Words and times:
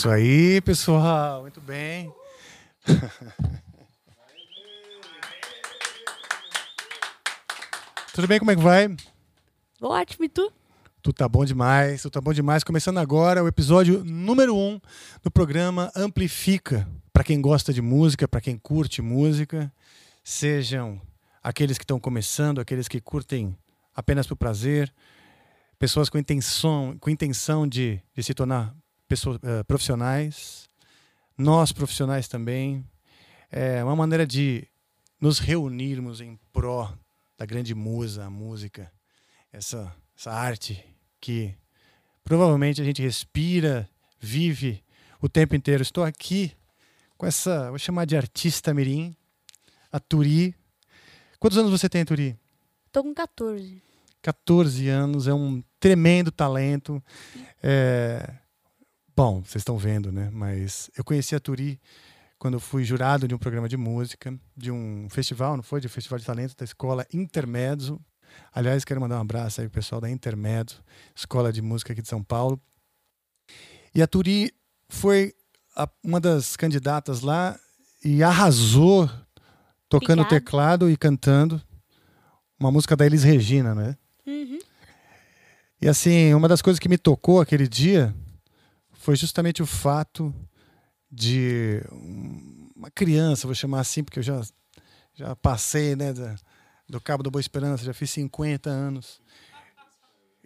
Isso 0.00 0.08
aí, 0.08 0.62
pessoal. 0.62 1.42
Muito 1.42 1.60
bem. 1.60 2.10
Tudo 8.14 8.26
bem? 8.26 8.38
Como 8.38 8.50
é 8.50 8.56
que 8.56 8.62
vai? 8.62 8.96
Ótimo, 9.78 10.24
e 10.24 10.28
tu? 10.30 10.50
Tu 11.02 11.12
tá 11.12 11.28
bom 11.28 11.44
demais, 11.44 12.00
tu 12.00 12.08
tá 12.08 12.18
bom 12.18 12.32
demais. 12.32 12.64
Começando 12.64 12.96
agora 12.96 13.44
o 13.44 13.48
episódio 13.48 14.02
número 14.02 14.56
1 14.56 14.58
um 14.58 14.80
do 15.22 15.30
programa 15.30 15.92
Amplifica. 15.94 16.88
Para 17.12 17.22
quem 17.22 17.38
gosta 17.38 17.70
de 17.70 17.82
música, 17.82 18.26
para 18.26 18.40
quem 18.40 18.56
curte 18.56 19.02
música, 19.02 19.70
sejam 20.24 20.98
aqueles 21.42 21.76
que 21.76 21.84
estão 21.84 22.00
começando, 22.00 22.58
aqueles 22.58 22.88
que 22.88 23.02
curtem 23.02 23.54
apenas 23.94 24.26
por 24.26 24.36
prazer, 24.36 24.90
pessoas 25.78 26.08
com 26.08 26.16
intenção, 26.16 26.96
com 26.98 27.10
intenção 27.10 27.68
de, 27.68 28.00
de 28.14 28.22
se 28.22 28.32
tornar 28.32 28.74
pessoas, 29.10 29.38
uh, 29.38 29.64
profissionais, 29.66 30.70
nós 31.36 31.72
profissionais 31.72 32.28
também. 32.28 32.86
É 33.50 33.82
uma 33.82 33.96
maneira 33.96 34.24
de 34.24 34.68
nos 35.20 35.40
reunirmos 35.40 36.20
em 36.20 36.38
pró 36.52 36.96
da 37.36 37.44
grande 37.44 37.74
musa, 37.74 38.26
a 38.26 38.30
música, 38.30 38.90
essa, 39.52 39.92
essa 40.16 40.30
arte 40.30 40.84
que 41.20 41.52
provavelmente 42.22 42.80
a 42.80 42.84
gente 42.84 43.02
respira, 43.02 43.90
vive 44.20 44.80
o 45.20 45.28
tempo 45.28 45.56
inteiro. 45.56 45.82
Estou 45.82 46.04
aqui 46.04 46.52
com 47.18 47.26
essa, 47.26 47.68
vou 47.68 47.78
chamar 47.80 48.04
de 48.04 48.16
artista 48.16 48.72
mirim, 48.72 49.16
a 49.90 49.98
Turi. 49.98 50.54
Quantos 51.40 51.58
anos 51.58 51.72
você 51.72 51.88
tem, 51.88 52.04
Turi? 52.04 52.38
Tô 52.92 53.02
com 53.02 53.12
14. 53.12 53.82
14 54.22 54.88
anos, 54.88 55.26
é 55.26 55.34
um 55.34 55.60
tremendo 55.80 56.30
talento. 56.30 57.02
É... 57.60 58.39
Bom, 59.16 59.42
vocês 59.42 59.60
estão 59.62 59.76
vendo, 59.76 60.10
né? 60.10 60.30
Mas 60.32 60.90
eu 60.96 61.04
conheci 61.04 61.34
a 61.34 61.40
Turi 61.40 61.80
quando 62.38 62.54
eu 62.54 62.60
fui 62.60 62.84
jurado 62.84 63.28
de 63.28 63.34
um 63.34 63.38
programa 63.38 63.68
de 63.68 63.76
música, 63.76 64.34
de 64.56 64.70
um 64.70 65.08
festival, 65.10 65.56
não 65.56 65.62
foi? 65.62 65.80
De 65.80 65.86
um 65.86 65.90
festival 65.90 66.18
de 66.18 66.24
talento 66.24 66.56
da 66.56 66.64
escola 66.64 67.06
Intermezzo. 67.12 68.00
Aliás, 68.52 68.84
quero 68.84 69.00
mandar 69.00 69.18
um 69.18 69.22
abraço 69.22 69.60
aí 69.60 69.68
pro 69.68 69.74
pessoal 69.74 70.00
da 70.00 70.08
Intermezzo, 70.08 70.82
escola 71.14 71.52
de 71.52 71.60
música 71.60 71.92
aqui 71.92 72.00
de 72.00 72.08
São 72.08 72.22
Paulo. 72.22 72.60
E 73.94 74.00
a 74.00 74.06
Turi 74.06 74.52
foi 74.88 75.34
a, 75.76 75.88
uma 76.02 76.20
das 76.20 76.56
candidatas 76.56 77.20
lá 77.20 77.58
e 78.04 78.22
arrasou 78.22 79.10
tocando 79.88 80.20
Obrigada. 80.20 80.40
teclado 80.40 80.90
e 80.90 80.96
cantando 80.96 81.60
uma 82.58 82.70
música 82.70 82.96
da 82.96 83.04
Elis 83.04 83.24
Regina, 83.24 83.74
né? 83.74 83.96
Uhum. 84.26 84.58
E 85.82 85.88
assim, 85.88 86.32
uma 86.32 86.48
das 86.48 86.62
coisas 86.62 86.78
que 86.78 86.88
me 86.88 86.96
tocou 86.96 87.40
aquele 87.40 87.66
dia 87.66 88.14
foi 89.00 89.16
justamente 89.16 89.62
o 89.62 89.66
fato 89.66 90.32
de 91.10 91.82
uma 92.76 92.90
criança, 92.90 93.46
vou 93.46 93.54
chamar 93.54 93.80
assim, 93.80 94.04
porque 94.04 94.18
eu 94.18 94.22
já, 94.22 94.42
já 95.14 95.34
passei 95.34 95.96
né, 95.96 96.12
da, 96.12 96.36
do 96.86 97.00
Cabo 97.00 97.22
da 97.22 97.30
Boa 97.30 97.40
Esperança, 97.40 97.82
já 97.82 97.94
fiz 97.94 98.10
50 98.10 98.68
anos. 98.68 99.18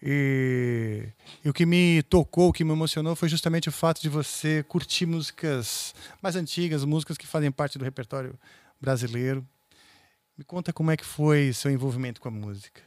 E, 0.01 1.09
e 1.45 1.49
o 1.49 1.53
que 1.53 1.67
me 1.67 2.05
tocou, 2.05 2.51
o 2.51 2.53
que 2.53 2.63
me 2.63 2.71
emocionou 2.71 3.17
foi 3.17 3.29
justamente 3.29 3.69
o 3.69 3.73
fato 3.73 4.01
de 4.01 4.09
você 4.09 4.63
curtir 4.63 5.05
músicas 5.05 5.93
mais 6.23 6.37
antigas, 6.37 6.85
músicas 6.85 7.19
que 7.19 7.27
fazem 7.27 7.51
parte 7.51 7.77
do 7.77 7.85
repertório 7.85 8.39
brasileiro. 8.81 9.45
Me 10.39 10.45
conta 10.45 10.73
como 10.73 10.93
é 10.93 10.97
que 10.97 11.05
foi 11.05 11.53
seu 11.53 11.73
envolvimento 11.73 12.21
com 12.21 12.29
a 12.29 12.31
música. 12.31 12.81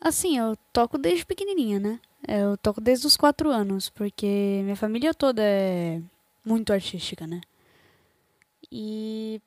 Assim, 0.00 0.38
eu 0.38 0.56
toco 0.72 0.96
desde 0.96 1.26
pequenininha, 1.26 1.78
né? 1.78 2.00
Eu 2.26 2.56
toco 2.56 2.80
desde 2.80 3.06
os 3.06 3.16
quatro 3.16 3.50
anos, 3.50 3.90
porque 3.90 4.60
minha 4.62 4.76
família 4.76 5.12
toda 5.12 5.42
é 5.42 6.00
muito 6.44 6.72
artística, 6.72 7.26
né? 7.26 7.40
E. 8.72 9.40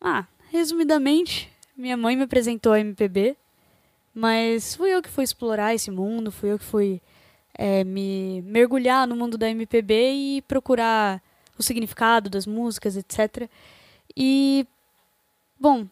Ah, 0.00 0.26
resumidamente, 0.50 1.50
minha 1.76 1.96
mãe 1.96 2.16
me 2.16 2.22
apresentou 2.22 2.72
a 2.72 2.80
MPB, 2.80 3.36
mas 4.14 4.74
fui 4.74 4.94
eu 4.94 5.02
que 5.02 5.08
fui 5.10 5.24
explorar 5.24 5.74
esse 5.74 5.90
mundo, 5.90 6.32
fui 6.32 6.52
eu 6.52 6.58
que 6.58 6.64
fui 6.64 7.02
é, 7.54 7.84
me 7.84 8.42
mergulhar 8.42 9.06
no 9.06 9.16
mundo 9.16 9.36
da 9.36 9.48
MPB 9.48 10.12
e 10.12 10.42
procurar 10.42 11.22
o 11.58 11.62
significado 11.62 12.30
das 12.30 12.46
músicas, 12.46 12.96
etc. 12.96 13.48
E. 14.16 14.66
Bom, 15.60 15.86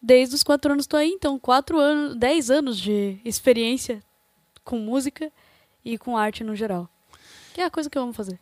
desde 0.00 0.34
os 0.34 0.42
quatro 0.42 0.72
anos 0.72 0.84
estou 0.84 0.98
aí, 0.98 1.10
então 1.10 1.38
quatro 1.38 1.78
anos, 1.78 2.16
dez 2.16 2.50
anos 2.50 2.78
de 2.78 3.18
experiência 3.24 4.02
com 4.64 4.78
música 4.78 5.30
e 5.84 5.96
com 5.98 6.16
arte 6.16 6.42
no 6.42 6.56
geral. 6.56 6.88
Que 7.52 7.60
é 7.60 7.64
a 7.64 7.70
coisa 7.70 7.88
que 7.90 7.96
eu 7.96 8.02
amo 8.02 8.12
fazer. 8.12 8.38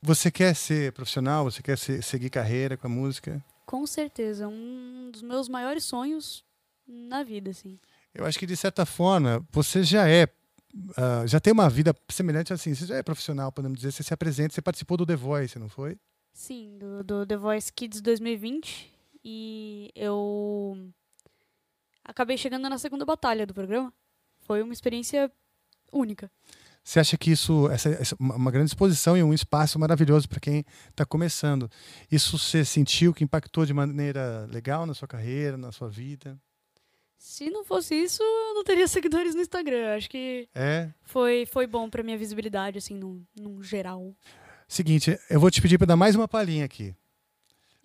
Você 0.00 0.30
quer 0.30 0.54
ser 0.54 0.92
profissional? 0.92 1.44
Você 1.44 1.62
quer 1.62 1.76
ser- 1.76 2.02
seguir 2.02 2.30
carreira 2.30 2.76
com 2.76 2.86
a 2.86 2.90
música? 2.90 3.44
Com 3.64 3.86
certeza, 3.86 4.46
um 4.46 5.10
dos 5.12 5.22
meus 5.22 5.48
maiores 5.48 5.84
sonhos 5.84 6.44
na 6.86 7.22
vida, 7.24 7.50
assim. 7.50 7.78
Eu 8.14 8.24
acho 8.24 8.38
que 8.38 8.46
de 8.46 8.56
certa 8.56 8.86
forma 8.86 9.44
você 9.50 9.82
já 9.82 10.08
é, 10.08 10.28
ah, 10.96 11.26
já 11.26 11.40
tem 11.40 11.52
uma 11.52 11.68
vida 11.68 11.94
semelhante 12.08 12.52
assim. 12.52 12.74
Você 12.74 12.86
já 12.86 12.96
é 12.96 13.02
profissional, 13.02 13.50
podemos 13.50 13.78
dizer. 13.78 13.90
Você 13.92 14.02
se 14.02 14.14
apresenta, 14.14 14.54
você 14.54 14.62
participou 14.62 14.96
do 14.96 15.04
The 15.04 15.16
Voice, 15.16 15.58
não 15.58 15.68
foi? 15.68 15.98
Sim, 16.32 16.78
do, 16.78 17.02
do 17.02 17.26
The 17.26 17.36
Voice 17.36 17.72
Kids 17.72 18.00
2020. 18.00 18.94
E 19.24 19.90
eu 19.96 20.78
acabei 22.04 22.36
chegando 22.38 22.68
na 22.68 22.78
segunda 22.78 23.04
batalha 23.04 23.44
do 23.46 23.52
programa. 23.54 23.92
Foi 24.40 24.62
uma 24.62 24.72
experiência 24.72 25.30
única. 25.92 26.30
Você 26.84 27.00
acha 27.00 27.16
que 27.18 27.32
isso, 27.32 27.68
essa, 27.70 27.88
essa- 27.88 28.16
uma 28.20 28.50
grande 28.50 28.70
exposição 28.70 29.16
e 29.16 29.22
um 29.22 29.32
espaço 29.34 29.76
maravilhoso 29.78 30.28
para 30.28 30.38
quem 30.38 30.64
está 30.90 31.04
começando? 31.04 31.68
Isso 32.10 32.38
você 32.38 32.64
sentiu 32.64 33.12
que 33.12 33.24
impactou 33.24 33.66
de 33.66 33.74
maneira 33.74 34.46
legal 34.52 34.86
na 34.86 34.94
sua 34.94 35.08
carreira, 35.08 35.56
na 35.56 35.72
sua 35.72 35.88
vida? 35.88 36.38
Se 37.18 37.50
não 37.50 37.64
fosse 37.64 37.94
isso, 37.94 38.22
eu 38.22 38.54
não 38.54 38.62
teria 38.62 38.86
seguidores 38.88 39.34
no 39.34 39.40
Instagram. 39.40 39.96
Acho 39.96 40.08
que 40.08 40.48
É. 40.54 40.88
foi, 41.02 41.44
foi 41.46 41.66
bom 41.66 41.90
pra 41.90 42.04
minha 42.04 42.16
visibilidade, 42.16 42.78
assim, 42.78 42.94
num, 42.94 43.24
num 43.36 43.60
geral. 43.62 44.14
Seguinte, 44.68 45.18
eu 45.28 45.40
vou 45.40 45.50
te 45.50 45.60
pedir 45.60 45.78
para 45.78 45.88
dar 45.88 45.96
mais 45.96 46.14
uma 46.14 46.28
palhinha 46.28 46.64
aqui. 46.64 46.94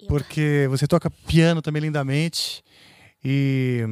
Porque 0.07 0.67
você 0.69 0.87
toca 0.87 1.09
piano 1.09 1.61
também 1.61 1.81
lindamente. 1.81 2.63
E, 3.23 3.83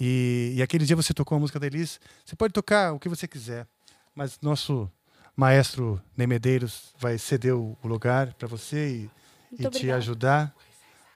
e, 0.00 0.54
e 0.56 0.62
aquele 0.62 0.84
dia 0.84 0.96
você 0.96 1.12
tocou 1.12 1.36
a 1.36 1.40
música 1.40 1.58
da 1.58 1.66
Elis. 1.66 2.00
Você 2.24 2.36
pode 2.36 2.52
tocar 2.52 2.92
o 2.92 2.98
que 2.98 3.08
você 3.08 3.26
quiser, 3.26 3.66
mas 4.14 4.38
nosso 4.40 4.90
maestro 5.34 6.02
Ney 6.16 6.26
Medeiros 6.26 6.94
vai 6.98 7.18
ceder 7.18 7.54
o, 7.54 7.76
o 7.82 7.88
lugar 7.88 8.34
para 8.34 8.48
você 8.48 9.08
e, 9.52 9.62
e 9.64 9.70
te 9.70 9.90
ajudar 9.90 10.54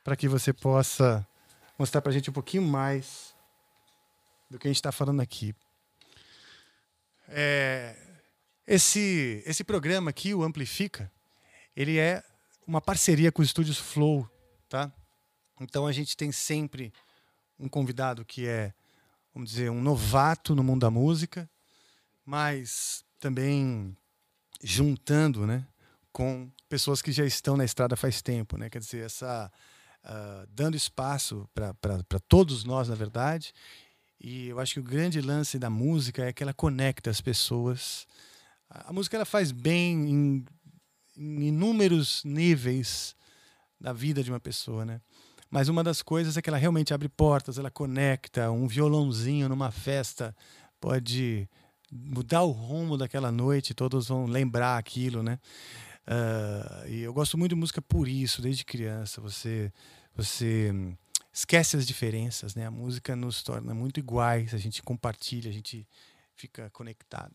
para 0.05 0.17
que 0.17 0.29
você 0.29 0.53
possa 0.53 1.27
mostrar 1.79 2.01
para 2.01 2.11
a 2.11 2.13
gente 2.13 2.31
um 2.31 2.33
pouquinho 2.33 2.63
mais 2.63 3.35
do 4.51 4.59
que 4.59 4.67
a 4.67 4.71
gente 4.71 4.77
está 4.77 4.93
falando 4.93 5.21
aqui. 5.21 5.55
É, 7.29 7.97
esse, 8.67 9.43
esse 9.47 9.65
programa 9.65 10.11
aqui, 10.11 10.35
o 10.35 10.43
Amplifica, 10.43 11.11
ele 11.75 11.99
é 11.99 12.23
uma 12.67 12.81
parceria 12.81 13.33
com 13.33 13.43
os 13.43 13.49
estúdios 13.49 13.79
Flow, 13.79 14.29
tá? 14.69 14.93
Então 15.61 15.87
a 15.87 15.93
gente 15.93 16.17
tem 16.17 16.31
sempre 16.31 16.93
um 17.63 17.69
convidado 17.69 18.25
que 18.25 18.47
é, 18.47 18.75
vamos 19.33 19.51
dizer, 19.51 19.71
um 19.71 19.81
novato 19.81 20.55
no 20.55 20.65
mundo 20.65 20.81
da 20.81 20.91
música, 20.91 21.49
mas 22.25 23.05
também 23.19 23.97
juntando, 24.63 25.47
né, 25.47 25.67
com 26.13 26.51
pessoas 26.69 27.01
que 27.01 27.13
já 27.13 27.25
estão 27.25 27.57
na 27.57 27.65
estrada 27.65 27.97
faz 27.97 28.21
tempo, 28.21 28.57
né? 28.59 28.69
Quer 28.69 28.81
dizer, 28.81 29.07
essa 29.07 29.51
ah, 30.05 30.45
dando 30.51 30.77
espaço 30.77 31.49
para 31.55 32.21
todos 32.29 32.65
nós, 32.65 32.89
na 32.89 32.95
verdade. 32.95 33.55
E 34.21 34.49
eu 34.49 34.59
acho 34.59 34.75
que 34.75 34.81
o 34.81 34.85
grande 34.85 35.21
lance 35.21 35.59
da 35.59 35.71
música 35.71 36.25
é 36.25 36.33
que 36.33 36.43
ela 36.43 36.53
conecta 36.53 37.11
as 37.11 37.21
pessoas. 37.21 38.07
A 38.69 38.91
a 38.91 38.93
música 38.93 39.17
ela 39.17 39.25
faz 39.25 39.53
bem 39.53 40.11
em, 40.11 40.45
em 41.17 41.49
inúmeros 41.49 42.23
níveis 42.25 43.15
da 43.81 43.93
vida 43.93 44.23
de 44.23 44.31
uma 44.31 44.41
pessoa, 44.41 44.85
né? 44.85 45.01
Mas 45.53 45.69
uma 45.69 45.85
das 45.85 46.01
coisas 46.01 46.39
é 46.39 46.41
que 46.41 46.49
ela 46.49 46.57
realmente 46.57 46.95
abre 46.95 47.11
portas, 47.11 47.59
ela 47.59 47.71
conecta. 47.71 48.51
Um 48.51 48.67
violãozinho 48.67 49.51
numa 49.51 49.71
festa 49.71 50.35
pode 50.81 51.47
mudar 51.93 52.41
o 52.41 52.51
rumo 52.51 52.97
daquela 52.97 53.31
noite, 53.31 53.75
todos 53.75 54.09
vão 54.09 54.25
lembrar 54.25 54.79
aquilo, 54.79 55.23
né? 55.23 55.39
Ah, 56.07 56.85
e 56.89 57.03
eu 57.03 57.13
gosto 57.13 57.37
muito 57.37 57.51
de 57.51 57.61
música 57.61 57.83
por 57.83 58.09
isso, 58.09 58.41
desde 58.41 58.65
criança. 58.65 59.21
Você, 59.21 59.71
você 60.17 60.73
esquece 61.31 61.77
as 61.77 61.87
diferenças, 61.87 62.55
né? 62.55 62.65
A 62.65 62.71
música 62.71 63.15
nos 63.15 63.43
torna 63.43 63.75
muito 63.75 64.01
iguais, 64.01 64.55
a 64.55 64.59
gente 64.59 64.83
compartilha, 64.83 65.51
a 65.51 65.53
gente 65.53 65.87
fica 66.35 66.71
conectado. 66.71 67.35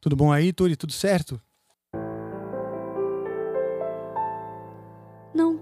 Tudo 0.00 0.16
bom 0.16 0.32
aí, 0.32 0.50
Turi? 0.50 0.76
Tudo 0.76 0.94
certo? 0.94 1.38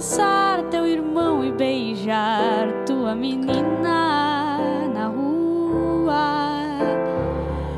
Abraçar 0.00 0.62
teu 0.70 0.86
irmão 0.86 1.44
e 1.44 1.52
beijar 1.52 2.86
tua 2.86 3.14
menina 3.14 4.58
na 4.94 5.08
rua. 5.08 6.70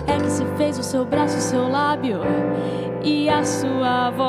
É 0.06 0.16
que 0.22 0.30
se 0.30 0.44
fez 0.56 0.78
o 0.78 0.84
seu 0.84 1.04
braço, 1.04 1.38
o 1.38 1.40
seu 1.40 1.68
lábio 1.68 2.20
e 3.02 3.28
a 3.28 3.42
sua 3.42 4.10
voz. 4.12 4.22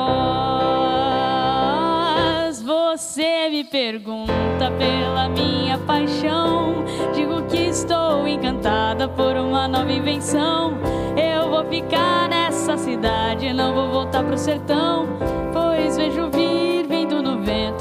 Você 2.62 3.48
me 3.48 3.62
pergunta 3.62 4.72
pela 4.76 5.28
minha 5.28 5.78
paixão. 5.78 6.84
Digo 7.14 7.44
que 7.44 7.58
estou 7.58 8.26
encantada 8.26 9.06
por 9.06 9.36
uma 9.36 9.68
nova 9.68 9.92
invenção. 9.92 10.78
Eu 11.16 11.48
vou 11.48 11.64
ficar 11.66 12.28
nessa 12.28 12.76
cidade, 12.76 13.52
não 13.52 13.72
vou 13.72 13.88
voltar 13.88 14.24
pro 14.24 14.36
sertão. 14.36 15.06
Pois 15.52 15.96
vejo 15.96 16.28
vir 16.32 16.73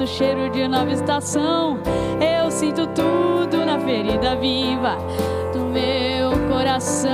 vento, 0.04 0.08
cheiro 0.08 0.50
de 0.50 0.68
nova 0.68 0.92
estação. 0.92 1.80
Eu 2.20 2.52
sinto 2.52 2.88
tudo 2.88 3.66
na 3.66 3.80
ferida 3.80 4.36
viva 4.36 4.98
do 5.54 5.60
meu 5.60 6.32
coração. 6.50 7.12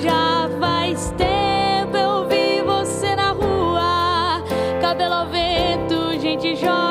Já 0.00 0.48
faz 0.60 1.12
tempo 1.16 1.96
eu 1.96 2.28
vi 2.28 2.62
você 2.62 3.16
na 3.16 3.32
rua, 3.32 4.42
cabelo 4.80 5.14
ao 5.14 5.26
vento, 5.26 6.18
gente 6.20 6.54
jovem 6.54 6.83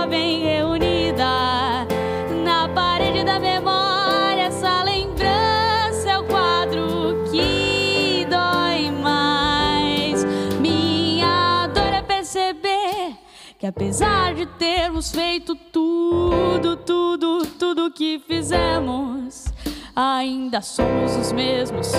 que 13.63 13.67
apesar 13.67 14.36
de 14.36 14.46
termos 14.46 15.10
feito 15.13 15.55
tudo, 15.55 16.75
tudo, 16.75 17.46
tudo 17.58 17.89
que 17.91 18.22
fizemos, 18.27 19.46
ainda 19.96 20.62
somos 20.62 21.15
os 21.15 21.32
mesmos 21.32 21.93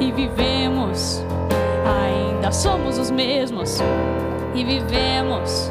e 0.00 0.10
vivemos. 0.10 1.22
Ainda 1.84 2.50
somos 2.50 2.96
os 2.96 3.10
mesmos 3.10 3.78
e 4.54 4.64
vivemos. 4.64 5.70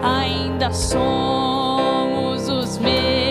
Ainda 0.00 0.70
somos 0.70 2.48
os 2.48 2.78
mesmos 2.78 3.21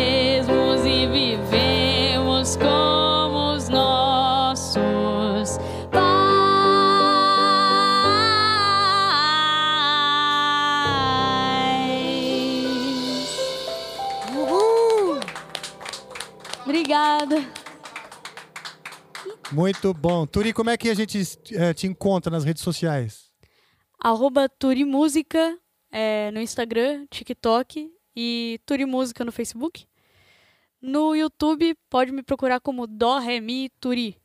Obrigada. 17.22 17.36
Muito 19.52 19.94
bom. 19.94 20.26
Turi, 20.26 20.54
como 20.54 20.70
é 20.70 20.78
que 20.78 20.90
a 20.90 20.94
gente 20.96 21.20
eh, 21.52 21.74
te 21.74 21.86
encontra 21.86 22.32
nas 22.32 22.44
redes 22.44 22.64
sociais? 22.64 23.30
Arroba 24.00 24.50
Turimúsica 24.50 25.58
é, 25.92 26.32
no 26.32 26.42
Instagram, 26.42 27.06
TikTok 27.08 27.92
e 28.16 28.60
Turimúsica 28.66 29.24
no 29.24 29.32
Facebook. 29.32 29.86
No 30.82 31.16
YouTube, 31.16 31.78
pode 31.90 32.12
me 32.12 32.24
procurar 32.24 32.60
como 32.60 32.88
Dó, 32.88 33.20
Ré, 33.20 33.40
Mi, 33.40 33.70
Turi. 33.80 34.18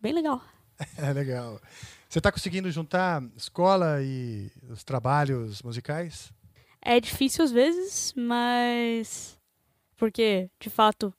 Bem 0.00 0.12
legal. 0.12 0.42
É 0.96 1.12
legal. 1.12 1.60
Você 2.08 2.18
está 2.18 2.32
conseguindo 2.32 2.70
juntar 2.70 3.22
escola 3.36 4.02
e 4.02 4.50
os 4.70 4.82
trabalhos 4.82 5.60
musicais? 5.60 6.32
É 6.80 6.98
difícil 6.98 7.44
às 7.44 7.52
vezes, 7.52 8.14
mas. 8.16 9.38
Porque, 9.98 10.48
de 10.58 10.70
fato, 10.70 11.14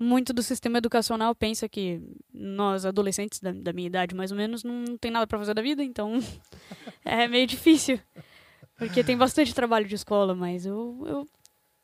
muito 0.00 0.32
do 0.32 0.42
sistema 0.42 0.78
educacional 0.78 1.34
pensa 1.34 1.68
que 1.68 2.00
nós, 2.32 2.86
adolescentes 2.86 3.38
da, 3.38 3.52
da 3.52 3.72
minha 3.72 3.86
idade 3.86 4.14
mais 4.14 4.30
ou 4.30 4.36
menos, 4.36 4.64
não 4.64 4.96
tem 4.96 5.10
nada 5.10 5.26
para 5.26 5.38
fazer 5.38 5.52
da 5.52 5.60
vida, 5.60 5.84
então 5.84 6.18
é 7.04 7.28
meio 7.28 7.46
difícil. 7.46 8.00
Porque 8.76 9.04
tem 9.04 9.16
bastante 9.16 9.54
trabalho 9.54 9.86
de 9.86 9.94
escola, 9.94 10.34
mas 10.34 10.64
eu, 10.64 11.04
eu 11.06 11.28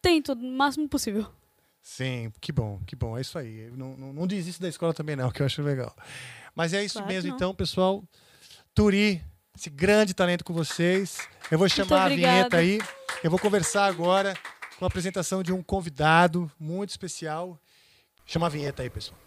tento 0.00 0.32
o 0.32 0.36
máximo 0.36 0.88
possível. 0.88 1.26
Sim, 1.82 2.32
que 2.40 2.50
bom, 2.50 2.80
que 2.86 2.96
bom. 2.96 3.18
É 3.18 3.20
isso 3.20 3.38
aí. 3.38 3.70
Não, 3.76 3.94
não, 3.96 4.12
não 4.14 4.26
da 4.26 4.68
escola 4.68 4.94
também, 4.94 5.14
não, 5.14 5.30
que 5.30 5.42
eu 5.42 5.46
acho 5.46 5.62
legal. 5.62 5.94
Mas 6.54 6.72
é 6.72 6.82
isso 6.82 6.94
Claro 6.94 7.12
mesmo, 7.12 7.34
então, 7.34 7.54
pessoal. 7.54 8.02
Turi, 8.74 9.22
esse 9.54 9.68
grande 9.68 10.14
talento 10.14 10.42
com 10.42 10.54
vocês. 10.54 11.18
Eu 11.50 11.58
vou 11.58 11.68
chamar 11.68 12.06
a 12.06 12.08
vinheta 12.08 12.56
aí. 12.56 12.80
Eu 13.22 13.30
vou 13.30 13.38
conversar 13.38 13.84
agora 13.84 14.34
com 14.78 14.84
a 14.84 14.88
apresentação 14.88 15.42
de 15.42 15.52
um 15.52 15.62
convidado 15.62 16.50
muito 16.58 16.90
especial. 16.90 17.60
Chama 18.26 18.46
a 18.46 18.50
vinheta 18.50 18.82
aí, 18.82 18.90
pessoal. 18.90 19.25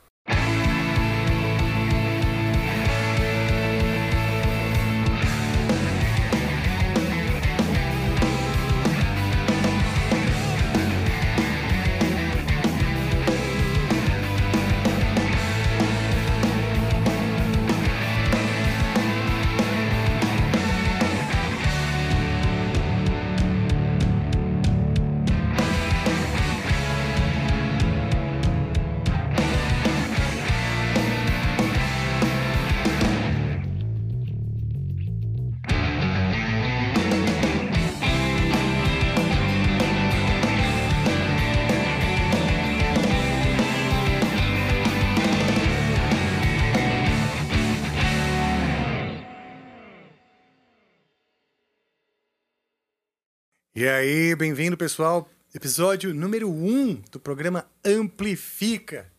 E 53.79 53.87
aí, 53.87 54.35
bem-vindo, 54.35 54.75
pessoal. 54.75 55.31
Episódio 55.55 56.13
número 56.13 56.51
1 56.51 56.67
um 56.69 57.01
do 57.09 57.17
programa 57.17 57.65
Amplifica. 57.81 59.09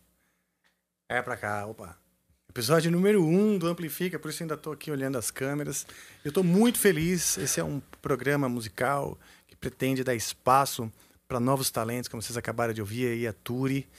É 1.09 1.19
pra 1.19 1.35
cá, 1.35 1.65
opa. 1.65 1.97
Episódio 2.47 2.91
número 2.91 3.25
1 3.25 3.39
um 3.39 3.57
do 3.57 3.65
Amplifica, 3.65 4.19
por 4.19 4.29
isso 4.29 4.43
ainda 4.43 4.55
tô 4.55 4.71
aqui 4.71 4.91
olhando 4.91 5.17
as 5.17 5.31
câmeras. 5.31 5.87
Eu 6.23 6.31
tô 6.31 6.43
muito 6.43 6.77
feliz. 6.77 7.39
Esse 7.39 7.59
é 7.59 7.63
um 7.63 7.81
programa 8.03 8.47
musical 8.47 9.17
que 9.47 9.55
pretende 9.55 10.03
dar 10.03 10.13
espaço 10.13 10.93
para 11.27 11.39
novos 11.39 11.71
talentos, 11.71 12.07
como 12.07 12.21
vocês 12.21 12.37
acabaram 12.37 12.71
de 12.71 12.81
ouvir 12.81 13.07
aí, 13.07 13.25
a 13.25 13.33
Turi, 13.33 13.89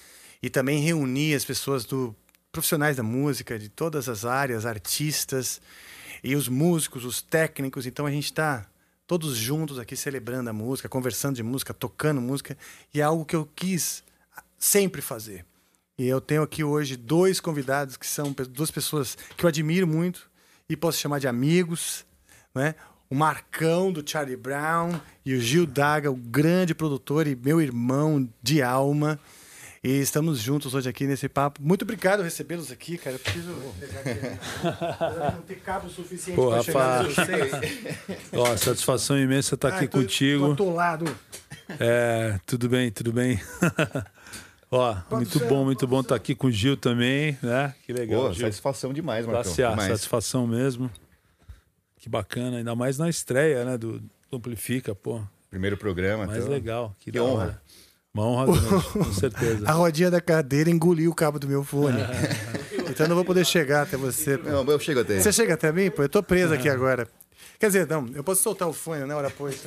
e 0.41 0.49
também 0.49 0.79
reunir 0.79 1.35
as 1.35 1.45
pessoas 1.45 1.85
do 1.85 2.15
profissionais 2.53 2.97
da 2.97 3.03
música, 3.03 3.59
de 3.59 3.69
todas 3.69 4.09
as 4.09 4.25
áreas, 4.25 4.65
artistas, 4.65 5.61
e 6.23 6.37
os 6.37 6.47
músicos, 6.47 7.05
os 7.05 7.21
técnicos. 7.21 7.85
Então 7.85 8.07
a 8.07 8.13
gente 8.13 8.27
está 8.27 8.65
todos 9.13 9.37
juntos 9.37 9.79
aqui 9.79 9.95
celebrando 9.95 10.49
a 10.49 10.55
música, 10.55 10.89
conversando 10.89 11.37
de 11.37 11.43
música, 11.43 11.75
tocando 11.75 12.19
música, 12.19 12.57
e 12.95 13.01
é 13.03 13.05
algo 13.05 13.27
que 13.27 13.37
eu 13.37 13.47
quis 13.55 14.03
sempre 14.59 15.03
fazer. 15.03 15.45
E 15.99 16.09
eu 16.09 16.19
tenho 16.19 16.43
aqui 16.43 16.65
hoje 16.65 16.97
dois 16.97 17.39
convidados 17.39 17.99
que 17.99 18.07
são 18.07 18.35
duas 18.49 18.71
pessoas 18.71 19.19
que 19.37 19.45
eu 19.45 19.49
admiro 19.49 19.87
muito 19.87 20.31
e 20.67 20.75
posso 20.75 20.97
chamar 20.97 21.19
de 21.19 21.29
amigos, 21.29 22.07
né? 22.55 22.75
O 23.11 23.15
Marcão 23.15 23.93
do 23.93 24.03
Charlie 24.03 24.35
Brown 24.35 24.99
e 25.27 25.35
o 25.35 25.41
Gil 25.43 25.67
Daga, 25.67 26.11
o 26.11 26.17
grande 26.17 26.75
produtor 26.75 27.27
e 27.27 27.37
meu 27.37 27.61
irmão 27.61 28.27
de 28.43 28.63
alma. 28.63 29.21
E 29.85 29.99
estamos 30.01 30.39
juntos 30.39 30.75
hoje 30.75 30.89
aqui 30.89 31.09
nesse 31.09 31.29
papo. 31.29 31.61
Muito 31.61 31.83
obrigado 31.83 32.23
recebê-los 32.23 32.71
aqui, 32.71 32.97
cara. 32.97 33.17
Eu 33.17 33.19
preciso 33.19 33.53
pegar 33.81 34.01
aqui. 34.01 35.35
não 35.37 35.43
ter 35.43 35.57
cabo 35.59 35.89
suficiente 35.89 36.37
Pô, 36.37 36.51
para 36.51 36.63
chegar 36.63 37.05
vocês. 37.05 37.53
Ó, 38.33 38.57
satisfação 38.57 39.19
imensa 39.19 39.57
estar 39.57 39.69
aqui 39.69 39.79
Ai, 39.79 39.89
tô- 39.89 39.99
Tô 39.99 40.03
contigo. 40.05 40.53
atolado. 40.53 41.05
É, 41.81 42.39
tudo 42.47 42.69
bem, 42.69 42.93
tudo 42.93 43.13
bem. 43.13 43.41
Ó, 44.71 44.97
muito 45.11 45.41
bom, 45.49 45.65
muito 45.65 45.87
bom 45.89 46.01
estar 46.01 46.15
aqui 46.15 46.35
com 46.37 46.47
o 46.47 46.51
Gil 46.51 46.77
também, 46.77 47.37
né? 47.43 47.75
Que 47.85 47.93
legal, 47.93 48.29
Pô, 48.29 48.33
Gil. 48.33 48.47
satisfação 48.47 48.93
demais, 48.93 49.27
Marcão. 49.27 49.53
Demais. 49.53 49.89
satisfação 49.89 50.47
mesmo. 50.47 50.89
Que 51.99 52.09
bacana, 52.09 52.59
ainda 52.59 52.75
mais 52.77 52.99
na 52.99 53.09
estreia, 53.09 53.65
né, 53.65 53.77
do, 53.77 53.99
do 54.31 54.37
Amplifica, 54.37 54.95
pô. 54.95 55.21
Primeiro 55.51 55.77
programa. 55.77 56.25
Mais 56.27 56.39
então. 56.39 56.53
legal, 56.53 56.97
que, 57.01 57.11
Que 57.11 57.19
honra. 57.21 57.43
hora. 57.45 57.63
Uma 58.15 58.27
honra 58.27 58.47
com 58.93 59.13
certeza. 59.13 59.67
A 59.67 59.73
rodinha 59.73 60.11
da 60.11 60.21
cadeira 60.21 60.69
engoliu 60.69 61.11
o 61.11 61.15
cabo 61.15 61.39
do 61.39 61.49
meu 61.49 61.65
fone. 61.65 61.99
então 62.91 63.07
eu 63.07 63.09
não 63.09 63.17
vou 63.17 63.25
poder 63.25 63.45
chegar 63.47 63.83
até 63.83 63.97
você. 63.97 64.37
Não, 64.37 64.65
eu 64.65 64.79
chego 64.79 65.01
até. 65.01 65.19
Você 65.19 65.33
chega 65.33 65.55
até 65.55 65.73
mim? 65.73 65.91
Pô, 65.91 66.03
eu 66.03 66.09
tô 66.09 66.23
preso 66.23 66.53
aqui 66.53 66.69
agora. 66.69 67.09
Quer 67.59 67.69
dizer, 67.69 67.87
não, 67.87 68.07
eu 68.15 68.23
posso 68.23 68.43
soltar 68.43 68.69
o 68.69 68.73
fone 68.73 69.05
na 69.07 69.17
hora 69.17 69.31
pois. 69.31 69.63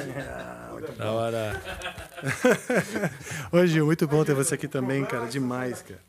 Da 0.98 1.12
hora. 1.12 1.62
Ô, 3.52 3.66
Gil, 3.66 3.86
muito 3.86 4.08
bom 4.08 4.24
ter 4.24 4.36
você 4.36 4.54
aqui 4.54 4.68
também, 4.68 5.04
cara. 5.06 5.26
Demais, 5.26 5.82
cara. 5.82 6.00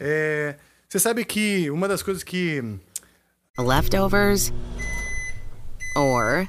É, 0.00 0.56
você 0.88 0.98
sabe 0.98 1.24
que 1.24 1.70
uma 1.70 1.86
das 1.86 2.02
coisas 2.02 2.24
que. 2.24 2.60
leftovers, 3.56 4.52
or 5.94 6.48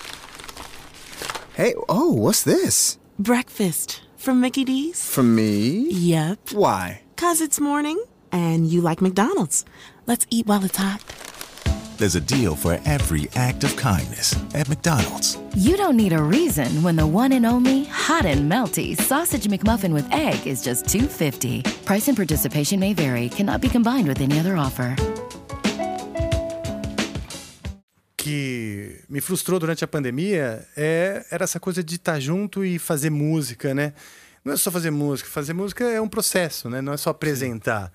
Hey, 1.61 1.75
oh, 1.87 2.11
what's 2.11 2.43
this? 2.43 2.97
Breakfast 3.19 4.01
from 4.17 4.41
Mickey 4.41 4.63
D's? 4.63 5.07
From 5.07 5.35
me? 5.35 5.91
Yep. 5.91 6.53
Why? 6.53 7.03
Cause 7.17 7.39
it's 7.39 7.59
morning 7.59 8.03
and 8.31 8.65
you 8.65 8.81
like 8.81 8.99
McDonald's. 8.99 9.63
Let's 10.07 10.25
eat 10.31 10.47
while 10.47 10.65
it's 10.65 10.77
hot. 10.77 11.03
There's 11.97 12.15
a 12.15 12.19
deal 12.19 12.55
for 12.55 12.79
every 12.85 13.29
act 13.35 13.63
of 13.63 13.75
kindness 13.75 14.35
at 14.55 14.69
McDonald's. 14.69 15.37
You 15.55 15.77
don't 15.77 15.97
need 15.97 16.13
a 16.13 16.23
reason 16.23 16.81
when 16.81 16.95
the 16.95 17.05
one 17.05 17.31
and 17.31 17.45
only 17.45 17.83
hot 17.83 18.25
and 18.25 18.51
melty 18.51 18.99
sausage 18.99 19.45
McMuffin 19.45 19.93
with 19.93 20.11
egg 20.11 20.47
is 20.47 20.63
just 20.63 20.85
2.50. 20.85 21.85
Price 21.85 22.07
and 22.07 22.17
participation 22.17 22.79
may 22.79 22.93
vary. 22.93 23.29
Cannot 23.29 23.61
be 23.61 23.69
combined 23.69 24.07
with 24.07 24.19
any 24.19 24.39
other 24.39 24.57
offer. 24.57 24.95
Que 28.21 28.99
me 29.09 29.19
frustrou 29.19 29.59
durante 29.59 29.83
a 29.83 29.87
pandemia 29.87 30.63
é, 30.77 31.25
era 31.31 31.43
essa 31.43 31.59
coisa 31.59 31.83
de 31.83 31.95
estar 31.95 32.19
junto 32.19 32.63
e 32.63 32.77
fazer 32.77 33.09
música, 33.09 33.73
né? 33.73 33.93
Não 34.45 34.53
é 34.53 34.57
só 34.57 34.69
fazer 34.69 34.91
música, 34.91 35.27
fazer 35.27 35.53
música 35.53 35.85
é 35.85 35.99
um 35.99 36.07
processo, 36.07 36.69
né? 36.69 36.81
Não 36.81 36.93
é 36.93 36.97
só 36.97 37.09
apresentar, 37.09 37.91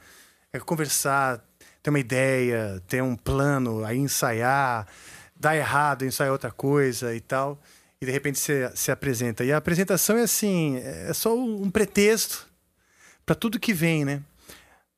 é 0.53 0.59
conversar, 0.59 1.41
ter 1.81 1.91
uma 1.91 2.01
ideia, 2.01 2.83
ter 2.89 3.01
um 3.05 3.15
plano, 3.15 3.85
aí 3.85 3.99
ensaiar, 3.99 4.89
dá 5.37 5.55
errado, 5.55 6.05
ensaiar 6.05 6.33
outra 6.33 6.51
coisa 6.51 7.15
e 7.15 7.21
tal, 7.21 7.63
e 8.01 8.05
de 8.05 8.11
repente 8.11 8.41
você 8.41 8.69
se 8.75 8.91
apresenta. 8.91 9.45
E 9.45 9.53
a 9.53 9.59
apresentação 9.59 10.19
é 10.19 10.23
assim, 10.23 10.79
é 10.79 11.13
só 11.13 11.37
um 11.39 11.71
pretexto 11.71 12.49
para 13.25 13.37
tudo 13.37 13.61
que 13.61 13.73
vem, 13.73 14.05
né? 14.05 14.23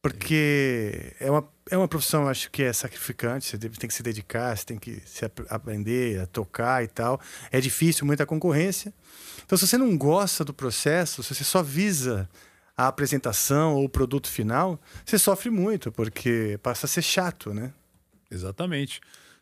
Porque 0.00 1.12
é 1.18 1.30
uma, 1.30 1.48
é 1.70 1.76
uma 1.76 1.88
profissão, 1.88 2.28
acho 2.28 2.50
que 2.50 2.62
é 2.62 2.72
sacrificante, 2.72 3.46
você 3.46 3.58
tem 3.58 3.88
que 3.88 3.94
se 3.94 4.02
dedicar, 4.02 4.56
você 4.56 4.64
tem 4.64 4.78
que 4.78 5.02
se 5.04 5.24
ap- 5.24 5.46
aprender 5.50 6.20
a 6.20 6.26
tocar 6.26 6.84
e 6.84 6.88
tal. 6.88 7.20
É 7.50 7.60
difícil, 7.60 8.06
muita 8.06 8.24
concorrência. 8.24 8.94
Então, 9.44 9.58
se 9.58 9.66
você 9.66 9.76
não 9.76 9.96
gosta 9.98 10.44
do 10.44 10.54
processo, 10.54 11.22
se 11.22 11.34
você 11.34 11.42
só 11.42 11.62
visa 11.62 12.28
a 12.76 12.86
apresentação 12.86 13.74
ou 13.74 13.84
o 13.84 13.88
produto 13.88 14.28
final, 14.28 14.80
você 15.04 15.18
sofre 15.18 15.50
muito, 15.50 15.90
porque 15.90 16.58
passa 16.62 16.86
a 16.86 16.88
ser 16.88 17.02
chato, 17.02 17.52
né? 17.52 17.72
Exatamente. 18.30 19.00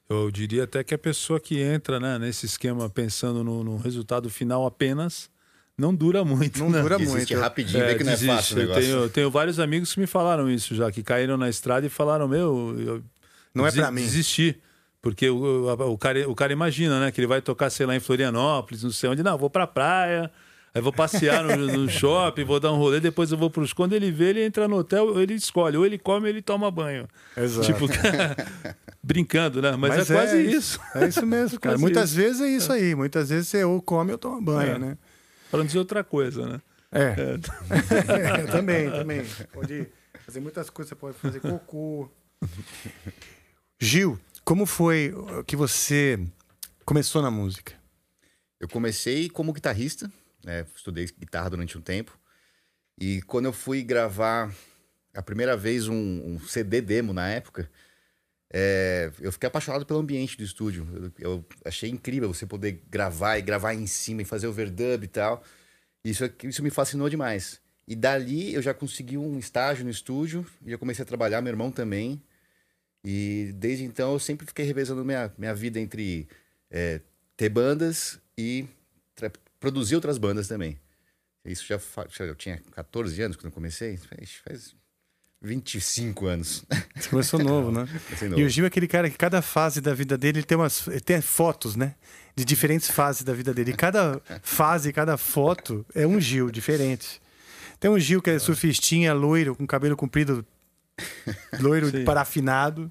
Eu 0.08 0.30
diria 0.30 0.64
até 0.64 0.82
que 0.82 0.94
a 0.94 0.98
pessoa 0.98 1.38
que 1.38 1.60
entra 1.60 2.00
né, 2.00 2.18
nesse 2.18 2.46
esquema 2.46 2.88
pensando 2.88 3.44
no, 3.44 3.62
no 3.62 3.76
resultado 3.76 4.30
final 4.30 4.64
apenas 4.64 5.28
não 5.78 5.94
dura 5.94 6.24
muito. 6.24 6.58
Não 6.58 6.70
né? 6.70 6.80
dura 6.82 6.98
Desiste 6.98 7.34
muito. 7.34 7.42
rapidinho, 7.42 7.84
vê 7.84 7.94
que 7.96 8.04
não 8.04 8.12
é 8.12 8.14
desiste. 8.14 8.34
fácil 8.36 8.56
o 8.56 8.60
Eu 8.60 8.62
negócio. 8.68 8.82
tenho, 8.82 8.96
eu 9.04 9.08
tenho 9.10 9.30
vários 9.30 9.58
amigos 9.60 9.92
que 9.94 10.00
me 10.00 10.06
falaram 10.06 10.50
isso 10.50 10.74
já, 10.74 10.90
que 10.90 11.02
caíram 11.02 11.36
na 11.36 11.48
estrada 11.48 11.86
e 11.86 11.90
falaram: 11.90 12.26
Meu, 12.26 12.74
eu 12.78 13.02
Não 13.54 13.66
é 13.66 13.72
pra 13.72 13.90
mim. 13.90 14.02
Desisti. 14.02 14.58
Porque 15.02 15.28
o, 15.30 15.36
o, 15.36 15.92
o 15.92 15.98
cara, 15.98 16.28
o 16.28 16.34
cara 16.34 16.52
imagina, 16.52 16.98
né? 16.98 17.12
Que 17.12 17.20
ele 17.20 17.28
vai 17.28 17.40
tocar, 17.40 17.70
sei 17.70 17.86
lá, 17.86 17.94
em 17.94 18.00
Florianópolis, 18.00 18.82
não 18.82 18.90
sei 18.90 19.08
onde. 19.10 19.22
Não, 19.22 19.38
vou 19.38 19.48
pra 19.48 19.64
praia, 19.66 20.28
aí 20.74 20.80
vou 20.82 20.92
passear 20.92 21.44
no, 21.44 21.56
no 21.56 21.88
shopping, 21.88 22.42
vou 22.42 22.58
dar 22.58 22.72
um 22.72 22.76
rolê, 22.76 22.98
depois 22.98 23.30
eu 23.30 23.38
vou 23.38 23.48
pros... 23.48 23.72
Quando 23.72 23.92
ele 23.92 24.10
vê, 24.10 24.30
ele 24.30 24.42
entra 24.44 24.66
no 24.66 24.78
hotel, 24.78 25.20
ele 25.20 25.34
escolhe. 25.34 25.76
Ou 25.76 25.86
ele 25.86 25.96
come 25.96 26.22
ou 26.24 26.28
ele 26.28 26.42
toma 26.42 26.70
banho. 26.72 27.06
Exato. 27.36 27.66
Tipo, 27.66 27.86
brincando, 29.02 29.62
né? 29.62 29.76
Mas, 29.78 30.10
é, 30.10 30.14
quase 30.14 30.40
isso. 30.42 30.80
É 30.94 31.06
isso 31.06 31.24
mesmo, 31.24 31.60
cara. 31.60 31.74
Quase 31.76 31.82
Muitas 31.82 32.10
isso. 32.10 32.18
vezes 32.18 32.40
é 32.40 32.48
isso 32.48 32.72
aí. 32.72 32.94
Muitas 32.94 33.28
vezes 33.28 33.48
você 33.48 33.62
ou 33.64 33.80
come 33.80 34.12
ou 34.12 34.18
toma 34.18 34.40
banho, 34.40 34.72
É. 34.74 34.78
né? 34.78 34.98
Pra 35.56 35.62
não 35.62 35.66
dizer 35.66 35.78
outra 35.78 36.04
coisa, 36.04 36.46
né? 36.46 36.62
É. 36.92 37.14
É, 38.38 38.46
também, 38.52 38.90
também. 38.90 39.22
Pode 39.52 39.88
fazer 40.24 40.40
muitas 40.40 40.68
coisas, 40.68 40.90
você 40.90 40.94
pode 40.94 41.16
fazer 41.16 41.40
cocô. 41.40 42.10
Gil, 43.80 44.20
como 44.44 44.66
foi 44.66 45.14
que 45.46 45.56
você 45.56 46.20
começou 46.84 47.22
na 47.22 47.30
música? 47.30 47.72
Eu 48.60 48.68
comecei 48.68 49.30
como 49.30 49.52
guitarrista, 49.52 50.10
né? 50.44 50.66
estudei 50.74 51.06
guitarra 51.06 51.50
durante 51.50 51.78
um 51.78 51.80
tempo. 51.80 52.18
E 52.98 53.22
quando 53.22 53.46
eu 53.46 53.52
fui 53.52 53.82
gravar 53.82 54.54
a 55.14 55.22
primeira 55.22 55.56
vez 55.56 55.88
um, 55.88 55.94
um 55.94 56.38
CD 56.38 56.82
demo 56.82 57.14
na 57.14 57.28
época, 57.28 57.70
é, 58.52 59.10
eu 59.20 59.32
fiquei 59.32 59.46
apaixonado 59.48 59.84
pelo 59.84 59.98
ambiente 60.00 60.36
do 60.36 60.44
estúdio. 60.44 61.12
Eu, 61.18 61.32
eu 61.36 61.44
achei 61.64 61.90
incrível 61.90 62.32
você 62.32 62.46
poder 62.46 62.82
gravar 62.88 63.38
e 63.38 63.42
gravar 63.42 63.74
em 63.74 63.86
cima 63.86 64.22
e 64.22 64.24
fazer 64.24 64.46
overdub 64.46 65.04
e 65.04 65.08
tal. 65.08 65.42
Isso, 66.04 66.24
aqui- 66.24 66.46
isso 66.46 66.62
me 66.62 66.70
fascinou 66.70 67.08
demais. 67.08 67.60
E 67.88 67.94
dali 67.96 68.54
eu 68.54 68.62
já 68.62 68.72
consegui 68.74 69.16
um 69.18 69.38
estágio 69.38 69.84
no 69.84 69.90
estúdio 69.90 70.46
e 70.64 70.70
já 70.70 70.78
comecei 70.78 71.02
a 71.02 71.06
trabalhar, 71.06 71.40
meu 71.42 71.52
irmão 71.52 71.70
também. 71.70 72.22
E 73.04 73.52
desde 73.54 73.84
então 73.84 74.12
eu 74.12 74.18
sempre 74.18 74.46
fiquei 74.46 74.64
revezando 74.64 75.04
minha, 75.04 75.32
minha 75.38 75.54
vida 75.54 75.78
entre 75.78 76.28
é, 76.70 77.00
ter 77.36 77.48
bandas 77.48 78.18
e 78.36 78.66
produzir 79.60 79.94
outras 79.94 80.18
bandas 80.18 80.48
também. 80.48 80.78
Isso 81.44 81.64
já, 81.64 81.80
já 82.10 82.24
eu 82.24 82.34
tinha 82.34 82.60
14 82.72 83.22
anos 83.22 83.36
quando 83.36 83.46
eu 83.46 83.52
comecei, 83.52 83.96
faz, 83.96 84.32
faz 84.44 84.76
25 85.42 86.26
anos. 86.26 86.64
Você 86.96 87.08
começou 87.08 87.38
novo, 87.40 87.70
né? 87.70 87.86
Comecei 88.06 88.28
E 88.28 88.30
novo. 88.30 88.42
o 88.42 88.48
Gil 88.48 88.64
é 88.64 88.68
aquele 88.68 88.88
cara 88.88 89.08
que 89.10 89.16
cada 89.18 89.40
fase 89.42 89.80
da 89.80 89.94
vida 89.94 90.16
dele 90.16 90.38
ele 90.38 90.46
tem 90.46 90.56
umas 90.56 90.88
tem 91.04 91.20
fotos, 91.20 91.76
né? 91.76 91.94
De 92.34 92.44
diferentes 92.44 92.90
fases 92.90 93.22
da 93.22 93.32
vida 93.32 93.52
dele. 93.54 93.70
E 93.72 93.74
cada 93.74 94.20
fase, 94.42 94.92
cada 94.92 95.16
foto 95.16 95.84
é 95.94 96.06
um 96.06 96.20
Gil 96.20 96.50
diferente. 96.50 97.20
Tem 97.78 97.90
um 97.90 97.98
Gil 97.98 98.20
que 98.22 98.30
é 98.30 98.38
surfistinha, 98.38 99.12
loiro, 99.14 99.54
com 99.54 99.66
cabelo 99.66 99.96
comprido, 99.96 100.44
loiro 101.60 101.90
Sim. 101.90 102.04
parafinado. 102.04 102.90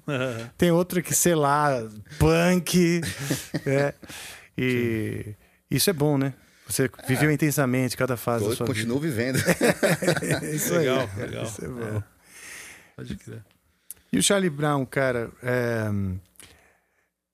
Tem 0.56 0.70
outro 0.70 1.02
que, 1.02 1.14
sei 1.14 1.34
lá, 1.34 1.70
punk. 2.18 3.00
é. 3.66 3.94
E 4.58 5.34
isso 5.70 5.90
é 5.90 5.92
bom, 5.92 6.16
né? 6.16 6.32
Você 6.68 6.90
viveu 7.06 7.30
intensamente 7.30 7.96
cada 7.96 8.16
fase 8.16 8.48
da 8.48 8.56
sua 8.56 8.66
continuo 8.66 8.98
vivendo. 8.98 9.36
vida. 9.36 9.54
É 10.44 10.54
isso 10.54 10.72
aí. 10.74 10.88
Legal, 10.88 11.08
legal. 11.16 11.44
Isso 11.44 11.64
é 11.64 11.68
bom. 11.68 12.02
Pode 12.96 13.14
crer. 13.16 13.44
E 14.12 14.18
o 14.18 14.22
Charlie 14.22 14.48
Brown, 14.50 14.86
cara, 14.86 15.30
é, 15.42 15.84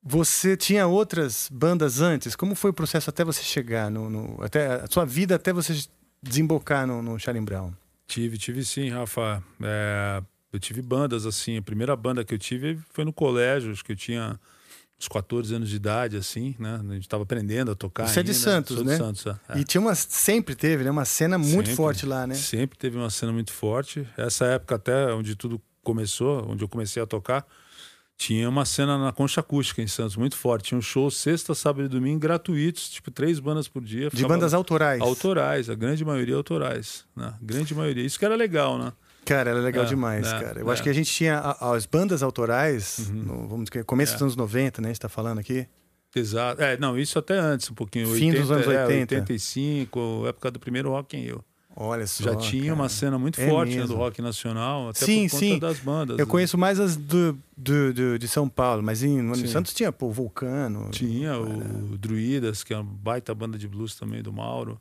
você 0.02 0.56
tinha 0.56 0.86
outras 0.86 1.48
bandas 1.52 2.00
antes? 2.00 2.34
Como 2.34 2.54
foi 2.54 2.70
o 2.70 2.74
processo 2.74 3.08
até 3.08 3.24
você 3.24 3.42
chegar 3.42 3.90
no, 3.90 4.10
no- 4.10 4.42
até 4.42 4.66
a 4.82 4.86
sua 4.88 5.04
vida 5.04 5.36
até 5.36 5.52
você 5.52 5.74
desembocar 6.22 6.86
no, 6.86 7.00
no 7.02 7.18
Charlie 7.18 7.44
Brown? 7.44 7.72
Tive, 8.06 8.36
tive 8.36 8.64
sim, 8.64 8.90
Rafa. 8.90 9.42
É, 9.62 10.22
eu 10.52 10.58
tive 10.58 10.82
bandas 10.82 11.24
assim. 11.24 11.56
A 11.56 11.62
primeira 11.62 11.94
banda 11.94 12.24
que 12.24 12.34
eu 12.34 12.38
tive 12.38 12.78
foi 12.90 13.04
no 13.04 13.12
colégio, 13.12 13.70
acho 13.70 13.84
que 13.84 13.92
eu 13.92 13.96
tinha 13.96 14.38
uns 15.02 15.08
14 15.08 15.54
anos 15.54 15.68
de 15.68 15.76
idade, 15.76 16.16
assim, 16.16 16.54
né? 16.58 16.80
A 16.80 16.92
gente 16.94 17.02
estava 17.02 17.24
aprendendo 17.24 17.72
a 17.72 17.74
tocar. 17.74 18.06
Você 18.06 18.20
é 18.20 18.22
de 18.22 18.30
ainda. 18.30 18.40
Santos, 18.40 18.76
Sou 18.76 18.84
né? 18.84 18.92
De 18.92 18.98
Santos, 18.98 19.26
é. 19.26 19.58
E 19.58 19.64
tinha 19.64 19.80
uma, 19.80 19.94
sempre 19.94 20.54
teve, 20.54 20.84
né? 20.84 20.90
Uma 20.90 21.04
cena 21.04 21.36
muito 21.36 21.50
Sempre, 21.50 21.74
forte 21.74 22.06
lá, 22.06 22.26
né? 22.26 22.34
Sempre 22.34 22.78
teve 22.78 22.96
uma 22.96 23.10
cena 23.10 23.32
muito 23.32 23.52
forte. 23.52 24.06
Essa 24.16 24.46
época 24.46 24.76
até 24.76 25.12
onde 25.12 25.34
tudo 25.34 25.60
começou, 25.82 26.48
onde 26.48 26.62
eu 26.62 26.68
comecei 26.68 27.02
a 27.02 27.06
tocar, 27.06 27.44
tinha 28.16 28.48
uma 28.48 28.64
cena 28.64 28.96
na 28.96 29.10
Concha 29.10 29.40
Acústica 29.40 29.82
em 29.82 29.88
Santos 29.88 30.16
muito 30.16 30.36
forte. 30.36 30.66
Tinha 30.66 30.78
um 30.78 30.82
show 30.82 31.10
sexta, 31.10 31.54
sábado 31.54 31.86
e 31.86 31.88
domingo 31.88 32.20
gratuitos, 32.20 32.88
tipo 32.88 33.10
três 33.10 33.40
bandas 33.40 33.66
por 33.66 33.82
dia. 33.82 34.08
De 34.10 34.24
bandas 34.24 34.54
autorais. 34.54 35.00
Autorais, 35.00 35.68
a 35.68 35.74
grande 35.74 36.04
maioria 36.04 36.36
autorais, 36.36 37.04
né? 37.16 37.34
Grande 37.42 37.74
maioria. 37.74 38.04
Isso 38.04 38.18
que 38.18 38.24
era 38.24 38.36
legal, 38.36 38.78
né? 38.78 38.92
Cara, 39.24 39.50
era 39.50 39.60
legal 39.60 39.84
É, 39.84 39.86
demais, 39.88 40.26
é, 40.26 40.40
cara. 40.40 40.60
Eu 40.60 40.68
é. 40.68 40.72
acho 40.72 40.82
que 40.82 40.88
a 40.88 40.92
gente 40.92 41.10
tinha 41.10 41.38
as 41.38 41.86
bandas 41.86 42.22
autorais, 42.22 43.08
Uhum. 43.08 43.14
no, 43.22 43.48
vamos 43.48 43.70
dizer, 43.70 43.84
começo 43.84 44.12
É. 44.12 44.14
dos 44.14 44.22
anos 44.22 44.36
90, 44.36 44.82
né? 44.82 44.88
A 44.88 44.92
gente 44.92 45.00
tá 45.00 45.08
falando 45.08 45.38
aqui. 45.38 45.66
Exato. 46.14 46.60
É, 46.60 46.76
não, 46.76 46.98
isso 46.98 47.18
até 47.18 47.38
antes, 47.38 47.70
um 47.70 47.74
pouquinho. 47.74 48.06
Fim 48.14 48.32
dos 48.32 48.50
anos 48.50 48.66
80. 48.66 49.14
É, 49.14 49.18
85, 49.20 50.24
época 50.28 50.50
do 50.50 50.58
primeiro 50.60 50.90
Rock 50.90 51.16
in 51.16 51.20
Rio. 51.22 51.44
Olha 51.74 52.06
só. 52.06 52.24
Já 52.24 52.36
tinha 52.36 52.64
cara. 52.64 52.74
uma 52.74 52.88
cena 52.90 53.18
muito 53.18 53.40
É 53.40 53.48
forte 53.48 53.78
né, 53.78 53.86
do 53.86 53.94
rock 53.96 54.20
nacional, 54.20 54.90
até 54.90 55.06
sim, 55.06 55.24
por 55.26 55.30
conta 55.30 55.44
sim. 55.46 55.58
das 55.58 55.78
bandas. 55.78 56.18
Eu 56.18 56.26
né? 56.26 56.30
conheço 56.30 56.58
mais 56.58 56.78
as 56.78 56.96
do, 56.96 57.32
do, 57.56 57.94
do- 57.94 58.18
de 58.18 58.28
São 58.28 58.46
Paulo, 58.46 58.82
mas 58.82 59.02
em, 59.02 59.34
Sim. 59.34 59.46
Santos 59.46 59.72
tinha, 59.72 59.90
pô, 59.90 60.10
Vulcano. 60.10 60.90
Tinha 60.90 61.38
o 61.40 61.96
Druidas, 61.96 62.62
que 62.62 62.74
é 62.74 62.76
uma 62.76 62.84
baita 62.84 63.34
banda 63.34 63.56
de 63.56 63.66
blues 63.66 63.94
também 63.94 64.22
do 64.22 64.30
Mauro. 64.30 64.78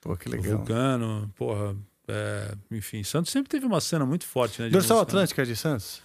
Pô, 0.00 0.16
que 0.16 0.28
O 0.28 0.30
legal. 0.30 0.58
Vulcano, 0.58 1.28
porra. 1.34 1.74
É, 2.08 2.54
enfim, 2.70 3.02
Santos 3.02 3.30
sempre 3.32 3.48
teve 3.48 3.66
uma 3.66 3.80
cena 3.80 4.04
muito 4.04 4.26
forte, 4.26 4.60
né? 4.60 4.68
de 4.68 4.72
Dorsal 4.72 4.98
música, 4.98 5.12
né? 5.12 5.22
Atlântica 5.22 5.42
é 5.42 5.44
de 5.44 5.56
Santos? 5.56 6.02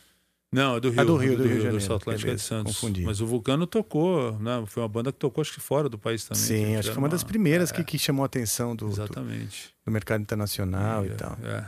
Não, 0.52 0.78
é 0.78 0.80
do 0.80 0.90
Rio. 0.90 1.02
Ah, 1.02 1.04
do 1.04 1.18
Rio, 1.18 1.38
do 1.38 1.44
Rio 1.44 1.58
de 1.58 1.70
Dorsal 1.70 1.72
Janeiro. 1.72 1.96
Atlântica 1.96 2.14
é 2.14 2.18
de 2.18 2.26
Beleza, 2.26 2.44
Santos. 2.44 2.74
confundi. 2.76 3.04
Mas 3.04 3.20
o 3.20 3.26
Vulcano 3.26 3.68
tocou, 3.68 4.40
né? 4.40 4.64
Foi 4.68 4.82
uma 4.82 4.90
banda 4.90 5.12
que 5.12 5.20
tocou, 5.20 5.42
acho 5.42 5.54
que 5.54 5.60
fora 5.60 5.90
do 5.90 5.98
país 5.98 6.24
também. 6.24 6.42
Sim, 6.42 6.76
acho 6.76 6.84
que 6.84 6.84
foi 6.84 6.92
era 6.92 7.00
uma 7.00 7.10
das 7.10 7.24
primeiras 7.24 7.72
que, 7.72 7.84
que 7.84 8.00
chamou 8.00 8.24
a 8.24 8.26
atenção 8.26 8.76
do, 8.76 8.86
do, 8.86 8.92
Exatamente. 8.92 9.74
do 9.86 9.92
mercado 9.92 10.22
internacional 10.22 11.06
e 11.06 11.10
tal. 11.10 11.38
É. 11.44 11.66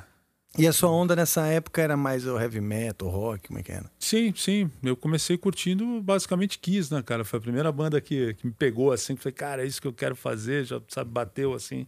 E 0.57 0.65
a 0.65 0.73
sua 0.73 0.89
onda 0.89 1.15
nessa 1.15 1.45
época 1.45 1.81
era 1.81 1.95
mais 1.95 2.25
o 2.25 2.39
heavy 2.39 2.61
metal, 2.61 3.07
o 3.07 3.11
rock, 3.11 3.47
como 3.47 3.59
é 3.59 3.63
que 3.63 3.71
era? 3.71 3.91
Sim, 3.99 4.33
sim. 4.35 4.71
Eu 4.81 4.95
comecei 4.95 5.37
curtindo 5.37 6.01
basicamente 6.01 6.57
Kiss, 6.57 6.91
né, 6.91 7.03
cara? 7.03 7.23
Foi 7.23 7.37
a 7.37 7.41
primeira 7.41 7.71
banda 7.71 8.01
que, 8.01 8.33
que 8.33 8.47
me 8.47 8.53
pegou 8.53 8.91
assim, 8.91 9.15
que 9.15 9.21
falei, 9.21 9.35
cara, 9.35 9.63
é 9.63 9.67
isso 9.67 9.79
que 9.79 9.87
eu 9.87 9.93
quero 9.93 10.15
fazer, 10.15 10.65
já 10.65 10.81
sabe, 10.87 11.11
bateu 11.11 11.53
assim. 11.53 11.85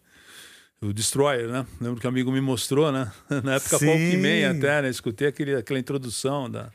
O 0.81 0.93
Destroyer, 0.93 1.47
né? 1.49 1.65
Lembro 1.81 1.99
que 1.99 2.07
um 2.07 2.09
amigo 2.09 2.31
me 2.31 2.39
mostrou, 2.39 2.91
né? 2.91 3.11
Na 3.43 3.55
época 3.55 3.77
Sim. 3.77 3.87
Walkman 3.87 4.45
até, 4.45 4.81
né? 4.81 4.89
Escutei 4.89 5.27
aquele, 5.27 5.55
aquela 5.55 5.79
introdução 5.79 6.49
da, 6.49 6.69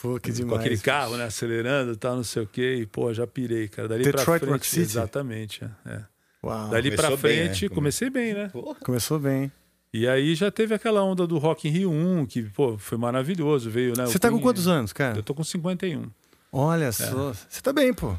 Pô, 0.00 0.18
que 0.18 0.30
com 0.30 0.36
demais. 0.36 0.60
aquele 0.60 0.78
carro, 0.78 1.16
né? 1.16 1.24
Acelerando 1.24 1.92
e 1.92 1.96
tal, 1.96 2.16
não 2.16 2.24
sei 2.24 2.42
o 2.42 2.46
quê. 2.46 2.76
E, 2.80 2.86
pô, 2.86 3.12
já 3.12 3.26
pirei, 3.26 3.68
cara. 3.68 3.88
Dali 3.88 4.04
Detroit 4.04 4.24
pra 4.24 4.38
frente. 4.38 4.50
Rock 4.50 4.66
City? 4.66 4.82
Exatamente. 4.82 5.64
é. 5.86 6.02
Uau. 6.42 6.68
Dali 6.68 6.90
pra 6.90 7.04
Começou 7.08 7.16
bem, 7.16 7.44
frente, 7.46 7.68
né? 7.68 7.74
comecei 7.74 8.10
bem, 8.10 8.34
né? 8.34 8.50
Começou 8.84 9.18
bem. 9.18 9.50
E 9.94 10.06
aí 10.06 10.34
já 10.34 10.50
teve 10.50 10.74
aquela 10.74 11.02
onda 11.02 11.26
do 11.26 11.38
Rock 11.38 11.68
in 11.68 11.70
Rio 11.70 11.90
1, 11.90 12.26
que, 12.26 12.42
pô, 12.42 12.76
foi 12.76 12.98
maravilhoso. 12.98 13.70
Veio, 13.70 13.96
né? 13.96 14.04
Você 14.04 14.18
tá 14.18 14.30
com 14.30 14.38
quantos 14.40 14.68
anos, 14.68 14.92
cara? 14.92 15.16
Eu 15.16 15.22
tô 15.22 15.34
com 15.34 15.42
51. 15.44 16.10
Olha 16.52 16.92
só. 16.92 17.32
Você 17.48 17.62
tá 17.62 17.72
bem, 17.72 17.94
pô. 17.94 18.14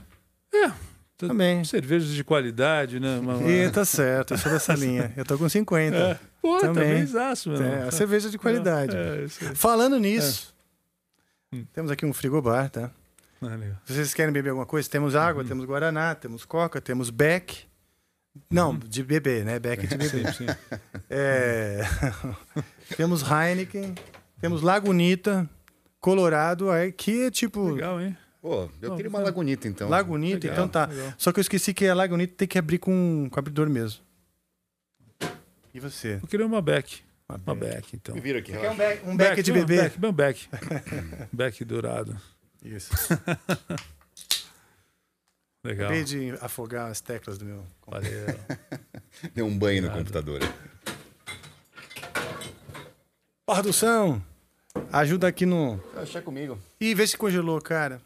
É. 0.53 0.71
Tá 1.17 1.33
bem. 1.33 1.63
Cervejas 1.63 2.09
de 2.09 2.23
qualidade, 2.23 2.99
né? 2.99 3.19
Uma- 3.19 3.41
E 3.49 3.69
tá 3.71 3.85
certo, 3.85 4.33
eu 4.33 4.37
sou 4.37 4.51
dessa 4.51 4.73
linha. 4.75 5.13
Eu 5.15 5.23
tô 5.23 5.37
com 5.37 5.47
50. 5.47 5.95
É. 5.95 6.19
Pô, 6.41 6.59
tá 6.59 6.67
Também. 6.67 6.93
bem 6.95 7.05
zaço, 7.05 7.49
meu 7.49 7.61
É, 7.63 7.83
a 7.83 7.91
cerveja 7.91 8.29
de 8.29 8.37
qualidade. 8.37 8.95
É, 8.95 9.21
é, 9.21 9.23
isso 9.25 9.45
aí. 9.47 9.55
Falando 9.55 9.97
nisso, 9.97 10.53
Hum. 11.53 11.65
temos 11.73 11.89
aqui 11.91 12.05
um 12.05 12.13
frigobar, 12.13 12.69
tá? 12.69 12.91
Se 13.85 13.93
vocês 13.93 14.13
querem 14.13 14.33
beber 14.33 14.49
alguma 14.49 14.65
coisa, 14.65 14.89
temos 14.89 15.15
água, 15.15 15.43
Uhum. 15.43 15.47
temos 15.47 15.65
Guaraná, 15.65 16.15
temos 16.15 16.43
Coca, 16.45 16.81
temos 16.81 17.09
Beck. 17.09 17.65
Não, 18.49 18.75
de 18.77 19.01
beber, 19.03 19.45
né? 19.45 19.59
Beck 19.59 19.85
de 19.87 19.95
beber. 19.97 20.25
Uhum. 20.25 20.33
Sim, 20.33 20.47
sim. 20.47 20.55
É, 21.09 21.81
temos 22.97 23.21
Heineken, 23.23 23.95
temos 24.41 24.61
Lagunita, 24.61 25.49
Colorado, 25.99 26.69
aí 26.71 26.91
que 26.91 27.23
é 27.25 27.31
tipo. 27.31 27.69
Legal, 27.71 28.01
hein? 28.01 28.17
Pô, 28.45 28.69
eu 28.79 28.95
queria 28.95 29.09
uma 29.09 29.17
lagunita 29.17 29.67
então. 29.67 29.89
Lagunita, 29.89 30.47
Legal, 30.47 30.53
então 30.53 30.67
tá. 30.67 30.85
legal. 30.85 31.15
Só 31.17 31.31
que 31.31 31.39
eu 31.39 31.41
esqueci 31.41 31.73
que 31.73 31.87
a 31.87 31.95
Lagunita 31.95 32.35
tem 32.37 32.47
que 32.47 32.59
abrir 32.59 32.77
com, 32.77 33.27
com 33.31 33.39
abridor 33.39 33.67
mesmo. 33.67 34.03
E 35.73 35.79
você? 35.79 36.19
Eu 36.21 36.27
queria 36.27 36.45
uma 36.45 36.61
Beck. 36.61 37.01
Uma 37.27 37.41
Uma 37.43 37.55
Beck, 37.55 37.95
então. 37.95 38.13
Me 38.13 38.21
vira 38.21 38.37
aqui, 38.37 38.55
um. 38.55 38.75
Beck, 38.75 39.07
um 39.07 39.17
Beck 39.17 39.41
de 39.41 39.51
não, 39.51 39.59
bebê? 39.61 39.81
Beck, 39.81 40.05
um 40.05 40.13
Beck. 40.13 40.47
Beck 41.33 41.65
dourado. 41.65 42.15
Isso. 42.63 42.91
Legal. 45.65 45.87
Acabei 45.87 46.03
de 46.03 46.37
afogar 46.39 46.91
as 46.91 47.01
teclas 47.01 47.39
do 47.39 47.45
meu. 47.45 47.65
Valeu. 47.87 48.27
Deu 49.33 49.47
um 49.47 49.57
banho 49.57 49.81
no 49.81 49.89
computador. 49.89 50.39
Produção, 53.43 54.23
ajuda 54.93 55.27
aqui 55.27 55.47
no. 55.47 55.83
Achar 55.95 56.21
comigo. 56.21 56.59
Ih, 56.79 56.93
vê 56.93 57.07
se 57.07 57.17
congelou, 57.17 57.59
cara. 57.59 57.99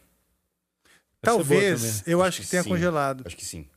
É 1.22 1.26
Talvez, 1.26 2.02
eu 2.06 2.22
acho 2.22 2.40
que 2.40 2.48
tenha 2.48 2.62
sim. 2.62 2.68
congelado. 2.68 3.24
Acho 3.26 3.36
que 3.36 3.44
sim. 3.44 3.68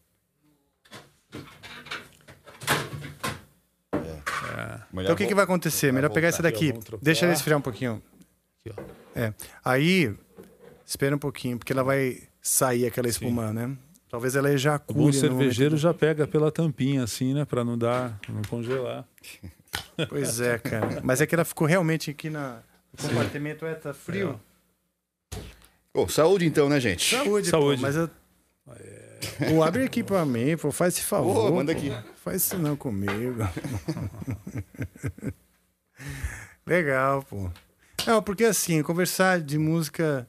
Então 4.93 5.13
o 5.13 5.17
que, 5.17 5.25
que 5.25 5.35
vai 5.35 5.43
acontecer? 5.43 5.91
Melhor 5.91 6.09
pegar 6.09 6.27
essa 6.27 6.43
daqui. 6.43 6.73
Deixa 7.01 7.25
ela 7.25 7.33
esfriar 7.33 7.57
um 7.57 7.61
pouquinho. 7.61 8.01
Aqui, 8.65 8.75
ó. 8.77 9.19
É. 9.19 9.33
Aí, 9.63 10.15
espera 10.85 11.15
um 11.15 11.19
pouquinho, 11.19 11.57
porque 11.57 11.73
ela 11.73 11.83
vai 11.83 12.21
sair 12.41 12.85
aquela 12.85 13.07
espuma, 13.07 13.51
né? 13.51 13.75
Talvez 14.09 14.35
ela 14.35 14.47
O 14.47 14.51
ejacule. 14.51 14.99
bom 14.99 15.07
no 15.07 15.13
cervejeiro 15.13 15.75
já 15.75 15.93
pega 15.93 16.27
pela 16.27 16.51
tampinha, 16.51 17.03
assim, 17.03 17.33
né? 17.33 17.45
Pra 17.45 17.63
não 17.63 17.75
dar, 17.77 18.19
não 18.29 18.43
congelar. 18.43 19.07
Pois 20.07 20.39
é, 20.39 20.59
cara. 20.59 21.01
Mas 21.03 21.19
é 21.19 21.25
que 21.25 21.33
ela 21.33 21.43
ficou 21.43 21.67
realmente 21.67 22.11
aqui 22.11 22.29
na. 22.29 22.59
O 22.93 23.07
compartimento 23.07 23.65
é, 23.65 23.73
tá 23.73 23.91
frio. 23.91 24.39
Ô, 25.93 26.07
saúde 26.07 26.45
então, 26.45 26.67
né, 26.67 26.79
gente? 26.79 27.15
Saúde, 27.15 27.47
Saúde. 27.47 27.77
Pô, 27.77 27.81
mas 27.83 27.95
eu. 27.95 28.09
Pô, 29.49 29.63
abre 29.63 29.83
aqui 29.83 30.03
pra 30.03 30.25
mim, 30.25 30.57
pô, 30.57 30.71
faz 30.71 30.95
esse 30.95 31.03
favor. 31.03 31.53
Manda 31.53 31.71
pô. 31.73 31.79
aqui. 31.79 31.91
Faz 32.15 32.43
isso 32.43 32.57
não 32.57 32.75
comigo. 32.75 33.47
Legal, 36.65 37.21
pô. 37.23 37.51
Não, 38.07 38.23
porque 38.23 38.43
assim, 38.43 38.81
conversar 38.81 39.39
de 39.39 39.57
música. 39.59 40.27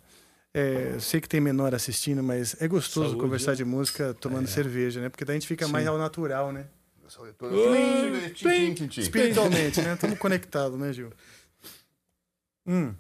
é, 0.52 0.92
eu 0.94 1.00
sei 1.00 1.20
que 1.20 1.28
tem 1.28 1.40
menor 1.40 1.74
assistindo, 1.74 2.22
mas 2.22 2.60
é 2.60 2.68
gostoso 2.68 3.08
Saúde, 3.08 3.22
conversar 3.22 3.52
é. 3.52 3.56
de 3.56 3.64
música 3.64 4.14
tomando 4.20 4.46
cerveja, 4.46 5.00
né? 5.00 5.08
Porque 5.08 5.24
daí 5.24 5.36
a 5.36 5.38
gente 5.40 5.48
fica 5.48 5.66
mais 5.66 5.86
ao 5.86 5.96
natural, 5.96 6.52
né? 6.52 6.66
Tchim, 8.34 8.74
tchim, 8.74 8.86
tchim. 8.88 9.00
Espiritualmente, 9.00 9.80
né? 9.80 9.94
Estamos 9.94 10.18
conectados, 10.18 10.78
né, 10.78 10.92
Gil? 10.92 11.10
Hum. 12.66 12.94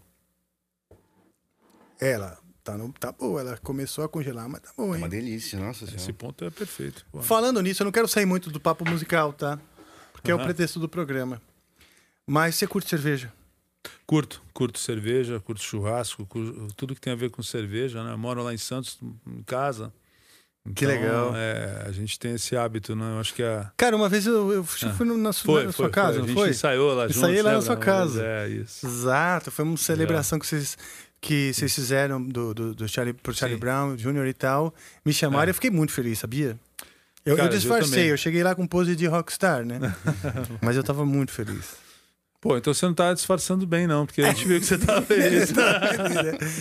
Ela 2.00 2.43
tá, 2.64 2.76
no, 2.76 2.92
tá 2.92 3.12
boa, 3.12 3.40
ela 3.40 3.56
começou 3.58 4.02
a 4.04 4.08
congelar, 4.08 4.48
mas 4.48 4.60
tá 4.62 4.70
boa, 4.76 4.94
É 4.96 4.98
uma 4.98 5.06
hein? 5.06 5.10
delícia, 5.10 5.58
nossa 5.60 5.80
senhora. 5.80 5.96
Esse 5.96 6.12
ponto 6.12 6.44
é 6.44 6.50
perfeito. 6.50 7.04
pô. 7.12 7.22
Falando 7.22 7.60
nisso, 7.62 7.82
eu 7.82 7.84
não 7.84 7.92
quero 7.92 8.08
sair 8.08 8.26
muito 8.26 8.50
do 8.50 8.58
papo 8.58 8.88
musical, 8.88 9.32
tá? 9.32 9.58
Porque 10.12 10.30
é 10.30 10.34
o 10.34 10.38
pretexto 10.42 10.80
do 10.80 10.88
programa. 10.88 11.40
Mas 12.26 12.54
você 12.56 12.66
curte 12.66 12.88
cerveja? 12.88 13.30
Curto, 14.06 14.42
curto 14.54 14.78
cerveja, 14.78 15.38
curto 15.40 15.62
churrasco, 15.62 16.24
curto 16.26 16.68
tudo 16.74 16.94
que 16.94 17.00
tem 17.00 17.12
a 17.12 17.16
ver 17.16 17.30
com 17.30 17.42
cerveja, 17.42 18.02
né? 18.02 18.12
Eu 18.12 18.18
moro 18.18 18.42
lá 18.42 18.54
em 18.54 18.58
Santos, 18.58 18.98
em 19.26 19.42
casa. 19.42 19.92
Que 20.74 20.86
Então, 20.86 20.88
legal. 20.96 21.36
É, 21.36 21.84
a 21.86 21.92
gente 21.92 22.18
tem 22.18 22.32
esse 22.36 22.56
hábito, 22.56 22.96
né? 22.96 23.04
Eu 23.16 23.20
acho 23.20 23.34
que 23.34 23.42
a. 23.42 23.70
Cara, 23.76 23.94
uma 23.94 24.08
vez 24.08 24.24
eu, 24.26 24.50
eu 24.50 24.64
fui 24.64 24.90
fui 24.92 25.06
na, 25.06 25.30
sua- 25.30 25.44
Foi, 25.54 25.66
na 25.66 25.72
foi, 25.72 25.84
sua 25.84 25.90
casa, 25.90 26.12
foi. 26.12 26.16
A 26.16 26.20
não 26.22 26.28
gente 26.28 26.36
foi? 26.38 26.48
ensaiou 26.48 26.94
lá 26.94 27.04
Ensaiei 27.04 27.36
juntos, 27.36 27.44
lá 27.44 27.52
na 27.52 27.60
sua 27.60 27.76
casa. 27.76 28.24
É, 28.24 28.48
isso. 28.48 28.86
Exato, 28.86 29.50
foi 29.50 29.62
uma 29.66 29.76
celebração 29.76 30.38
que 30.38 30.46
vocês, 30.46 30.78
que 31.26 31.52
vocês 31.54 31.74
fizeram 31.74 32.22
do, 32.22 32.52
do, 32.52 32.74
do 32.74 32.88
Charlie, 32.88 33.14
pro 33.14 33.32
Charlie 33.34 33.56
Sim. 33.56 33.60
Brown 33.60 33.96
Jr. 33.96 34.26
e 34.26 34.34
tal. 34.34 34.74
Me 35.04 35.12
chamaram 35.12 35.46
e 35.46 35.48
É. 35.48 35.50
eu 35.50 35.54
fiquei 35.54 35.70
muito 35.70 35.92
feliz, 35.92 36.18
sabia? 36.18 36.58
Eu, 37.24 37.36
Cara, 37.36 37.48
eu 37.48 37.52
eu 37.52 37.58
disfarcei, 37.58 37.90
também. 37.90 38.06
eu, 38.08 38.16
cheguei 38.18 38.42
lá 38.42 38.54
com 38.54 38.66
pose 38.66 38.94
de 38.94 39.06
rockstar, 39.06 39.64
né? 39.64 39.80
Mas 40.60 40.76
eu 40.76 40.84
tava 40.84 41.06
muito 41.06 41.32
feliz. 41.32 41.82
Pô, 42.40 42.58
então 42.58 42.74
você 42.74 42.84
não 42.84 42.92
tá 42.92 43.14
disfarçando 43.14 43.66
bem, 43.66 43.86
não, 43.86 44.04
porque 44.04 44.20
a 44.20 44.26
gente 44.28 44.46
viu 44.46 44.60
que 44.60 44.66
você 44.66 44.76
tava 44.76 45.00
feliz. 45.06 45.50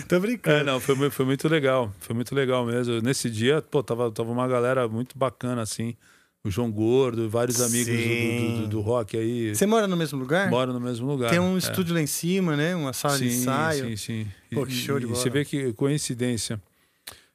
Tô 0.07 0.17
brincando. 0.21 0.57
É, 0.59 0.63
não, 0.63 0.79
foi, 0.79 1.09
foi 1.09 1.25
muito 1.25 1.47
legal. 1.49 1.93
Foi 1.99 2.15
muito 2.15 2.33
legal 2.33 2.65
mesmo. 2.65 3.01
Nesse 3.01 3.29
dia, 3.29 3.61
pô, 3.61 3.83
tava, 3.83 4.09
tava 4.09 4.31
uma 4.31 4.47
galera 4.47 4.87
muito 4.87 5.17
bacana, 5.17 5.61
assim. 5.61 5.95
O 6.45 6.51
João 6.51 6.69
Gordo, 6.69 7.29
vários 7.29 7.61
amigos 7.61 7.95
do, 7.95 8.61
do, 8.63 8.67
do- 8.67 8.81
rock 8.81 9.15
aí. 9.15 9.55
Você 9.55 9.65
mora 9.65 9.87
no 9.87 9.95
mesmo 9.95 10.19
lugar? 10.19 10.49
Mora 10.49 10.73
no 10.73 10.79
mesmo 10.79 11.07
lugar. 11.07 11.29
Tem 11.29 11.39
um 11.39 11.55
é. 11.55 11.57
estúdio 11.57 11.93
lá 11.95 12.01
em 12.01 12.07
cima, 12.07 12.57
né? 12.57 12.75
Uma 12.75 12.91
sala 12.91 13.17
de 13.17 13.31
sim, 13.31 13.41
ensaio. 13.41 13.85
Sim, 13.85 13.95
sim. 13.95 14.27
Pô, 14.53 14.65
que 14.65 14.73
show 14.73 14.99
de 14.99 15.05
e 15.05 15.07
bola. 15.07 15.19
você 15.19 15.29
vê 15.29 15.45
que 15.45 15.71
coincidência. 15.71 16.61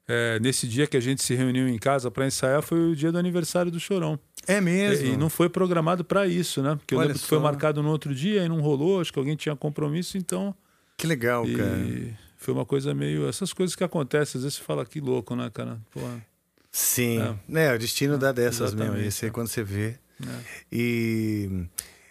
É, 0.07 0.39
nesse 0.41 0.67
dia 0.69 0.87
que 0.87 0.97
a 0.97 1.01
gente 1.01 1.23
se 1.23 1.35
reuniu 1.35 1.67
em 1.69 1.79
casa 1.79 2.11
para 2.11 2.27
ensaiar 2.27 2.63
foi 2.63 2.93
o 2.93 2.97
dia 2.97 3.11
do 3.11 3.19
aniversário 3.19 3.71
do 3.71 3.81
Chorão. 3.81 4.19
É 4.47 4.61
mesmo? 4.61 5.07
E, 5.07 5.11
e 5.13 5.17
não 5.17 5.31
foi 5.31 5.49
programado 5.49 6.05
para 6.05 6.27
isso, 6.27 6.63
né? 6.63 6.77
Porque 6.77 6.95
eu 6.95 6.99
Olha 6.99 7.09
lembro 7.09 7.21
que 7.23 7.29
foi 7.29 7.39
só. 7.39 7.45
marcado 7.45 7.83
no 7.83 7.91
outro 7.91 8.15
dia 8.15 8.45
e 8.45 8.49
não 8.49 8.61
rolou, 8.61 9.01
acho 9.01 9.13
que 9.13 9.19
alguém 9.19 9.37
tinha 9.37 9.57
compromisso, 9.57 10.19
então. 10.19 10.55
Que 10.99 11.07
legal, 11.07 11.47
e 11.49 11.57
cara. 11.57 12.19
Foi 12.37 12.53
uma 12.55 12.65
coisa 12.65 12.95
meio. 12.95 13.27
Essas 13.29 13.53
coisas 13.53 13.75
que 13.75 13.85
acontecem, 13.85 14.39
às 14.39 14.45
vezes 14.45 14.59
você 14.59 14.65
fala 14.65 14.85
que 14.85 15.01
louco, 15.01 15.35
né, 15.35 15.51
cara? 15.53 15.79
Porra. 15.91 16.23
Sim. 16.71 17.21
É. 17.21 17.35
Né, 17.49 17.75
o 17.75 17.79
destino 17.79 18.19
dá 18.19 18.31
dessas 18.33 18.73
mesmo. 18.73 18.83
exatamente, 18.85 19.09
Esse 19.09 19.25
é 19.25 19.29
é. 19.29 19.31
quando 19.33 19.49
você 19.49 19.63
vê. 19.63 19.99
É. 20.23 20.41
E 20.73 21.67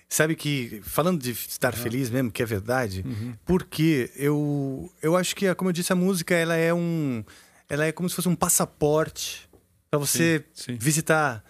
sabe 0.10 0.36
que, 0.36 0.82
falando 0.84 1.22
de 1.22 1.32
estar 1.32 1.74
feliz 1.74 2.10
mesmo, 2.10 2.32
que 2.32 2.42
é 2.42 2.46
verdade, 2.46 3.04
Uhum. 3.06 3.34
porque 3.46 4.10
eu, 4.16 4.92
eu 5.02 5.16
acho 5.16 5.36
que, 5.36 5.54
como 5.56 5.70
eu 5.70 5.74
disse, 5.74 5.92
a 5.94 5.96
música 5.96 6.34
ela 6.36 6.56
é 6.56 6.74
um. 6.74 7.24
Ela 7.70 7.86
é 7.86 7.92
como 7.92 8.10
se 8.10 8.16
fosse 8.16 8.30
um 8.30 8.36
passaporte 8.36 9.48
para 9.90 10.00
você 10.00 10.44
Sim, 10.54 10.74
sim. 10.74 10.78
visitar 10.80 11.44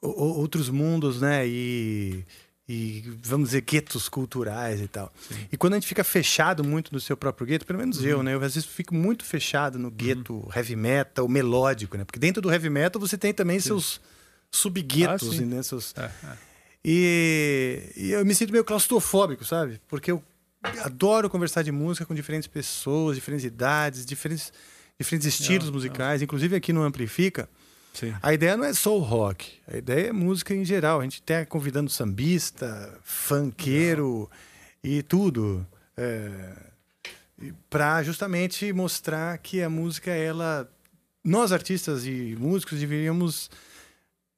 outros 0.00 0.68
mundos, 0.68 1.20
né? 1.20 1.46
E, 1.46 2.24
e, 2.68 3.02
vamos 3.22 3.48
dizer, 3.48 3.62
guetos 3.62 4.08
culturais 4.08 4.80
e 4.80 4.86
tal. 4.86 5.10
E 5.50 5.56
quando 5.56 5.72
a 5.72 5.76
gente 5.76 5.86
fica 5.88 6.04
fechado 6.04 6.62
muito 6.62 6.92
no 6.92 7.00
seu 7.00 7.16
próprio 7.16 7.46
gueto, 7.46 7.64
pelo 7.64 7.78
menos 7.78 7.98
Uhum. 7.98 8.04
eu, 8.06 8.22
né? 8.22 8.34
Eu 8.34 8.42
às 8.44 8.54
vezes 8.54 8.68
fico 8.68 8.94
muito 8.94 9.24
fechado 9.24 9.78
no 9.78 9.90
gueto 9.90 10.46
heavy 10.54 10.76
metal, 10.76 11.26
melódico, 11.28 11.96
né? 11.96 12.04
Porque 12.04 12.18
dentro 12.18 12.42
do 12.42 12.52
heavy 12.52 12.68
metal 12.68 13.00
você 13.00 13.16
tem 13.16 13.32
também 13.32 13.58
seus 13.58 14.00
subguetos, 14.50 15.28
Ah, 15.28 15.32
sim. 15.32 15.44
né? 15.46 15.62
Seus... 15.62 15.94
É, 15.96 16.04
é. 16.04 16.36
E, 16.84 17.92
e 17.96 18.10
eu 18.12 18.24
me 18.24 18.34
sinto 18.34 18.50
meio 18.52 18.64
claustrofóbico, 18.64 19.44
sabe? 19.44 19.80
Porque 19.88 20.10
eu 20.10 20.22
adoro 20.84 21.28
conversar 21.30 21.62
de 21.62 21.72
música 21.72 22.04
com 22.06 22.14
diferentes 22.14 22.46
pessoas, 22.46 23.16
diferentes 23.16 23.44
idades, 23.44 24.04
diferentes, 24.06 24.52
diferentes 24.98 25.26
estilos 25.26 25.66
Não, 25.66 25.72
musicais. 25.74 26.22
Inclusive 26.22 26.54
aqui 26.56 26.72
no 26.72 26.82
Amplifica, 26.82 27.48
Sim. 27.98 28.14
a 28.22 28.32
ideia 28.34 28.56
não 28.56 28.64
é 28.64 28.72
soul 28.72 29.00
rock. 29.00 29.52
A 29.66 29.76
ideia 29.76 30.08
é 30.08 30.12
música 30.12 30.54
em 30.54 30.64
geral. 30.64 31.00
A 31.00 31.02
gente 31.02 31.20
está 31.20 31.44
convidando 31.46 31.90
sambista, 31.90 32.98
funkeiro 33.02 34.30
e 34.84 35.02
tudo. 35.02 35.66
para 37.70 38.02
justamente 38.02 38.72
mostrar 38.72 39.38
que 39.38 39.62
a 39.62 39.70
música, 39.70 40.10
ela. 40.10 40.70
Nós, 41.24 41.52
artistas 41.52 42.06
e 42.06 42.36
músicos, 42.38 42.78
deveríamos 42.78 43.50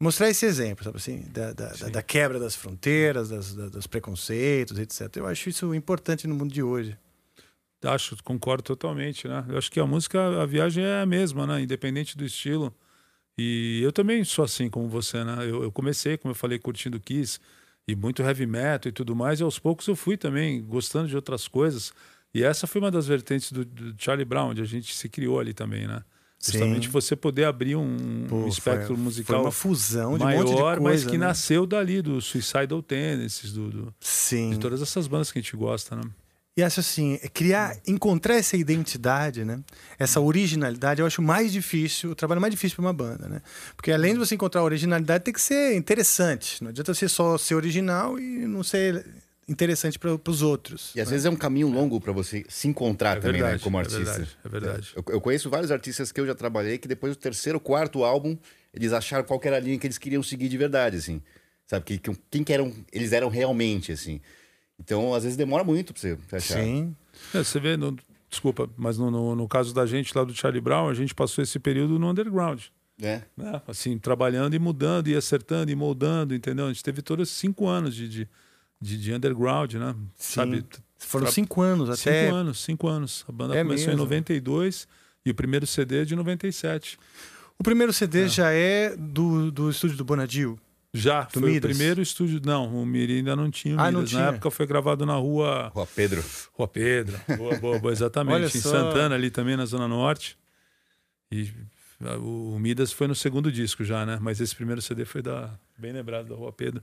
mostrar 0.01 0.29
esse 0.31 0.45
exemplo, 0.47 0.83
sabe 0.85 0.97
assim? 0.97 1.25
Da, 1.31 1.53
da, 1.53 1.69
da- 1.73 1.89
da 1.89 2.03
quebra 2.03 2.39
das 2.41 2.57
fronteiras, 2.57 3.29
das, 3.29 3.55
da- 3.55 3.69
dos 3.69 3.87
preconceitos, 3.87 4.79
etc. 4.79 5.17
Eu 5.17 5.27
acho 5.27 5.49
isso 5.49 5.75
importante 5.75 6.27
no 6.27 6.35
mundo 6.35 6.53
de 6.53 6.63
hoje. 6.63 6.97
Acho, 7.83 8.17
concordo 8.23 8.63
totalmente, 8.63 9.27
né? 9.29 9.45
Eu 9.49 9.57
acho 9.57 9.71
que 9.71 9.81
a 9.81 9.87
música, 9.87 10.43
a 10.43 10.47
viagem 10.47 10.85
é 10.85 11.01
a 11.01 11.07
mesma, 11.07 11.47
né? 11.47 11.63
Independente 11.63 12.17
do 12.17 12.25
estilo. 12.25 12.75
E 13.39 13.81
eu 13.83 13.93
também 13.93 14.23
sou 14.25 14.45
assim 14.45 14.69
como 14.69 14.89
você, 14.89 15.25
né? 15.25 15.37
Eu, 15.43 15.63
eu 15.63 15.73
comecei, 15.73 16.17
como 16.19 16.33
eu 16.33 16.37
falei, 16.37 16.59
curtindo 16.59 17.01
Kiss 17.01 17.39
e 17.89 17.95
muito 17.97 18.23
heavy 18.23 18.47
metal 18.47 18.91
e 18.91 18.93
tudo 18.93 19.17
mais, 19.17 19.41
e 19.41 19.43
aos 19.43 19.59
poucos 19.59 19.87
eu 19.87 19.97
fui 19.97 20.17
também 20.17 20.63
gostando 20.63 21.09
de 21.09 21.17
outras 21.17 21.49
coisas. 21.49 21.93
E 22.35 22.43
essa 22.45 22.67
foi 22.67 22.81
uma 22.81 22.91
das 22.91 23.07
vertentes 23.07 23.51
do, 23.51 23.65
do 23.65 23.95
Charlie 23.99 24.25
Brown, 24.25 24.51
onde 24.51 24.61
a 24.63 24.65
gente 24.65 24.95
se 24.95 25.09
criou 25.09 25.41
ali 25.41 25.53
também, 25.55 25.87
né? 25.87 26.03
Sim. 26.39 26.53
Justamente 26.53 26.89
você 26.89 27.15
poder 27.17 27.45
abrir 27.45 27.77
um, 27.77 28.27
Pô, 28.29 28.37
um 28.37 28.49
espectro 28.49 28.95
foi- 28.95 28.97
musical 28.97 29.37
foi 29.37 29.45
uma 29.47 29.53
fusão 29.53 30.17
de 30.17 30.23
um 30.23 30.27
maior, 30.27 30.45
monte 30.45 30.55
de 30.57 30.63
mas 30.63 30.79
coisa, 30.79 31.11
que 31.11 31.19
né? 31.19 31.27
nasceu 31.27 31.67
dali, 31.67 32.01
do 32.01 32.21
Suicidal 32.21 32.83
Tendencies, 32.83 33.53
do, 33.53 33.69
do- 33.69 33.95
Sim. 34.01 34.51
de 34.51 34.59
todas 34.59 34.81
essas 34.81 35.07
bandas 35.07 35.31
que 35.31 35.39
a 35.39 35.43
gente 35.43 35.55
gosta, 35.57 35.97
né? 35.97 36.03
E 36.57 36.63
acho 36.63 36.81
assim, 36.81 37.19
é 37.23 37.29
criar, 37.29 37.77
encontrar 37.87 38.35
essa 38.35 38.57
identidade, 38.57 39.45
né? 39.45 39.61
Essa 39.99 40.21
originalidade, 40.21 41.01
eu 41.01 41.07
acho 41.07 41.23
mais 41.23 41.53
difícil, 41.53 42.11
o 42.11 42.15
trabalho 42.15 42.41
mais 42.41 42.53
difícil 42.53 42.75
para 42.77 42.85
uma 42.87 42.93
banda, 42.93 43.29
né? 43.29 43.41
Porque 43.77 43.93
além 43.93 44.15
de 44.15 44.19
você 44.19 44.35
encontrar 44.35 44.61
a 44.63 44.65
originalidade, 44.65 45.25
tem 45.25 45.33
que 45.33 45.41
ser 45.41 45.75
interessante. 45.77 46.63
Não 46.63 46.71
adianta 46.71 46.93
você 46.93 47.09
só 47.09 47.39
ser 47.39 47.55
original 47.55 48.19
e 48.19 48.47
não 48.47 48.63
ser 48.65 49.07
interessante 49.49 49.99
para 49.99 50.19
os 50.29 50.43
outros. 50.43 50.93
E 50.95 51.01
às 51.01 51.09
vezes 51.09 51.25
é 51.25 51.31
um 51.31 51.37
caminho 51.37 51.69
longo 51.69 52.01
para 52.01 52.13
você 52.13 52.45
se 52.49 52.67
encontrar 52.69 53.17
É 53.19 53.21
também, 53.21 53.41
né, 53.41 53.47
verdade, 53.47 53.63
como 53.63 53.77
é 53.77 53.81
artista. 53.81 54.03
verdade, 54.05 54.29
é 54.45 54.49
verdade. 54.49 54.93
Eu, 54.97 55.05
eu 55.09 55.21
conheço 55.21 55.49
vários 55.49 55.71
artistas 55.71 56.11
que 56.13 56.21
eu 56.21 56.27
já 56.27 56.35
trabalhei 56.35 56.79
que 56.79 56.89
depois 56.89 57.17
do 57.17 57.19
terceiro, 57.21 57.59
quarto 57.61 58.05
álbum, 58.05 58.37
eles 58.75 58.93
acharam 58.93 59.25
qual 59.25 59.39
que 59.39 59.47
era 59.47 59.57
a 59.57 59.61
linha 59.61 59.79
que 59.79 59.87
eles 59.87 59.99
queriam 59.99 60.23
seguir 60.23 60.49
de 60.49 60.59
verdade, 60.59 60.97
assim. 60.97 61.23
Sabe? 61.67 61.85
Que, 61.85 61.99
que- 61.99 62.17
quem 62.31 62.43
que 62.45 62.53
eram, 62.53 62.73
eles 62.93 63.13
eram 63.13 63.29
realmente, 63.29 63.93
assim. 63.93 64.21
Então, 64.81 65.15
às 65.15 65.23
vezes 65.25 65.37
demora 65.37 65.63
muito 65.63 65.93
pra 65.93 66.01
você 66.01 66.19
achar. 66.33 66.63
Sim. 66.63 66.95
É, 67.35 67.39
você 67.45 67.61
vê, 67.61 67.77
no- 67.77 67.97
desculpa, 68.29 68.69
mas 68.77 68.97
no, 68.99 69.11
no, 69.11 69.37
no 69.37 69.47
caso 69.49 69.75
da 69.75 69.85
gente 69.87 70.17
lá 70.17 70.25
do 70.25 70.35
Charlie 70.35 70.61
Brown, 70.61 70.89
a 70.89 70.95
gente 70.95 71.15
passou 71.15 71.43
esse 71.45 71.59
período 71.59 71.99
no 71.99 72.09
underground. 72.11 72.63
É. 73.03 73.23
Né? 73.37 73.63
Assim, 73.67 73.99
trabalhando 73.99 74.55
e 74.55 74.59
mudando, 74.59 75.09
e 75.09 75.15
acertando 75.17 75.71
e 75.71 75.75
moldando, 75.75 76.35
entendeu? 76.35 76.67
A 76.67 76.69
gente 76.73 76.83
teve 76.85 77.01
todos 77.03 77.29
esses 77.29 77.39
cinco 77.39 77.67
anos 77.67 77.95
de, 77.95 78.09
de, 78.09 78.29
de, 78.81 78.99
de 78.99 79.13
underground, 79.15 79.75
né? 79.75 79.95
Sabe? 80.17 80.65
Foram 80.99 81.25
Tra- 81.25 81.33
cinco 81.33 81.63
anos 81.63 81.89
até. 81.89 82.25
Cinco 82.25 82.35
anos, 82.35 82.61
cinco 82.63 82.89
anos. 82.89 83.25
A 83.29 83.33
banda 83.33 83.57
É 83.57 83.63
começou 83.63 83.87
mesmo? 83.89 84.01
em 84.03 84.05
92 84.05 84.87
e 85.25 85.31
o 85.31 85.35
primeiro 85.35 85.67
CD 85.67 86.03
é 86.03 86.05
de 86.05 86.15
97. 86.15 86.99
O 87.59 87.63
primeiro 87.63 87.93
CD 87.93 88.29
já 88.29 88.51
é 88.53 88.95
do, 88.97 89.51
do 89.51 89.71
estúdio 89.71 89.97
do 89.97 90.05
Bonadil. 90.05 90.59
Já, 90.93 91.23
Do 91.23 91.41
foi 91.41 91.53
Midas? 91.53 91.71
o 91.71 91.75
primeiro 91.75 92.03
estúdio. 92.03 92.41
Não, 92.45 92.67
o 92.83 92.85
Miri 92.85 93.19
ainda 93.19 93.37
não 93.37 93.49
tinha 93.51 93.77
o 93.77 93.81
Ah, 93.81 93.91
não 93.93 94.01
Midas. 94.01 94.11
tinha. 94.11 94.23
Na 94.23 94.29
época 94.31 94.51
foi 94.51 94.67
gravado 94.67 95.07
na 95.07 95.15
rua. 95.15 95.71
Rua 95.75 95.87
Pedro. 95.87 96.25
Rua 96.53 96.67
Pedro. 96.69 97.21
Boa, 97.39 97.57
boa, 97.59 97.79
boa, 97.79 97.93
exatamente. 97.93 98.35
Olha 98.35 98.47
em 98.47 98.49
só. 98.49 98.71
Santana, 98.71 99.15
ali 99.15 99.31
também, 99.31 99.57
na 99.57 99.65
Zona 99.67 99.87
Norte. 99.87 100.37
E 101.31 101.49
ah, 102.05 102.17
o, 102.19 102.55
o 102.57 102.59
Midas 102.59 102.91
foi 102.93 103.07
no 103.07 103.15
segundo 103.15 103.53
disco 103.53 103.85
já, 103.85 104.05
né? 104.05 104.19
Mas 104.21 104.41
esse 104.41 104.55
primeiro 104.55 104.83
CD 104.83 105.05
foi 105.05 105.23
da. 105.23 105.51
Bem 105.79 105.93
lembrado, 105.93 106.29
da 106.29 106.35
Rua 106.35 106.53
Pedro. 106.53 106.83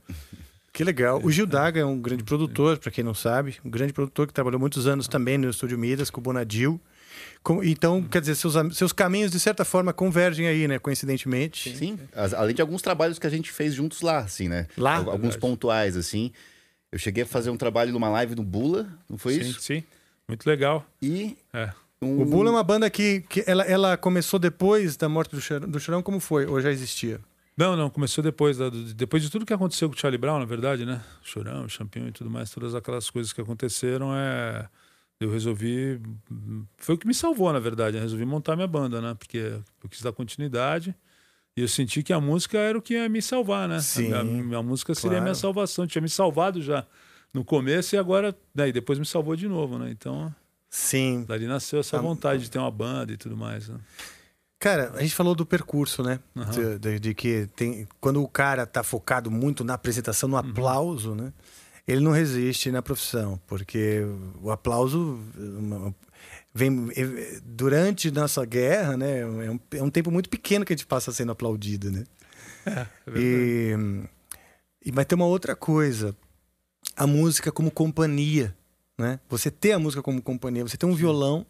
Que 0.72 0.82
legal. 0.84 1.20
O 1.22 1.30
Gil 1.30 1.46
Daga 1.46 1.80
é 1.80 1.84
um 1.84 2.00
grande 2.00 2.22
produtor, 2.24 2.78
para 2.78 2.90
quem 2.90 3.02
não 3.04 3.14
sabe, 3.14 3.56
um 3.64 3.68
grande 3.70 3.92
produtor 3.92 4.26
que 4.26 4.32
trabalhou 4.32 4.60
muitos 4.60 4.86
anos 4.86 5.06
também 5.08 5.36
no 5.36 5.50
estúdio 5.50 5.76
Midas 5.78 6.08
com 6.08 6.20
o 6.20 6.22
Bonadil. 6.22 6.80
Então, 7.64 8.02
quer 8.02 8.20
dizer, 8.20 8.34
seus, 8.34 8.54
seus 8.76 8.92
caminhos 8.92 9.30
de 9.30 9.40
certa 9.40 9.64
forma 9.64 9.92
convergem 9.92 10.46
aí, 10.46 10.68
né? 10.68 10.78
Coincidentemente. 10.78 11.74
Sim, 11.76 11.98
as- 12.14 12.34
além 12.34 12.54
de 12.54 12.60
alguns 12.60 12.82
trabalhos 12.82 13.18
que 13.18 13.26
a 13.26 13.30
gente 13.30 13.50
fez 13.50 13.74
juntos 13.74 14.00
lá, 14.02 14.18
assim, 14.18 14.48
né? 14.48 14.66
Lá? 14.76 14.96
Al- 14.96 15.10
Alguns 15.10 15.20
Verdade. 15.20 15.38
pontuais, 15.38 15.96
assim. 15.96 16.30
Eu 16.92 16.98
cheguei 16.98 17.22
a 17.24 17.26
fazer 17.26 17.50
um 17.50 17.56
trabalho 17.56 17.92
numa 17.92 18.08
live 18.10 18.34
no 18.34 18.42
Bula, 18.42 18.86
não 19.08 19.16
foi 19.18 19.34
sim, 19.34 19.40
isso? 19.40 19.60
sim. 19.60 19.82
Muito 20.26 20.46
legal. 20.46 20.84
E 21.00 21.36
É. 21.54 21.70
um... 22.02 22.20
O 22.20 22.24
Bula 22.26 22.48
é 22.50 22.52
uma 22.52 22.62
banda 22.64 22.88
que, 22.90 23.22
que 23.28 23.42
ela, 23.46 23.62
ela 23.64 23.96
começou 23.96 24.38
depois 24.38 24.96
da 24.96 25.08
morte 25.08 25.34
do 25.34 25.40
Chorão, 25.40 25.68
do 25.68 25.80
Chorão, 25.80 26.02
como 26.02 26.20
foi? 26.20 26.44
Ou 26.46 26.60
já 26.60 26.70
existia? 26.70 27.18
Não, 27.56 27.74
não, 27.74 27.90
começou 27.90 28.22
depois, 28.22 28.58
da- 28.58 28.70
depois 28.94 29.22
de 29.22 29.30
tudo 29.30 29.44
que 29.46 29.52
aconteceu 29.52 29.88
com 29.88 29.94
o 29.96 29.98
Charlie 29.98 30.18
Brown, 30.18 30.38
na 30.38 30.44
verdade, 30.44 30.84
né? 30.86 31.00
Chorão, 31.22 31.68
Champion 31.68 32.06
e 32.08 32.12
tudo 32.12 32.30
mais, 32.30 32.50
todas 32.50 32.74
aquelas 32.74 33.08
coisas 33.10 33.32
que 33.32 33.40
aconteceram, 33.40 34.14
é... 34.14 34.68
eu 35.20 35.30
resolvi. 35.30 36.00
Foi 36.76 36.94
o 36.94 36.98
que 36.98 37.06
me 37.06 37.14
salvou, 37.14 37.52
na 37.52 37.58
verdade. 37.58 37.96
Eu 37.96 38.02
resolvi 38.02 38.24
montar 38.24 38.54
minha 38.56 38.68
banda, 38.68 39.00
né? 39.00 39.14
Porque 39.14 39.38
eu 39.82 39.88
quis 39.88 40.00
dar 40.02 40.12
continuidade 40.12 40.94
e 41.56 41.60
eu 41.62 41.68
senti 41.68 42.02
que 42.02 42.12
a 42.12 42.20
música 42.20 42.56
era 42.58 42.78
o 42.78 42.82
que 42.82 42.94
ia 42.94 43.08
me 43.08 43.20
salvar, 43.20 43.68
né? 43.68 43.80
Sim, 43.80 44.12
a, 44.12 44.22
minha, 44.22 44.44
minha 44.44 44.62
música 44.62 44.94
seria 44.94 45.18
a 45.18 45.20
minha 45.20 45.32
claro. 45.34 45.38
salvação. 45.40 45.86
Tinha 45.86 46.02
me 46.02 46.08
salvado 46.08 46.62
já 46.62 46.86
no 47.34 47.44
começo 47.44 47.94
e 47.94 47.98
agora, 47.98 48.34
daí 48.54 48.72
depois 48.72 48.98
me 48.98 49.04
salvou 49.06 49.34
de 49.34 49.48
novo, 49.48 49.76
né? 49.78 49.90
Então, 49.90 50.32
Sim. 50.70 51.24
dali 51.26 51.46
nasceu 51.46 51.80
essa 51.80 51.96
Ah, 51.98 52.00
vontade 52.00 52.44
de 52.44 52.50
ter 52.50 52.58
uma 52.58 52.70
banda 52.70 53.12
e 53.12 53.16
tudo 53.16 53.36
mais. 53.36 53.68
Né? 53.68 53.78
Cara, 54.60 54.92
a 54.94 55.02
gente 55.02 55.14
falou 55.14 55.34
do 55.34 55.44
percurso, 55.46 56.02
né? 56.02 56.18
Aham. 56.36 56.50
De, 56.50 56.78
de- 56.78 57.00
de 57.00 57.14
que 57.14 57.46
tem, 57.56 57.86
quando 58.00 58.22
o 58.22 58.28
cara 58.28 58.66
tá 58.66 58.82
focado 58.82 59.30
muito 59.30 59.62
na 59.64 59.74
apresentação, 59.74 60.28
no 60.28 60.36
Uhum. 60.36 60.40
aplauso, 60.50 61.14
né? 61.14 61.32
Ele 61.88 62.02
não 62.02 62.12
resiste 62.12 62.70
na 62.70 62.82
profissão, 62.82 63.40
porque 63.46 64.02
o 64.42 64.50
aplauso 64.50 65.18
vem 66.52 66.90
durante 67.42 68.10
nossa 68.10 68.44
guerra, 68.44 68.94
né? 68.94 69.20
É 69.20 69.50
um, 69.50 69.60
é 69.72 69.82
um 69.82 69.88
tempo 69.88 70.10
muito 70.10 70.28
pequeno 70.28 70.66
que 70.66 70.72
a 70.74 70.76
gente 70.76 70.86
passa 70.86 71.10
sendo 71.12 71.32
aplaudido, 71.32 71.90
né? 71.90 72.04
É 72.66 72.86
e, 73.16 73.72
e 74.84 74.92
mas 74.92 75.06
tem 75.06 75.16
uma 75.16 75.24
outra 75.24 75.56
coisa, 75.56 76.14
a 76.94 77.06
música 77.06 77.50
como 77.50 77.70
companhia, 77.70 78.54
né? 78.98 79.18
Você 79.30 79.50
ter 79.50 79.72
a 79.72 79.78
música 79.78 80.02
como 80.02 80.20
companhia, 80.20 80.62
você 80.62 80.76
ter 80.76 80.84
um 80.84 80.94
violão 80.94 81.46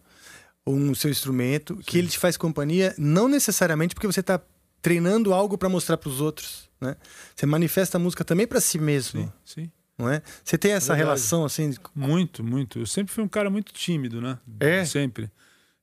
ou 0.64 0.72
um 0.72 0.94
seu 0.94 1.11
instrumento 1.11 1.79
que 1.79 1.98
ele 1.98 2.07
te 2.07 2.18
faz 2.18 2.37
companhia, 2.37 2.94
não 2.96 3.27
necessariamente 3.27 3.92
porque 3.92 4.07
você 4.07 4.20
está 4.20 4.40
treinando 4.81 5.35
algo 5.35 5.59
para 5.59 5.68
mostrar 5.68 5.96
para 5.96 6.09
os 6.09 6.20
outros, 6.20 6.70
né? 6.81 6.94
Você 7.35 7.44
manifesta 7.44 7.98
a 7.98 8.01
música 8.01 8.24
também 8.24 8.46
para 8.46 8.61
si 8.61 8.79
mesmo, 8.79 9.22
Sim, 9.22 9.33
sim. 9.44 9.72
Não 9.99 10.09
é? 10.09 10.23
Você 10.45 10.57
tem 10.57 10.73
essa 10.73 10.93
Verdade. 10.95 11.07
relação 11.07 11.45
assim, 11.45 11.71
de- 11.71 11.81
Muito, 11.95 12.45
muito. 12.45 12.79
Eu 12.79 12.87
sempre 12.87 13.13
fui 13.13 13.25
um 13.25 13.29
cara 13.29 13.51
muito 13.51 13.73
tímido, 13.73 14.21
né? 14.21 14.39
É? 14.61 14.85
Sempre. 14.85 15.31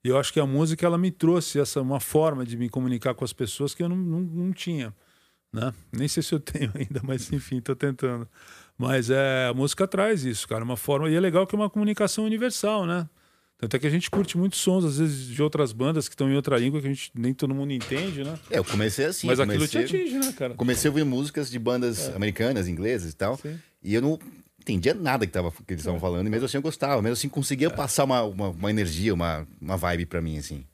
E 0.03 0.07
eu 0.07 0.17
acho 0.19 0.31
que 0.31 0.39
a 0.39 0.45
música 0.45 0.85
ela 0.85 0.97
me 0.97 1.11
trouxe 1.11 1.59
essa 1.59 1.81
uma 1.81 1.99
forma 1.99 2.45
de 2.45 2.55
me 2.55 2.69
comunicar 2.69 3.13
com 3.15 3.25
as 3.25 3.33
pessoas 3.33 3.73
que 3.73 3.81
eu 3.83 3.89
não, 3.89 3.97
não, 3.97 4.19
não 4.21 4.53
tinha, 4.53 4.93
né? 5.51 5.73
Nem 5.91 6.07
sei 6.07 6.21
se 6.23 6.33
eu 6.33 6.39
tenho 6.41 6.71
ainda, 6.75 7.01
mas 7.03 7.31
enfim, 7.33 7.59
tô 7.59 7.75
tentando. 7.75 8.27
Mas 8.77 9.09
é, 9.09 9.47
a 9.49 9.53
música 9.53 9.87
traz 9.87 10.23
isso, 10.23 10.47
cara, 10.47 10.63
uma 10.63 10.77
forma 10.77 11.09
e 11.09 11.15
é 11.15 11.19
legal 11.19 11.47
que 11.47 11.55
é 11.55 11.57
uma 11.57 11.69
comunicação 11.69 12.23
universal, 12.25 12.85
né? 12.85 13.09
Tanto 13.57 13.73
é 13.77 13.79
que 13.79 13.87
a 13.87 13.89
gente 13.89 14.11
curte 14.11 14.37
muitos 14.37 14.59
sons, 14.59 14.83
às 14.83 14.97
vezes, 14.97 15.27
de 15.27 15.41
outras 15.41 15.71
bandas 15.71 16.09
que 16.09 16.13
estão 16.13 16.29
em 16.29 16.35
outra 16.35 16.57
língua 16.57 16.81
que 16.81 16.87
a 16.87 16.89
gente 16.93 17.09
nem 17.15 17.33
todo 17.33 17.55
mundo 17.55 17.71
entende, 17.71 18.21
né? 18.21 18.37
É, 18.51 18.59
eu 18.59 18.65
comecei 18.65 19.05
assim. 19.05 19.27
Mas 19.27 19.39
eu 19.39 19.45
aquilo 19.45 19.65
te 19.65 19.77
comecei- 19.77 20.01
atinge, 20.01 20.17
né, 20.19 20.33
cara? 20.33 20.53
Comecei 20.55 20.89
a 20.89 20.91
ouvir 20.91 21.05
músicas 21.05 21.49
de 21.49 21.57
bandas 21.57 22.13
americanas, 22.13 22.67
inglesas 22.67 23.13
e 23.13 23.15
tal. 23.15 23.37
Sim. 23.37 23.57
E 23.85 23.93
eu 23.93 24.01
não. 24.01 24.19
entendia 24.59 24.93
nada 24.95 25.25
que, 25.27 25.31
tava, 25.31 25.51
que 25.51 25.57
eles 25.73 25.81
estavam 25.81 25.99
falando, 25.99 26.25
e 26.25 26.29
mesmo 26.29 26.45
assim 26.47 26.57
eu 26.57 26.61
gostava, 26.61 26.99
mesmo 27.01 27.13
assim 27.13 27.29
conseguia 27.29 27.69
passar 27.69 28.03
uma, 28.03 28.23
uma, 28.23 28.49
uma 28.49 28.69
energia, 28.71 29.13
uma, 29.13 29.47
uma 29.61 29.77
vibe 29.77 30.07
pra 30.07 30.21
mim, 30.21 30.37
assim. 30.39 30.65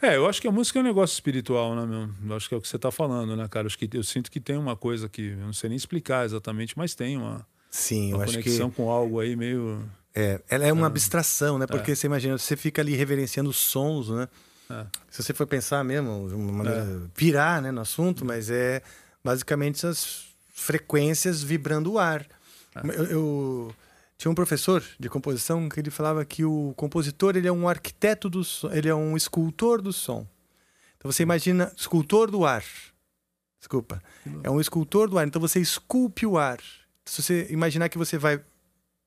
É, 0.00 0.16
eu 0.16 0.28
acho 0.28 0.40
que 0.40 0.46
a 0.46 0.52
música 0.52 0.78
é 0.78 0.82
um 0.82 0.84
negócio 0.84 1.14
espiritual, 1.14 1.74
né, 1.74 1.84
meu? 1.86 2.08
Eu 2.30 2.36
acho 2.36 2.48
que 2.48 2.54
é 2.54 2.58
o 2.58 2.60
que 2.60 2.68
você 2.68 2.78
tá 2.78 2.90
falando, 2.92 3.34
né, 3.34 3.48
cara? 3.48 3.64
Eu, 3.64 3.68
acho 3.68 3.78
que, 3.78 3.88
eu 3.96 4.02
sinto 4.04 4.30
que 4.30 4.38
tem 4.38 4.56
uma 4.56 4.76
coisa 4.76 5.08
que 5.08 5.30
eu 5.30 5.38
não 5.38 5.52
sei 5.54 5.70
nem 5.70 5.76
explicar 5.76 6.24
exatamente, 6.26 6.76
mas 6.78 6.94
tem 6.94 7.16
uma, 7.16 7.44
Sim, 7.70 8.08
uma 8.12 8.18
eu 8.18 8.22
acho 8.22 8.32
conexão 8.34 8.70
que 8.70 8.76
com 8.76 8.90
algo 8.90 9.18
aí 9.18 9.34
meio. 9.34 9.82
é, 10.14 10.40
ela 10.48 10.66
é 10.66 10.72
uma 10.72 10.86
Ah. 10.86 10.88
abstração, 10.88 11.58
né? 11.58 11.66
Porque 11.66 11.92
É. 11.92 11.94
você 11.94 12.06
imagina, 12.06 12.36
você 12.38 12.54
fica 12.56 12.80
ali 12.82 12.94
reverenciando 12.94 13.48
os 13.50 13.56
sons, 13.56 14.10
né? 14.10 14.28
É. 14.70 14.86
Se 15.10 15.22
você 15.22 15.32
for 15.34 15.46
pensar 15.46 15.82
mesmo, 15.82 16.28
de 16.28 16.34
uma 16.34 16.52
maneira, 16.52 17.10
virar 17.16 17.60
né, 17.62 17.70
no 17.72 17.80
assunto, 17.80 18.24
mas 18.24 18.50
é 18.50 18.82
basicamente 19.24 19.76
essas 19.76 20.26
frequências 20.54 21.42
vibrando 21.42 21.92
o 21.92 21.98
ar. 21.98 22.24
Eu, 22.84 23.04
eu 23.04 23.74
tinha 24.16 24.30
um 24.30 24.34
professor 24.34 24.82
de 24.98 25.08
composição 25.08 25.68
que 25.68 25.80
ele 25.80 25.90
falava 25.90 26.24
que 26.24 26.44
o 26.44 26.72
compositor 26.76 27.36
ele 27.36 27.48
é 27.48 27.52
um 27.52 27.68
arquiteto 27.68 28.30
do 28.30 28.44
som, 28.44 28.70
ele 28.72 28.88
é 28.88 28.94
um 28.94 29.16
escultor 29.16 29.82
do 29.82 29.92
som. 29.92 30.26
Então 30.96 31.10
você 31.10 31.22
imagina 31.22 31.72
escultor 31.76 32.30
do 32.30 32.44
ar. 32.44 32.64
Desculpa. 33.58 34.02
É 34.42 34.50
um 34.50 34.60
escultor 34.60 35.08
do 35.08 35.18
ar. 35.18 35.26
Então 35.26 35.40
você 35.40 35.60
esculpe 35.60 36.24
o 36.24 36.38
ar. 36.38 36.58
Se 37.04 37.22
você 37.22 37.46
imaginar 37.50 37.88
que 37.88 37.98
você 37.98 38.16
vai 38.16 38.40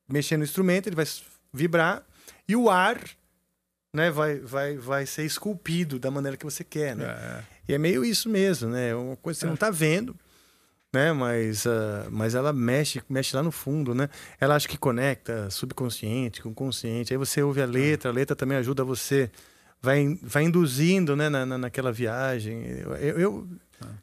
mexer 0.08 0.36
no 0.36 0.44
instrumento, 0.44 0.86
ele 0.86 0.96
vai 0.96 1.06
vibrar 1.52 2.04
e 2.46 2.54
o 2.54 2.68
ar 2.68 3.00
né, 3.92 4.10
vai, 4.10 4.38
vai, 4.40 4.76
vai 4.76 5.06
ser 5.06 5.24
esculpido 5.24 5.98
da 5.98 6.10
maneira 6.10 6.36
que 6.36 6.44
você 6.44 6.62
quer, 6.62 6.94
né? 6.94 7.44
E 7.66 7.72
é 7.72 7.78
meio 7.78 8.04
isso 8.04 8.28
mesmo, 8.28 8.68
né? 8.68 8.90
É 8.90 8.94
uma 8.94 9.16
coisa 9.16 9.38
que 9.38 9.40
você 9.40 9.46
não 9.46 9.54
está 9.54 9.70
vendo, 9.70 10.14
né? 10.96 11.12
Mas, 11.12 11.66
ah, 11.66 12.06
mas 12.10 12.34
ela 12.34 12.52
mexe, 12.52 13.02
mexe 13.08 13.36
lá 13.36 13.42
no 13.42 13.52
fundo, 13.52 13.94
né? 13.94 14.08
Ela 14.40 14.54
acho 14.56 14.68
que 14.68 14.78
conecta 14.78 15.50
subconsciente 15.50 16.40
com 16.42 16.52
consciente. 16.54 17.12
Aí 17.12 17.18
você 17.18 17.42
ouve 17.42 17.60
a 17.60 17.66
letra, 17.66 18.10
a 18.10 18.12
letra 18.14 18.34
também 18.34 18.56
ajuda 18.58 18.82
você, 18.82 19.30
vai, 19.82 20.18
vai 20.22 20.44
induzindo, 20.44 21.14
né, 21.14 21.28
na, 21.28 21.44
na- 21.44 21.58
naquela 21.58 21.92
viagem. 21.92 22.62
Eu, 22.66 22.94
eu- 22.96 23.18
eu- 23.20 23.48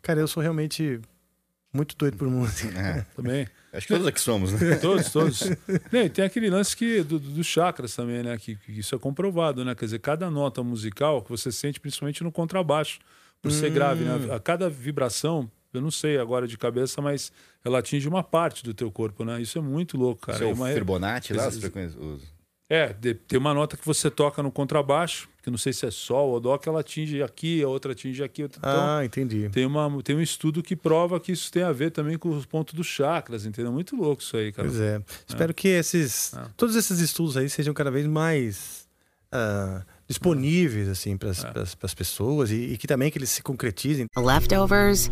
cara, 0.02 0.20
eu 0.20 0.28
sou 0.28 0.42
realmente 0.42 1.00
muito 1.74 1.96
doido 1.98 2.16
por 2.18 2.28
música. 2.30 2.72
É. 2.80 3.06
Também. 3.16 3.48
Acho 3.74 3.88
que 3.88 3.94
todos 3.94 4.06
aqui 4.08 4.22
somos, 4.22 4.54
né? 4.54 4.76
Todos, 4.78 5.12
todos. 5.12 5.42
Não, 5.92 6.02
e 6.04 6.08
tem 6.10 6.24
aquele 6.24 6.48
lance 6.48 6.78
que, 6.78 7.02
do, 7.02 7.18
do- 7.18 7.30
dos 7.32 7.48
chakras 7.48 7.96
também, 7.96 8.22
né? 8.22 8.38
Que, 8.38 8.56
que 8.56 8.72
isso 8.80 8.94
é 8.94 9.00
comprovado, 9.00 9.66
né? 9.66 9.74
Quer 9.74 9.86
dizer, 9.86 9.98
cada 10.00 10.30
nota 10.30 10.62
musical 10.62 11.24
que 11.24 11.30
você 11.32 11.52
sente, 11.52 11.80
principalmente 11.80 12.24
no 12.24 12.32
contrabaixo, 12.32 13.00
por 13.42 13.52
ser 13.52 13.72
Hum. 13.72 13.74
grave, 13.74 14.04
né? 14.04 14.32
A 14.36 14.40
cada 14.40 14.70
vibração, 14.70 15.50
eu 15.74 15.82
não 15.82 15.92
sei 15.92 16.18
agora 16.18 16.48
de 16.48 16.58
cabeça, 16.58 17.02
mas 17.02 17.32
ela 17.64 17.80
atinge 17.80 18.08
uma 18.08 18.24
parte 18.24 18.64
do 18.64 18.74
teu 18.74 18.92
corpo, 18.92 19.24
né? 19.26 19.42
Isso 19.42 19.58
é 19.58 19.62
muito 19.62 19.98
louco, 19.98 20.28
cara. 20.28 20.38
Seu 20.38 20.50
É 20.50 20.54
uma- 20.54 20.70
Fibonacci 20.72 21.34
lá, 21.34 21.46
as 21.48 21.58
frequências. 21.58 22.22
É, 22.70 22.92
de- 22.94 23.14
tem 23.14 23.38
uma 23.38 23.54
nota 23.54 23.76
que 23.78 23.86
você 23.86 24.10
toca 24.10 24.42
no 24.42 24.50
contrabaixo, 24.52 25.28
que 25.44 25.50
não 25.52 25.58
sei 25.58 25.74
se 25.74 25.86
é 25.86 25.92
sol 25.92 26.30
ou 26.32 26.40
dó, 26.40 26.58
que 26.58 26.68
ela 26.68 26.80
atinge 26.80 27.22
aqui, 27.22 27.62
a 27.62 27.68
outra 27.68 27.92
atinge 27.92 28.24
aqui. 28.24 28.44
outra- 28.44 28.58
Então, 28.60 28.98
Ah, 28.98 29.06
entendi. 29.06 29.50
tem, 29.50 29.66
uma, 29.66 30.02
tem 30.02 30.16
um 30.16 30.22
estudo 30.22 30.64
que 30.64 30.76
prova 30.76 31.20
que 31.20 31.32
isso 31.34 31.52
tem 31.52 31.62
a 31.62 31.72
ver 31.72 31.92
também 31.92 32.18
com 32.18 32.30
os 32.30 32.46
pontos 32.46 32.74
dos 32.74 32.88
chakras, 32.88 33.46
entendeu? 33.46 33.72
Muito 33.72 33.96
louco 33.96 34.22
isso 34.24 34.36
aí, 34.38 34.52
cara. 34.52 34.68
Pois 34.68 34.80
é. 34.80 35.02
Espero 35.28 35.54
que 35.54 35.68
esses, 35.68 36.34
É. 36.34 36.46
todos 36.56 36.76
esses 36.76 37.00
estudos 37.00 37.36
aí 37.38 37.50
sejam 37.50 37.74
cada 37.74 37.92
vez 37.92 38.08
mais 38.08 38.88
ah, 39.36 39.84
disponíveis 40.08 40.88
assim 40.88 41.18
para 41.18 41.30
É. 41.30 41.64
as 41.82 41.94
pessoas 41.94 42.50
e, 42.52 42.56
e 42.74 42.78
que 42.78 42.88
também 42.88 43.12
que 43.12 43.18
eles 43.18 43.30
se 43.32 43.42
concretizem. 43.44 44.06
Leftovers 44.16 45.12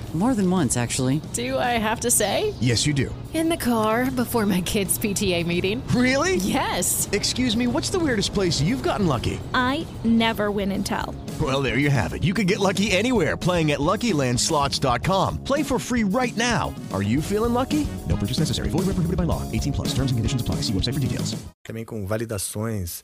More 0.13 0.35
than 0.35 0.51
once, 0.51 0.75
actually. 0.75 1.21
Do 1.31 1.57
I 1.57 1.79
have 1.79 2.01
to 2.01 2.11
say? 2.11 2.53
Yes, 2.59 2.85
you 2.85 2.93
do. 2.93 3.15
In 3.33 3.47
the 3.47 3.55
car 3.55 4.11
before 4.11 4.45
my 4.45 4.59
kids' 4.59 4.99
PTA 4.99 5.45
meeting. 5.47 5.81
Really? 5.95 6.35
Yes. 6.35 7.07
Excuse 7.13 7.55
me, 7.55 7.65
what's 7.65 7.89
the 7.89 7.97
weirdest 7.97 8.33
place 8.33 8.61
you've 8.61 8.83
gotten 8.83 9.07
lucky? 9.07 9.39
I 9.53 9.87
never 10.03 10.51
win 10.51 10.73
and 10.73 10.85
tell. 10.85 11.15
Well, 11.39 11.61
there 11.61 11.77
you 11.77 11.89
have 11.89 12.11
it. 12.11 12.25
You 12.25 12.33
can 12.33 12.45
get 12.45 12.59
lucky 12.59 12.91
anywhere 12.91 13.37
playing 13.37 13.71
at 13.71 13.79
LuckyLandSlots.com. 13.79 15.45
Play 15.45 15.63
for 15.63 15.79
free 15.79 16.03
right 16.03 16.35
now. 16.35 16.75
Are 16.91 17.01
you 17.01 17.21
feeling 17.21 17.53
lucky? 17.53 17.87
No 18.09 18.17
purchase 18.17 18.39
necessary. 18.39 18.67
Void 18.67 18.87
where 18.87 18.95
prohibited 18.95 19.15
by 19.15 19.23
law. 19.23 19.49
18 19.49 19.71
plus. 19.71 19.93
Terms 19.93 20.11
and 20.11 20.19
conditions 20.19 20.41
apply. 20.41 20.55
See 20.55 20.73
website 20.73 20.95
for 20.95 20.99
details. 20.99 21.37
também 21.63 21.85
com 21.85 22.05
validações 22.05 23.01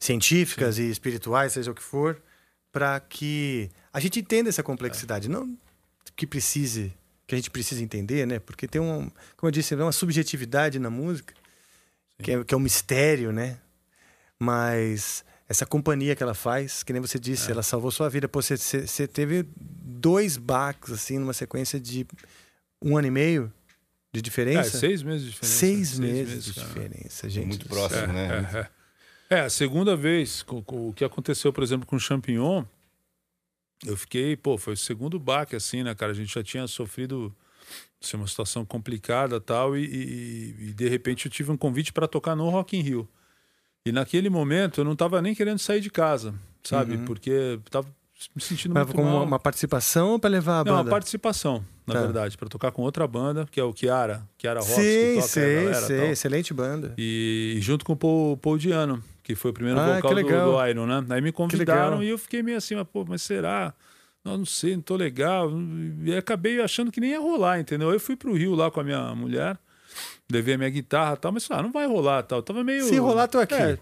científicas 0.00 0.78
e 0.78 0.88
espirituais, 0.90 1.52
seja 1.52 1.70
o 1.70 1.74
que 1.74 1.82
for, 1.82 2.22
para 2.72 3.00
que 3.00 3.68
a 3.92 4.00
gente 4.00 4.20
entenda 4.20 4.48
essa 4.48 4.62
complexidade, 4.62 5.28
não 5.28 5.54
que 6.18 6.26
precise, 6.26 6.92
que 7.28 7.34
a 7.36 7.38
gente 7.38 7.48
precisa 7.48 7.80
entender, 7.80 8.26
né? 8.26 8.40
Porque 8.40 8.66
tem 8.66 8.80
um, 8.80 9.08
como 9.36 9.46
eu 9.46 9.50
disse, 9.52 9.72
uma 9.76 9.92
subjetividade 9.92 10.80
na 10.80 10.90
música 10.90 11.32
que 12.20 12.32
é, 12.32 12.44
que 12.44 12.52
é 12.52 12.56
um 12.56 12.60
mistério, 12.60 13.32
né? 13.32 13.58
Mas 14.36 15.24
essa 15.48 15.64
companhia 15.64 16.16
que 16.16 16.22
ela 16.22 16.34
faz, 16.34 16.82
que 16.82 16.92
nem 16.92 17.00
você 17.00 17.20
disse, 17.20 17.52
ela 17.52 17.62
salvou 17.62 17.92
sua 17.92 18.10
vida. 18.10 18.28
Pô, 18.28 18.42
você, 18.42 18.56
você, 18.56 19.06
teve 19.06 19.46
dois 19.56 20.36
baques 20.36 20.92
assim 20.92 21.18
numa 21.18 21.32
sequência 21.32 21.78
de 21.78 22.04
um 22.82 22.98
ano 22.98 23.06
e 23.06 23.12
meio 23.12 23.52
de 24.12 24.20
diferença. 24.20 24.76
É, 24.76 24.80
seis 24.80 25.04
meses 25.04 25.22
de 25.22 25.30
diferença. 25.30 25.56
Seis, 25.56 25.88
Seis 25.88 25.98
meses, 26.00 26.34
meses, 26.34 26.44
de 26.46 26.54
cara. 26.54 26.66
diferença, 26.66 27.30
gente. 27.30 27.46
Muito 27.46 27.68
próximo, 27.68 28.00
céu. 28.00 28.12
né? 28.12 28.50
É, 28.52 28.58
é. 28.58 29.38
É, 29.38 29.40
a 29.42 29.50
segunda 29.50 29.94
vez, 29.94 30.42
com, 30.42 30.60
com 30.62 30.88
o 30.88 30.92
que 30.92 31.04
aconteceu, 31.04 31.52
por 31.52 31.62
exemplo, 31.62 31.86
com 31.86 31.94
o 31.94 32.00
Champignon, 32.00 32.64
eu 33.86 33.96
fiquei, 33.96 34.36
pô, 34.36 34.58
foi 34.58 34.74
o 34.74 34.76
segundo 34.76 35.18
baque, 35.18 35.54
assim, 35.56 35.82
né, 35.82 35.94
cara? 35.94 36.12
A 36.12 36.14
gente 36.14 36.32
já 36.34 36.42
tinha 36.42 36.66
sofrido 36.66 37.34
assim, 38.02 38.16
uma 38.16 38.26
situação 38.26 38.64
complicada 38.64 39.40
tal, 39.40 39.76
e, 39.76 39.84
e, 39.84 40.68
e 40.68 40.72
de 40.72 40.88
repente 40.88 41.26
eu 41.26 41.32
tive 41.32 41.50
um 41.50 41.56
convite 41.56 41.92
para 41.92 42.06
tocar 42.08 42.34
no 42.36 42.48
Rock 42.48 42.76
in 42.76 42.80
Rio. 42.82 43.08
E 43.84 43.92
naquele 43.92 44.28
momento 44.28 44.80
eu 44.80 44.84
não 44.84 44.94
tava 44.96 45.20
nem 45.22 45.34
querendo 45.34 45.58
sair 45.58 45.80
de 45.80 45.90
casa, 45.90 46.34
sabe? 46.62 46.96
Uhum. 46.96 47.04
Porque 47.04 47.58
tava 47.70 47.88
me 48.34 48.42
sentindo 48.42 48.74
Mas 48.74 48.84
muito 48.86 48.96
como 48.96 49.08
mal. 49.08 49.24
uma, 49.24 49.38
participação 49.38 50.10
ou 50.10 50.18
para 50.18 50.28
levar 50.30 50.60
a 50.60 50.64
Não, 50.64 50.72
uma 50.72 50.78
banda? 50.78 50.90
participação, 50.90 51.64
na 51.86 51.94
Tá. 51.94 52.00
verdade, 52.00 52.36
para 52.36 52.48
tocar 52.48 52.72
com 52.72 52.82
outra 52.82 53.06
banda, 53.06 53.46
que 53.50 53.58
é 53.60 53.64
o 53.64 53.72
Kiara, 53.72 54.28
Kiara 54.36 54.60
Rocks, 54.60 54.74
que 54.74 54.82
Sim, 54.82 55.14
toca 55.14 55.24
a 55.24 55.28
sei, 55.28 55.54
galera 55.64 55.86
tal. 55.86 56.06
Excelente 56.06 56.52
banda. 56.52 56.94
E, 56.98 57.54
e 57.56 57.60
junto 57.60 57.84
com 57.84 57.92
o 57.92 57.96
Paul, 57.96 58.36
Paul 58.36 58.58
Diano, 58.58 59.02
que 59.28 59.34
foi 59.34 59.50
o 59.50 59.54
primeiro 59.54 59.78
Ah, 59.78 59.96
vocal 59.96 60.14
do, 60.14 60.22
do 60.22 60.66
Iron, 60.66 60.86
né? 60.86 61.04
Aí 61.10 61.20
me 61.20 61.30
convidaram 61.30 62.02
e 62.02 62.08
eu 62.08 62.16
fiquei 62.16 62.42
meio 62.42 62.56
assim, 62.56 62.74
mas, 62.74 62.86
pô, 62.90 63.04
mas 63.06 63.20
será? 63.20 63.74
Não, 64.24 64.38
não 64.38 64.46
sei, 64.46 64.74
não 64.74 64.80
tô 64.80 64.96
legal. 64.96 65.50
E 66.02 66.16
acabei 66.16 66.58
achando 66.62 66.90
que 66.90 66.98
nem 66.98 67.10
ia 67.10 67.20
rolar, 67.20 67.60
entendeu? 67.60 67.92
Eu 67.92 68.00
fui 68.00 68.16
pro 68.16 68.32
Rio 68.32 68.54
lá 68.54 68.70
com 68.70 68.80
a 68.80 68.82
minha 68.82 69.14
mulher, 69.14 69.58
levei 70.32 70.54
a 70.54 70.58
minha 70.58 70.70
guitarra 70.70 71.12
e 71.12 71.16
tal, 71.18 71.30
mas 71.30 71.46
ah, 71.50 71.62
não 71.62 71.70
vai 71.70 71.86
rolar 71.86 72.22
tal. 72.22 72.42
Tava 72.42 72.64
meio. 72.64 72.84
Se 72.84 72.96
rolar, 72.96 73.28
tô 73.28 73.38
aqui. 73.38 73.52
É, 73.52 73.78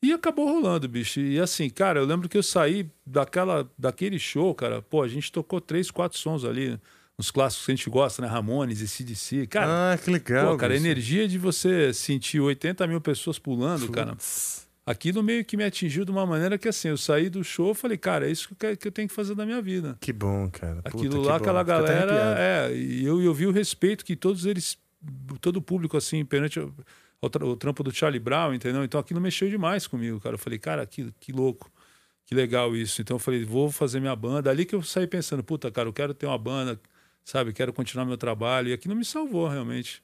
e 0.00 0.12
acabou 0.12 0.46
rolando, 0.46 0.88
bicho. 0.88 1.18
E 1.18 1.40
assim, 1.40 1.68
cara, 1.68 1.98
eu 1.98 2.04
lembro 2.04 2.28
que 2.28 2.38
eu 2.38 2.42
saí 2.44 2.88
daquela, 3.04 3.68
daquele 3.76 4.16
show, 4.16 4.54
cara. 4.54 4.80
Pô, 4.80 5.02
a 5.02 5.08
gente 5.08 5.32
tocou 5.32 5.60
três, 5.60 5.90
quatro 5.90 6.16
sons 6.16 6.44
ali, 6.44 6.78
uns 7.18 7.32
clássicos 7.32 7.66
que 7.66 7.72
a 7.72 7.74
gente 7.74 7.90
gosta, 7.90 8.22
né? 8.22 8.28
Ramones 8.28 8.80
e 8.80 8.86
CDC. 8.86 9.48
Cara, 9.48 9.92
ah, 9.92 9.98
que 9.98 10.08
legal. 10.08 10.52
Pô, 10.52 10.56
cara, 10.56 10.72
a 10.72 10.76
energia 10.76 11.26
de 11.26 11.36
você 11.36 11.92
sentir 11.92 12.38
80 12.38 12.86
mil 12.86 13.00
pessoas 13.00 13.40
pulando, 13.40 13.88
cara. 13.90 14.16
Aquilo 14.90 15.22
meio 15.22 15.44
que 15.44 15.54
me 15.54 15.64
atingiu 15.64 16.02
de 16.02 16.10
uma 16.10 16.24
maneira 16.24 16.56
que, 16.56 16.66
assim, 16.66 16.88
eu 16.88 16.96
saí 16.96 17.28
do 17.28 17.44
show 17.44 17.72
e 17.72 17.74
falei, 17.74 17.98
cara, 17.98 18.26
é 18.26 18.30
isso 18.30 18.48
que 18.54 18.86
eu, 18.86 18.90
tenho 18.90 19.06
que 19.06 19.14
fazer 19.14 19.34
da 19.34 19.44
minha 19.44 19.60
vida. 19.60 19.98
Que 20.00 20.14
bom, 20.14 20.48
cara. 20.50 20.76
Puta, 20.76 20.88
Aquilo 20.88 21.20
lá, 21.20 21.32
bom. 21.32 21.36
aquela 21.36 21.62
galera, 21.62 22.36
é, 22.38 22.74
e 22.74 23.04
eu, 23.04 23.20
eu 23.20 23.34
vi 23.34 23.46
o 23.46 23.50
respeito 23.50 24.02
que 24.02 24.16
todos 24.16 24.46
eles, 24.46 24.78
todo 25.42 25.58
o 25.58 25.62
público, 25.62 25.94
assim, 25.94 26.24
perante 26.24 26.58
o, 26.58 26.74
o 27.20 27.56
trampo 27.56 27.82
do 27.82 27.92
Charlie 27.92 28.18
Brown, 28.18 28.54
entendeu? 28.54 28.82
Então 28.82 28.98
aquilo 28.98 29.20
mexeu 29.20 29.50
demais 29.50 29.86
comigo, 29.86 30.18
cara. 30.20 30.36
Eu 30.36 30.38
falei, 30.38 30.58
cara, 30.58 30.86
que, 30.86 31.12
que 31.20 31.32
louco, 31.32 31.70
que 32.24 32.34
legal 32.34 32.74
isso. 32.74 33.02
Então 33.02 33.16
eu 33.16 33.20
falei, 33.20 33.44
vou 33.44 33.70
fazer 33.70 34.00
minha 34.00 34.16
banda. 34.16 34.50
Ali 34.50 34.64
que 34.64 34.74
eu 34.74 34.82
saí 34.82 35.06
pensando, 35.06 35.44
puta, 35.44 35.70
cara, 35.70 35.86
eu 35.86 35.92
quero 35.92 36.14
ter 36.14 36.24
uma 36.24 36.38
banda, 36.38 36.80
sabe? 37.22 37.52
Quero 37.52 37.74
continuar 37.74 38.06
meu 38.06 38.16
trabalho. 38.16 38.68
E 38.68 38.72
aquilo 38.72 38.96
me 38.96 39.04
salvou, 39.04 39.48
realmente. 39.48 40.02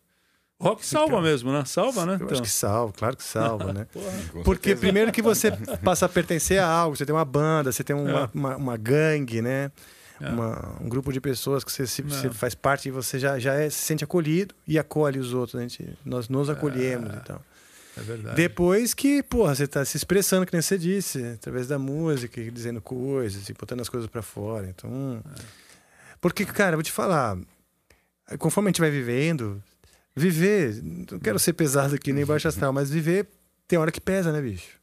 Rock 0.61 0.87
salva 0.87 1.21
mesmo, 1.21 1.53
né? 1.53 1.65
Salva, 1.67 2.07
né? 2.07 2.17
Eu 2.21 2.29
acho 2.31 2.41
que 2.43 2.49
salva, 2.49 2.93
claro 2.93 3.17
que 3.17 3.25
salva, 3.25 3.73
né? 3.73 3.87
Porra. 3.93 4.43
Porque 4.45 4.75
primeiro 4.75 5.11
que 5.13 5.21
você 5.21 5.51
passa 5.83 6.07
a 6.07 6.09
pertencer 6.09 6.59
a 6.61 6.67
algo, 6.67 6.97
você 6.97 7.05
tem 7.05 7.15
uma 7.15 7.25
banda, 7.25 7.71
você 7.73 7.83
tem 7.85 7.95
uma, 7.95 8.21
É. 8.25 8.29
uma, 8.33 8.57
uma 8.57 8.77
gangue, 8.77 9.43
né? 9.43 9.71
É. 10.21 10.29
Uma- 10.29 10.77
um 10.81 10.89
grupo 10.89 11.13
de 11.13 11.21
pessoas 11.21 11.65
que 11.65 11.73
você, 11.73 11.87
se- 11.87 12.03
É. 12.03 12.05
você 12.05 12.31
faz 12.31 12.55
parte 12.55 12.89
e 12.89 12.91
você 12.93 13.19
já, 13.19 13.39
já 13.39 13.55
é- 13.55 13.69
se 13.69 13.79
sente 13.79 14.05
acolhido 14.05 14.55
e 14.67 14.79
acolhe 14.79 15.19
os 15.19 15.35
outros. 15.35 15.55
né? 15.55 15.65
A 15.65 15.69
gente, 15.69 15.99
nós 16.05 16.29
nos 16.29 16.49
acolhemos 16.49 17.13
e 17.13 17.21
tal. 17.21 17.43
É 17.97 18.01
verdade. 18.01 18.37
Depois 18.37 18.95
que, 18.95 19.23
porra, 19.25 19.55
você 19.55 19.67
tá 19.67 19.85
se 19.85 19.97
expressando, 19.97 20.47
que 20.47 20.53
nem 20.53 20.63
você 20.63 20.79
disse, 20.79 21.25
através 21.35 21.67
da 21.69 21.79
música, 21.79 22.41
dizendo 22.51 22.81
coisas, 22.81 23.49
e 23.49 23.53
botando 23.53 23.81
as 23.83 23.89
coisas 23.89 24.09
pra 24.09 24.23
fora. 24.23 24.69
Então. 24.69 25.23
Porque, 26.21 26.45
cara, 26.45 26.77
vou 26.77 26.83
te 26.83 26.91
falar, 26.93 27.37
conforme 28.39 28.69
a 28.69 28.71
gente 28.71 28.81
vai 28.81 28.91
vivendo, 28.91 29.63
viver, 30.15 30.81
não 30.83 31.19
quero 31.19 31.39
ser 31.39 31.53
pesado 31.53 31.95
aqui 31.95 32.13
nem 32.13 32.25
baixo 32.25 32.49
astral, 32.49 32.73
mas 32.73 32.91
viver 32.91 33.29
tem 33.67 33.79
hora 33.79 33.91
que 33.91 34.01
pesa, 34.01 34.31
né, 34.33 34.41
bicho? 34.41 34.79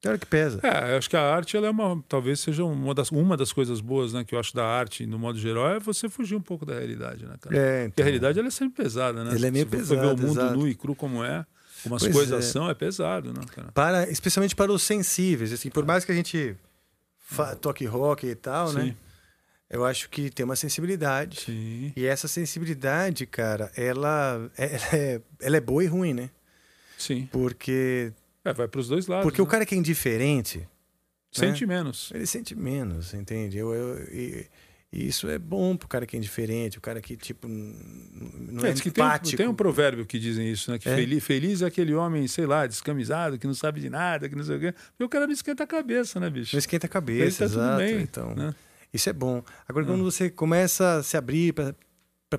Tem 0.00 0.10
hora 0.10 0.18
que 0.18 0.26
pesa. 0.26 0.60
É, 0.62 0.92
eu 0.92 0.98
acho 0.98 1.08
que 1.08 1.16
a 1.16 1.22
arte 1.22 1.56
ela 1.56 1.66
é 1.66 1.70
uma, 1.70 2.02
talvez 2.08 2.38
seja 2.40 2.64
uma 2.64 2.94
das, 2.94 3.10
uma 3.10 3.36
das 3.36 3.52
coisas 3.52 3.80
boas, 3.80 4.12
né, 4.12 4.24
que 4.24 4.34
eu 4.34 4.38
acho 4.38 4.54
da 4.54 4.64
arte, 4.64 5.06
no 5.06 5.18
modo 5.18 5.38
geral, 5.38 5.70
é 5.70 5.80
você 5.80 6.08
fugir 6.08 6.36
um 6.36 6.40
pouco 6.40 6.66
da 6.66 6.74
realidade, 6.74 7.24
né, 7.24 7.34
cara? 7.40 7.56
É, 7.56 7.88
Porque 7.88 8.02
a 8.02 8.04
realidade 8.04 8.38
ela 8.38 8.48
é 8.48 8.50
sempre 8.50 8.82
pesada, 8.82 9.24
né? 9.24 9.34
Ela 9.34 9.46
é 9.46 9.50
meio 9.50 9.64
Se 9.64 9.70
você 9.70 9.76
pesada, 9.96 10.14
o 10.14 10.16
mundo 10.16 10.40
exato. 10.40 10.58
nu 10.58 10.68
e 10.68 10.74
cru 10.74 10.94
como 10.94 11.24
é, 11.24 11.44
como 11.82 11.96
as 11.96 12.02
Pois 12.02 12.14
coisas 12.14 12.44
é. 12.44 12.48
são, 12.48 12.68
é 12.68 12.74
pesado, 12.74 13.32
né, 13.32 13.40
cara? 13.54 13.72
Para, 13.72 14.08
especialmente 14.10 14.54
para 14.54 14.70
os 14.70 14.82
sensíveis, 14.82 15.52
assim, 15.52 15.70
por 15.70 15.84
mais 15.84 16.04
que 16.04 16.12
a 16.12 16.14
gente 16.14 16.54
toque 17.60 17.84
rock 17.86 18.26
e 18.26 18.34
tal, 18.34 18.72
né? 18.72 18.94
Eu 19.68 19.84
acho 19.84 20.08
que 20.08 20.30
tem 20.30 20.44
uma 20.44 20.54
sensibilidade. 20.56 21.40
Sim. 21.40 21.92
E 21.96 22.06
essa 22.06 22.28
sensibilidade, 22.28 23.26
cara, 23.26 23.70
ela, 23.76 24.50
ela, 24.56 24.80
é, 24.92 25.20
ela 25.40 25.56
é 25.56 25.60
boa 25.60 25.82
e 25.82 25.86
ruim, 25.86 26.14
né? 26.14 26.30
Sim. 26.96 27.28
Porque. 27.32 28.12
É, 28.44 28.52
vai 28.52 28.68
para 28.68 28.80
os 28.80 28.88
dois 28.88 29.06
lados. 29.08 29.24
Porque 29.24 29.42
o 29.42 29.44
né? 29.44 29.50
cara 29.50 29.66
que 29.66 29.74
é 29.74 29.78
indiferente. 29.78 30.66
Sente 31.32 31.66
né? 31.66 31.74
menos. 31.76 32.10
Ele 32.14 32.26
sente 32.26 32.54
menos, 32.54 33.12
entende? 33.12 33.58
Eu, 33.58 33.74
eu- 33.74 34.04
e, 34.04 34.46
e 34.92 35.08
isso 35.08 35.28
é 35.28 35.36
bom 35.38 35.76
pro 35.76 35.88
cara 35.88 36.06
que 36.06 36.16
é 36.16 36.18
indiferente, 36.18 36.78
o 36.78 36.80
cara 36.80 37.00
que, 37.00 37.16
tipo, 37.16 37.46
não 37.48 38.64
é, 38.64 38.70
É, 38.70 38.72
que 38.72 38.90
tem, 38.90 39.04
empático. 39.04 39.36
tem 39.36 39.48
um 39.48 39.54
provérbio 39.54 40.06
que 40.06 40.18
dizem 40.18 40.50
isso, 40.50 40.70
né? 40.70 40.78
Que 40.78 40.88
É. 40.88 40.94
feliz, 40.94 41.24
feliz 41.24 41.60
é 41.60 41.66
aquele 41.66 41.92
homem, 41.92 42.26
sei 42.28 42.46
lá, 42.46 42.66
descamisado, 42.66 43.36
que 43.36 43.46
não 43.48 43.52
sabe 43.52 43.80
de 43.80 43.90
nada, 43.90 44.28
que 44.28 44.36
não 44.36 44.44
sei 44.44 44.56
o 44.56 44.60
quê. 44.60 44.74
E 44.98 45.04
o 45.04 45.08
cara 45.08 45.26
não 45.26 45.34
esquenta 45.34 45.64
a 45.64 45.66
cabeça, 45.66 46.18
né, 46.20 46.30
bicho? 46.30 46.54
Não 46.54 46.58
esquenta 46.60 46.86
a 46.86 46.88
Ele 46.88 46.92
cabeça, 46.92 47.44
tá 47.44 47.50
tudo 47.50 47.60
exato. 47.62 47.78
bem, 47.78 48.00
então, 48.00 48.34
né? 48.34 48.54
Isso 48.96 49.08
é 49.08 49.12
bom. 49.12 49.42
Agora, 49.68 49.84
Hum. 49.84 49.88
quando 49.88 50.04
você 50.04 50.28
começa 50.30 50.96
a 50.96 51.02
se 51.02 51.16
abrir 51.16 51.52
para 51.52 51.74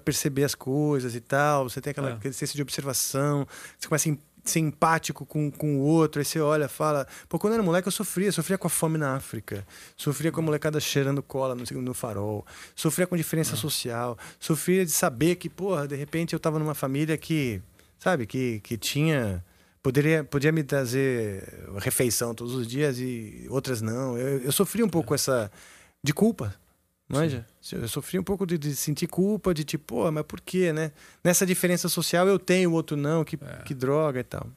perceber 0.03 0.43
as 0.43 0.53
coisas 0.55 1.15
e 1.15 1.21
tal, 1.21 1.69
você 1.69 1.79
tem 1.79 1.91
aquela, 1.91 2.11
É. 2.11 2.29
de 2.29 2.61
observação, 2.61 3.47
você 3.79 3.87
começa 3.87 4.09
a 4.09 4.13
ser 4.43 4.59
empático 4.59 5.25
com, 5.25 5.51
com 5.51 5.77
o 5.77 5.81
outro, 5.81 6.19
aí 6.21 6.25
você 6.25 6.39
olha, 6.39 6.69
fala, 6.69 7.05
pô, 7.27 7.37
quando 7.37 7.51
eu 7.53 7.55
era 7.55 7.63
moleque 7.63 7.87
eu 7.87 7.91
sofria, 7.91 8.31
sofria 8.31 8.57
com 8.57 8.65
a 8.67 8.69
fome 8.69 8.97
na 8.97 9.13
África, 9.15 9.65
sofria 9.97 10.31
com 10.31 10.39
a 10.39 10.43
molecada 10.43 10.79
cheirando 10.79 11.21
cola 11.21 11.53
no, 11.53 11.63
no 11.81 11.93
farol, 11.93 12.45
sofria 12.75 13.05
com 13.05 13.17
diferença 13.17 13.55
Ah. 13.55 13.57
social, 13.57 14.17
sofria 14.39 14.85
de 14.85 14.91
saber 14.91 15.35
que, 15.35 15.49
porra, 15.49 15.85
de 15.87 15.95
repente 15.97 16.31
eu 16.33 16.39
tava 16.39 16.59
numa 16.59 16.73
família 16.75 17.17
que, 17.17 17.61
sabe, 17.99 18.25
que, 18.25 18.59
que 18.61 18.77
tinha 18.77 19.43
poderia 19.83 20.21
podia 20.23 20.51
me 20.51 20.63
trazer 20.63 21.43
refeição 21.79 22.33
todos 22.33 22.53
os 22.55 22.67
dias 22.67 22.99
e 22.99 23.47
outras 23.49 23.81
não. 23.81 24.17
Eu, 24.17 24.39
eu 24.43 24.51
sofri 24.51 24.81
um 24.83 24.89
pouco 24.89 25.13
essa 25.15 25.49
de 26.03 26.13
culpa, 26.13 26.53
manja? 27.07 27.45
Eu 27.71 27.87
sofri 27.87 28.17
um 28.19 28.23
pouco 28.23 28.45
de, 28.45 28.57
de 28.57 28.75
sentir 28.75 29.07
culpa, 29.07 29.53
de 29.53 29.63
tipo, 29.63 29.95
pô, 29.95 30.11
mas 30.11 30.23
por 30.25 30.39
quê, 30.41 30.71
né? 30.71 30.91
Nessa 31.23 31.45
diferença 31.45 31.89
social 31.89 32.27
eu 32.27 32.39
tenho, 32.39 32.71
o 32.71 32.73
outro 32.73 32.95
não, 32.95 33.23
que, 33.23 33.37
que 33.65 33.73
droga 33.73 34.19
e 34.19 34.23
tal. 34.23 34.47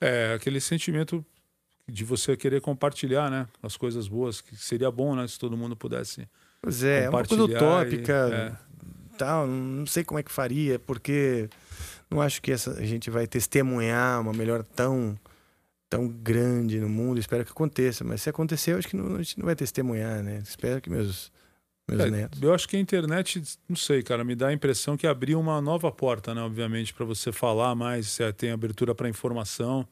É, 0.00 0.32
aquele 0.34 0.60
sentimento 0.60 1.24
de 1.86 2.04
você 2.04 2.36
querer 2.36 2.60
compartilhar, 2.60 3.30
né? 3.30 3.46
As 3.62 3.76
coisas 3.76 4.08
boas, 4.08 4.40
que 4.40 4.56
seria 4.56 4.90
bom, 4.90 5.14
né? 5.14 5.26
Se 5.28 5.38
todo 5.38 5.56
mundo 5.56 5.76
pudesse. 5.76 6.28
Pois 6.62 6.82
é, 6.82 7.04
é 7.04 7.10
uma 7.10 7.24
coisa 7.24 7.44
utópica, 7.44 8.56
e- 8.56 9.16
tal, 9.16 9.46
não 9.46 9.86
sei 9.86 10.02
como 10.02 10.18
é 10.18 10.22
que 10.22 10.32
faria, 10.32 10.78
porque 10.78 11.48
não 12.10 12.20
acho 12.22 12.40
que 12.40 12.50
essa, 12.50 12.72
a 12.72 12.84
gente 12.86 13.10
vai 13.10 13.26
testemunhar 13.26 14.20
uma 14.20 14.32
melhora 14.32 14.64
tão 14.74 15.18
tão 15.90 16.08
grande 16.08 16.78
no 16.80 16.88
mundo, 16.88 17.18
espero 17.18 17.44
que 17.44 17.50
aconteça, 17.50 18.04
mas 18.04 18.22
se 18.22 18.30
acontecer, 18.30 18.72
eu 18.72 18.78
acho 18.78 18.88
que 18.88 18.96
não, 18.96 19.16
a 19.16 19.22
gente 19.22 19.38
não 19.38 19.44
vai 19.44 19.56
testemunhar, 19.56 20.22
né? 20.22 20.38
Espero 20.42 20.80
que 20.80 20.88
meus 20.88 21.30
meus 21.88 22.02
É, 22.02 22.08
netos. 22.10 22.40
eu 22.40 22.54
acho 22.54 22.68
que 22.68 22.76
a 22.76 22.80
internet, 22.80 23.42
não 23.68 23.74
sei, 23.74 24.00
cara, 24.02 24.22
me 24.22 24.36
dá 24.36 24.46
a 24.48 24.52
impressão 24.52 24.96
que 24.96 25.08
abriu 25.08 25.40
uma 25.40 25.60
nova 25.60 25.90
porta, 25.90 26.32
né? 26.32 26.40
Obviamente, 26.40 26.94
para 26.94 27.04
você 27.04 27.32
falar 27.32 27.74
mais, 27.74 28.06
você 28.06 28.32
tem 28.32 28.52
abertura 28.52 28.94
para 28.94 29.08
informação. 29.08 29.86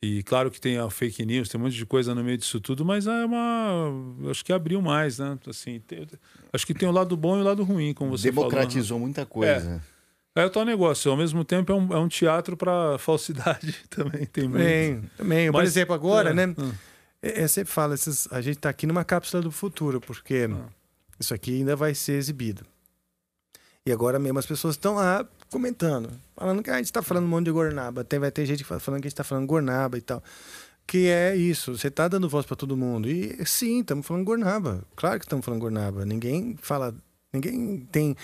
E 0.00 0.22
claro 0.22 0.48
que 0.50 0.60
tem 0.60 0.78
a 0.78 0.88
fake 0.88 1.26
news, 1.26 1.48
tem 1.48 1.60
um 1.60 1.64
monte 1.64 1.74
de 1.76 1.84
coisa 1.84 2.14
no 2.14 2.22
meio 2.24 2.38
disso 2.38 2.60
tudo, 2.60 2.84
mas 2.84 3.06
é 3.06 3.24
uma. 3.26 3.90
Acho 4.30 4.44
que 4.44 4.52
abriu 4.52 4.80
mais, 4.80 5.18
né? 5.18 5.36
Assim, 5.46 5.80
tem- 5.80 6.06
acho 6.52 6.64
que 6.66 6.72
tem 6.72 6.88
o 6.88 6.92
lado 6.92 7.16
bom 7.16 7.36
e 7.36 7.40
o 7.40 7.44
lado 7.44 7.62
ruim, 7.64 7.92
como 7.92 8.16
você 8.16 8.30
Democratizou 8.30 8.96
falou. 8.96 9.00
né? 9.00 9.04
muita 9.06 9.26
coisa. 9.26 9.82
É, 9.84 9.97
é 10.42 10.46
o 10.46 10.50
tal 10.50 10.64
negócio. 10.64 11.10
Ao 11.10 11.16
mesmo 11.16 11.44
tempo, 11.44 11.72
é 11.72 11.74
um, 11.74 11.92
é 11.92 11.98
um 11.98 12.08
teatro 12.08 12.56
para 12.56 12.96
falsidade 13.00 13.74
também. 13.90 14.26
Tem 14.26 14.44
muito. 14.48 14.58
Também, 14.62 15.10
também. 15.16 15.52
Por 15.52 15.58
Mas- 15.58 15.68
exemplo, 15.70 15.94
agora, 15.94 16.30
é, 16.30 16.34
né? 16.34 16.46
hum. 16.58 16.72
É, 17.22 17.42
é, 17.42 17.48
sempre 17.48 17.72
fala, 17.72 17.94
esses, 17.94 18.28
a 18.30 18.40
gente 18.40 18.58
tá 18.58 18.68
aqui 18.68 18.86
numa 18.86 19.04
cápsula 19.04 19.42
do 19.42 19.50
futuro, 19.50 20.00
porque 20.00 20.48
Ah. 20.52 20.66
isso 21.18 21.34
aqui 21.34 21.56
ainda 21.58 21.74
vai 21.74 21.94
ser 21.94 22.12
exibido. 22.12 22.64
E 23.84 23.90
agora 23.92 24.18
mesmo 24.18 24.38
as 24.38 24.46
pessoas 24.46 24.74
estão 24.74 24.96
lá 24.96 25.26
comentando, 25.50 26.10
falando 26.36 26.62
que 26.62 26.70
ah, 26.70 26.74
a 26.74 26.78
gente 26.78 26.92
tá 26.92 27.02
falando 27.02 27.24
um 27.24 27.28
monte 27.28 27.46
de 27.46 27.50
gornaba. 27.50 28.04
Tem, 28.04 28.18
vai 28.18 28.30
ter 28.30 28.44
gente 28.46 28.62
falando 28.62 29.00
que 29.00 29.06
a 29.06 29.10
gente 29.10 29.14
tá 29.14 29.24
falando 29.24 29.46
gornaba 29.46 29.96
e 29.96 30.00
tal. 30.00 30.22
Que 30.86 31.08
é 31.08 31.34
isso, 31.36 31.76
você 31.76 31.90
tá 31.90 32.06
dando 32.08 32.28
voz 32.28 32.46
para 32.46 32.54
todo 32.56 32.76
mundo. 32.76 33.08
E 33.10 33.44
sim, 33.46 33.80
estamos 33.80 34.06
falando 34.06 34.24
gornaba. 34.24 34.82
Claro 34.94 35.18
que 35.18 35.24
estamos 35.26 35.44
falando 35.44 35.60
gornaba. 35.60 36.04
Ninguém 36.04 36.56
fala. 36.60 36.94
Ninguém 37.32 37.86
tem, 37.92 38.16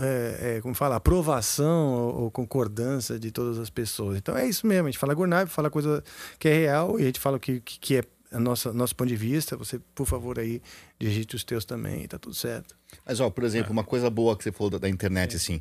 é, 0.00 0.56
é, 0.56 0.60
como 0.60 0.74
fala, 0.74 0.96
aprovação 0.96 1.92
ou, 1.92 2.22
ou 2.22 2.30
concordância 2.30 3.18
de 3.18 3.32
todas 3.32 3.58
as 3.58 3.68
pessoas. 3.68 4.16
Então 4.16 4.36
é 4.36 4.46
isso 4.46 4.66
mesmo, 4.66 4.86
a 4.86 4.90
gente 4.90 4.98
fala 4.98 5.12
gornaba, 5.12 5.50
fala 5.50 5.68
coisa 5.68 6.04
que 6.38 6.48
é 6.48 6.54
real 6.54 6.98
e 6.98 7.02
a 7.02 7.06
gente 7.06 7.18
fala 7.18 7.36
o 7.36 7.40
que, 7.40 7.60
que, 7.60 7.80
que 7.80 7.96
é 7.96 8.04
a 8.30 8.38
nossa, 8.38 8.72
nosso 8.72 8.94
ponto 8.94 9.08
de 9.08 9.16
vista. 9.16 9.56
Você, 9.56 9.80
por 9.94 10.06
favor, 10.06 10.38
aí, 10.38 10.62
digite 10.98 11.34
os 11.34 11.42
teus 11.42 11.64
também, 11.64 12.06
tá 12.06 12.18
tudo 12.18 12.34
certo. 12.34 12.76
Mas, 13.04 13.18
ó, 13.20 13.28
por 13.28 13.44
exemplo, 13.44 13.72
uma 13.72 13.84
coisa 13.84 14.08
boa 14.08 14.36
que 14.36 14.44
você 14.44 14.52
falou 14.52 14.70
da, 14.70 14.78
da 14.78 14.88
internet, 14.88 15.36
assim. 15.36 15.60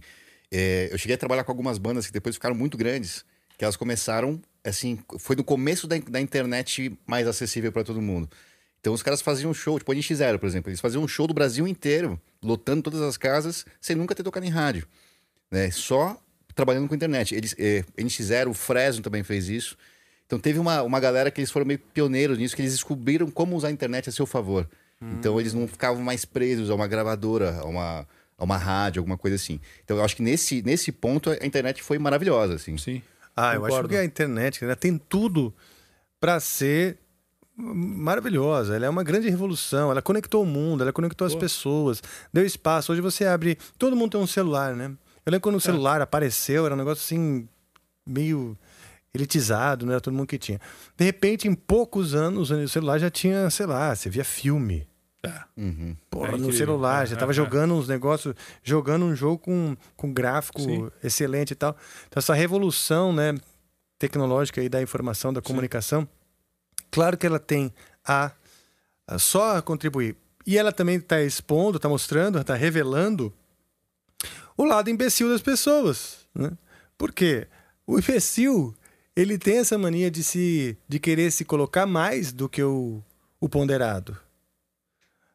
é, 0.52 0.90
eu 0.92 0.98
cheguei 0.98 1.16
a 1.16 1.18
trabalhar 1.18 1.44
com 1.44 1.52
algumas 1.52 1.80
bandas 1.80 2.06
que 2.06 2.14
depois 2.14 2.36
ficaram 2.36 2.56
muito 2.56 2.78
grandes, 2.78 3.26
que 3.58 3.64
elas 3.64 3.76
começaram, 3.76 4.40
assim, 4.64 5.00
foi 5.18 5.36
no 5.36 5.44
começo 5.44 5.88
da, 5.88 5.98
da 5.98 6.22
internet 6.22 6.96
mais 7.08 7.28
acessível 7.28 7.72
para 7.72 7.84
todo 7.84 8.02
mundo. 8.02 8.30
Então 8.84 8.92
os 8.92 9.02
caras 9.02 9.22
faziam 9.22 9.50
um 9.50 9.54
show, 9.54 9.80
tipo 9.80 9.90
a 9.94 9.96
NX0, 9.96 10.38
por 10.40 10.46
exemplo, 10.46 10.70
eles 10.70 10.82
faziam 10.82 11.02
um 11.02 11.08
show 11.08 11.26
do 11.26 11.34
Brasil 11.34 11.66
inteiro, 11.66 12.20
lotando 12.44 12.82
todas 12.82 13.00
as 13.00 13.16
casas, 13.16 13.66
sem 13.80 13.96
nunca 13.96 14.14
ter 14.14 14.24
tocado 14.24 14.46
em 14.46 14.50
rádio. 14.50 14.86
Né? 15.50 15.72
Só 15.72 16.22
trabalhando 16.54 16.90
com 16.90 16.94
internet. 16.94 17.34
Eles, 17.34 17.56
é, 17.58 17.86
NX0, 17.98 18.50
o 18.50 18.54
Fresno 18.54 19.02
também 19.02 19.24
fez 19.24 19.48
isso. 19.48 19.78
Então 20.26 20.38
teve 20.38 20.60
uma, 20.60 20.82
uma 20.82 21.00
galera 21.00 21.32
que 21.32 21.40
eles 21.40 21.50
foram 21.50 21.66
meio 21.66 21.80
pioneiros 21.80 22.38
nisso, 22.38 22.58
que 22.58 22.62
eles 22.62 22.74
descobriram 22.74 23.32
como 23.32 23.56
usar 23.56 23.70
a 23.70 23.72
internet 23.72 24.10
a 24.10 24.12
seu 24.12 24.26
favor. 24.26 24.70
Então 25.02 25.40
eles 25.40 25.54
não 25.54 25.66
ficavam 25.66 26.02
mais 26.02 26.26
presos 26.26 26.70
a 26.70 26.76
uma 26.76 26.88
gravadora, 26.88 27.60
a 27.60 27.66
uma, 27.66 28.08
a 28.38 28.44
uma 28.44 28.58
rádio, 28.58 29.00
alguma 29.00 29.18
coisa 29.18 29.36
assim. 29.36 29.62
Então 29.84 29.98
eu 29.98 30.04
acho 30.04 30.16
que 30.16 30.22
nesse, 30.22 30.62
nesse 30.62 30.92
ponto 30.92 31.30
a 31.30 31.46
internet 31.46 31.82
foi 31.82 31.98
maravilhosa, 31.98 32.56
assim. 32.56 32.78
Sim. 32.78 33.02
Ah, 33.36 33.56
eu 33.56 33.66
acho 33.66 33.76
Concordo. 33.76 33.90
que 33.90 33.96
a 33.96 34.04
internet 34.04 34.64
né, 34.64 34.76
tem 34.76 34.98
tudo 34.98 35.54
para 36.20 36.40
ser 36.40 36.98
maravilhosa. 37.56 38.76
Ela 38.76 38.86
é 38.86 38.90
uma 38.90 39.04
grande 39.04 39.30
revolução. 39.30 39.92
Ela 39.92 40.02
conectou 40.02 40.44
o 40.44 40.46
mundo, 40.46 40.82
ela 40.84 40.94
conectou 40.94 41.26
as 41.28 41.36
pessoas, 41.36 42.02
deu 42.32 42.46
espaço. 42.46 42.92
Hoje 42.92 43.02
você 43.02 43.26
abre. 43.26 43.58
Todo 43.78 43.96
mundo 43.96 44.12
tem 44.12 44.22
um 44.22 44.28
celular, 44.28 44.76
né? 44.76 44.86
Eu 45.26 45.32
lembro 45.32 45.42
quando 45.42 45.56
o 45.56 45.62
celular 45.62 46.02
apareceu, 46.02 46.66
era 46.66 46.76
um 46.76 46.78
negócio 46.78 47.04
assim, 47.04 47.48
meio 48.06 48.58
elitizado, 49.14 49.86
não 49.86 49.94
era 49.94 50.02
todo 50.02 50.14
mundo 50.14 50.28
que 50.28 50.38
tinha. 50.38 50.60
De 50.98 51.06
repente, 51.06 51.48
em 51.48 51.54
poucos 51.54 52.14
anos, 52.16 52.50
o 52.52 52.68
celular 52.68 52.98
já 53.00 53.10
tinha, 53.10 53.50
sei 53.50 53.66
lá, 53.66 53.96
você 53.96 54.10
via 54.10 54.26
filme. 54.26 54.88
Uhum. 55.56 55.96
Porra, 56.10 56.28
É 56.28 56.32
no 56.32 56.38
incrível. 56.40 56.58
celular, 56.58 57.04
É, 57.04 57.06
já 57.06 57.16
tava 57.16 57.32
é, 57.32 57.36
jogando 57.36 57.74
uns 57.76 57.88
negócios, 57.88 58.36
jogando 58.62 59.06
um 59.06 59.16
jogo 59.16 59.38
com, 59.38 59.78
com 59.96 60.12
gráfico 60.12 60.60
Sim. 60.60 60.90
excelente 61.02 61.52
e 61.52 61.56
tal. 61.56 61.78
Então, 62.10 62.20
essa 62.20 62.34
revolução, 62.34 63.14
né, 63.14 63.34
tecnológica 63.98 64.60
aí 64.60 64.68
da 64.68 64.82
informação, 64.82 65.32
da 65.32 65.42
comunicação, 65.42 66.06
claro 66.94 67.18
que 67.18 67.26
ela 67.26 67.40
tem 67.40 67.74
a, 68.06 68.32
a 69.08 69.18
só 69.18 69.58
a 69.58 69.62
contribuir. 69.64 70.16
E 70.46 70.58
ela 70.58 70.72
também 70.72 70.98
está 70.98 71.22
expondo, 71.24 71.78
está 71.78 71.90
mostrando, 71.90 72.40
está 72.40 72.54
revelando 72.54 73.34
o 74.56 74.64
lado 74.64 74.92
imbecil 74.92 75.28
das 75.30 75.42
pessoas, 75.42 76.28
né? 76.36 76.52
Por 76.96 77.12
quê? 77.12 77.48
O 77.88 77.98
imbecil, 77.98 78.76
ele 79.16 79.40
tem 79.40 79.58
essa 79.58 79.76
mania 79.76 80.12
de 80.12 80.24
se 80.24 80.78
de 80.88 81.00
querer 81.00 81.32
se 81.32 81.44
colocar 81.44 81.88
mais 81.88 82.32
do 82.32 82.48
que 82.48 82.62
o, 82.62 83.02
o 83.42 83.50
ponderado. 83.50 84.16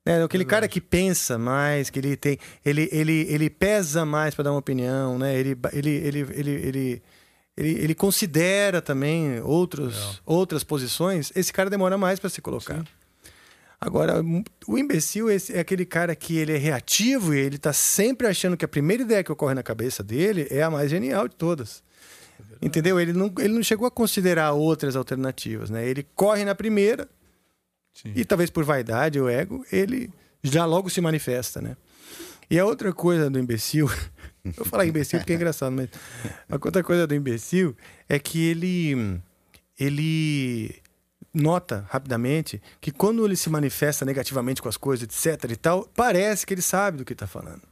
Né? 0.07 0.23
Aquele 0.23 0.45
cara 0.45 0.69
que 0.69 0.81
pensa 0.81 1.37
mais, 1.37 1.91
que 1.91 1.99
ele 1.99 2.17
tem, 2.17 2.39
ele, 2.65 2.89
ele, 2.93 3.27
ele 3.29 3.51
pesa 3.51 4.05
mais 4.07 4.35
para 4.35 4.45
dar 4.45 4.53
uma 4.53 4.61
opinião, 4.61 5.19
né? 5.19 5.37
Ele, 5.37 5.59
ele, 5.73 5.91
ele, 5.91 6.19
ele, 6.21 6.51
ele, 6.51 7.03
ele, 7.59 7.83
ele 7.83 7.95
considera 7.95 8.81
também 8.81 9.41
outros, 9.41 10.23
outras 10.25 10.63
posições, 10.63 11.33
esse 11.35 11.53
cara 11.53 11.69
demora 11.69 11.99
mais 11.99 12.21
para 12.21 12.31
se 12.31 12.41
colocar. 12.41 12.85
Agora, 13.81 14.23
o 14.67 14.79
imbecil 14.79 15.29
é 15.29 15.59
aquele 15.59 15.85
cara 15.85 16.15
que 16.15 16.37
ele 16.37 16.53
é 16.53 16.57
reativo 16.57 17.35
e 17.35 17.39
ele 17.39 17.57
está 17.57 17.73
sempre 17.73 18.27
achando 18.27 18.57
que 18.57 18.65
a 18.65 18.69
primeira 18.69 19.03
ideia 19.03 19.23
que 19.23 19.31
ocorre 19.31 19.55
na 19.55 19.63
cabeça 19.63 20.03
dele 20.03 20.47
é 20.51 20.63
a 20.63 20.71
mais 20.71 20.91
genial 20.91 21.29
de 21.29 21.37
todas. 21.37 21.83
Entendeu? 22.63 22.99
Ele 22.99 23.13
não, 23.13 23.33
ele 23.39 23.55
não 23.55 23.63
chegou 23.63 23.87
a 23.87 23.91
considerar 23.91 24.53
outras 24.53 24.97
alternativas, 24.97 25.71
né? 25.71 25.89
Ele 25.89 26.07
corre 26.15 26.45
na 26.45 26.55
primeira 26.55 27.09
e 28.05 28.25
talvez 28.25 28.51
por 28.51 28.65
vaidade 28.65 29.21
ou 29.21 29.29
ego, 29.29 29.65
ele 29.73 30.11
já 30.43 30.65
logo 30.65 30.89
se 30.91 31.01
manifesta, 31.01 31.61
né? 31.61 31.77
E 32.51 32.59
a 32.59 32.65
outra 32.65 32.93
coisa 32.93 33.29
do 33.29 33.39
imbecil, 33.39 33.89
eu 34.49 34.65
vou 34.65 34.67
falar 34.67 34.87
imbecil 34.87 35.19
porque 35.19 35.33
é 35.33 35.37
engraçado, 35.37 35.73
mas 35.73 35.89
a 36.49 36.55
outra 36.55 36.83
coisa 36.83 37.07
do 37.07 37.15
imbecil 37.15 37.77
é 38.09 38.19
que 38.19 38.45
ele 38.47 39.21
ele 39.79 40.83
nota 41.33 41.87
rapidamente 41.89 42.61
que 42.81 42.91
quando 42.91 43.25
ele 43.25 43.37
se 43.37 43.49
manifesta 43.49 44.05
negativamente 44.05 44.61
com 44.61 44.69
as 44.69 44.77
coisas, 44.77 45.05
etc 45.05 45.51
e 45.51 45.57
tal, 45.57 45.89
parece 45.95 46.47
que 46.47 46.55
ele 46.55 46.63
sabe 46.63 46.99
do 46.99 47.05
que 47.05 47.13
está 47.13 47.27
falando. 47.27 47.63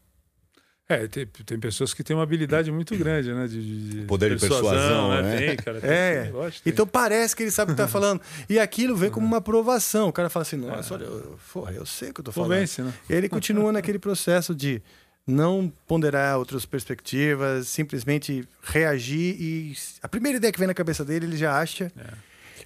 É, 0.88 1.08
tem, 1.08 1.26
tem 1.26 1.58
pessoas 1.58 1.92
que 1.92 2.04
têm 2.04 2.14
uma 2.14 2.22
habilidade 2.22 2.70
muito 2.70 2.96
grande, 2.96 3.32
né? 3.34 3.48
De, 3.48 3.90
de 3.90 4.06
Poder 4.06 4.36
de 4.36 4.40
persuasão, 4.40 5.20
né? 5.20 5.36
Tem, 5.36 5.56
cara, 5.56 5.80
tem, 5.80 5.90
É, 5.90 6.32
então 6.64 6.86
parece 6.86 7.34
que 7.34 7.42
ele 7.42 7.50
sabe 7.50 7.72
o 7.72 7.74
que 7.74 7.82
está 7.82 7.90
falando. 7.90 8.20
E 8.48 8.56
aquilo 8.56 8.94
vem 8.94 9.10
como 9.10 9.26
uma 9.26 9.38
aprovação. 9.38 10.08
O 10.08 10.12
cara 10.12 10.30
fala 10.30 10.42
assim, 10.44 10.56
nossa, 10.56 10.94
olha, 10.94 11.02
eu, 11.02 11.36
porra, 11.52 11.72
eu 11.72 11.84
sei 11.84 12.10
o 12.10 12.14
que 12.14 12.20
eu 12.20 12.22
estou 12.22 12.32
falando. 12.32 12.50
Convence, 12.50 12.82
né? 12.82 12.94
E 13.10 13.14
ele 13.14 13.28
continua 13.28 13.72
naquele 13.72 13.98
processo 13.98 14.54
de 14.54 14.80
não 15.26 15.72
ponderar 15.86 16.38
outras 16.38 16.64
perspectivas, 16.64 17.68
simplesmente 17.68 18.48
reagir 18.62 19.36
e 19.40 19.76
a 20.00 20.08
primeira 20.08 20.38
ideia 20.38 20.52
que 20.52 20.58
vem 20.58 20.68
na 20.68 20.74
cabeça 20.74 21.04
dele, 21.04 21.26
ele 21.26 21.36
já 21.36 21.58
acha. 21.58 21.90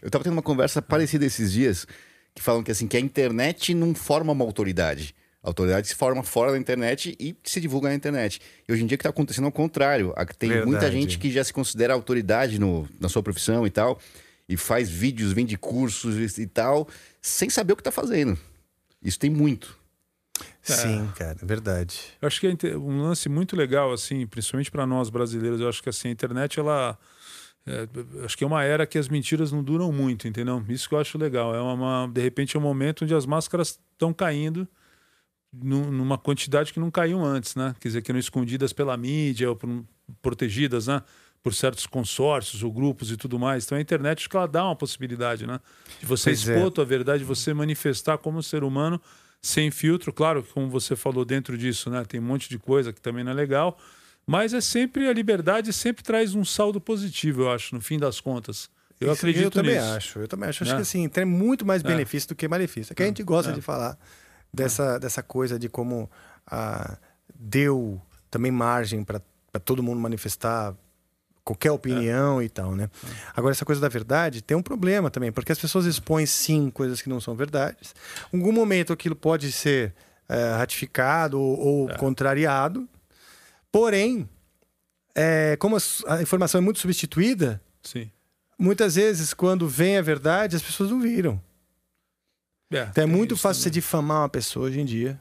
Eu 0.03 0.11
tava 0.11 0.25
tendo 0.25 0.35
uma 0.35 0.43
conversa 0.43 0.83
parecida 0.83 1.25
esses 1.25 1.53
dias, 1.53 1.87
que 2.35 2.43
falam 2.43 2.63
que 2.63 2.71
assim, 2.71 2.87
que 2.87 2.97
a 2.97 3.01
internet 3.01 3.73
não 3.73 3.95
forma 3.95 4.33
uma 4.33 4.45
autoridade. 4.45 5.15
A 5.43 5.49
autoridade 5.49 5.89
se 5.89 5.95
forma 5.95 6.23
fora 6.23 6.53
da 6.53 6.59
internet 6.59 7.17
e 7.19 7.35
se 7.45 7.63
divulga 7.63 7.89
na 7.89 7.95
internet. 7.95 8.41
E 8.69 8.73
hoje 8.73 8.83
em 8.83 8.87
dia 8.87 8.97
o 8.97 8.99
que 8.99 9.03
está 9.03 9.09
acontecendo 9.09 9.47
é 9.47 9.49
o 9.49 9.53
contrário. 9.53 10.13
Tem 10.39 10.51
muita 10.51 10.71
Verdade. 10.71 10.93
gente 10.93 11.19
que 11.19 11.31
já 11.31 11.43
se 11.43 11.53
considera 11.53 11.95
autoridade 11.95 12.59
no, 12.59 12.87
na 13.01 13.09
sua 13.09 13.23
profissão 13.23 13.67
e 13.67 13.71
tal, 13.71 13.99
e 14.47 14.57
faz 14.57 14.91
vídeos, 14.91 15.33
vende 15.33 15.57
cursos 15.57 16.39
e, 16.39 16.43
e 16.43 16.47
tal, 16.47 16.87
sem 17.23 17.49
saber 17.49 17.73
o 17.73 17.77
que 17.77 17.81
está 17.81 17.91
fazendo. 17.91 18.39
Isso 19.03 19.19
tem 19.19 19.31
muito. 19.31 19.80
Sim, 20.63 21.11
cara, 21.17 21.39
é 21.43 21.47
verdade. 21.47 21.99
Eu 22.21 22.27
acho 22.29 22.41
que 22.41 22.47
é 22.47 22.77
um 22.77 23.03
lance 23.03 23.29
muito 23.29 23.57
legal, 23.57 23.93
assim, 23.93 24.27
principalmente 24.27 24.71
para 24.71 24.87
nós 24.87 25.09
brasileiros. 25.11 25.61
Eu 25.61 25.69
acho 25.69 25.83
que 25.83 25.89
assim, 25.89 26.09
a 26.09 26.11
internet, 26.13 26.59
ela. 26.61 26.99
é, 27.67 27.89
acho 28.25 28.37
que 28.37 28.45
é 28.45 28.47
uma 28.47 28.63
era 28.63 28.87
que 28.87 28.99
as 28.99 29.09
mentiras 29.09 29.51
não 29.53 29.63
duram 29.63 29.91
muito, 29.93 30.29
entendeu? 30.29 30.63
Isso 30.69 30.89
que 30.89 30.95
eu 30.95 30.99
acho 31.01 31.17
legal. 31.19 31.55
É 31.55 31.61
uma, 31.61 32.07
de 32.07 32.21
repente, 32.21 32.57
é 32.57 32.61
um 32.61 32.63
momento 32.63 33.05
onde 33.05 33.15
as 33.15 33.27
máscaras 33.27 33.79
estão 33.93 34.13
caindo 34.13 34.69
nu- 35.53 35.91
numa 35.91 36.19
quantidade 36.19 36.73
que 36.73 36.81
não 36.81 36.91
caíam 36.91 37.25
antes, 37.25 37.55
né? 37.57 37.75
Quer 37.81 37.89
dizer, 37.89 38.03
que 38.03 38.11
eram 38.11 38.21
escondidas 38.21 38.73
pela 38.73 38.97
mídia, 38.97 39.49
ou 39.49 39.57
por- 39.57 39.85
protegidas, 40.23 40.87
né? 40.87 41.03
Por 41.43 41.55
certos 41.55 41.87
consórcios 41.87 42.63
ou 42.63 42.71
grupos 42.71 43.11
e 43.11 43.17
tudo 43.17 43.39
mais. 43.39 43.65
Então 43.65 43.79
a 43.79 43.81
internet 43.81 44.19
acho 44.19 44.29
que 44.29 44.37
ela 44.37 44.47
dá 44.47 44.65
uma 44.65 44.77
possibilidade, 44.77 45.47
né? 45.47 45.59
De 45.99 46.05
você 46.07 46.31
Pois 46.31 46.49
é. 46.49 46.53
expor 46.53 46.69
a 46.69 46.71
tua 46.71 46.85
verdade, 46.85 47.21
de 47.21 47.25
você 47.25 47.55
manifestar 47.55 48.19
como 48.19 48.43
ser 48.43 48.63
humano 48.63 49.01
sem 49.43 49.71
filtro. 49.71 50.13
Claro 50.13 50.43
que, 50.43 50.53
como 50.53 50.69
você 50.69 50.95
falou 50.97 51.25
dentro 51.25 51.57
disso, 51.57 51.89
né? 51.91 52.05
Tem 52.05 52.21
um 52.21 52.25
monte 52.25 52.49
de 52.49 52.59
coisa 52.59 52.93
que 52.93 53.01
também 53.01 53.25
não 53.25 53.33
é 53.33 53.35
legal. 53.35 53.79
Mas 54.27 54.53
é 54.53 54.61
sempre 54.61 55.09
a 55.09 55.13
liberdade 55.13 55.73
sempre 55.73 56.05
traz 56.05 56.35
um 56.35 56.45
saldo 56.45 56.81
positivo, 56.81 57.43
eu 57.43 57.51
acho, 57.51 57.75
no 57.75 57.81
fim 57.81 57.99
das 57.99 58.21
contas. 58.21 58.71
Eu 59.01 59.09
Isso 59.13 59.21
acredito 59.21 59.45
Eu 59.45 59.51
também 59.51 59.75
nisso. 59.77 59.93
acho. 59.95 60.19
Eu 60.19 60.29
também 60.29 60.49
acho. 60.51 60.63
Acho 60.63 60.73
Né? 60.73 60.77
que 60.77 60.83
assim, 60.83 61.09
tem 61.09 61.25
muito 61.25 61.65
mais 61.65 61.83
É. 61.83 61.87
benefício 61.87 62.29
do 62.29 62.35
que 62.35 62.47
malefício. 62.47 62.93
É 62.93 62.95
que 62.95 63.03
a 63.03 63.07
gente 63.07 63.23
gosta 63.23 63.51
É. 63.51 63.55
de 63.55 63.63
falar 63.63 63.99
dessa, 64.53 64.99
dessa 64.99 65.23
coisa 65.23 65.59
de 65.59 65.69
como 65.71 66.11
ah, 66.47 66.99
deu 67.35 68.01
também 68.31 68.53
margem 68.53 69.03
para 69.03 69.21
todo 69.65 69.83
mundo 69.83 69.99
manifestar 70.01 70.77
qualquer 71.45 71.71
opinião 71.73 72.43
e 72.43 72.49
tal, 72.49 72.75
né? 72.77 72.89
Agora, 73.35 73.53
essa 73.53 73.65
coisa 73.65 73.81
da 73.81 73.89
verdade 73.89 74.43
tem 74.43 74.57
um 74.57 74.63
problema 74.63 75.11
também, 75.11 75.33
porque 75.33 75.51
as 75.53 75.59
pessoas 75.59 75.87
expõem 75.87 76.27
sim 76.27 76.71
coisas 76.71 77.01
que 77.03 77.09
não 77.09 77.21
são 77.21 77.35
verdades. 77.35 77.95
Em 78.33 78.39
algum 78.39 78.53
momento 78.53 78.93
aquilo 78.93 79.17
pode 79.17 79.51
ser 79.53 79.95
eh, 80.29 80.55
ratificado 80.57 81.41
ou, 81.41 81.59
ou 81.59 81.89
contrariado. 81.97 82.89
Porém, 83.73 84.29
eh, 85.15 85.57
como 85.59 85.77
a 86.07 86.23
informação 86.23 86.61
é 86.61 86.63
muito 86.63 86.79
substituída, 86.81 87.61
Sim. 87.83 88.11
muitas 88.59 88.95
vezes, 88.97 89.33
quando 89.35 89.67
vem 89.69 89.97
a 89.97 90.03
verdade, 90.03 90.57
as 90.57 90.63
pessoas 90.63 90.91
não 90.91 91.01
viram. 91.01 91.41
É, 92.73 92.83
Então 92.91 93.03
é 93.03 93.07
muito 93.07 93.37
fácil 93.37 93.63
você 93.63 93.69
também. 93.71 93.81
difamar 93.81 94.19
uma 94.23 94.29
pessoa 94.29 94.67
hoje 94.67 94.81
em 94.81 94.85
dia. 94.85 95.21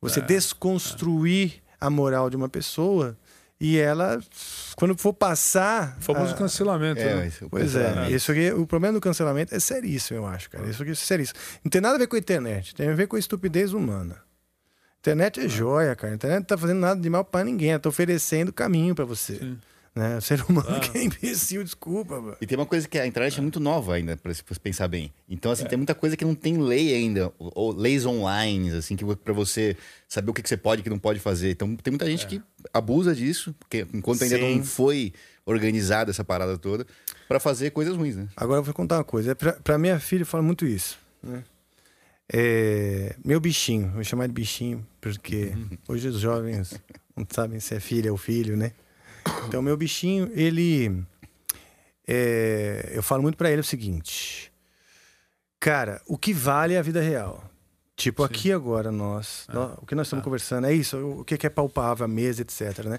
Você 0.00 0.20
É, 0.20 0.22
desconstruir 0.22 1.62
a 1.80 1.88
moral 1.88 2.28
de 2.28 2.36
uma 2.36 2.48
pessoa 2.48 3.16
e 3.60 3.78
ela, 3.78 4.20
quando 4.76 4.96
for 4.98 5.12
passar. 5.12 5.96
O 6.00 6.02
famoso 6.02 6.34
a- 6.34 6.36
cancelamento. 6.36 7.00
É, 7.00 7.14
né? 7.14 7.32
Pois 7.50 7.74
é, 7.76 8.10
isso 8.10 8.30
aqui, 8.32 8.50
o 8.52 8.66
problema 8.66 8.94
do 8.94 9.00
cancelamento 9.00 9.54
é 9.54 9.60
seríssimo, 9.60 10.18
eu 10.18 10.26
acho, 10.26 10.50
cara. 10.50 10.68
Isso 10.68 10.82
aqui 10.82 10.92
é 10.92 10.94
seríssimo. 10.94 11.38
Não 11.64 11.70
tem 11.70 11.80
nada 11.80 11.94
a 11.94 11.98
ver 11.98 12.06
com 12.06 12.16
a 12.16 12.18
internet, 12.18 12.74
tem 12.74 12.88
a 12.88 12.94
ver 12.94 13.06
com 13.06 13.16
a 13.16 13.18
estupidez 13.18 13.72
humana. 13.72 14.16
Internet 15.00 15.38
é 15.40 15.48
joia, 15.48 15.94
cara. 15.94 16.12
A 16.12 16.16
internet 16.16 16.38
não 16.40 16.46
tá 16.46 16.56
fazendo 16.58 16.78
nada 16.80 17.00
de 17.00 17.10
mal 17.10 17.24
pra 17.24 17.44
ninguém, 17.44 17.70
ela 17.70 17.78
tá 17.78 17.88
oferecendo 17.88 18.52
caminho 18.52 18.94
pra 18.94 19.04
você. 19.04 19.38
Né? 19.94 20.16
O 20.16 20.20
ser 20.20 20.42
humano 20.48 20.66
Ah. 20.70 20.80
que 20.80 20.96
é 20.98 21.04
imbecil, 21.04 21.62
desculpa, 21.62 22.20
mano. 22.20 22.36
E 22.40 22.46
tem 22.46 22.58
uma 22.58 22.66
coisa 22.66 22.88
que 22.88 22.98
a 22.98 23.06
internet 23.06 23.38
é 23.38 23.42
muito 23.42 23.60
nova 23.60 23.94
ainda, 23.94 24.16
pra 24.16 24.32
se 24.34 24.42
você 24.44 24.58
pensar 24.58 24.88
bem. 24.88 25.12
Então, 25.28 25.52
assim, 25.52 25.64
tem 25.66 25.76
muita 25.76 25.94
coisa 25.94 26.16
que 26.16 26.24
não 26.24 26.34
tem 26.34 26.56
lei 26.56 26.94
ainda, 26.94 27.30
ou, 27.38 27.52
ou 27.54 27.72
leis 27.72 28.04
online, 28.06 28.70
assim, 28.72 28.96
que 28.96 29.04
pra 29.16 29.32
você 29.32 29.76
saber 30.08 30.30
o 30.30 30.34
que, 30.34 30.42
que 30.42 30.48
você 30.48 30.56
pode 30.56 30.80
e 30.80 30.82
o 30.82 30.84
que 30.84 30.90
não 30.90 30.98
pode 30.98 31.20
fazer. 31.20 31.50
Então, 31.50 31.76
tem 31.76 31.92
muita 31.92 32.06
gente 32.06 32.26
que 32.26 32.42
abusa 32.74 33.14
disso, 33.14 33.54
porque 33.58 33.86
enquanto 33.94 34.22
ainda 34.22 34.36
Sim. 34.36 34.56
não 34.56 34.64
foi 34.64 35.12
organizada 35.46 36.10
essa 36.10 36.24
parada 36.24 36.58
toda, 36.58 36.86
pra 37.28 37.38
fazer 37.38 37.70
coisas 37.70 37.96
ruins, 37.96 38.16
né? 38.16 38.28
Agora 38.36 38.58
eu 38.58 38.64
vou 38.64 38.74
contar 38.74 38.98
uma 38.98 39.04
coisa. 39.04 39.30
É 39.30 39.34
pra, 39.34 39.52
pra 39.52 39.78
minha 39.78 40.00
filha, 40.00 40.22
eu 40.22 40.26
falo 40.26 40.42
muito 40.42 40.66
isso. 40.66 40.98
Né? 41.22 41.44
É, 42.32 43.14
meu 43.24 43.38
bichinho, 43.38 43.90
vou 43.90 44.02
chamar 44.02 44.26
de 44.26 44.32
bichinho, 44.32 44.84
porque 45.00 45.52
hoje 45.86 46.08
os 46.08 46.18
jovens 46.18 46.74
não 47.16 47.26
sabem 47.30 47.60
se 47.60 47.74
é 47.74 47.80
filha 47.80 48.10
ou 48.10 48.18
filho, 48.18 48.56
né? 48.56 48.72
Então, 49.46 49.62
meu 49.62 49.76
bichinho, 49.76 50.30
ele. 50.34 51.04
é, 52.06 52.90
eu 52.92 53.02
falo 53.02 53.22
muito 53.22 53.36
pra 53.36 53.50
ele 53.50 53.60
o 53.60 53.64
seguinte: 53.64 54.52
Cara, 55.60 56.02
o 56.06 56.18
que 56.18 56.32
vale 56.32 56.74
é 56.74 56.78
a 56.78 56.82
vida 56.82 57.00
real. 57.00 57.50
Tipo, 57.96 58.24
aqui 58.24 58.50
agora, 58.52 58.90
nós, 58.90 59.46
nó- 59.52 59.74
o 59.80 59.86
que 59.86 59.94
nós 59.94 60.06
estamos 60.08 60.24
conversando 60.24 60.66
é 60.66 60.72
isso, 60.74 60.96
o 61.20 61.24
que 61.24 61.46
é 61.46 61.50
palpável, 61.50 62.04
a 62.04 62.08
mesa, 62.08 62.42
etc. 62.42 62.84
Né? 62.86 62.98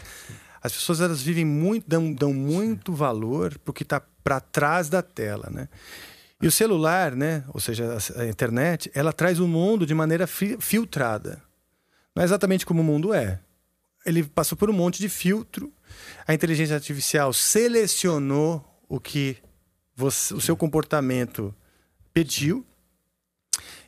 As 0.62 0.72
pessoas 0.72 1.02
elas 1.02 1.22
vivem 1.22 1.44
muito, 1.46 1.86
dão, 1.88 2.14
dão 2.14 2.34
muito 2.34 2.94
valor 2.94 3.58
pro 3.60 3.74
que 3.74 3.84
está 3.84 4.02
para 4.24 4.40
trás 4.40 4.90
da 4.90 5.02
tela, 5.02 5.50
né? 5.52 5.68
E 6.42 6.48
o 6.48 6.52
celular, 6.52 7.16
né? 7.16 7.44
Ou 7.54 7.60
seja, 7.60 7.98
a, 8.18 8.22
a 8.22 8.28
internet, 8.28 8.90
ela 8.96 9.14
traz 9.14 9.40
o 9.40 9.48
mundo 9.48 9.86
de 9.86 9.94
maneira 9.94 10.26
fi- 10.28 10.58
filtrada. 10.60 11.42
Não 12.16 12.22
é 12.22 12.26
exatamente 12.26 12.66
como 12.66 12.82
o 12.82 12.84
mundo 12.84 13.14
é. 13.14 13.40
Ele 14.06 14.24
passou 14.24 14.58
por 14.58 14.70
um 14.70 14.74
monte 14.74 15.00
de 15.00 15.10
filtro. 15.10 15.72
A 16.28 16.34
inteligência 16.34 16.76
artificial 16.76 17.32
selecionou 17.34 18.64
o 18.90 19.00
que 19.00 19.38
você- 19.96 20.34
o 20.34 20.42
seu 20.42 20.56
comportamento 20.58 21.54
pediu. 22.14 22.66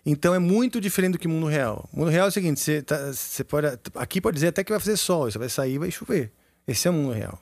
Então 0.09 0.33
é 0.33 0.39
muito 0.39 0.79
diferente 0.79 1.11
do 1.13 1.19
que 1.19 1.27
mundo 1.27 1.47
real. 1.47 1.89
O 1.91 1.99
mundo 1.99 2.09
real 2.09 2.27
é 2.27 2.29
o 2.29 2.31
seguinte: 2.31 2.61
você, 2.61 2.81
tá- 2.81 3.11
você 3.11 3.43
pode, 3.43 3.67
aqui 3.95 4.21
pode 4.21 4.35
dizer 4.35 4.47
até 4.47 4.63
que 4.63 4.71
vai 4.71 4.79
fazer 4.79 4.95
sol, 4.95 5.29
você 5.29 5.37
vai 5.37 5.49
sair 5.49 5.73
e 5.73 5.77
vai 5.77 5.91
chover. 5.91 6.31
Esse 6.65 6.87
é 6.87 6.91
o 6.91 6.93
mundo 6.93 7.11
real. 7.11 7.37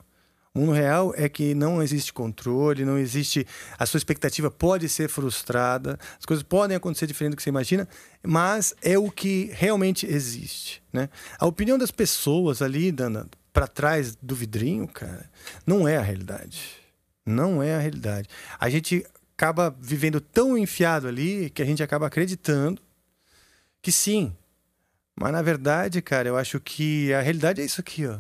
O 0.51 0.59
mundo 0.59 0.71
real 0.71 1.13
é 1.15 1.29
que 1.29 1.53
não 1.53 1.83
existe 1.83 2.11
controle, 2.11 2.83
não 2.83 2.97
existe. 2.97 3.45
A 3.77 3.85
sua 3.85 3.99
expectativa 3.99 4.49
pode 4.49 4.89
ser 4.89 5.07
frustrada, 5.09 5.99
as 6.17 6.25
coisas 6.25 6.41
podem 6.41 6.75
acontecer 6.75 7.05
diferente 7.05 7.33
do 7.33 7.37
que 7.37 7.43
você 7.43 7.49
imagina, 7.49 7.87
mas 8.25 8.73
é 8.81 8.97
o 8.97 9.11
que 9.11 9.51
realmente 9.53 10.07
existe. 10.07 10.81
Né? 10.91 11.07
A 11.37 11.45
opinião 11.45 11.77
das 11.77 11.91
pessoas 11.91 12.63
ali, 12.63 12.91
Dana, 12.91 13.27
para 13.53 13.67
trás 13.67 14.17
do 14.19 14.33
vidrinho, 14.33 14.87
cara, 14.87 15.29
não 15.67 15.87
é 15.87 15.97
a 15.97 16.01
realidade. 16.01 16.83
Não 17.25 17.61
é 17.61 17.75
a 17.75 17.79
realidade. 17.79 18.29
A 18.59 18.69
gente 18.69 19.05
acaba 19.37 19.75
vivendo 19.79 20.21
tão 20.21 20.57
enfiado 20.57 21.07
ali 21.07 21.49
que 21.49 21.61
a 21.61 21.65
gente 21.65 21.83
acaba 21.83 22.07
acreditando 22.07 22.81
que 23.81 23.91
sim. 23.91 24.35
Mas 25.15 25.31
na 25.31 25.41
verdade, 25.41 26.01
cara, 26.01 26.27
eu 26.27 26.37
acho 26.37 26.59
que 26.59 27.13
a 27.13 27.21
realidade 27.21 27.61
é 27.61 27.65
isso 27.65 27.81
aqui, 27.81 28.07
ó. 28.07 28.17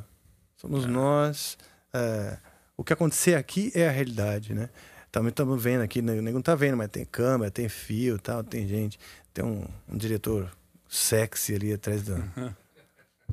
Somos 0.57 0.85
nós. 0.85 1.57
é, 1.93 2.37
o 2.77 2.83
que 2.83 2.93
acontecer 2.93 3.35
aqui 3.35 3.71
é 3.73 3.87
a 3.87 3.91
realidade, 3.91 4.53
né? 4.53 4.69
Também 5.11 5.29
estamos 5.29 5.61
vendo 5.61 5.81
aqui, 5.81 6.01
né? 6.01 6.13
o 6.13 6.21
nego 6.21 6.37
não 6.37 6.41
tá 6.41 6.55
vendo, 6.55 6.75
mas 6.75 6.89
tem 6.89 7.05
câmera, 7.05 7.49
tem 7.49 7.69
fio 7.69 8.19
tal, 8.19 8.43
tem 8.43 8.67
gente. 8.67 8.99
Tem 9.33 9.45
um, 9.45 9.65
um 9.87 9.97
diretor 9.97 10.51
sexy 10.89 11.55
ali 11.55 11.73
atrás 11.73 12.03
do, 12.03 12.15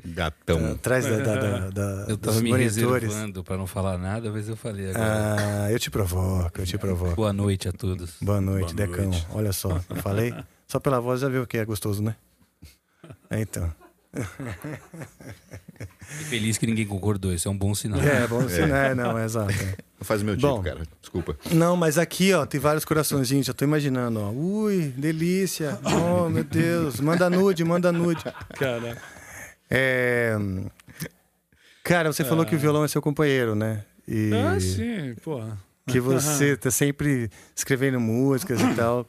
Gatão. 0.05 0.73
Atrás 0.73 1.05
da, 1.07 1.19
da, 1.19 1.35
da, 1.37 1.71
da- 1.71 2.07
Eu 2.09 2.17
tava 2.17 2.35
dos 2.35 2.43
me 2.43 2.51
monitores. 2.51 2.75
reservando 2.77 3.45
pra 3.45 3.57
não 3.57 3.67
falar 3.67 3.99
nada, 3.99 4.31
mas 4.31 4.49
eu 4.49 4.57
falei 4.57 4.91
agora. 4.91 5.37
Ah, 5.67 5.71
eu 5.73 5.79
te 5.79 5.91
provoco, 5.91 6.61
eu 6.61 6.67
te 6.67 6.77
provoco. 6.79 7.15
Boa 7.15 7.33
noite 7.33 7.69
a 7.69 7.73
todos. 7.73 8.15
Boa 8.21 8.41
noite, 8.41 8.75
Boa 8.75 8.87
Decão. 8.89 9.05
noite. 9.07 9.27
Olha 9.31 9.53
só, 9.53 9.81
eu 9.89 9.97
falei. 9.97 10.35
Só 10.67 10.81
pela 10.81 10.99
voz 11.01 11.21
já 11.21 11.29
viu 11.29 11.47
que 11.47 11.59
é 11.59 11.65
gostoso, 11.65 12.03
né? 12.03 12.17
É, 13.31 13.41
então. 13.41 13.73
Feliz 16.29 16.59
que 16.59 16.67
ninguém 16.67 16.87
concordou, 16.87 17.33
isso 17.33 17.49
é 17.49 17.51
um 17.51 17.57
bom 17.57 17.75
sinal. 17.75 18.01
É, 18.01 18.27
bom 18.27 18.47
sinal, 18.49 18.77
é, 18.77 18.95
não, 18.95 19.19
é 19.19 19.25
exato. 19.25 19.53
Não 19.53 20.05
faz 20.05 20.21
o 20.23 20.25
meu 20.25 20.37
tipo, 20.37 20.49
Bom. 20.49 20.63
cara. 20.63 20.83
Desculpa. 21.01 21.37
Não, 21.53 21.77
mas 21.77 21.97
aqui, 21.99 22.33
ó, 22.33 22.45
tem 22.45 22.61
vários 22.61 22.85
coraçõezinhos, 22.85 23.47
já 23.47 23.53
tô 23.55 23.65
imaginando, 23.65 24.21
ó. 24.21 24.31
Ui, 24.31 24.93
delícia. 24.97 25.79
Oh, 25.85 26.29
meu 26.29 26.45
Deus. 26.45 27.01
Manda 27.01 27.31
nude, 27.31 27.65
manda 27.65 27.91
nude. 27.93 28.23
Cara. 28.59 28.97
É... 29.75 30.37
Cara, 31.83 32.13
você 32.13 32.23
falou 32.25 32.45
que 32.45 32.55
o 32.55 32.59
violão 32.59 32.85
é 32.85 32.89
seu 32.89 33.01
companheiro, 33.01 33.55
né? 33.55 33.85
E 34.07 34.31
Ah, 34.35 34.61
sim, 34.61 35.15
porra. 35.23 35.59
que 35.89 35.99
você 35.99 36.57
tá 36.59 36.71
sempre 36.71 37.31
escrevendo 37.57 37.99
músicas 37.99 38.61
e 38.61 38.75
tal. 38.75 39.07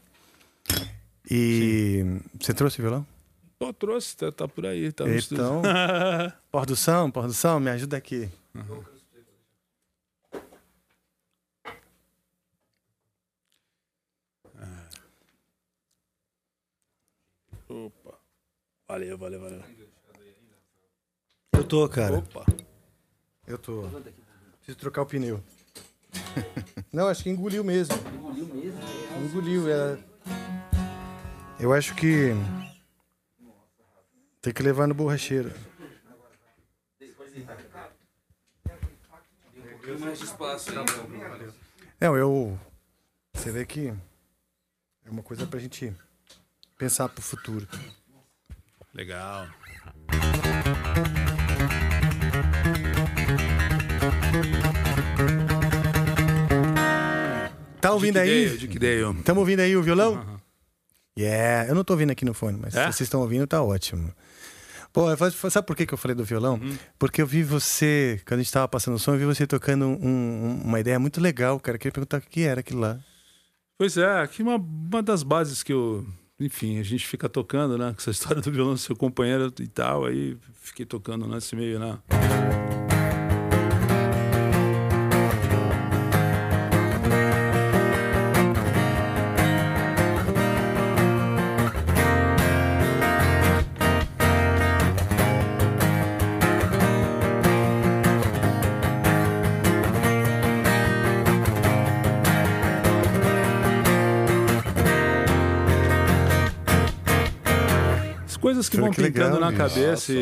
E 1.30 2.05
você 2.39 2.53
trouxe 2.53 2.80
o 2.80 2.82
violão? 2.82 3.05
Pô, 3.59 3.74
trouxe, 3.74 4.16
tá, 4.16 4.32
tá 4.32 4.47
por 4.47 4.66
aí, 4.66 4.91
tá 4.93 5.05
no. 5.05 5.14
Então, 5.14 5.61
produção, 6.49 7.11
produção, 7.11 7.59
me 7.59 7.70
ajuda 7.70 7.97
aqui. 7.97 8.30
Opa. 17.70 18.20
Valeu, 18.88 19.18
valeu, 19.18 19.39
valeu. 19.39 19.82
Eu 21.53 21.63
tô, 21.63 21.87
cara. 21.87 22.17
Opa. 22.17 22.45
Eu 23.47 23.57
tô. 23.57 23.83
Preciso 24.57 24.77
trocar 24.77 25.01
o 25.01 25.05
pneu. 25.05 25.43
Não, 26.91 27.07
acho 27.07 27.23
que 27.23 27.29
engoliu 27.29 27.63
mesmo. 27.63 27.95
Engoliu 27.95 28.45
mesmo? 28.47 28.79
Engoliu. 29.23 29.69
Era... 29.69 29.99
Eu 31.59 31.73
acho 31.73 31.95
que. 31.95 32.31
Tem 34.41 34.53
que 34.53 34.63
levar 34.63 34.87
no 34.87 34.93
borracheiro. 34.93 35.53
Não, 41.99 42.17
eu. 42.17 42.59
Você 43.33 43.51
vê 43.51 43.65
que 43.65 43.93
é 45.05 45.09
uma 45.09 45.23
coisa 45.23 45.45
pra 45.45 45.59
gente 45.59 45.93
pensar 46.77 47.09
pro 47.09 47.21
futuro. 47.21 47.67
Legal. 48.93 49.47
Tá 57.81 57.91
ouvindo 57.91 58.17
aí? 58.17 58.45
Estamos 58.45 59.39
ouvindo 59.41 59.59
aí 59.59 59.75
o 59.75 59.84
violão? 59.84 60.39
Yeah, 61.17 61.69
eu 61.69 61.75
não 61.75 61.84
tô 61.84 61.93
ouvindo 61.93 62.11
aqui 62.11 62.25
no 62.25 62.34
fone, 62.34 62.57
mas 62.59 62.73
É? 62.75 62.86
se 62.91 62.97
vocês 62.97 63.07
estão 63.07 63.21
ouvindo, 63.21 63.45
tá 63.45 63.61
ótimo. 63.61 64.11
Pô, 64.91 65.05
sabe 65.49 65.65
por 65.67 65.75
que, 65.75 65.86
que 65.86 65.93
eu 65.93 65.97
falei 65.97 66.15
do 66.15 66.23
violão? 66.23 66.55
Uhum. 66.61 66.77
Porque 66.99 67.21
eu 67.21 67.27
vi 67.27 67.43
você, 67.43 68.21
quando 68.25 68.39
a 68.39 68.43
gente 68.43 68.51
tava 68.51 68.67
passando 68.67 68.95
o 68.95 68.99
som, 68.99 69.13
eu 69.13 69.19
vi 69.19 69.25
você 69.25 69.45
tocando 69.45 69.86
um- 69.86 69.97
um- 70.07 70.61
uma 70.63 70.79
ideia 70.79 70.99
muito 70.99 71.19
legal, 71.19 71.59
cara. 71.59 71.75
Eu 71.75 71.79
queria 71.79 71.91
perguntar 71.91 72.17
o 72.17 72.21
que 72.21 72.41
era 72.43 72.59
aquilo 72.61 72.79
lá. 72.79 72.99
Pois 73.77 73.97
é, 73.97 74.21
aqui 74.21 74.41
uma, 74.43 74.55
uma 74.55 75.01
das 75.03 75.23
bases 75.23 75.63
que 75.63 75.73
eu. 75.73 76.05
Enfim, 76.39 76.79
a 76.79 76.84
gente 76.84 77.07
fica 77.07 77.27
tocando, 77.27 77.77
né? 77.77 77.88
Com 77.91 77.97
essa 77.99 78.11
história 78.11 78.41
do 78.41 78.51
violão 78.51 78.73
do 78.73 78.79
seu 78.79 78.95
companheiro 78.95 79.51
e 79.59 79.67
tal. 79.67 80.05
Aí 80.05 80.38
fiquei 80.61 80.86
tocando 80.86 81.27
nesse 81.27 81.55
meio, 81.55 81.79
né? 81.79 81.97
Coisas 108.64 108.70
que 108.70 108.78
vão 108.78 108.91
que 108.91 109.03
pintando 109.03 109.36
legal, 109.36 109.51
na 109.51 109.57
cabeça. 109.57 110.14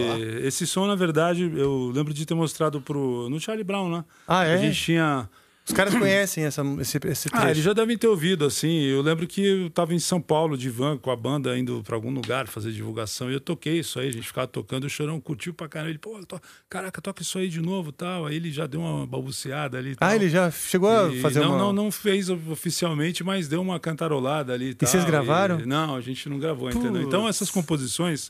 esse 0.44 0.66
som, 0.68 0.88
na 0.88 0.96
verdade, 0.96 1.52
eu 1.56 1.92
lembro 1.94 2.14
de 2.14 2.26
ter 2.26 2.34
mostrado 2.34 2.82
pro. 2.82 3.30
No 3.30 3.40
Charlie 3.40 3.64
Brown, 3.64 3.90
né? 3.90 4.06
Ah, 4.28 4.46
é? 4.46 4.54
A 4.54 4.58
gente 4.58 4.80
tinha. 4.82 5.30
Os 5.72 5.74
caras 5.74 5.96
conhecem 5.96 6.44
essa, 6.44 6.62
esse, 6.82 6.98
esse 7.08 7.30
trecho. 7.30 7.46
Ah, 7.46 7.50
eles 7.50 7.64
já 7.64 7.72
devem 7.72 7.98
ter 7.98 8.08
ouvido, 8.08 8.44
assim. 8.44 8.82
Eu 8.84 9.02
lembro 9.02 9.26
que 9.26 9.42
eu 9.42 9.70
tava 9.70 9.94
em 9.94 10.00
São 10.00 10.20
Paulo, 10.20 10.58
de 10.58 10.70
van, 10.70 10.98
com 10.98 11.10
a 11.10 11.16
banda, 11.16 11.58
indo 11.58 11.82
pra 11.82 11.96
algum 11.96 12.12
lugar 12.12 12.46
fazer 12.48 12.74
divulgação. 12.74 13.32
E 13.32 13.36
eu 13.36 13.40
toquei 13.40 13.80
isso 13.80 13.98
aí, 13.98 14.10
a 14.10 14.12
gente 14.12 14.28
ficava 14.28 14.48
tocando. 14.48 14.84
O 14.84 14.90
Chorão 14.90 15.22
curtiu 15.22 15.54
pra 15.54 15.70
caramba. 15.70 15.92
Ele, 15.92 15.98
pô, 15.98 16.20
to... 16.26 16.38
caraca, 16.70 17.02
toca 17.02 17.22
isso 17.22 17.38
aí 17.38 17.48
de 17.48 17.62
novo 17.62 17.94
tal. 17.94 18.26
Aí 18.26 18.36
ele 18.36 18.52
já 18.52 18.68
deu 18.68 18.82
uma 18.82 19.08
balbuciada 19.08 19.78
ali. 19.78 19.92
Ah, 19.94 20.08
tal. 20.08 20.16
ele 20.16 20.28
já 20.28 20.52
chegou 20.52 20.90
a 20.90 21.08
E 21.08 21.22
fazer 21.22 21.40
não, 21.40 21.52
uma... 21.52 21.58
Não, 21.58 21.74
não 21.74 21.92
fez 21.92 22.30
oficialmente, 22.30 23.24
mas 23.24 23.48
deu 23.48 23.62
uma 23.62 23.80
cantarolada 23.80 24.54
ali. 24.54 24.72
E, 24.72 24.86
vocês 24.86 25.04
tal, 25.04 25.10
gravaram? 25.10 25.62
e- 25.62 25.66
Não, 25.66 25.96
a 25.96 26.02
gente 26.02 26.28
não 26.28 26.38
gravou, 26.38 26.70
entendeu? 26.70 27.02
Então 27.02 27.30
essas 27.30 27.50
composições 27.50 28.30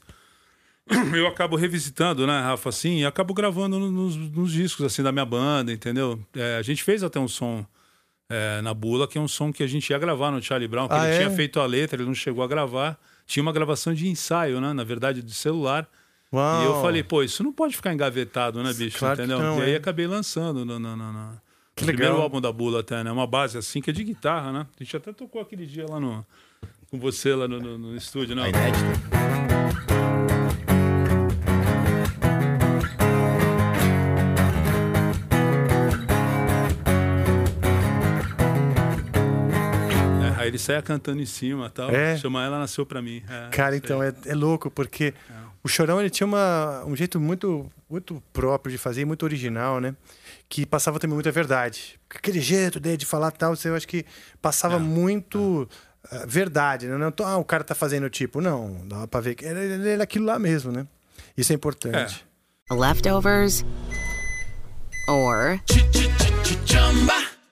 eu 1.15 1.27
acabo 1.27 1.55
revisitando, 1.55 2.25
né, 2.27 2.39
Rafa, 2.41 2.69
assim, 2.69 2.99
e 2.99 3.05
acabo 3.05 3.33
gravando 3.33 3.79
no- 3.79 3.91
nos, 3.91 4.15
nos 4.15 4.51
discos, 4.51 4.85
assim, 4.85 5.01
da 5.03 5.11
minha 5.11 5.25
banda, 5.25 5.71
entendeu? 5.71 6.19
É, 6.35 6.57
a 6.57 6.61
gente 6.61 6.83
fez 6.83 7.03
até 7.03 7.19
um 7.19 7.27
som 7.27 7.65
é, 8.29 8.61
na 8.61 8.73
Bula, 8.73 9.07
que 9.07 9.17
é 9.17 9.21
um 9.21 9.27
som 9.27 9.51
que 9.51 9.61
a 9.63 9.67
gente 9.67 9.89
ia 9.89 9.99
gravar 9.99 10.31
no 10.31 10.41
Charlie 10.41 10.67
Brown, 10.67 10.87
que 10.87 10.93
Ah, 10.93 11.05
ele 11.05 11.15
é? 11.15 11.17
tinha 11.17 11.29
feito 11.31 11.59
a 11.59 11.65
letra, 11.65 11.97
ele 11.97 12.05
não 12.07 12.15
chegou 12.15 12.43
a 12.43 12.47
gravar. 12.47 12.97
Tinha 13.27 13.43
uma 13.43 13.51
gravação 13.53 13.93
de 13.93 14.07
ensaio, 14.07 14.59
né, 14.61 14.73
na 14.73 14.83
verdade, 14.83 15.21
de 15.21 15.33
celular. 15.33 15.87
Uau. 16.33 16.61
E 16.61 16.65
eu 16.65 16.81
falei, 16.81 17.03
pô, 17.03 17.21
isso 17.23 17.43
não 17.43 17.51
pode 17.53 17.75
ficar 17.75 17.93
engavetado, 17.93 18.63
né, 18.63 18.73
bicho? 18.73 18.97
Claro 18.99 19.17
que 19.17 19.21
entendeu? 19.23 19.39
não, 19.39 19.59
e 19.59 19.63
aí 19.63 19.71
é. 19.73 19.75
acabei 19.75 20.07
lançando 20.07 20.63
no, 20.65 20.79
no, 20.79 20.95
no, 20.95 21.11
no- 21.13 21.41
primeiro 21.75 22.21
álbum 22.21 22.39
da 22.41 22.51
Bula 22.51 22.79
até, 22.81 23.03
né? 23.03 23.11
Uma 23.11 23.27
base 23.27 23.57
assim, 23.57 23.81
que 23.81 23.89
é 23.89 23.93
de 23.93 24.03
guitarra, 24.03 24.51
né? 24.51 24.67
A 24.79 24.83
gente 24.83 24.95
até 24.95 25.11
tocou 25.13 25.41
aquele 25.41 25.65
dia 25.65 25.85
lá 25.89 25.99
no... 25.99 26.25
Com 26.89 26.99
você 26.99 27.33
lá 27.35 27.47
no, 27.47 27.59
no- 27.59 27.77
no 27.77 27.95
estúdio, 27.95 28.35
né? 28.35 28.43
A 28.43 28.49
inédita. 28.49 29.60
Ele 40.51 40.59
saia 40.59 40.81
cantando 40.81 41.21
em 41.21 41.25
cima 41.25 41.67
e 41.67 41.69
tal. 41.69 41.89
É? 41.89 42.17
Chama 42.17 42.43
ela 42.43 42.59
nasceu 42.59 42.85
pra 42.85 43.01
mim. 43.01 43.23
É, 43.29 43.49
Cara, 43.49 43.75
então 43.75 44.03
é, 44.03 44.13
é 44.25 44.35
louco, 44.35 44.69
porque 44.69 45.13
o 45.63 45.67
Chorão 45.67 45.99
ele 45.99 46.09
tinha 46.09 46.27
uma, 46.27 46.83
um 46.85 46.95
jeito 46.95 47.19
muito, 47.19 47.71
muito 47.89 48.21
próprio 48.33 48.71
de 48.71 48.77
fazer, 48.77 49.05
muito 49.05 49.23
original, 49.23 49.79
né? 49.79 49.95
Que 50.49 50.65
passava 50.65 50.99
também 50.99 51.13
muita 51.13 51.31
verdade. 51.31 51.99
Aquele 52.09 52.41
jeito 52.41 52.79
dele 52.79 52.97
de 52.97 53.05
falar 53.05 53.31
tal, 53.31 53.55
você, 53.55 53.69
eu 53.69 53.75
acho 53.75 53.87
que 53.87 54.05
passava 54.41 54.79
muito 54.79 55.69
ah, 56.09 56.25
verdade, 56.27 56.87
né? 56.87 56.97
Não, 56.97 57.13
ah, 57.25 57.37
o 57.37 57.45
cara 57.45 57.63
tá 57.63 57.75
fazendo 57.75 58.09
tipo, 58.09 58.41
não, 58.41 58.87
dá 58.87 59.07
pra 59.07 59.19
ver 59.19 59.35
que 59.35 59.45
era 59.45 60.03
aquilo 60.03 60.25
lá 60.25 60.39
mesmo, 60.39 60.71
né? 60.71 60.87
Isso 61.37 61.51
é 61.51 61.55
importante. 61.55 62.25
Leftovers 62.71 63.63
or 65.07 65.59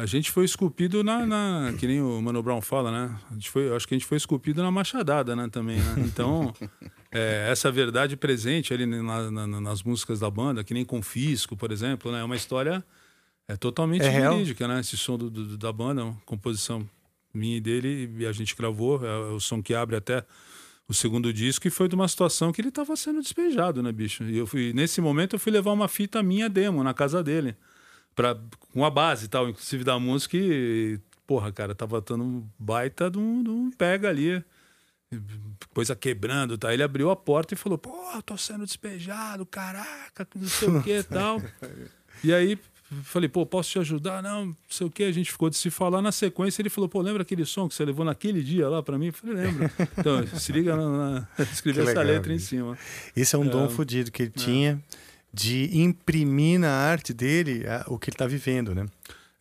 A 0.00 0.06
gente 0.06 0.30
foi 0.30 0.44
esculpido 0.44 1.02
na, 1.02 1.26
na- 1.26 1.74
Que 1.76 1.84
nem 1.86 2.00
o 2.00 2.22
Mano 2.22 2.40
Brown 2.40 2.60
fala, 2.60 2.92
né? 2.92 3.18
A 3.30 3.34
gente 3.34 3.50
foi, 3.50 3.74
acho 3.74 3.86
que 3.88 3.94
a 3.94 3.98
gente 3.98 4.06
foi 4.06 4.16
esculpido 4.16 4.62
na 4.62 4.70
machadada, 4.70 5.34
né? 5.34 5.48
Também, 5.50 5.78
né? 5.78 5.94
Então, 6.06 6.54
é, 7.10 7.48
essa 7.50 7.68
verdade 7.72 8.16
presente 8.16 8.72
ali 8.72 8.86
na- 8.86 9.28
na- 9.28 9.60
nas 9.60 9.82
músicas 9.82 10.20
da 10.20 10.30
banda, 10.30 10.62
que 10.62 10.72
nem 10.72 10.84
Confisco, 10.84 11.56
por 11.56 11.72
exemplo, 11.72 12.12
né? 12.12 12.20
É 12.20 12.24
uma 12.24 12.36
história 12.36 12.84
é, 13.48 13.56
totalmente 13.56 14.04
É 14.04 14.08
real. 14.08 14.34
verídica, 14.34 14.68
né? 14.68 14.78
Esse 14.78 14.96
som 14.96 15.18
do- 15.18 15.30
do- 15.30 15.58
da 15.58 15.72
banda, 15.72 16.04
uma 16.04 16.16
composição 16.24 16.88
minha 17.34 17.56
e 17.56 17.60
dele, 17.60 18.08
e 18.18 18.24
a 18.26 18.30
gente 18.32 18.54
gravou. 18.54 19.04
É, 19.04 19.18
o 19.32 19.40
som 19.40 19.60
que 19.60 19.74
abre 19.74 19.96
até 19.96 20.24
o 20.86 20.94
segundo 20.94 21.32
disco 21.32 21.66
e 21.66 21.70
foi 21.70 21.88
de 21.88 21.96
uma 21.96 22.06
situação 22.06 22.52
que 22.52 22.60
ele 22.60 22.68
estava 22.68 22.94
sendo 22.94 23.20
despejado, 23.20 23.82
né, 23.82 23.90
bicho? 23.90 24.22
E 24.22 24.38
eu 24.38 24.46
fui, 24.46 24.72
nesse 24.72 25.00
momento 25.00 25.34
eu 25.34 25.40
fui 25.40 25.50
levar 25.50 25.72
uma 25.72 25.88
fita 25.88 26.22
minha 26.22 26.48
demo 26.48 26.84
na 26.84 26.94
casa 26.94 27.20
dele, 27.22 27.56
pra, 28.18 28.36
com 28.72 28.84
a 28.84 28.90
base 28.90 29.26
e 29.26 29.28
tal, 29.28 29.48
inclusive 29.48 29.84
da 29.84 29.96
música 29.96 30.36
e, 30.36 30.98
porra, 31.24 31.52
cara, 31.52 31.72
tava 31.72 32.00
dando 32.00 32.24
um 32.24 32.44
baita 32.58 33.08
de 33.08 33.16
um, 33.16 33.44
de 33.44 33.48
um 33.48 33.70
pega 33.70 34.08
ali, 34.08 34.44
coisa 35.72 35.94
quebrando, 35.94 36.58
tá? 36.58 36.74
Ele 36.74 36.82
abriu 36.82 37.10
a 37.10 37.16
porta 37.16 37.54
e 37.54 37.56
falou, 37.56 37.78
pô, 37.78 37.96
tô 38.26 38.36
sendo 38.36 38.64
despejado, 38.66 39.46
caraca, 39.46 40.26
não 40.34 40.48
sei 40.48 40.68
o 40.68 40.82
que 40.82 40.98
e 40.98 41.02
tal. 41.06 41.40
E 42.24 42.34
aí 42.34 42.58
falei, 43.04 43.28
pô, 43.28 43.46
posso 43.46 43.70
te 43.70 43.78
ajudar? 43.78 44.20
Não, 44.20 44.46
não 44.46 44.56
sei 44.68 44.86
o 44.86 44.90
que. 44.90 45.04
A 45.04 45.12
gente 45.12 45.30
ficou 45.30 45.48
de 45.48 45.56
se 45.56 45.70
falar. 45.70 46.02
Na 46.02 46.10
sequência, 46.10 46.60
ele 46.60 46.70
falou, 46.70 46.88
pô, 46.88 47.00
lembra 47.02 47.22
aquele 47.22 47.44
som 47.44 47.68
que 47.68 47.74
você 47.74 47.84
levou 47.84 48.04
naquele 48.04 48.42
dia 48.42 48.68
lá 48.68 48.82
pra 48.82 48.98
mim? 48.98 49.06
Eu 49.08 49.12
falei, 49.12 49.36
lembro. 49.36 49.70
Então, 49.96 50.26
se 50.26 50.50
liga 50.50 50.74
na, 50.74 50.88
na 50.88 51.28
escrever 51.52 51.82
essa 51.82 51.90
legal, 52.00 52.04
letra 52.04 52.32
em 52.32 52.38
cima. 52.38 52.76
Esse 53.14 53.36
é 53.36 53.38
um 53.38 53.46
dom 53.46 53.66
É. 53.66 53.68
fodido 53.68 54.10
que 54.10 54.22
ele 54.22 54.30
tinha 54.32 54.82
de 55.32 55.70
imprimir 55.78 56.58
na 56.58 56.70
arte 56.70 57.12
dele 57.12 57.64
a- 57.66 57.84
o 57.88 57.98
que 57.98 58.10
ele 58.10 58.14
está 58.14 58.26
vivendo, 58.26 58.74
né? 58.74 58.86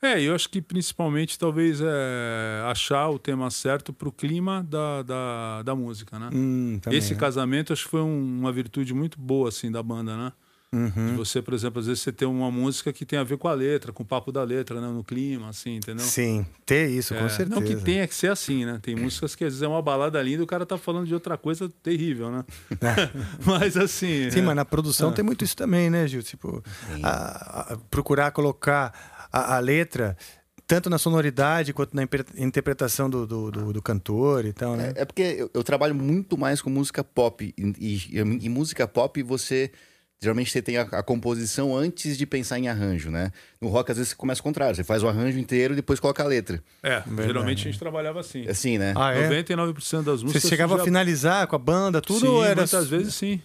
É, 0.01 0.21
eu 0.21 0.35
acho 0.35 0.47
que 0.49 0.61
principalmente 0.61 1.39
talvez 1.39 1.81
é 1.81 2.61
achar 2.65 3.09
o 3.09 3.17
tema 3.17 3.49
certo 3.49 3.91
pro 3.91 4.11
clima 4.11 4.63
da, 4.69 5.01
da, 5.01 5.63
da 5.63 5.75
música, 5.75 6.19
né? 6.19 6.29
Hum, 6.31 6.77
também, 6.79 6.99
Esse 6.99 7.13
né? 7.13 7.19
casamento 7.19 7.73
acho 7.73 7.85
que 7.85 7.89
foi 7.89 8.01
um- 8.01 8.39
uma 8.39 8.51
virtude 8.51 8.93
muito 8.93 9.19
boa, 9.19 9.49
assim, 9.49 9.71
da 9.71 9.81
banda, 9.81 10.15
né? 10.15 10.31
Uhum. 10.73 10.89
De 11.11 11.13
você, 11.13 11.41
por 11.41 11.53
exemplo, 11.53 11.79
às 11.79 11.87
vezes 11.87 12.01
você 12.03 12.11
tem 12.11 12.27
uma 12.27 12.51
música 12.51 12.91
que 12.91 13.05
tem 13.05 13.17
a 13.17 13.23
ver 13.23 13.37
com 13.37 13.47
a 13.47 13.53
letra, 13.53 13.93
com 13.93 14.03
o 14.03 14.05
papo 14.05 14.33
da 14.33 14.43
letra, 14.43 14.81
né? 14.81 14.87
No 14.89 15.01
clima, 15.01 15.47
assim, 15.47 15.77
entendeu? 15.77 16.03
Sim, 16.05 16.45
ter 16.65 16.89
isso, 16.89 17.13
com 17.15 17.21
É, 17.25 17.29
certeza. 17.29 17.49
Não 17.59 17.65
que 17.65 17.75
tenha 17.77 18.05
que 18.05 18.13
ser 18.13 18.29
assim, 18.31 18.65
né? 18.65 18.77
Tem 18.81 18.93
músicas 18.93 19.33
que 19.33 19.45
às 19.45 19.53
vezes 19.53 19.63
é 19.63 19.67
uma 19.67 19.81
balada 19.81 20.21
linda 20.21 20.41
e 20.41 20.43
o 20.43 20.47
cara 20.47 20.65
tá 20.65 20.77
falando 20.77 21.07
de 21.07 21.13
outra 21.13 21.37
coisa 21.37 21.69
terrível, 21.81 22.29
né? 22.29 22.43
mas 23.45 23.77
assim. 23.77 24.29
Sim, 24.29 24.39
é. 24.39 24.41
mas 24.41 24.55
na 24.57 24.65
produção 24.65 25.09
É. 25.11 25.13
tem 25.13 25.23
muito 25.23 25.43
isso 25.43 25.55
também, 25.55 25.89
né, 25.89 26.05
Gil? 26.07 26.21
Tipo, 26.21 26.61
a- 27.01 27.73
a- 27.73 27.77
procurar 27.89 28.31
colocar 28.31 29.27
a, 29.31 29.55
a 29.55 29.59
letra 29.59 30.17
tanto 30.65 30.89
na 30.89 30.97
sonoridade 30.97 31.71
quanto 31.71 31.95
na 31.95 32.03
interpretação 32.37 33.09
do, 33.09 33.25
do, 33.25 33.51
do- 33.51 33.73
do 33.73 33.81
cantor 33.81 34.45
e 34.45 34.51
tal, 34.51 34.75
né? 34.75 34.91
É 34.97 35.05
porque 35.05 35.21
eu, 35.21 35.49
eu 35.53 35.63
trabalho 35.63 35.95
muito 35.95 36.37
mais 36.37 36.61
com 36.61 36.69
música 36.69 37.05
pop. 37.05 37.53
E, 37.57 37.73
e, 37.79 38.17
e 38.19 38.49
música 38.49 38.85
pop 38.85 39.23
você. 39.23 39.71
Geralmente 40.19 40.49
você 40.51 40.61
tem 40.63 40.77
a, 40.77 40.81
a 40.81 41.03
composição 41.03 41.75
antes 41.77 42.17
de 42.17 42.25
pensar 42.25 42.57
em 42.57 42.67
arranjo, 42.67 43.11
né? 43.11 43.31
No 43.61 43.67
rock, 43.67 43.91
às 43.91 43.97
vezes, 43.97 44.09
você 44.11 44.15
começa 44.15 44.41
o 44.41 44.43
contrário. 44.43 44.75
Você 44.75 44.83
faz 44.83 45.03
o 45.03 45.07
arranjo 45.07 45.37
inteiro 45.37 45.73
e 45.73 45.75
depois 45.75 45.99
coloca 45.99 46.23
a 46.23 46.25
letra. 46.25 46.63
É, 46.81 47.03
geralmente 47.23 47.59
a 47.67 47.71
gente 47.71 47.77
trabalhava 47.79 48.19
assim. 48.19 48.47
Assim, 48.47 48.77
né? 48.79 48.93
Ah, 48.97 49.13
é? 49.13 49.29
99% 49.29 50.03
das 50.03 50.23
músicas. 50.23 50.41
Você 50.41 50.49
chegava 50.49 50.73
a 50.73 50.77
surgia- 50.77 50.85
finalizar 50.85 51.45
com 51.45 51.55
a 51.55 51.59
banda, 51.59 52.01
tudo 52.01 52.19
sim, 52.21 52.27
ou 52.27 52.43
era 52.43 52.55
muitas 52.61 52.87
vezes 52.89 53.13
sim. 53.13 53.39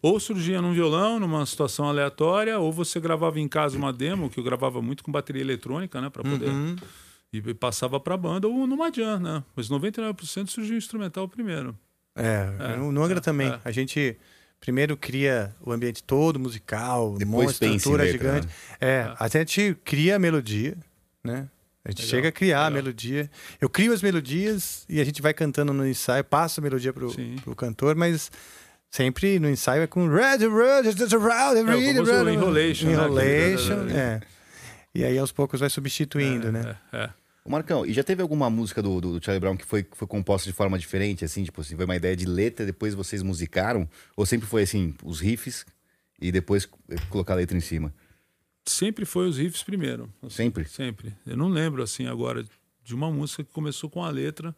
Ou 0.00 0.18
surgia 0.18 0.62
num 0.62 0.72
violão, 0.72 1.20
numa 1.20 1.44
situação 1.44 1.86
aleatória, 1.88 2.58
ou 2.58 2.72
você 2.72 2.98
gravava 2.98 3.38
em 3.38 3.46
casa 3.48 3.76
uma 3.76 3.92
demo, 3.92 4.30
que 4.30 4.38
eu 4.40 4.44
gravava 4.44 4.80
muito 4.80 5.02
com 5.04 5.12
bateria 5.12 5.42
eletrônica, 5.42 6.00
né? 6.00 6.08
Pra 6.08 6.22
poder. 6.22 6.48
Uhum. 6.48 6.76
E 7.32 7.52
passava 7.54 8.00
pra 8.00 8.16
banda, 8.16 8.48
ou 8.48 8.66
numa 8.66 8.90
jam, 8.90 9.18
né? 9.20 9.42
Mas 9.54 9.68
99% 9.68 10.48
surgiu 10.48 10.76
instrumental 10.78 11.28
primeiro. 11.28 11.76
É, 12.16 12.48
É, 12.72 12.76
no 12.76 12.90
no 12.90 13.02
Angra 13.02 13.18
é, 13.18 13.20
também. 13.20 13.48
é. 13.48 13.60
A 13.64 13.70
gente 13.70 14.16
primeiro 14.60 14.96
cria 14.96 15.54
o 15.60 15.72
ambiente 15.72 16.02
todo 16.02 16.38
musical, 16.38 17.16
Depois 17.18 17.46
uma 17.46 17.50
estrutura 17.52 18.04
letra, 18.04 18.18
gigante. 18.18 18.46
né? 18.46 18.52
É, 18.80 19.14
a 19.18 19.28
gente 19.28 19.76
cria 19.84 20.16
a 20.16 20.18
melodia, 20.18 20.76
né? 21.22 21.48
A 21.84 21.90
gente 21.90 22.02
chega 22.02 22.28
a 22.28 22.32
criar 22.32 22.66
a 22.66 22.70
melodia. 22.70 23.30
Eu 23.60 23.70
crio 23.70 23.92
as 23.92 24.02
melodias 24.02 24.84
e 24.88 25.00
a 25.00 25.04
gente 25.04 25.22
vai 25.22 25.32
cantando 25.32 25.72
no 25.72 25.86
ensaio, 25.86 26.24
passo 26.24 26.58
a 26.58 26.62
melodia 26.62 26.92
pro, 26.92 27.14
pro 27.44 27.54
cantor, 27.54 27.94
mas 27.94 28.28
sempre 28.90 29.38
no 29.38 29.48
ensaio 29.48 29.82
é 29.82 29.86
com 29.86 30.08
Red, 30.08 30.38
Red, 30.38 30.90
around, 31.14 31.60
o 31.60 31.64
red, 31.64 32.34
enrolation, 32.34 32.86
né? 32.86 32.92
Enrolation, 32.92 33.88
é. 33.90 34.20
E 34.92 35.04
aí 35.04 35.16
aos 35.16 35.30
poucos 35.30 35.60
vai 35.60 35.70
substituindo, 35.70 36.50
né? 36.50 36.76
É. 36.92 37.10
Ô, 37.46 37.50
Marcão, 37.50 37.86
e 37.86 37.92
já 37.92 38.02
teve 38.02 38.20
alguma 38.22 38.50
música 38.50 38.82
do, 38.82 39.00
do, 39.00 39.18
do 39.20 39.24
Charlie 39.24 39.38
Brown 39.40 39.56
que 39.56 39.64
foi, 39.64 39.86
foi 39.92 40.08
composta 40.08 40.50
de 40.50 40.52
forma 40.56 40.76
diferente, 40.78 41.24
assim? 41.24 41.44
Tipo 41.44 41.60
assim, 41.60 41.76
foi 41.76 41.84
uma 41.84 41.94
ideia 41.94 42.16
de 42.16 42.26
letra, 42.26 42.66
depois 42.66 42.92
vocês 42.92 43.22
musicaram? 43.22 43.88
Ou 44.16 44.26
sempre 44.26 44.48
foi 44.48 44.62
assim, 44.62 44.94
os 45.04 45.20
riffs 45.20 45.64
e 46.20 46.32
depois 46.32 46.68
eh, 46.88 46.96
colocar 47.08 47.34
a 47.34 47.36
letra 47.36 47.56
em 47.56 47.60
cima? 47.60 47.94
Sempre 48.68 49.04
foi 49.04 49.28
os 49.28 49.38
riffs 49.38 49.62
primeiro. 49.62 50.12
assim, 50.22 50.30
Sempre? 50.34 50.64
Sempre. 50.64 51.14
Eu 51.24 51.36
não 51.36 51.48
lembro, 51.48 51.82
assim, 51.84 52.06
agora 52.08 52.44
de 52.82 52.94
uma 52.94 53.10
música 53.12 53.44
que 53.44 53.52
começou 53.52 53.88
com 53.88 54.02
a 54.02 54.10
letra. 54.10 54.54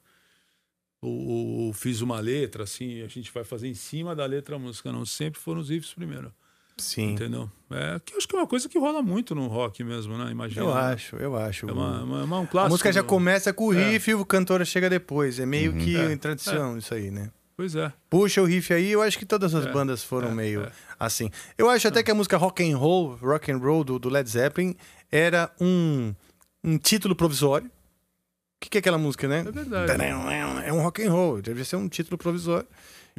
Ou, 1.00 1.10
ou- 1.12 1.46
ou 1.66 1.72
fiz 1.74 2.00
uma 2.00 2.18
letra, 2.18 2.64
assim, 2.64 3.02
a 3.02 3.06
gente 3.08 3.30
vai 3.30 3.44
fazer 3.44 3.68
em 3.68 3.74
cima 3.74 4.16
da 4.16 4.24
letra 4.24 4.56
a 4.56 4.58
música. 4.58 4.90
Não, 4.90 5.04
sempre 5.04 5.38
foram 5.38 5.60
os 5.60 5.68
riffs 5.68 5.92
primeiro. 5.92 6.32
Sim. 6.78 7.12
Entendeu? 7.12 7.50
É, 7.70 8.00
que 8.04 8.14
eu 8.14 8.18
acho 8.18 8.26
que 8.26 8.34
é 8.34 8.38
uma 8.38 8.46
coisa 8.46 8.68
que 8.68 8.78
rola 8.78 9.02
muito 9.02 9.34
no 9.34 9.46
rock 9.46 9.84
mesmo, 9.84 10.16
né? 10.16 10.30
Imagina. 10.30 10.62
Eu 10.64 10.74
né? 10.74 10.80
acho, 10.80 11.16
eu 11.16 11.36
acho. 11.36 11.68
É 11.68 11.72
uma- 11.72 12.02
uma- 12.02 12.24
uma- 12.24 12.38
um 12.40 12.46
clássico 12.46 12.58
a 12.66 12.68
música 12.70 12.92
já 12.92 13.02
do- 13.02 13.06
começa 13.06 13.52
com 13.52 13.66
o 13.68 13.74
É. 13.74 13.90
riff 13.90 14.10
e 14.10 14.14
o 14.14 14.24
cantor 14.24 14.64
chega 14.64 14.88
depois. 14.88 15.38
É 15.38 15.44
meio 15.46 15.74
que 15.74 15.96
É, 15.96 16.10
em 16.12 16.16
tradição 16.16 16.78
isso 16.78 16.94
aí, 16.94 17.10
né? 17.10 17.30
Pois 17.56 17.74
é. 17.74 17.92
Puxa 18.08 18.40
o 18.40 18.44
riff 18.44 18.72
aí, 18.72 18.90
eu 18.92 19.02
acho 19.02 19.18
que 19.18 19.26
todas 19.26 19.54
as 19.54 19.66
É, 19.66 19.72
bandas 19.72 20.02
foram 20.02 20.28
é, 20.28 20.34
meio 20.34 20.62
é. 20.62 20.72
assim. 20.98 21.28
Eu 21.58 21.68
acho 21.68 21.88
até 21.88 22.02
que 22.02 22.10
a 22.10 22.14
música 22.14 22.36
Rock 22.36 22.62
and 22.62 22.76
Roll, 22.78 23.16
Rock 23.16 23.50
and 23.50 23.58
Roll 23.58 23.82
do, 23.84 23.98
do 23.98 24.08
Led 24.08 24.30
Zeppelin 24.30 24.74
era 25.10 25.50
um, 25.60 26.14
um 26.62 26.78
título 26.78 27.14
provisório. 27.16 27.66
O 27.66 27.70
que, 28.60 28.70
que 28.70 28.78
é 28.78 28.80
aquela 28.80 28.98
música, 28.98 29.28
né? 29.28 29.40
É 29.46 29.50
verdade. 29.52 30.02
É 30.64 30.72
um 30.72 30.80
rock 30.82 31.02
and 31.04 31.10
roll, 31.12 31.42
deve 31.42 31.64
ser 31.64 31.76
um 31.76 31.88
título 31.88 32.16
provisório. 32.16 32.66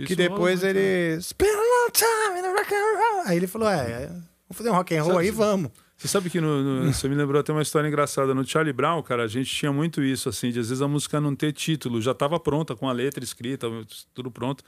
Isso 0.03 0.07
que 0.07 0.15
depois 0.15 0.63
ele 0.63 1.19
Spend 1.21 1.51
a 1.51 1.57
long 1.57 1.89
time 1.91 2.39
in 2.39 2.53
rock 2.53 2.73
and 2.73 2.97
roll. 2.97 3.21
Aí 3.25 3.37
ele 3.37 3.47
falou: 3.47 3.69
"É, 3.69 3.91
é, 3.91 4.07
vamos 4.07 4.23
fazer 4.53 4.69
um 4.69 4.73
rock 4.73 4.95
and 4.95 5.03
roll 5.03 5.13
Sabe- 5.13 5.25
aí, 5.25 5.31
vamos". 5.31 5.71
Você 5.97 6.07
sabe 6.07 6.29
que 6.29 6.39
no, 6.39 6.63
no- 6.85 6.93
você 6.93 7.09
me 7.09 7.15
lembrou 7.15 7.41
até 7.41 7.51
uma 7.51 7.61
história 7.61 7.85
engraçada. 7.87 8.33
No 8.33 8.47
Charlie 8.47 8.71
Brown, 8.71 9.03
cara, 9.03 9.23
a 9.23 9.27
gente 9.27 9.53
tinha 9.53 9.71
muito 9.73 10.01
isso, 10.01 10.29
assim, 10.29 10.49
de 10.49 10.59
às 10.59 10.69
vezes 10.69 10.81
a 10.81 10.87
música 10.87 11.19
não 11.19 11.35
ter 11.35 11.51
título, 11.51 12.01
já 12.01 12.11
estava 12.11 12.39
pronta, 12.39 12.73
com 12.73 12.87
a 12.87 12.93
letra 12.93 13.21
escrita, 13.21 13.67
tudo 14.13 14.31
pronto. 14.31 14.63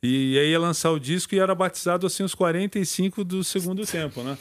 E, 0.00 0.38
aí 0.38 0.50
ia 0.52 0.60
lançar 0.60 0.92
o 0.92 1.00
disco 1.00 1.34
e 1.34 1.40
era 1.40 1.52
batizado 1.52 2.06
assim 2.06 2.22
os 2.22 2.32
45 2.32 3.24
do 3.24 3.42
segundo 3.42 3.84
tempo, 3.84 4.22
né? 4.22 4.38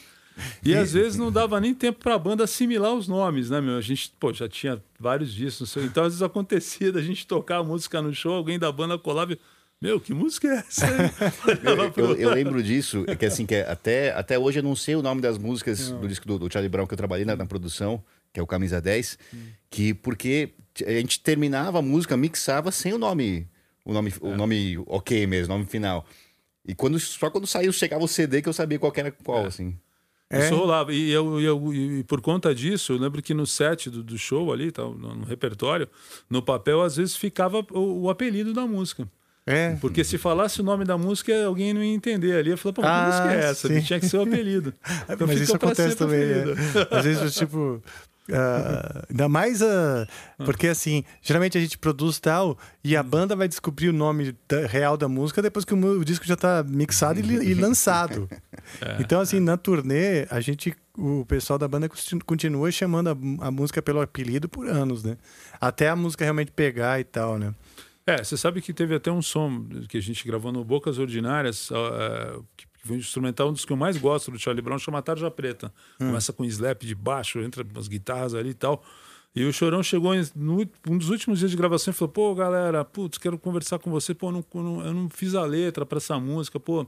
E 0.64 0.76
às 0.76 0.94
vezes 0.94 1.18
não 1.18 1.32
dava 1.32 1.60
nem 1.60 1.74
tempo 1.74 1.98
para 2.04 2.14
a 2.14 2.20
banda 2.20 2.44
assimilar 2.44 2.94
os 2.94 3.08
nomes, 3.08 3.50
né, 3.50 3.60
meu? 3.60 3.76
A 3.76 3.82
gente, 3.82 4.14
pô, 4.20 4.32
já 4.32 4.48
tinha 4.48 4.80
vários 5.00 5.34
discos, 5.34 5.62
não 5.62 5.68
sei. 5.68 5.84
então 5.86 6.04
às 6.04 6.10
vezes 6.14 6.22
acontecia 6.22 6.92
da 6.92 7.02
gente 7.02 7.26
tocar 7.26 7.58
a 7.58 7.64
música 7.64 8.00
no 8.00 8.14
show, 8.14 8.34
alguém 8.36 8.60
da 8.60 8.72
banda 8.72 8.96
colava 9.00 9.34
e, 9.34 9.40
meu, 9.82 10.00
que 10.00 10.14
música 10.14 10.48
é 10.48 10.58
essa? 10.58 10.86
aí?" 10.86 11.12
Eu, 11.64 12.06
eu- 12.10 12.16
eu 12.16 12.30
lembro 12.34 12.62
disso, 12.64 13.04
é 13.08 13.16
que 13.16 13.26
assim, 13.26 13.46
que 13.46 13.56
é- 13.56 13.70
até, 13.70 14.12
até 14.14 14.38
hoje 14.40 14.60
eu 14.60 14.64
não 14.64 14.76
sei 14.76 14.96
o 14.96 15.02
nome 15.02 15.22
das 15.22 15.38
músicas 15.38 15.92
do 15.92 16.08
disco 16.08 16.28
do, 16.28 16.40
do 16.40 16.52
Charlie 16.52 16.70
Brown 16.70 16.88
que 16.88 16.94
eu 16.94 16.98
trabalhei 16.98 17.26
na, 17.26 17.36
na 17.36 17.46
produção, 17.46 18.04
que 18.34 18.40
é 18.40 18.44
o 18.44 18.48
Camisa 18.48 18.82
10, 18.82 19.18
que 19.70 19.94
porque 19.94 20.54
a 20.86 20.92
gente 20.92 21.20
terminava 21.20 21.80
a 21.80 21.82
música, 21.82 22.16
mixava 22.18 22.72
sem 22.72 22.94
o 22.94 22.98
nome, 22.98 23.48
o 23.86 23.94
nome, 23.94 24.14
o 24.22 24.36
nome 24.36 24.78
ok 24.88 25.26
mesmo, 25.28 25.54
o 25.54 25.58
nome 25.58 25.70
final. 25.70 26.06
E 26.68 26.76
quando, 26.76 27.00
só 27.00 27.30
quando 27.30 27.48
saiu, 27.48 27.72
chegava 27.72 28.04
o 28.04 28.08
CD 28.08 28.42
que 28.42 28.50
eu 28.50 28.54
sabia 28.54 28.78
qual 28.78 28.92
que 28.92 29.00
era 29.00 29.12
qual, 29.12 29.46
assim. 29.46 29.78
Isso 30.30 30.54
rolava. 30.58 30.94
E, 30.94 31.10
eu, 31.10 31.40
e 31.40 31.46
eu- 31.46 31.74
e 31.74 32.04
por 32.04 32.20
conta 32.20 32.54
disso, 32.54 32.92
eu 32.92 32.98
lembro 32.98 33.22
que 33.22 33.34
no 33.34 33.48
set 33.48 33.90
do, 33.90 34.04
do 34.04 34.18
show 34.18 34.52
ali, 34.52 34.70
tal, 34.74 34.94
no, 34.94 35.16
no 35.16 35.24
repertório, 35.26 35.88
no 36.30 36.42
papel, 36.42 36.82
às 36.82 36.98
vezes 36.98 37.16
ficava 37.16 37.66
o, 37.72 38.02
o 38.04 38.10
apelido 38.10 38.54
da 38.54 38.68
música. 38.68 39.08
É. 39.48 39.78
Porque 39.80 40.04
se 40.04 40.18
falasse 40.18 40.60
o 40.60 40.64
nome 40.64 40.84
da 40.84 40.98
música, 40.98 41.46
alguém 41.46 41.74
não 41.74 41.82
ia 41.82 41.94
entender 41.96 42.36
ali. 42.38 42.50
Eu 42.52 42.58
falei, 42.58 42.74
pô, 42.74 42.82
que 42.82 42.88
Ah, 42.88 43.06
música 43.08 43.34
é 43.34 43.50
essa? 43.50 43.68
sim. 43.70 43.82
Tinha 43.82 44.00
que 44.00 44.08
ser 44.10 44.18
o 44.18 44.22
apelido. 44.24 44.74
Então 45.10 45.26
Mas 45.26 45.40
isso 45.40 45.56
acontece 45.56 45.96
também. 45.96 46.20
é. 46.22 46.96
Às 46.98 47.06
vezes, 47.06 47.34
tipo. 47.34 47.82
ah, 48.34 49.06
ainda 49.10 49.30
mais 49.30 49.62
a. 49.62 50.06
Porque 50.44 50.68
assim, 50.68 51.06
geralmente 51.22 51.58
a 51.58 51.62
gente 51.62 51.78
produz 51.78 52.20
tal 52.20 52.58
e 52.84 52.96
a 52.98 53.02
banda 53.02 53.38
vai 53.38 53.48
descobrir 53.48 53.88
o 53.88 53.94
nome 53.94 54.36
da- 54.50 54.68
real 54.68 54.98
da 54.98 55.08
música 55.08 55.42
depois 55.42 55.64
que 55.64 55.74
o, 55.74 55.78
o 56.00 56.04
disco 56.04 56.26
já 56.28 56.36
tá 56.36 56.62
mixado 56.68 57.20
e, 57.22 57.24
e 57.52 57.54
lançado. 57.54 58.28
É, 58.82 58.98
então, 59.00 59.22
assim, 59.22 59.40
na 59.40 59.56
turnê, 59.56 60.28
a 60.30 60.42
gente 60.42 60.76
o 60.98 61.24
pessoal 61.26 61.58
da 61.58 61.70
banda 61.70 61.88
continu- 61.88 62.22
continua 62.26 62.70
chamando 62.70 63.08
a, 63.10 63.48
a 63.48 63.50
música 63.52 63.82
pelo 63.82 64.02
apelido 64.02 64.50
por 64.50 64.68
anos, 64.68 65.04
né? 65.06 65.16
Até 65.62 65.88
a 65.88 65.96
música 65.96 66.26
realmente 66.26 66.52
pegar 66.52 67.00
e 67.00 67.06
tal, 67.06 67.38
né? 67.40 67.54
É, 68.08 68.24
você 68.24 68.38
sabe 68.38 68.62
que 68.62 68.74
teve 68.74 68.96
até 68.96 69.12
um 69.12 69.22
som 69.22 69.66
que 69.90 69.98
a 69.98 70.02
gente 70.02 70.26
gravou 70.26 70.52
no 70.52 70.64
Bocas 70.64 70.98
Ordinárias, 70.98 71.70
é, 71.72 72.40
que 72.56 72.66
foi 72.88 72.96
um 72.96 73.00
instrumental, 73.00 73.50
um 73.50 73.54
dos 73.54 73.66
que 73.66 73.74
eu 73.74 73.78
mais 73.78 73.98
gosto 73.98 74.32
do 74.32 74.40
Charlie 74.40 74.62
Brown, 74.64 74.80
chama 74.80 75.02
Tarja 75.02 75.30
Preta. 75.30 75.74
Hum. 76.00 76.08
Começa 76.08 76.32
com 76.32 76.46
slap 76.46 76.84
de 76.84 76.96
baixo, 76.96 77.40
entra 77.40 77.66
umas 77.70 77.90
guitarras 77.90 78.34
ali 78.34 78.52
e 78.52 78.54
tal. 78.54 78.82
E 79.36 79.44
o 79.44 79.52
Chorão 79.52 79.84
chegou 79.84 80.16
em 80.16 80.26
no, 80.34 80.62
um 80.90 80.98
dos 80.98 81.10
últimos 81.10 81.40
dias 81.40 81.52
de 81.52 81.58
gravação 81.58 81.92
e 81.92 81.94
falou: 81.94 82.12
pô, 82.14 82.34
galera, 82.34 82.84
putz, 82.86 83.18
quero 83.18 83.38
conversar 83.38 83.78
com 83.78 83.92
você. 83.92 84.14
Pô, 84.16 84.32
não, 84.32 84.44
não- 84.54 84.86
eu 84.86 84.94
não 84.94 85.10
fiz 85.10 85.36
a 85.36 85.44
letra 85.46 85.86
pra 85.86 85.98
essa 85.98 86.18
música, 86.18 86.60
pô. 86.60 86.88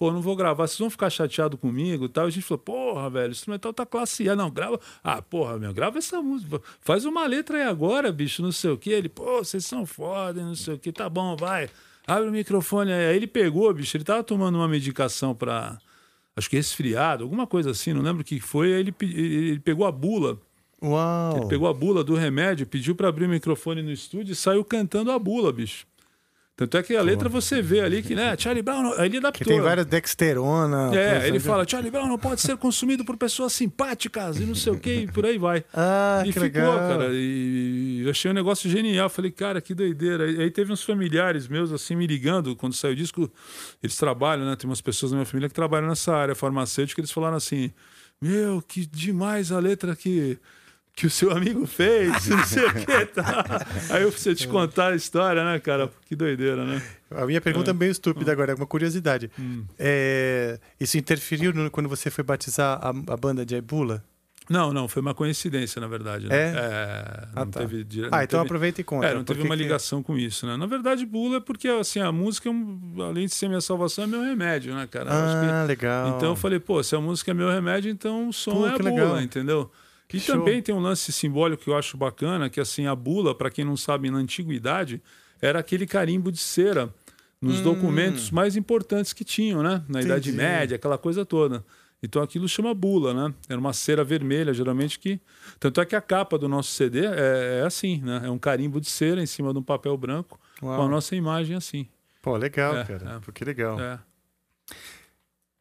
Pô, 0.00 0.10
não 0.10 0.22
vou 0.22 0.34
gravar, 0.34 0.66
vocês 0.66 0.78
vão 0.78 0.88
ficar 0.88 1.10
chateados 1.10 1.60
comigo 1.60 2.06
e 2.06 2.08
tal. 2.08 2.24
A 2.24 2.30
gente 2.30 2.42
falou, 2.42 2.60
porra, 2.60 3.10
velho, 3.10 3.28
o 3.28 3.32
instrumental 3.32 3.70
tá 3.70 3.84
classe 3.84 4.26
A. 4.30 4.34
Não, 4.34 4.50
grava. 4.50 4.80
Ah, 5.04 5.20
porra, 5.20 5.58
meu, 5.58 5.74
grava 5.74 5.98
essa 5.98 6.22
música. 6.22 6.58
Faz 6.80 7.04
uma 7.04 7.26
letra 7.26 7.58
aí 7.58 7.64
agora, 7.64 8.10
bicho, 8.10 8.40
não 8.40 8.50
sei 8.50 8.70
o 8.70 8.78
quê. 8.78 8.92
Ele, 8.92 9.10
pô, 9.10 9.44
vocês 9.44 9.62
são 9.66 9.84
foda, 9.84 10.42
não 10.42 10.54
sei 10.54 10.72
o 10.72 10.78
quê. 10.78 10.90
Tá 10.90 11.06
bom, 11.06 11.36
vai. 11.36 11.68
Abre 12.06 12.30
o 12.30 12.32
microfone 12.32 12.90
aí. 12.90 13.08
Aí 13.08 13.16
ele 13.16 13.26
pegou, 13.26 13.74
bicho, 13.74 13.94
ele 13.94 14.04
tava 14.04 14.24
tomando 14.24 14.54
uma 14.56 14.66
medicação 14.66 15.34
pra. 15.34 15.78
Acho 16.34 16.48
que 16.48 16.56
resfriado, 16.56 17.24
alguma 17.24 17.46
coisa 17.46 17.72
assim, 17.72 17.92
não 17.92 18.00
lembro 18.00 18.22
o 18.22 18.24
que 18.24 18.40
foi. 18.40 18.72
Aí 18.72 18.80
ele, 18.80 18.94
ele 19.02 19.60
pegou 19.60 19.84
a 19.84 19.92
bula. 19.92 20.40
Uau! 20.82 21.36
Ele 21.36 21.46
pegou 21.46 21.68
a 21.68 21.74
bula 21.74 22.02
do 22.02 22.14
remédio, 22.14 22.66
pediu 22.66 22.94
pra 22.94 23.08
abrir 23.08 23.26
o 23.26 23.28
microfone 23.28 23.82
no 23.82 23.92
estúdio 23.92 24.32
e 24.32 24.34
saiu 24.34 24.64
cantando 24.64 25.10
a 25.10 25.18
bula, 25.18 25.52
bicho. 25.52 25.86
Tanto 26.56 26.76
é 26.76 26.82
que 26.82 26.94
a 26.94 27.00
letra 27.00 27.26
você 27.26 27.62
vê 27.62 27.80
ali 27.80 28.02
que, 28.02 28.14
né, 28.14 28.36
Charlie 28.36 28.62
Brown, 28.62 28.92
ele 29.02 29.16
adaptou. 29.16 29.32
Que 29.32 29.44
tem 29.44 29.60
várias 29.62 29.86
dexterona. 29.86 30.94
É, 30.94 31.26
ele 31.26 31.40
fala, 31.40 31.66
Charlie 31.66 31.90
Brown 31.90 32.06
não 32.06 32.18
pode 32.18 32.42
ser 32.42 32.54
consumido 32.58 33.02
por 33.02 33.16
pessoas 33.16 33.54
simpáticas 33.54 34.38
e 34.38 34.44
não 34.44 34.54
sei 34.54 34.72
o 34.74 34.78
que, 34.78 34.92
e 34.92 35.06
por 35.06 35.24
aí 35.24 35.38
vai. 35.38 35.64
Ah, 35.72 36.22
e 36.22 36.26
que 36.26 36.32
ficou, 36.34 36.42
legal. 36.42 36.78
cara. 36.78 37.08
E 37.12 38.06
achei 38.10 38.30
um 38.30 38.34
negócio 38.34 38.68
genial. 38.68 39.08
Falei, 39.08 39.30
cara, 39.30 39.60
que 39.62 39.72
doideira. 39.74 40.30
E 40.30 40.42
aí 40.42 40.50
teve 40.50 40.70
uns 40.70 40.82
familiares 40.82 41.48
meus, 41.48 41.72
assim, 41.72 41.96
me 41.96 42.06
ligando 42.06 42.54
quando 42.54 42.74
saiu 42.74 42.92
o 42.92 42.96
disco. 42.96 43.32
Eles 43.82 43.96
trabalham, 43.96 44.44
né? 44.44 44.54
Tem 44.54 44.68
umas 44.68 44.82
pessoas 44.82 45.12
na 45.12 45.16
minha 45.16 45.26
família 45.26 45.48
que 45.48 45.54
trabalham 45.54 45.88
nessa 45.88 46.14
área 46.14 46.34
farmacêutica. 46.34 47.00
Eles 47.00 47.10
falaram 47.10 47.38
assim: 47.38 47.72
Meu, 48.20 48.60
que 48.60 48.84
demais 48.84 49.50
a 49.50 49.58
letra 49.58 49.96
que. 49.96 50.38
Que 50.94 51.06
o 51.06 51.10
seu 51.10 51.30
amigo 51.30 51.66
fez, 51.66 52.26
não 52.28 52.44
sei 52.44 52.66
o 52.66 52.74
que. 52.74 53.06
Tá. 53.06 53.66
Aí 53.90 54.02
eu 54.02 54.10
preciso 54.12 54.34
te 54.36 54.48
contar 54.48 54.92
a 54.92 54.94
história, 54.96 55.42
né, 55.44 55.58
cara? 55.58 55.90
Que 56.06 56.14
doideira, 56.14 56.64
né? 56.64 56.82
A 57.10 57.24
minha 57.24 57.40
pergunta 57.40 57.70
é 57.70 57.74
bem 57.74 57.90
estúpida 57.90 58.30
agora, 58.32 58.52
é 58.52 58.54
uma 58.54 58.66
curiosidade. 58.66 59.30
Hum. 59.38 59.64
É, 59.78 60.58
isso 60.78 60.98
interferiu 60.98 61.52
no- 61.54 61.70
quando 61.70 61.88
você 61.88 62.10
foi 62.10 62.22
batizar 62.22 62.78
a, 62.82 62.88
a 62.90 63.16
banda 63.16 63.46
de 63.46 63.54
Aibula? 63.54 64.04
Não, 64.48 64.72
não, 64.72 64.88
foi 64.88 65.00
uma 65.00 65.14
coincidência, 65.14 65.80
na 65.80 65.86
verdade. 65.86 66.26
Né? 66.26 66.36
É? 66.36 66.52
não 67.34 67.42
Ah, 67.44 67.46
tá. 67.46 67.60
teve 67.60 67.86
Ah, 68.10 68.24
então 68.24 68.40
teve- 68.40 68.42
aproveita 68.48 68.80
e 68.80 68.84
conta, 68.84 69.06
É, 69.06 69.14
não 69.14 69.22
teve 69.24 69.40
que 69.40 69.46
uma 69.46 69.56
que- 69.56 69.62
ligação 69.62 70.02
com 70.02 70.18
isso, 70.18 70.44
né? 70.44 70.56
Na 70.56 70.66
verdade, 70.66 71.06
Bula 71.06 71.36
é 71.36 71.40
porque, 71.40 71.68
assim, 71.68 72.00
a 72.00 72.10
música, 72.10 72.50
é 72.50 73.02
além 73.02 73.26
de 73.26 73.34
ser 73.34 73.46
minha 73.48 73.60
salvação, 73.60 74.04
é 74.04 74.06
meu 74.08 74.22
remédio, 74.22 74.74
né, 74.74 74.88
cara? 74.90 75.08
Ah, 75.10 75.62
que- 75.62 75.68
legal. 75.68 76.16
Então 76.16 76.30
eu 76.30 76.36
falei, 76.36 76.58
pô, 76.58 76.82
se 76.82 76.96
a 76.96 77.00
música 77.00 77.30
é 77.30 77.34
meu 77.34 77.48
remédio, 77.48 77.90
então 77.92 78.28
o 78.28 78.32
som 78.32 78.52
Pô, 78.54 78.66
é 78.66 78.70
a 78.70 78.72
que 78.76 78.82
Bula, 78.82 78.90
legal. 78.92 79.20
entendeu? 79.22 79.70
E 80.12 80.20
Show. 80.20 80.36
também 80.38 80.60
tem 80.62 80.74
um 80.74 80.80
lance 80.80 81.12
simbólico 81.12 81.64
que 81.64 81.70
eu 81.70 81.76
acho 81.76 81.96
bacana, 81.96 82.48
que 82.50 82.60
assim, 82.60 82.86
a 82.86 82.94
bula, 82.94 83.34
para 83.34 83.50
quem 83.50 83.64
não 83.64 83.76
sabe, 83.76 84.10
na 84.10 84.18
antiguidade, 84.18 85.00
era 85.40 85.58
aquele 85.60 85.86
carimbo 85.86 86.30
de 86.32 86.38
cera 86.38 86.92
nos 87.40 87.60
Hum. 87.60 87.62
documentos 87.62 88.30
mais 88.30 88.56
importantes 88.56 89.12
que 89.12 89.24
tinham, 89.24 89.62
né? 89.62 89.82
Na 89.88 90.00
Idade 90.02 90.30
Entendi. 90.30 90.36
Média, 90.44 90.74
aquela 90.76 90.98
coisa 90.98 91.24
toda. 91.24 91.64
Então 92.02 92.22
aquilo 92.22 92.48
chama 92.48 92.72
bula, 92.74 93.12
né? 93.12 93.34
Era 93.48 93.58
uma 93.60 93.72
cera 93.74 94.02
vermelha, 94.02 94.52
geralmente 94.54 94.98
que. 94.98 95.20
Tanto 95.58 95.80
é 95.80 95.86
que 95.86 95.94
a 95.94 96.00
capa 96.00 96.38
do 96.38 96.48
nosso 96.48 96.70
CD 96.72 97.04
é, 97.06 97.60
é 97.60 97.66
assim, 97.66 98.00
né? 98.00 98.22
É 98.24 98.30
um 98.30 98.38
carimbo 98.38 98.80
de 98.80 98.88
cera 98.88 99.22
em 99.22 99.26
cima 99.26 99.52
de 99.52 99.58
um 99.58 99.62
papel 99.62 99.96
branco 99.98 100.40
com 100.58 100.66
Uau. 100.66 100.82
a 100.82 100.88
nossa 100.88 101.14
imagem 101.14 101.56
assim. 101.56 101.86
Pô, 102.22 102.36
legal, 102.36 102.76
É, 102.76 102.84
cara. 102.84 103.16
é. 103.16 103.18
Pô, 103.20 103.30
que 103.32 103.44
legal. 103.44 103.78
É. 103.78 103.98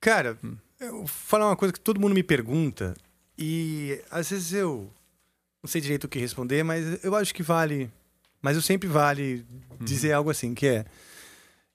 Cara, 0.01 0.37
Hum. 0.43 0.55
eu 0.79 0.91
vou 0.99 1.07
falar 1.07 1.47
uma 1.47 1.55
coisa 1.55 1.73
que 1.73 1.79
todo 1.79 1.99
mundo 1.99 2.13
me 2.15 2.23
pergunta 2.23 2.93
e 3.39 4.01
às 4.11 4.29
vezes 4.29 4.51
eu 4.53 4.91
não 5.63 5.69
sei 5.69 5.79
direito 5.81 6.03
o 6.03 6.07
que 6.09 6.19
responder, 6.19 6.61
mas 6.63 7.03
eu 7.03 7.15
acho 7.15 7.33
que 7.33 7.41
vale. 7.41 7.89
Mas 8.41 8.55
eu 8.55 8.61
sempre 8.61 8.87
vale 8.87 9.45
Uhum. 9.79 9.85
dizer 9.85 10.11
algo 10.13 10.29
assim, 10.29 10.53
que 10.53 10.67
é, 10.67 10.85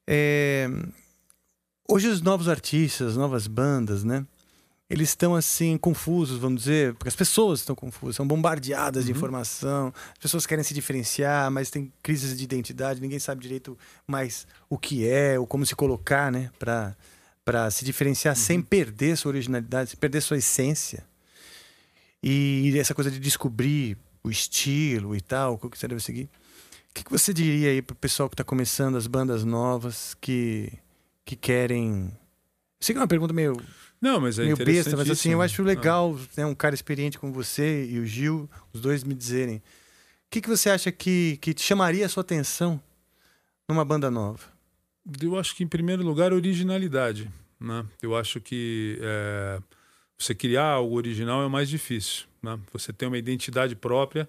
é, 0.06 0.68
Hoje 1.88 2.08
os 2.08 2.22
novos 2.22 2.48
artistas, 2.48 3.14
novas 3.16 3.46
bandas, 3.46 4.04
né? 4.04 4.26
Eles 4.88 5.10
estão 5.10 5.34
assim 5.34 5.76
confusos, 5.76 6.38
vamos 6.38 6.60
dizer, 6.62 6.94
porque 6.94 7.08
as 7.08 7.16
pessoas 7.16 7.60
estão 7.60 7.74
confusas, 7.74 8.16
são 8.16 8.26
bombardeadas 8.26 9.04
de 9.04 9.10
Uhum. 9.10 9.16
informação, 9.16 9.92
as 10.12 10.18
pessoas 10.18 10.46
querem 10.46 10.62
se 10.64 10.72
diferenciar, 10.74 11.50
mas 11.50 11.70
tem 11.70 11.92
crises 12.02 12.36
de 12.36 12.44
identidade, 12.44 13.00
ninguém 13.00 13.18
sabe 13.18 13.42
direito 13.42 13.76
mais 14.06 14.46
o 14.68 14.78
que 14.78 15.06
é, 15.08 15.38
ou 15.38 15.46
como 15.46 15.64
se 15.66 15.74
colocar, 15.74 16.30
né, 16.32 16.50
para 16.58 16.94
para 17.44 17.70
se 17.70 17.84
diferenciar 17.84 18.34
sem 18.34 18.62
perder 18.62 19.18
sua 19.18 19.28
originalidade, 19.30 19.90
sem 19.90 19.98
perder 19.98 20.22
sua 20.22 20.38
essência. 20.38 21.04
E 22.26 22.72
essa 22.78 22.94
coisa 22.94 23.10
de 23.10 23.20
descobrir 23.20 23.98
o 24.22 24.30
estilo 24.30 25.14
e 25.14 25.20
tal, 25.20 25.60
o 25.62 25.70
que 25.70 25.78
você 25.78 25.86
deve 25.86 26.00
seguir. 26.00 26.24
O 26.24 26.94
que, 26.94 27.04
que 27.04 27.10
você 27.10 27.34
diria 27.34 27.68
aí 27.68 27.82
pro 27.82 27.94
pessoal 27.94 28.30
que 28.30 28.34
está 28.34 28.42
começando, 28.42 28.96
as 28.96 29.06
bandas 29.06 29.44
novas 29.44 30.16
que, 30.22 30.72
que 31.22 31.36
querem. 31.36 32.10
Sei 32.80 32.94
que 32.94 32.98
é 32.98 33.02
uma 33.02 33.08
pergunta 33.08 33.34
meio, 33.34 33.60
Não, 34.00 34.20
mas 34.20 34.38
é 34.38 34.44
meio 34.44 34.56
besta, 34.56 34.96
mas 34.96 35.10
assim, 35.10 35.32
eu 35.32 35.42
acho 35.42 35.60
Ah. 35.60 35.66
legal 35.66 36.18
né, 36.34 36.46
um 36.46 36.54
cara 36.54 36.74
experiente 36.74 37.18
como 37.18 37.30
você 37.30 37.84
e 37.84 37.98
o 37.98 38.06
Gil, 38.06 38.48
os 38.72 38.80
dois 38.80 39.04
me 39.04 39.14
dizerem. 39.14 39.56
O 39.56 39.60
que, 40.30 40.40
que 40.40 40.48
você 40.48 40.70
acha 40.70 40.90
que, 40.90 41.36
que 41.42 41.52
te 41.52 41.62
chamaria 41.62 42.06
a 42.06 42.08
sua 42.08 42.22
atenção 42.22 42.80
numa 43.68 43.84
banda 43.84 44.10
nova? 44.10 44.40
Eu 45.20 45.38
acho 45.38 45.54
que, 45.54 45.62
em 45.62 45.68
primeiro 45.68 46.02
lugar, 46.02 46.32
originalidade. 46.32 47.30
Né? 47.60 47.84
Eu 48.00 48.16
acho 48.16 48.40
que 48.40 48.98
é, 49.02 49.60
você 50.18 50.34
criar 50.34 50.64
algo 50.66 50.96
original 50.96 51.42
é 51.42 51.46
o 51.46 51.50
mais 51.50 51.68
difícil. 51.68 52.24
Né? 52.42 52.58
Você 52.72 52.92
ter 52.92 53.06
uma 53.06 53.18
identidade 53.18 53.74
própria 53.74 54.28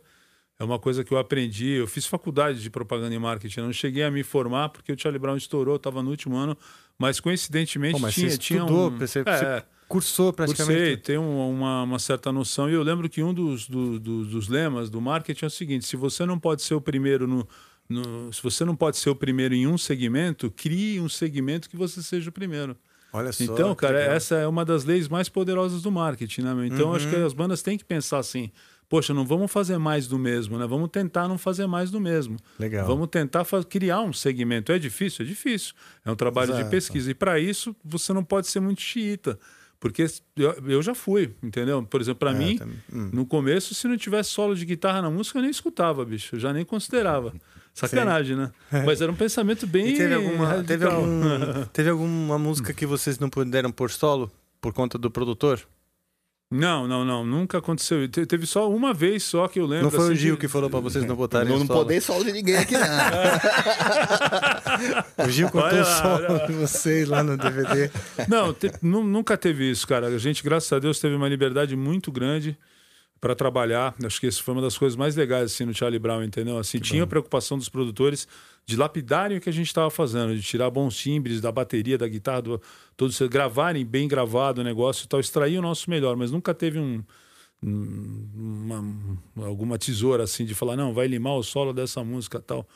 é 0.59 0.63
uma 0.63 0.79
coisa 0.79 1.03
que 1.03 1.11
eu 1.11 1.17
aprendi. 1.17 1.67
Eu 1.71 1.87
fiz 1.87 2.05
faculdade 2.05 2.61
de 2.61 2.69
propaganda 2.69 3.13
e 3.13 3.19
marketing. 3.19 3.59
Eu 3.59 3.65
não 3.65 3.73
cheguei 3.73 4.03
a 4.03 4.11
me 4.11 4.23
formar 4.23 4.69
porque 4.69 4.91
o 4.91 4.97
Charlie 4.99 5.19
Brown 5.19 5.35
estourou, 5.35 5.75
estava 5.75 6.01
no 6.01 6.09
último 6.09 6.35
ano. 6.37 6.57
Mas, 6.97 7.19
coincidentemente, 7.19 7.99
mas 8.01 8.13
tinha, 8.13 8.29
você 8.29 8.37
tinha 8.37 8.59
estudou, 8.59 8.89
um... 8.91 8.97
você- 8.97 9.19
É, 9.19 9.23
você 9.59 9.63
cursou 9.87 10.31
praticamente 10.31 10.79
Cursei, 10.79 10.97
tem 10.97 11.17
um- 11.17 11.49
uma, 11.51 11.83
uma 11.83 11.99
certa 11.99 12.31
noção. 12.31 12.69
E 12.69 12.73
eu 12.73 12.81
lembro 12.83 13.09
que 13.09 13.21
um 13.21 13.33
dos, 13.33 13.67
do- 13.67 13.99
do- 13.99 14.25
dos 14.25 14.47
lemas 14.47 14.89
do 14.89 15.01
marketing 15.01 15.43
é 15.45 15.47
o 15.47 15.51
seguinte: 15.51 15.85
se 15.85 15.97
você 15.97 16.25
não 16.25 16.39
pode 16.39 16.61
ser 16.61 16.73
o 16.73 16.79
primeiro 16.81 17.27
no, 17.27 17.45
no- 17.89 18.31
Se 18.31 18.41
você 18.41 18.63
não 18.63 18.75
pode 18.77 18.95
ser 18.95 19.09
o 19.09 19.15
primeiro 19.15 19.53
em 19.53 19.67
um 19.67 19.77
segmento, 19.77 20.49
crie 20.49 21.01
um 21.01 21.09
segmento 21.09 21.69
que 21.69 21.75
você 21.75 22.01
seja 22.01 22.29
o 22.29 22.33
primeiro. 22.33 22.77
Olha 23.15 23.31
só. 23.31 23.43
Então, 23.43 23.73
cara, 23.75 23.99
essa 23.99 24.35
é 24.35 24.47
uma 24.47 24.63
das 24.65 24.83
leis 24.83 25.07
mais 25.07 25.29
poderosas 25.29 25.81
do 25.81 25.91
marketing, 25.91 26.41
né? 26.41 26.67
Então, 26.67 26.93
acho 26.93 27.07
que 27.09 27.15
Uhum. 27.15 27.25
as 27.25 27.33
bandas 27.33 27.61
têm 27.61 27.77
que 27.77 27.85
pensar 27.85 28.19
assim: 28.19 28.51
poxa, 28.89 29.13
não 29.13 29.25
vamos 29.25 29.51
fazer 29.51 29.77
mais 29.77 30.07
do 30.07 30.17
mesmo, 30.19 30.57
né? 30.59 30.67
Vamos 30.67 30.89
tentar 30.89 31.27
não 31.27 31.37
fazer 31.37 31.65
mais 31.67 31.89
do 31.91 31.99
mesmo. 31.99 32.37
Legal. 32.59 32.85
Vamos 32.85 33.07
tentar 33.07 33.45
criar 33.69 34.01
um 34.01 34.13
segmento. 34.13 34.71
É 34.71 34.77
difícil? 34.79 35.25
É 35.25 35.27
difícil. 35.27 35.73
É 36.03 36.11
um 36.11 36.15
trabalho 36.15 36.47
de 36.53 36.59
Exato. 36.59 36.69
pesquisa. 36.71 37.09
E 37.11 37.13
para 37.13 37.39
isso, 37.39 37.75
você 37.83 38.11
não 38.13 38.23
pode 38.23 38.47
ser 38.47 38.59
muito 38.59 38.81
xiita. 38.81 39.39
Porque 39.77 40.05
eu, 40.67 40.81
já 40.81 40.95
fui, 40.95 41.35
entendeu? 41.43 41.83
Por 41.83 42.01
exemplo, 42.01 42.19
para 42.19 42.31
É, 42.31 42.33
mim. 42.33 42.59
Hum. 42.91 43.09
no 43.13 43.25
começo, 43.25 43.75
se 43.75 43.87
não 43.87 43.97
tivesse 43.97 44.29
solo 44.31 44.55
de 44.55 44.65
guitarra 44.65 45.01
na 45.01 45.11
música, 45.11 45.37
eu 45.37 45.41
nem 45.43 45.51
escutava, 45.51 46.03
bicho. 46.05 46.35
Eu 46.35 46.39
já 46.39 46.51
nem 46.53 46.65
considerava. 46.65 47.33
Sacanagem, 47.75 48.35
né? 48.37 48.51
Mas 48.85 49.01
era 49.01 49.11
um 49.11 49.15
pensamento 49.15 49.67
bem. 49.67 49.89
E 49.89 49.97
teve 49.97 50.13
alguma, 50.15 50.63
teve, 50.63 50.85
algum, 50.85 51.63
teve 51.73 51.89
alguma 51.89 52.39
música 52.39 52.73
que 52.73 52.85
vocês 52.85 53.19
não 53.19 53.29
puderam 53.29 53.69
pôr 53.71 53.91
solo 53.91 54.31
por 54.61 54.73
conta 54.73 54.97
do 54.97 55.11
produtor? 55.11 55.59
Não, 56.49 56.87
não, 56.87 57.03
não. 57.03 57.25
Nunca 57.25 57.57
aconteceu. 57.57 58.07
Te- 58.07 58.25
Teve 58.25 58.45
só 58.45 58.69
uma 58.69 58.93
vez 58.93 59.23
só 59.23 59.47
que 59.47 59.59
eu 59.59 59.65
lembro. 59.65 59.85
Não 59.85 59.91
foi 59.91 59.99
o 59.99 60.03
assim, 60.11 60.15
Gil 60.15 60.35
de- 60.35 60.41
que 60.41 60.47
falou 60.47 60.69
pra 60.69 60.79
vocês 60.79 61.03
não 61.03 61.15
botarem 61.15 61.49
Não, 61.49 61.59
não 61.59 61.65
solo? 61.65 61.79
podei 61.79 61.99
solo 61.99 62.23
de 62.23 62.31
ninguém 62.31 62.55
aqui, 62.55 62.75
não. 62.77 62.85
O 65.25 65.29
Gil 65.29 65.49
contou 65.49 65.71
o 65.73 65.81
lá, 65.81 66.01
solo 66.01 66.47
de 66.47 66.53
vocês 66.53 67.07
lá 67.09 67.23
no 67.23 67.37
DVD. 67.37 67.89
Não, 68.27 68.53
te- 68.53 68.71
nu- 68.81 69.03
nunca 69.03 69.37
teve 69.37 69.69
isso, 69.69 69.87
cara. 69.87 70.07
A 70.07 70.17
gente, 70.17 70.43
graças 70.43 70.71
a 70.71 70.79
Deus, 70.79 70.99
teve 70.99 71.15
uma 71.15 71.27
liberdade 71.27 71.75
muito 71.75 72.11
grande 72.11 72.57
para 73.25 73.33
trabalhar. 73.33 73.95
Acho 74.05 74.19
que 74.19 74.27
isso 74.27 74.43
foi 74.43 74.53
uma 74.53 74.61
das 74.61 74.77
coisas 74.77 74.95
mais 74.95 75.15
legais 75.15 75.51
assim 75.51 75.65
no 75.65 75.73
Charlie 75.73 75.97
Brown, 75.97 76.21
entendeu? 76.23 76.59
Assim, 76.59 76.77
tinha 76.77 77.01
a 77.01 77.07
preocupação 77.07 77.57
dos 77.57 77.67
produtores 77.67 78.27
de 78.67 78.75
lapidarem 78.75 79.39
o 79.39 79.41
que 79.41 79.49
a 79.49 79.51
gente 79.51 79.65
estava 79.65 79.89
fazendo, 79.89 80.35
de 80.35 80.43
tirar 80.43 80.69
bons 80.69 80.95
timbres 80.95 81.41
da 81.41 81.51
bateria, 81.51 81.97
da 81.97 82.07
guitarra, 82.07 82.43
do, 82.43 82.61
todos 82.95 83.19
gravarem 83.23 83.83
bem 83.83 84.07
gravado 84.07 84.61
o 84.61 84.63
negócio 84.63 85.05
e 85.05 85.07
tal, 85.07 85.19
extrair 85.19 85.57
o 85.57 85.61
nosso 85.61 85.89
melhor, 85.89 86.15
mas 86.15 86.29
nunca 86.29 86.53
teve 86.53 86.77
um 86.77 87.03
um- 87.63 88.27
uma- 89.35 89.47
alguma 89.47 89.77
tesoura 89.79 90.23
assim 90.23 90.45
de 90.45 90.53
falar 90.53 90.75
não 90.75 90.93
vai 90.93 91.07
limar 91.07 91.33
o 91.35 91.41
solo 91.41 91.73
dessa 91.73 92.03
música 92.03 92.39
tal 92.39 92.67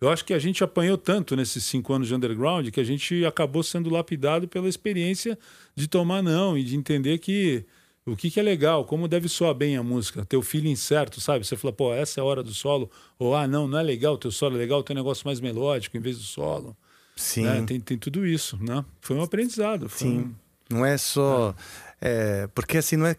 eu 0.00 0.08
acho 0.10 0.24
que 0.24 0.34
a 0.34 0.38
gente 0.38 0.62
apanhou 0.62 0.96
tanto 0.98 1.34
nesses 1.34 1.64
cinco 1.64 1.92
anos 1.92 2.06
de 2.06 2.14
underground 2.14 2.68
que 2.68 2.78
a 2.78 2.84
gente 2.84 3.24
acabou 3.24 3.62
sendo 3.62 3.88
lapidado 3.90 4.46
pela 4.46 4.68
experiência 4.68 5.36
de 5.74 5.88
tomar 5.88 6.22
não 6.22 6.56
e 6.56 6.62
de 6.62 6.76
entender 6.76 7.18
que 7.18 7.64
o 8.06 8.16
que, 8.16 8.30
que 8.30 8.38
é 8.38 8.42
legal, 8.42 8.84
como 8.84 9.08
deve 9.08 9.28
soar 9.28 9.52
bem 9.54 9.76
a 9.76 9.82
música, 9.82 10.24
ter 10.24 10.36
o 10.36 10.42
feeling 10.42 10.76
certo, 10.76 11.20
sabe? 11.20 11.44
Você 11.44 11.56
fala, 11.56 11.72
pô, 11.72 11.92
essa 11.92 12.20
é 12.20 12.22
a 12.22 12.24
hora 12.24 12.42
do 12.42 12.54
solo, 12.54 12.90
ou 13.18 13.34
ah, 13.34 13.46
não, 13.48 13.66
não 13.66 13.78
é 13.78 13.82
legal, 13.82 14.14
o 14.14 14.18
teu 14.18 14.30
solo 14.30 14.54
é 14.54 14.58
legal, 14.58 14.82
tem 14.82 14.94
um 14.94 15.00
negócio 15.00 15.26
mais 15.26 15.40
melódico 15.40 15.96
em 15.96 16.00
vez 16.00 16.16
do 16.16 16.22
solo. 16.24 16.76
Sim. 17.16 17.42
né? 17.44 17.64
Tem, 17.66 17.80
tem 17.80 17.98
tudo 17.98 18.26
isso, 18.26 18.56
né? 18.62 18.84
Foi 19.00 19.16
um 19.16 19.22
aprendizado. 19.22 19.88
Foi 19.88 20.06
Sim. 20.08 20.18
um- 20.18 20.34
Não 20.76 20.84
é 20.86 20.96
só. 20.98 21.54
é, 22.00 22.46
porque 22.54 22.78
assim, 22.78 22.96
não 22.96 23.06
é, 23.06 23.16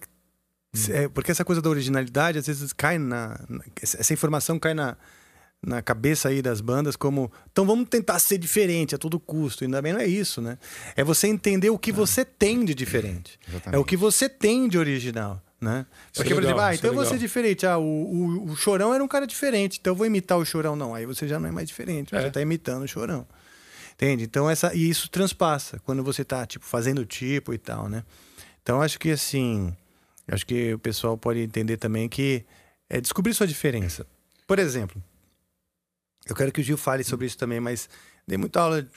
Hum. 0.76 0.80
é. 0.92 1.08
Porque 1.10 1.32
essa 1.32 1.44
coisa 1.44 1.62
da 1.62 1.70
originalidade, 1.70 2.38
às 2.38 2.46
vezes, 2.48 2.72
cai 2.74 2.98
na- 3.00 3.40
essa 3.82 4.14
informação 4.14 4.60
cai 4.60 4.74
na, 4.74 4.96
na 5.68 5.82
cabeça 5.82 6.30
aí 6.30 6.42
das 6.42 6.62
bandas 6.62 6.96
como. 6.96 7.30
Então 7.52 7.66
vamos 7.66 7.90
tentar 7.90 8.18
ser 8.20 8.38
diferente 8.38 8.96
a 8.96 8.98
todo 8.98 9.20
custo. 9.20 9.66
Ainda 9.66 9.82
bem 9.82 9.92
não 9.92 10.00
é 10.00 10.08
isso, 10.08 10.42
né? 10.42 10.58
É 10.96 11.04
você 11.04 11.28
entender 11.28 11.70
o 11.70 11.78
que 11.78 11.92
você 11.92 12.24
tem 12.24 12.64
de 12.64 12.74
diferente. 12.74 13.38
É 13.70 13.78
o 13.78 13.84
que 13.84 13.98
você 13.98 14.30
tem 14.30 14.70
de 14.70 14.78
original. 14.78 15.42
Né? 15.60 15.88
É 15.90 16.18
Porque, 16.18 16.36
por 16.36 16.44
legal, 16.44 16.52
exemplo, 16.52 16.62
ah, 16.62 16.76
então 16.76 16.90
é 16.90 16.92
eu 16.92 16.96
vou 16.96 17.06
ser 17.06 17.18
diferente. 17.18 17.66
Ah, 17.66 17.78
o, 17.78 17.84
o, 17.84 18.52
o 18.52 18.56
Chorão 18.56 18.94
era 18.94 19.04
um 19.04 19.08
cara 19.08 19.26
diferente, 19.26 19.80
então 19.82 19.92
eu 19.92 19.96
vou 19.96 20.06
imitar 20.06 20.38
o 20.38 20.46
Chorão. 20.46 20.76
Não, 20.76 20.94
aí 20.94 21.06
você 21.06 21.28
já 21.28 21.40
não 21.40 21.50
é 21.50 21.52
mais 21.52 21.68
diferente, 21.68 22.12
você 22.12 22.28
está 22.28 22.40
imitando 22.40 22.84
o 22.84 22.88
Chorão. 22.88 23.28
Entende? 23.94 24.24
Então, 24.24 24.48
essa, 24.48 24.74
e 24.76 24.88
isso 24.88 25.10
transpassa 25.10 25.80
quando 25.84 26.04
você 26.04 26.24
tá, 26.24 26.46
tipo, 26.46 26.64
fazendo 26.64 27.04
tipo 27.06 27.54
e 27.54 27.58
tal, 27.58 27.90
né? 27.90 28.04
Então, 28.62 28.84
acho 28.84 29.00
que, 29.00 29.10
assim, 29.10 29.76
acho 30.28 30.46
que 30.46 30.76
o 30.76 30.80
pessoal 30.80 31.18
pode 31.18 31.40
entender 31.40 31.78
também 31.78 32.08
que 32.08 32.46
é 32.88 33.02
descobrir 33.02 33.34
sua 33.34 33.48
diferença. 33.48 34.06
Por 34.46 34.60
exemplo, 34.60 35.02
eu 36.28 36.36
quero 36.36 36.52
que 36.52 36.62
o 36.62 36.64
Gil 36.64 36.78
fale 36.78 37.04
sobre 37.04 37.26
isso 37.26 37.38
também, 37.38 37.60
mas 37.60 37.90
dei 38.28 38.38
muita 38.38 38.62
aula, 38.62 38.88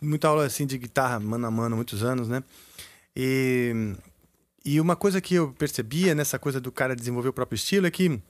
muita 0.00 0.28
aula, 0.28 0.44
assim, 0.44 0.66
de 0.66 0.78
guitarra 0.78 1.20
mano 1.20 1.46
a 1.46 1.50
mano, 1.50 1.76
muitos 1.76 2.02
anos, 2.02 2.28
né? 2.28 2.42
E, 3.16 3.94
e 4.64 4.80
uma 4.80 4.96
coisa 4.96 5.20
que 5.20 5.34
eu 5.34 5.52
percebia 5.52 6.14
nessa 6.14 6.38
coisa 6.38 6.60
do 6.60 6.70
cara 6.70 6.94
desenvolver 6.96 7.28
o 7.28 7.32
próprio 7.32 7.56
estilo 7.56 7.86
é 7.86 7.90
que, 7.90 8.20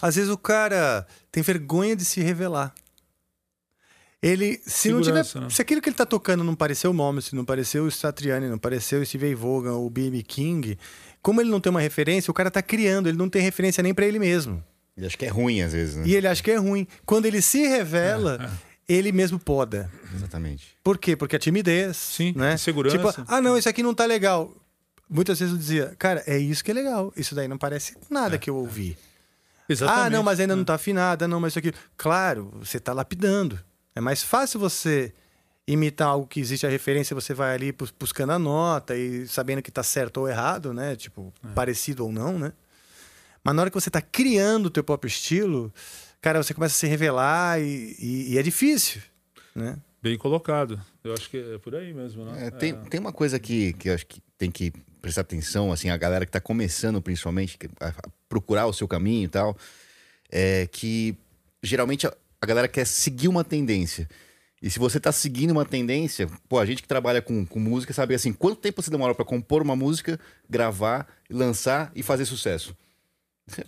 às 0.00 0.16
vezes, 0.16 0.30
o 0.30 0.38
cara 0.38 1.06
tem 1.30 1.42
vergonha 1.42 1.94
de 1.94 2.04
se 2.04 2.20
revelar. 2.20 2.74
Ele, 4.22 4.60
se 4.66 4.90
não 4.90 5.00
tiver. 5.00 5.24
Né? 5.34 5.50
Se 5.50 5.62
aquilo 5.62 5.80
que 5.80 5.88
ele 5.88 5.96
tá 5.96 6.06
tocando 6.06 6.42
não 6.42 6.54
pareceu 6.54 6.90
o 6.90 6.94
Momus, 6.94 7.32
não 7.32 7.44
pareceu 7.44 7.84
o 7.84 7.90
Satriani, 7.90 8.48
não 8.48 8.58
pareceu 8.58 9.00
o 9.00 9.06
Steve 9.06 9.34
Vaughan 9.34 9.74
ou 9.74 9.86
o 9.86 9.90
B.B. 9.90 10.22
King, 10.22 10.78
como 11.22 11.40
ele 11.40 11.50
não 11.50 11.60
tem 11.60 11.70
uma 11.70 11.80
referência, 11.80 12.30
o 12.30 12.34
cara 12.34 12.50
tá 12.50 12.62
criando, 12.62 13.08
ele 13.08 13.18
não 13.18 13.28
tem 13.28 13.42
referência 13.42 13.82
nem 13.82 13.94
pra 13.94 14.06
ele 14.06 14.18
mesmo. 14.18 14.64
Ele 14.96 15.06
acha 15.06 15.16
que 15.16 15.24
é 15.26 15.28
ruim 15.28 15.60
às 15.60 15.72
vezes, 15.72 15.96
né? 15.96 16.04
E 16.06 16.14
ele 16.14 16.26
acha 16.26 16.42
que 16.42 16.50
é 16.50 16.56
ruim. 16.56 16.86
Quando 17.04 17.26
ele 17.26 17.42
se 17.42 17.66
revela, 17.66 18.50
ele 18.88 19.12
mesmo 19.12 19.38
poda. 19.38 19.90
Exatamente. 20.14 20.76
Por 20.82 20.96
quê? 20.96 21.14
Porque 21.16 21.36
a 21.36 21.38
timidez. 21.38 21.96
Sim, 21.96 22.32
né? 22.36 22.56
segurança. 22.56 22.96
Tipo, 22.96 23.24
ah, 23.28 23.40
não, 23.40 23.58
isso 23.58 23.68
aqui 23.68 23.82
não 23.82 23.92
tá 23.94 24.06
legal. 24.06 24.50
Muitas 25.08 25.38
vezes 25.38 25.52
eu 25.52 25.58
dizia, 25.58 25.94
cara, 25.98 26.22
é 26.26 26.38
isso 26.38 26.64
que 26.64 26.70
é 26.70 26.74
legal. 26.74 27.12
Isso 27.16 27.34
daí 27.34 27.46
não 27.46 27.58
parece 27.58 27.94
nada 28.10 28.38
que 28.38 28.48
eu 28.48 28.56
ouvi. 28.56 28.96
Exatamente. 29.68 30.06
Ah, 30.06 30.10
não, 30.10 30.22
mas 30.22 30.40
ainda 30.40 30.56
não 30.56 30.64
tá 30.64 30.74
afinada, 30.74 31.28
não, 31.28 31.40
mas 31.40 31.52
isso 31.52 31.58
aqui. 31.58 31.72
Claro, 31.96 32.50
você 32.58 32.78
tá 32.80 32.92
lapidando. 32.92 33.58
É 33.94 34.00
mais 34.00 34.22
fácil 34.22 34.58
você 34.60 35.12
imitar 35.66 36.08
algo 36.08 36.26
que 36.26 36.38
existe 36.40 36.64
a 36.66 36.70
referência, 36.70 37.14
você 37.14 37.34
vai 37.34 37.52
ali 37.54 37.72
bus- 37.72 37.92
buscando 37.98 38.32
a 38.32 38.38
nota 38.38 38.96
e 38.96 39.26
sabendo 39.26 39.60
que 39.60 39.70
tá 39.70 39.82
certo 39.82 40.18
ou 40.18 40.28
errado, 40.28 40.72
né? 40.72 40.94
Tipo, 40.94 41.34
parecido 41.54 42.04
ou 42.06 42.12
não, 42.12 42.38
né? 42.38 42.52
Mas 43.46 43.54
na 43.54 43.62
hora 43.62 43.70
que 43.70 43.80
você 43.80 43.88
tá 43.88 44.02
criando 44.02 44.66
o 44.66 44.70
teu 44.70 44.82
próprio 44.82 45.06
estilo, 45.06 45.72
cara, 46.20 46.42
você 46.42 46.52
começa 46.52 46.74
a 46.74 46.78
se 46.78 46.86
revelar 46.88 47.60
e, 47.60 47.94
e- 47.96 48.32
e 48.32 48.38
é 48.38 48.42
difícil, 48.42 49.00
né? 49.54 49.78
Bem 50.02 50.18
colocado. 50.18 50.80
Eu 51.04 51.14
acho 51.14 51.30
que 51.30 51.36
é 51.54 51.56
por 51.58 51.72
aí 51.76 51.94
mesmo, 51.94 52.24
né? 52.24 52.46
É, 52.46 52.50
tem, 52.50 52.74
tem 52.74 52.98
uma 52.98 53.12
coisa 53.12 53.38
que, 53.38 53.72
que 53.74 53.88
eu 53.88 53.94
acho 53.94 54.04
que 54.04 54.20
tem 54.36 54.50
que 54.50 54.72
prestar 55.00 55.20
atenção, 55.20 55.70
assim, 55.70 55.90
a 55.90 55.96
galera 55.96 56.26
que 56.26 56.32
tá 56.32 56.40
começando, 56.40 57.00
principalmente, 57.00 57.56
a, 57.78 57.86
a 57.90 57.92
procurar 58.28 58.66
o 58.66 58.72
seu 58.72 58.88
caminho 58.88 59.26
e 59.26 59.28
tal, 59.28 59.56
é 60.28 60.66
que 60.66 61.16
geralmente 61.62 62.04
a, 62.04 62.12
a 62.40 62.46
galera 62.46 62.66
quer 62.66 62.84
seguir 62.84 63.28
uma 63.28 63.44
tendência. 63.44 64.08
E 64.60 64.68
se 64.68 64.80
você 64.80 64.98
tá 64.98 65.12
seguindo 65.12 65.52
uma 65.52 65.64
tendência, 65.64 66.28
pô, 66.48 66.58
a 66.58 66.66
gente 66.66 66.82
que 66.82 66.88
trabalha 66.88 67.22
com, 67.22 67.46
com 67.46 67.60
música 67.60 67.92
sabe 67.94 68.12
assim, 68.12 68.32
quanto 68.32 68.60
tempo 68.60 68.82
você 68.82 68.90
demora 68.90 69.14
para 69.14 69.24
compor 69.24 69.62
uma 69.62 69.76
música, 69.76 70.18
gravar, 70.50 71.06
lançar 71.30 71.92
e 71.94 72.02
fazer 72.02 72.24
sucesso? 72.24 72.74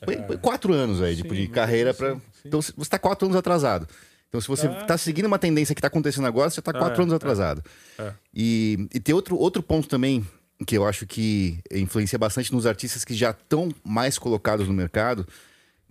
Põe 0.05 0.37
quatro 0.39 0.73
anos 0.73 1.01
aí 1.01 1.17
tipo, 1.17 1.35
Sim, 1.35 1.43
de 1.43 1.49
carreira 1.49 1.95
para. 1.95 2.17
Então 2.45 2.61
você 2.61 2.73
tá 2.91 2.99
quatro 2.99 3.27
anos 3.27 3.37
atrasado. 3.37 3.89
Então, 4.29 4.41
se 4.41 4.49
você 4.49 4.67
Ah, 4.67 4.85
tá 4.85 4.99
seguindo 4.99 5.25
uma 5.27 5.39
tendência 5.39 5.75
que 5.75 5.81
tá 5.81 5.87
acontecendo 5.89 6.27
agora, 6.27 6.51
você 6.51 6.61
tá 6.61 6.73
quatro 6.73 7.01
É, 7.01 7.03
anos 7.03 7.13
é. 7.13 7.17
atrasado. 7.17 7.65
É. 7.99 8.13
E, 8.35 8.89
e 8.93 9.01
tem 9.01 9.15
outro, 9.15 9.37
outro 9.37 9.63
ponto 9.63 9.89
também 9.89 10.27
que 10.67 10.77
eu 10.77 10.87
acho 10.87 11.07
que 11.07 11.61
influencia 11.73 12.19
bastante 12.19 12.53
nos 12.53 12.67
artistas 12.67 13.05
que 13.05 13.15
já 13.15 13.31
estão 13.31 13.71
mais 13.83 14.19
colocados 14.19 14.67
no 14.69 14.75
mercado, 14.75 15.27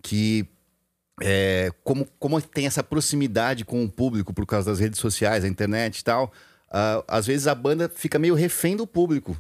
que 0.04 0.46
é, 1.22 1.72
como, 1.84 2.08
como 2.20 2.40
tem 2.42 2.68
essa 2.68 2.84
proximidade 2.84 3.66
com 3.66 3.84
o 3.84 3.90
público 3.90 4.34
por 4.34 4.46
causa 4.46 4.70
das 4.70 4.80
redes 4.80 5.00
sociais, 5.00 5.44
a 5.44 5.48
internet 5.48 6.00
e 6.00 6.04
tal, 6.04 6.32
ah, 6.70 7.04
às 7.08 7.26
vezes 7.26 7.48
a 7.48 7.56
banda 7.56 7.90
fica 7.90 8.20
meio 8.20 8.36
refém 8.36 8.76
do 8.76 8.86
público. 8.86 9.36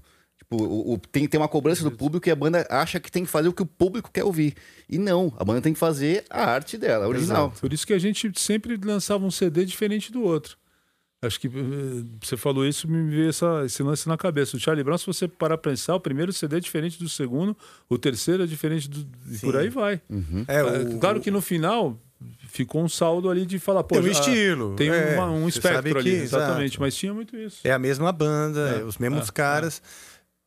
Tipo, 0.50 0.64
o, 0.64 0.94
o- 0.94 0.98
tem, 1.12 1.28
tem 1.28 1.40
uma 1.40 1.48
cobrança 1.48 1.84
do 1.84 1.92
público 1.92 2.28
e 2.30 2.32
a 2.32 2.36
banda 2.36 2.66
acha 2.70 3.00
que 3.00 3.12
tem 3.12 3.26
que 3.26 3.30
fazer 3.30 3.50
o 3.50 3.54
que 3.54 3.62
o 3.62 3.66
público 3.66 4.10
quer 4.12 4.24
ouvir. 4.24 4.54
E 4.90 4.98
não, 4.98 5.34
a 5.38 5.44
banda 5.44 5.62
tem 5.62 5.74
que 5.74 5.80
fazer 5.80 6.24
a 6.30 6.46
arte 6.52 6.78
dela, 6.78 7.06
a 7.06 7.08
original. 7.10 7.48
Exato. 7.48 7.60
Por 7.62 7.74
isso 7.74 7.86
que 7.86 7.94
a 7.94 8.00
gente 8.00 8.32
sempre 8.40 8.80
lançava 8.82 9.26
um 9.26 9.32
CD 9.32 9.66
diferente 9.66 10.12
do 10.12 10.24
outro. 10.24 10.56
Acho 11.22 11.40
que 11.40 11.48
eh, 11.48 11.52
você 12.22 12.38
falou 12.38 12.66
isso, 12.66 12.88
me 12.88 13.10
veio 13.10 13.30
essa, 13.30 13.64
esse 13.66 13.82
lance 13.84 14.08
na 14.08 14.16
cabeça. 14.16 14.56
O 14.56 14.60
Charlie 14.60 14.84
Brown, 14.84 14.98
se 15.00 15.06
você 15.08 15.28
parar 15.28 15.58
pra 15.58 15.72
pensar, 15.72 15.96
o 15.96 16.00
primeiro 16.00 16.32
CD 16.32 16.58
é 16.58 16.60
diferente 16.60 17.00
do 17.00 17.10
segundo, 17.10 17.58
o 17.90 17.98
terceiro 17.98 18.44
é 18.44 18.46
diferente 18.46 18.88
do. 18.88 19.06
E 19.30 19.40
por 19.40 19.58
aí 19.58 19.68
vai. 19.68 20.00
É, 20.48 20.60
Ah, 20.60 20.66
o- 20.96 21.00
claro 21.00 21.20
que 21.20 21.32
no 21.32 21.42
final 21.42 22.00
ficou 22.48 22.84
um 22.84 22.88
saldo 22.88 23.30
ali 23.32 23.46
de 23.48 23.58
falar, 23.60 23.84
pô, 23.84 23.96
Tem 23.96 24.04
um 24.10 24.14
já- 24.14 24.20
estilo, 24.20 24.76
Tem 24.76 24.90
é, 24.90 25.16
uma- 25.16 25.32
um 25.32 25.48
espectro 25.48 26.00
ali, 26.00 26.10
que- 26.12 26.16
exatamente. 26.18 26.66
exato. 26.74 26.82
Mas 26.82 26.96
tinha 26.96 27.14
muito 27.14 27.36
isso. 27.36 27.60
É 27.64 27.72
a 27.72 27.80
mesma 27.80 28.12
banda, 28.12 28.78
É, 28.80 28.84
os 28.84 28.98
mesmos 29.00 29.28
é, 29.28 29.32
caras 29.32 29.82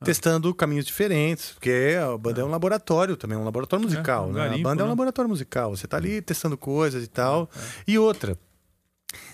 testando 0.03 0.53
caminhos 0.53 0.85
diferentes, 0.85 1.51
porque 1.51 1.95
a 2.01 2.17
banda 2.17 2.41
é 2.41 2.43
um 2.43 2.49
laboratório 2.49 3.15
também, 3.15 3.37
um 3.37 3.43
laboratório 3.43 3.85
musical, 3.85 4.27
um 4.27 4.33
né? 4.33 4.39
garimpo, 4.39 4.67
a 4.67 4.71
banda 4.71 4.81
é 4.81 4.83
um 4.83 4.87
né? 4.87 4.91
laboratório 4.91 5.29
musical, 5.29 5.75
você 5.75 5.87
tá 5.87 5.97
ali 5.97 6.21
testando 6.21 6.57
coisas 6.57 7.03
e 7.03 7.07
tal. 7.07 7.49
E 7.87 7.97
outra, 7.97 8.37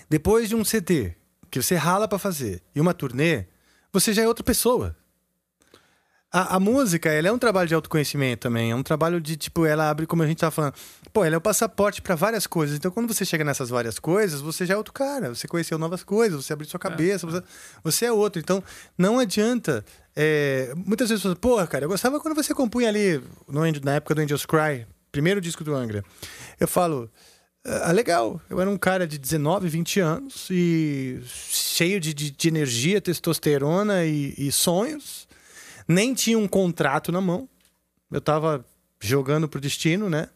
depois 0.08 0.48
de 0.48 0.54
um 0.54 0.64
CD 0.64 1.14
que 1.50 1.60
você 1.60 1.74
rala 1.74 2.06
pra 2.06 2.18
fazer 2.18 2.62
e 2.74 2.80
uma 2.80 2.92
turnê, 2.92 3.46
você 3.92 4.12
já 4.12 4.22
é 4.22 4.28
outra 4.28 4.44
pessoa. 4.44 4.94
A, 6.30 6.56
a 6.56 6.60
música, 6.60 7.08
ela 7.10 7.28
é 7.28 7.32
um 7.32 7.38
trabalho 7.38 7.66
de 7.66 7.74
autoconhecimento 7.74 8.40
também. 8.42 8.70
É 8.70 8.74
um 8.74 8.82
trabalho 8.82 9.18
de, 9.18 9.34
tipo, 9.36 9.64
ela 9.64 9.88
abre, 9.88 10.06
como 10.06 10.22
a 10.22 10.26
gente 10.26 10.38
tava 10.38 10.50
falando, 10.50 10.74
pô, 11.10 11.24
ela 11.24 11.36
é 11.36 11.38
o 11.38 11.40
passaporte 11.40 12.02
pra 12.02 12.14
várias 12.14 12.46
coisas. 12.46 12.76
Então, 12.76 12.90
quando 12.90 13.12
você 13.12 13.24
chega 13.24 13.42
nessas 13.44 13.70
várias 13.70 13.98
coisas, 13.98 14.40
você 14.42 14.66
já 14.66 14.74
é 14.74 14.76
outro 14.76 14.92
cara. 14.92 15.34
Você 15.34 15.48
conheceu 15.48 15.78
novas 15.78 16.04
coisas, 16.04 16.44
você 16.44 16.52
abriu 16.52 16.68
sua 16.68 16.78
cabeça, 16.78 17.26
Você, 17.26 17.42
você 17.82 18.04
é 18.06 18.12
outro. 18.12 18.40
Então, 18.40 18.62
não 18.96 19.18
adianta. 19.18 19.82
é, 20.14 20.74
muitas 20.76 21.08
vezes 21.08 21.22
fala, 21.22 21.34
porra, 21.36 21.66
cara, 21.66 21.86
eu 21.86 21.88
gostava 21.88 22.20
quando 22.20 22.34
você 22.34 22.52
compunha 22.52 22.88
ali, 22.88 23.22
no, 23.48 23.62
na 23.82 23.94
época 23.94 24.14
do 24.14 24.20
Angels 24.20 24.44
Cry, 24.44 24.86
primeiro 25.10 25.40
disco 25.40 25.64
do 25.64 25.74
Angra. 25.74 26.04
Eu 26.60 26.68
falo, 26.68 27.10
ah, 27.64 27.92
legal. 27.92 28.40
Eu 28.50 28.60
era 28.60 28.68
um 28.68 28.76
cara 28.78 29.06
de 29.06 29.18
19, 29.18 29.68
20 29.68 30.00
anos 30.00 30.48
e 30.50 31.20
cheio 31.24 31.98
de, 32.00 32.12
de, 32.12 32.30
de 32.30 32.48
energia, 32.48 33.00
testosterona 33.00 34.04
e, 34.04 34.34
e 34.36 34.52
sonhos. 34.52 35.27
Nem 35.88 36.12
tinha 36.14 36.38
um 36.38 36.46
contrato 36.46 37.10
na 37.10 37.20
mão. 37.20 37.48
Eu 38.10 38.20
tava 38.20 38.64
jogando 39.00 39.48
pro 39.48 39.60
destino, 39.60 40.08
né? 40.10 40.28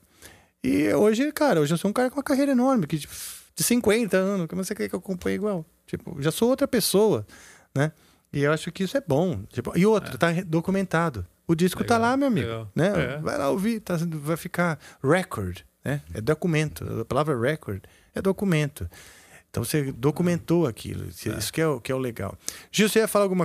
E 0.64 0.92
hoje, 0.94 1.30
cara, 1.32 1.61
hoje 1.61 1.74
eu 1.74 1.78
sou 1.78 1.90
um 1.90 1.92
cara 1.92 2.09
com 2.11 2.16
uma 2.16 2.22
carreira 2.22 2.53
enorme, 2.53 2.86
que 2.86 2.98
tipo, 2.98 3.12
de 3.55 3.62
50 3.62 4.16
anos, 4.16 4.46
como 4.46 4.64
você 4.64 4.74
quer 4.74 4.88
que 4.88 4.94
eu 4.94 4.98
acompanhe 4.98 5.36
igual? 5.36 5.66
Tipo, 5.86 6.20
já 6.22 6.30
sou 6.30 6.48
outra 6.48 6.66
pessoa, 6.68 7.26
né? 7.74 7.92
E 8.32 8.42
eu 8.44 8.53
acho 8.53 8.70
que 8.72 8.84
isso 8.84 8.96
é 8.96 9.03
bom. 9.07 9.42
Tipo, 9.53 9.76
e 9.76 9.84
outro, 9.84 10.16
tá 10.16 10.28
re- 10.28 10.44
documentado. 10.44 11.26
O 11.46 11.55
disco 11.55 11.84
tá 11.84 11.98
lá, 11.98 12.16
meu 12.16 12.28
amigo. 12.28 12.46
legal. 12.46 12.70
Né? 12.74 13.14
É. 13.14 13.18
Vai 13.18 13.36
lá 13.36 13.50
ouvir, 13.50 13.80
tá, 13.80 13.96
vai 14.00 14.36
ficar 14.36 14.78
record, 15.03 15.59
né? 15.84 16.00
É 16.14 16.20
documento. 16.20 17.00
A 17.00 17.05
palavra 17.05 17.38
record 17.38 17.82
é 18.14 18.22
documento. 18.22 18.88
Então 19.50 19.62
você 19.64 19.92
documentou 19.92 20.66
aquilo. 20.66 21.07
Isso 21.09 21.53
que 21.53 21.61
é, 21.61 21.66
o, 21.66 21.78
que 21.78 21.92
é 21.92 21.94
o 21.94 21.98
legal. 21.98 22.38
Gil, 22.70 22.88
você 22.88 23.00
ia 23.00 23.09
falar 23.09 23.24
alguma 23.24 23.44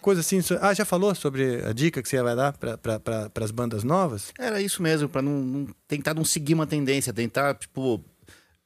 Coisa 0.00 0.20
assim. 0.20 0.40
Ah, 0.60 0.72
já 0.74 0.84
falou 0.84 1.14
sobre 1.14 1.64
a 1.64 1.72
dica 1.72 2.02
que 2.02 2.08
você 2.08 2.22
vai 2.22 2.34
dar 2.36 2.52
para 2.56 3.30
as 3.44 3.50
bandas 3.50 3.84
novas? 3.84 4.32
Era 4.38 4.60
isso 4.60 4.82
mesmo, 4.82 5.08
pra 5.08 5.22
não, 5.22 5.32
não- 5.40 5.66
tentar 5.86 6.14
não 6.14 6.24
seguir 6.24 6.54
uma 6.54 6.66
tendência, 6.66 7.12
tentar, 7.12 7.54
tipo, 7.54 8.02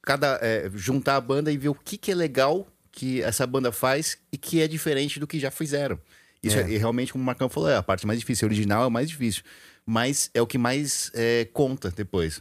cada, 0.02 0.38
é, 0.42 0.70
juntar 0.74 1.16
a 1.16 1.20
banda 1.20 1.50
e 1.52 1.56
ver 1.56 1.68
o 1.68 1.74
que, 1.74 1.96
que 1.96 2.10
é 2.12 2.14
legal 2.14 2.66
que 2.92 3.22
essa 3.22 3.46
banda 3.46 3.72
faz 3.72 4.16
e 4.32 4.36
que 4.38 4.60
é 4.60 4.68
diferente 4.68 5.18
do 5.18 5.26
que 5.26 5.38
já 5.40 5.50
fizeram. 5.50 5.98
Isso 6.42 6.58
É. 6.58 6.62
é, 6.62 6.70
e 6.70 6.76
realmente, 6.76 7.10
como 7.12 7.22
o 7.22 7.26
Marcão 7.26 7.48
falou, 7.48 7.68
é 7.70 7.76
a 7.76 7.82
parte 7.82 8.06
mais 8.06 8.18
difícil. 8.20 8.46
O 8.46 8.50
original 8.50 8.84
é 8.84 8.86
o 8.86 8.90
mais 8.90 9.08
difícil. 9.08 9.42
Mas 9.86 10.30
é 10.32 10.40
o 10.40 10.46
que 10.46 10.56
mais 10.58 11.10
é, 11.14 11.46
conta 11.52 11.90
depois. 11.90 12.40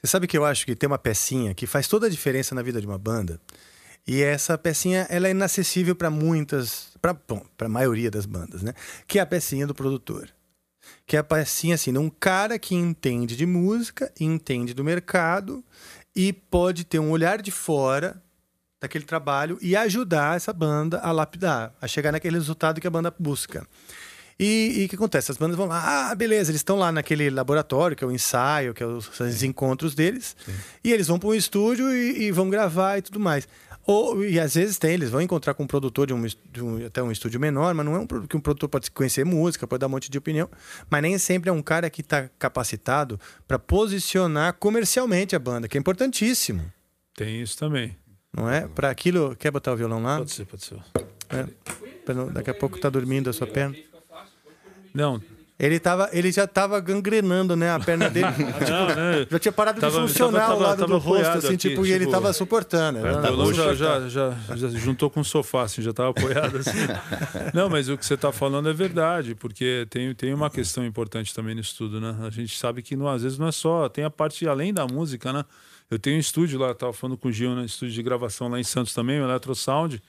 Você 0.00 0.06
sabe 0.06 0.26
que 0.26 0.36
eu 0.36 0.44
acho 0.44 0.64
que 0.66 0.74
tem 0.74 0.86
uma 0.86 0.98
pecinha 0.98 1.54
que 1.54 1.66
faz 1.66 1.86
toda 1.88 2.06
a 2.06 2.10
diferença 2.10 2.54
na 2.54 2.62
vida 2.62 2.80
de 2.80 2.86
uma 2.86 2.98
banda. 2.98 3.40
E 4.06 4.22
essa 4.22 4.58
pecinha 4.58 5.06
ela 5.08 5.28
é 5.28 5.30
inacessível 5.30 5.94
para 5.94 6.10
muitas, 6.10 6.88
para 7.00 7.16
a 7.66 7.68
maioria 7.68 8.10
das 8.10 8.26
bandas, 8.26 8.62
né? 8.62 8.74
Que 9.06 9.18
é 9.18 9.22
a 9.22 9.26
pecinha 9.26 9.66
do 9.66 9.74
produtor. 9.74 10.28
Que 11.06 11.16
é 11.16 11.20
a 11.20 11.24
pecinha 11.24 11.76
assim, 11.76 11.92
de 11.92 11.98
um 11.98 12.10
cara 12.10 12.58
que 12.58 12.74
entende 12.74 13.36
de 13.36 13.46
música, 13.46 14.12
entende 14.18 14.74
do 14.74 14.82
mercado 14.82 15.64
e 16.14 16.32
pode 16.32 16.84
ter 16.84 16.98
um 16.98 17.10
olhar 17.10 17.40
de 17.40 17.52
fora 17.52 18.20
daquele 18.80 19.04
trabalho 19.04 19.56
e 19.62 19.76
ajudar 19.76 20.36
essa 20.36 20.52
banda 20.52 20.98
a 20.98 21.12
lapidar, 21.12 21.72
a 21.80 21.86
chegar 21.86 22.10
naquele 22.10 22.36
resultado 22.36 22.80
que 22.80 22.86
a 22.86 22.90
banda 22.90 23.14
busca. 23.16 23.64
E 24.38 24.82
o 24.86 24.88
que 24.88 24.96
acontece? 24.96 25.30
As 25.30 25.36
bandas 25.36 25.56
vão 25.56 25.66
lá, 25.66 26.10
ah, 26.10 26.14
beleza, 26.16 26.50
eles 26.50 26.58
estão 26.58 26.76
lá 26.76 26.90
naquele 26.90 27.30
laboratório, 27.30 27.96
que 27.96 28.02
é 28.02 28.06
o 28.06 28.10
ensaio, 28.10 28.74
que 28.74 28.82
é 28.82 28.86
os, 28.86 29.20
os 29.20 29.42
encontros 29.44 29.94
deles, 29.94 30.36
e 30.82 30.92
eles 30.92 31.06
vão 31.06 31.16
para 31.16 31.28
um 31.28 31.34
estúdio 31.34 31.92
e, 31.92 32.24
e 32.24 32.32
vão 32.32 32.50
gravar 32.50 32.98
e 32.98 33.02
tudo 33.02 33.20
mais. 33.20 33.46
Ou, 33.84 34.24
e 34.24 34.38
às 34.38 34.54
vezes 34.54 34.78
tem, 34.78 34.92
eles 34.92 35.10
vão 35.10 35.20
encontrar 35.20 35.54
com 35.54 35.64
um 35.64 35.66
produtor 35.66 36.06
de 36.06 36.14
um, 36.14 36.24
de 36.24 36.62
um- 36.62 36.86
até 36.86 37.02
um 37.02 37.10
estúdio 37.10 37.40
menor, 37.40 37.74
mas 37.74 37.84
não 37.84 37.96
é 37.96 37.98
um 37.98 38.06
pro- 38.06 38.26
que 38.28 38.36
um 38.36 38.40
produtor 38.40 38.68
pode 38.68 38.90
conhecer 38.90 39.24
música, 39.24 39.66
pode 39.66 39.80
dar 39.80 39.86
um 39.88 39.90
monte 39.90 40.08
de 40.10 40.16
opinião, 40.16 40.48
mas 40.88 41.02
nem 41.02 41.18
sempre 41.18 41.50
é 41.50 41.52
um 41.52 41.60
cara 41.62 41.90
que 41.90 42.00
está 42.00 42.28
capacitado 42.38 43.18
para 43.48 43.58
posicionar 43.58 44.54
comercialmente 44.54 45.34
a 45.34 45.38
banda, 45.38 45.66
que 45.66 45.76
é 45.76 45.80
importantíssimo, 45.80 46.62
Tem 47.16 47.42
isso 47.42 47.58
também. 47.58 47.96
não 48.32 48.48
é? 48.48 48.68
Para 48.68 48.88
aquilo, 48.88 49.34
quer 49.36 49.50
botar 49.50 49.72
o 49.72 49.76
violão 49.76 50.00
lá? 50.02 50.18
Pode 50.18 50.30
ser, 50.32 50.46
pode 50.46 50.64
ser. 50.64 50.78
É. 51.28 51.46
Daqui 52.32 52.50
a 52.50 52.54
pouco 52.54 52.78
tá 52.78 52.88
dormindo 52.88 53.30
a 53.30 53.32
sua 53.32 53.46
perna. 53.46 53.76
Não. 54.94 55.20
Ele, 55.62 55.78
tava, 55.78 56.10
ele 56.12 56.32
já 56.32 56.44
tava 56.44 56.80
gangrenando, 56.80 57.54
né? 57.54 57.70
A 57.70 57.78
perna 57.78 58.10
dele. 58.10 58.26
Tipo, 58.34 58.70
Não, 58.70 58.86
né? 58.88 59.26
Já 59.30 59.38
tinha 59.38 59.52
parado 59.52 59.80
Tava- 59.80 60.00
de 60.02 60.08
funcionar 60.08 60.40
tava- 60.40 60.52
ao 60.54 60.60
lado 60.60 60.78
tava 60.80 60.92
do 60.92 60.98
rosto, 60.98 61.28
assim, 61.38 61.46
aqui, 61.46 61.56
tipo, 61.56 61.86
e 61.86 61.92
ele 61.92 62.08
tava 62.08 62.32
suportando. 62.32 62.98
O 62.98 63.06
Era- 63.06 63.20
violão 63.20 63.54
já, 63.54 63.72
já, 63.72 64.08
já, 64.08 64.36
já 64.56 64.68
juntou 64.70 65.08
com 65.08 65.20
o 65.20 65.24
sofá, 65.24 65.62
assim, 65.62 65.80
já 65.80 65.90
estava 65.90 66.10
apoiado 66.10 66.56
assim. 66.58 66.72
Não, 67.54 67.70
mas 67.70 67.88
o 67.88 67.96
que 67.96 68.04
você 68.04 68.14
está 68.14 68.32
falando 68.32 68.68
é 68.68 68.72
verdade, 68.72 69.36
porque 69.36 69.86
tem, 69.88 70.12
tem 70.16 70.34
uma 70.34 70.50
questão 70.50 70.84
importante 70.84 71.32
também 71.32 71.54
nisso 71.54 71.76
tudo, 71.78 72.00
né? 72.00 72.16
A 72.26 72.30
gente 72.30 72.58
sabe 72.58 72.82
que 72.82 72.96
não, 72.96 73.06
às 73.06 73.22
vezes 73.22 73.38
não 73.38 73.46
é 73.46 73.52
só, 73.52 73.88
tem 73.88 74.02
a 74.04 74.10
parte 74.10 74.48
além 74.48 74.74
da 74.74 74.84
música, 74.86 75.32
né? 75.32 75.44
Eu 75.88 75.98
tenho 75.98 76.16
um 76.16 76.20
estúdio 76.20 76.58
lá, 76.58 76.72
estava 76.72 76.92
falando 76.92 77.16
com 77.16 77.28
o 77.28 77.32
Gil, 77.32 77.54
né? 77.54 77.64
Estúdio 77.64 77.94
de 77.94 78.02
gravação 78.02 78.48
lá 78.48 78.58
em 78.58 78.64
Santos 78.64 78.92
também, 78.92 79.20
o 79.20 79.24
Electro 79.24 79.54
Sound. 79.54 80.02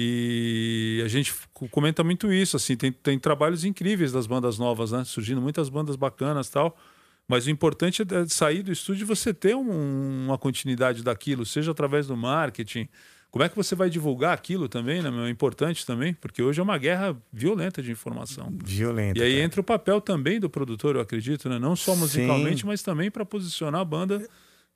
E 0.00 1.02
a 1.04 1.08
gente 1.08 1.34
comenta 1.72 2.04
muito 2.04 2.32
isso, 2.32 2.56
assim, 2.56 2.76
tem, 2.76 2.92
tem 2.92 3.18
trabalhos 3.18 3.64
incríveis 3.64 4.12
das 4.12 4.28
bandas 4.28 4.56
novas, 4.56 4.92
né? 4.92 5.02
Surgindo 5.04 5.40
muitas 5.40 5.68
bandas 5.68 5.96
bacanas 5.96 6.48
tal. 6.48 6.78
Mas 7.26 7.46
o 7.46 7.50
importante 7.50 8.02
é 8.02 8.26
sair 8.28 8.62
do 8.62 8.70
estúdio 8.70 9.02
e 9.02 9.04
você 9.04 9.34
ter 9.34 9.56
um- 9.56 10.24
uma 10.26 10.38
continuidade 10.38 11.02
daquilo, 11.02 11.44
seja 11.44 11.72
através 11.72 12.06
do 12.06 12.16
marketing. 12.16 12.88
Como 13.30 13.44
é 13.44 13.48
que 13.48 13.56
você 13.56 13.74
vai 13.74 13.90
divulgar 13.90 14.32
aquilo 14.32 14.68
também, 14.68 15.02
né? 15.02 15.10
É 15.26 15.28
importante 15.28 15.84
também, 15.84 16.14
porque 16.14 16.42
hoje 16.42 16.60
é 16.60 16.62
uma 16.62 16.78
guerra 16.78 17.14
violenta 17.32 17.82
de 17.82 17.90
informação. 17.90 18.50
Violenta. 18.64 19.18
E 19.18 19.22
aí 19.22 19.32
cara. 19.32 19.44
entra 19.44 19.60
o 19.60 19.64
papel 19.64 20.00
também 20.00 20.38
do 20.40 20.48
produtor, 20.48 20.94
eu 20.94 21.02
acredito, 21.02 21.48
né? 21.48 21.58
Não 21.58 21.74
só 21.76 21.94
musicalmente, 21.96 22.60
Sim. 22.62 22.66
mas 22.68 22.82
também 22.82 23.10
para 23.10 23.26
posicionar 23.26 23.80
a 23.80 23.84
banda. 23.84 24.26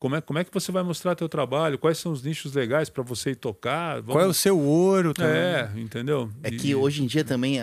Como 0.02 0.16
é, 0.16 0.20
como 0.20 0.36
é 0.40 0.42
que 0.42 0.52
você 0.52 0.72
vai 0.72 0.82
mostrar 0.82 1.14
teu 1.14 1.28
trabalho? 1.28 1.78
Quais 1.78 1.96
são 1.96 2.10
os 2.10 2.24
nichos 2.24 2.54
legais 2.54 2.90
para 2.90 3.04
você 3.04 3.30
ir 3.30 3.36
tocar? 3.36 4.02
Qual 4.02 4.20
é 4.20 4.26
o 4.26 4.34
seu 4.34 4.58
ouro 4.58 5.14
também? 5.14 5.30
É, 5.32 5.70
entendeu? 5.76 6.28
É 6.42 6.50
que 6.50 6.74
hoje 6.74 7.04
em 7.04 7.06
dia 7.06 7.22
também 7.22 7.58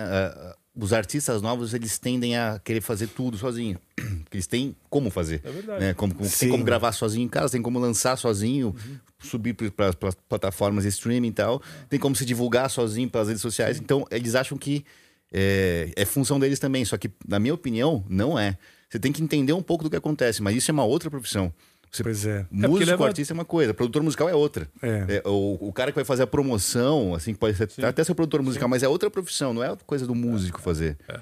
os 0.73 0.93
artistas 0.93 1.41
novos 1.41 1.73
eles 1.73 1.99
tendem 1.99 2.37
a 2.37 2.57
querer 2.63 2.79
fazer 2.79 3.07
tudo 3.07 3.37
sozinho. 3.37 3.77
Porque 4.23 4.37
eles 4.37 4.47
têm 4.47 4.73
como 4.89 5.09
fazer. 5.09 5.41
É 5.43 5.51
verdade. 5.51 5.79
Né? 5.81 5.93
Como, 5.93 6.15
como- 6.15 6.29
Sim. 6.29 6.37
tem 6.39 6.49
como 6.51 6.63
gravar 6.63 6.93
sozinho 6.93 7.25
em 7.25 7.27
casa, 7.27 7.51
tem 7.51 7.61
como 7.61 7.77
lançar 7.77 8.17
sozinho, 8.17 8.73
subir 9.19 9.53
para 9.53 9.89
as 9.89 10.15
plataformas 10.29 10.83
de 10.85 10.89
streaming 10.91 11.27
e 11.27 11.33
tal. 11.33 11.61
Tem 11.89 11.99
como 11.99 12.15
se 12.15 12.23
divulgar 12.23 12.69
sozinho 12.69 13.09
pelas 13.09 13.27
redes 13.27 13.41
sociais. 13.41 13.81
Então, 13.81 14.05
eles 14.09 14.33
acham 14.33 14.57
que 14.57 14.85
é, 15.29 15.91
é 15.93 16.05
função 16.05 16.39
deles 16.39 16.57
também. 16.57 16.85
Só 16.85 16.95
que, 16.97 17.11
na 17.27 17.37
minha 17.37 17.53
opinião, 17.53 18.01
não 18.07 18.39
é. 18.39 18.57
Você 18.89 18.97
tem 18.97 19.11
que 19.11 19.21
entender 19.21 19.51
um 19.51 19.61
pouco 19.61 19.83
do 19.83 19.89
que 19.89 19.97
acontece, 19.97 20.41
mas 20.41 20.55
isso 20.55 20.71
é 20.71 20.73
uma 20.73 20.85
outra 20.85 21.11
profissão. 21.11 21.53
Você, 21.91 22.03
Pois 22.03 22.25
é. 22.25 22.45
Músico, 22.51 22.85
leva- 22.85 23.05
artista 23.07 23.33
é 23.33 23.35
uma 23.35 23.45
coisa, 23.45 23.73
produtor 23.73 24.03
musical 24.03 24.29
é 24.29 24.33
outra. 24.35 24.67
É. 24.81 25.21
É, 25.23 25.27
o, 25.27 25.57
o 25.59 25.73
cara 25.73 25.91
que 25.91 25.95
vai 25.95 26.05
fazer 26.05 26.23
a 26.23 26.27
promoção, 26.27 27.15
assim, 27.15 27.33
pode 27.33 27.57
ser, 27.57 27.69
até 27.85 28.03
ser 28.03 28.13
produtor 28.13 28.41
musical, 28.43 28.69
mas 28.69 28.83
é 28.83 28.87
outra 28.87 29.09
profissão, 29.09 29.53
não 29.53 29.63
é 29.63 29.75
coisa 29.85 30.05
do 30.05 30.13
músico 30.13 30.61
fazer. 30.61 30.97
É. 31.07 31.19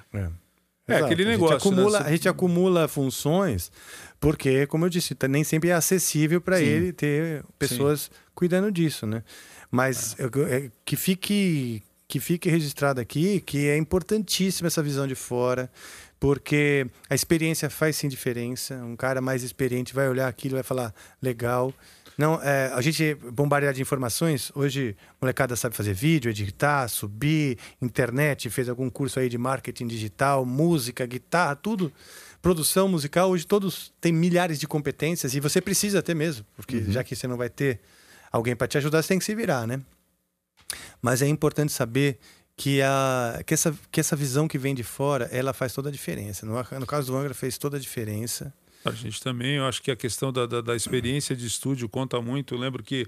É, 0.89 0.93
Exato. 0.95 1.05
aquele 1.05 1.24
A 1.24 1.26
gente 1.26 1.34
negócio, 1.41 1.51
né? 1.72 1.76
acumula, 1.76 1.99
Você- 2.01 2.07
A 2.07 2.11
gente 2.11 2.30
acumula 2.30 2.88
funções 2.88 3.72
porque, 4.20 4.65
como 4.68 4.86
eu 4.86 4.89
disse, 4.89 5.13
tá- 5.15 5.28
nem 5.28 5.43
sempre 5.43 5.70
é 5.70 5.74
acessível 5.74 6.39
para 6.41 6.57
Sim. 6.57 6.63
ele 6.63 6.93
ter 6.93 7.43
pessoas 7.59 8.09
cuidando 8.34 8.72
disso, 8.72 9.05
né? 9.05 9.22
Mas 9.70 10.15
é, 10.49 10.70
que 10.86 10.95
fique 10.95 11.84
que 12.09 12.22
fique 12.22 12.49
registrado 12.49 13.01
aqui 13.01 13.41
que 13.41 13.68
é 13.68 13.76
importantíssima 13.76 14.68
essa 14.68 14.82
visão 14.82 15.05
de 15.05 15.13
fora, 15.13 15.70
porque 16.20 16.88
a 17.09 17.15
experiência 17.15 17.70
faz 17.70 17.95
sim 17.95 18.07
diferença. 18.07 18.76
Um 18.76 18.95
cara 18.95 19.22
mais 19.22 19.43
experiente 19.43 19.93
vai 19.93 20.09
olhar 20.09 20.28
aquilo 20.28 20.55
e 20.55 20.57
vai 20.57 20.63
falar 20.63 20.93
legal. 21.22 21.74
Não, 22.18 22.41
é, 22.41 22.72
a 22.74 22.82
gente 22.82 23.13
bombardeado 23.32 23.76
de 23.76 23.82
informações. 23.82 24.51
Hoje, 24.55 24.97
molecada 25.22 25.55
sabe 25.55 25.76
fazer 25.76 25.93
vídeo, 25.93 26.32
editar, 26.32 26.88
subir, 26.88 27.59
internet, 27.80 28.49
fez 28.49 28.68
algum 28.68 28.89
curso 28.89 29.20
aí 29.20 29.30
de 29.30 29.38
marketing 29.38 29.86
digital, 29.86 30.43
música, 30.43 31.05
guitarra, 31.05 31.55
tudo. 31.55 31.93
Produção 32.41 32.88
musical, 32.88 33.30
hoje 33.30 33.45
todos 33.45 33.93
têm 34.01 34.11
milhares 34.11 34.59
de 34.59 34.68
competências 34.68 35.36
e 35.36 35.39
você 35.39 35.59
precisa 35.61 36.01
ter 36.01 36.15
mesmo, 36.15 36.45
porque 36.55 36.84
já 36.88 37.03
que 37.03 37.15
você 37.15 37.28
não 37.28 37.36
vai 37.36 37.49
ter 37.49 37.80
alguém 38.32 38.55
para 38.55 38.68
te 38.68 38.78
ajudar, 38.78 39.01
você 39.01 39.09
tem 39.09 39.20
que 39.20 39.26
se 39.26 39.36
virar, 39.36 39.68
né? 39.68 39.82
Mas 41.01 41.22
é 41.22 41.28
importante 41.28 41.72
saber 41.72 42.20
que, 42.58 42.82
a, 42.82 43.41
que, 43.45 43.53
essa, 43.53 43.74
que 43.91 43.99
essa 43.99 44.16
visão 44.16 44.47
que 44.47 44.58
vem 44.58 44.74
de 44.74 44.84
fora, 44.84 45.26
ela 45.32 45.53
faz 45.53 45.72
toda 45.74 45.89
a 45.89 45.91
diferença. 45.91 46.45
No, 46.45 46.53
no 46.80 46.86
caso 46.88 47.12
do 47.12 47.18
Angra, 47.18 47.34
fez 47.36 47.58
toda 47.58 47.78
a 47.78 47.80
diferença. 47.80 48.51
A 48.84 48.91
gente 48.91 49.22
também, 49.22 49.55
eu 49.58 49.66
acho 49.66 49.82
que 49.82 49.91
a 49.91 49.95
questão 49.95 50.34
da, 50.34 50.45
da, 50.47 50.60
da 50.62 50.76
experiência 50.76 51.36
de 51.36 51.45
estúdio 51.45 51.88
conta 51.88 52.20
muito. 52.22 52.55
Eu 52.55 52.60
lembro 52.60 52.82
que 52.84 53.05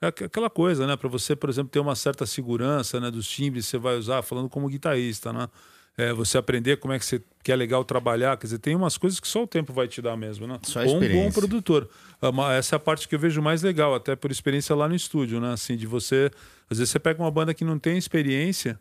é 0.00 0.06
aqu- 0.06 0.24
aquela 0.24 0.48
coisa, 0.48 0.86
né? 0.86 0.96
Para 0.96 1.08
você, 1.08 1.34
por 1.34 1.50
exemplo, 1.50 1.70
ter 1.70 1.80
uma 1.80 1.96
certa 1.96 2.24
segurança 2.26 3.00
né, 3.00 3.10
dos 3.10 3.26
timbres 3.28 3.64
que 3.64 3.70
você 3.72 3.78
vai 3.78 3.96
usar, 3.96 4.22
falando 4.22 4.48
como 4.48 4.68
guitarrista, 4.68 5.32
né? 5.32 5.48
É, 5.98 6.10
você 6.12 6.38
aprender 6.38 6.78
como 6.78 6.94
é 6.94 6.98
que, 6.98 7.04
você, 7.04 7.20
que 7.42 7.52
é 7.52 7.56
legal 7.56 7.84
trabalhar. 7.84 8.36
Quer 8.38 8.46
dizer, 8.46 8.58
tem 8.58 8.74
umas 8.74 8.96
coisas 8.96 9.20
que 9.20 9.28
só 9.28 9.42
o 9.42 9.46
tempo 9.46 9.72
vai 9.74 9.86
te 9.88 10.00
dar 10.00 10.16
mesmo, 10.16 10.46
né? 10.46 10.58
Só 10.62 10.80
a 10.80 10.84
Ou 10.84 10.96
um 10.96 11.00
bom 11.00 11.30
produtor. 11.32 11.88
É 12.22 12.58
Essa 12.58 12.74
é 12.74 12.78
a 12.78 12.80
parte 12.80 13.06
que 13.08 13.14
eu 13.14 13.18
vejo 13.18 13.42
mais 13.42 13.62
legal, 13.62 13.94
até 13.94 14.14
por 14.16 14.30
experiência 14.30 14.74
lá 14.76 14.88
no 14.88 14.94
estúdio, 14.94 15.38
né? 15.40 15.52
Assim, 15.52 15.76
de 15.76 15.86
você. 15.86 16.30
Às 16.70 16.78
vezes 16.78 16.90
você 16.90 16.98
pega 16.98 17.22
uma 17.22 17.30
banda 17.30 17.52
que 17.52 17.64
não 17.64 17.78
tem 17.78 17.98
experiência. 17.98 18.78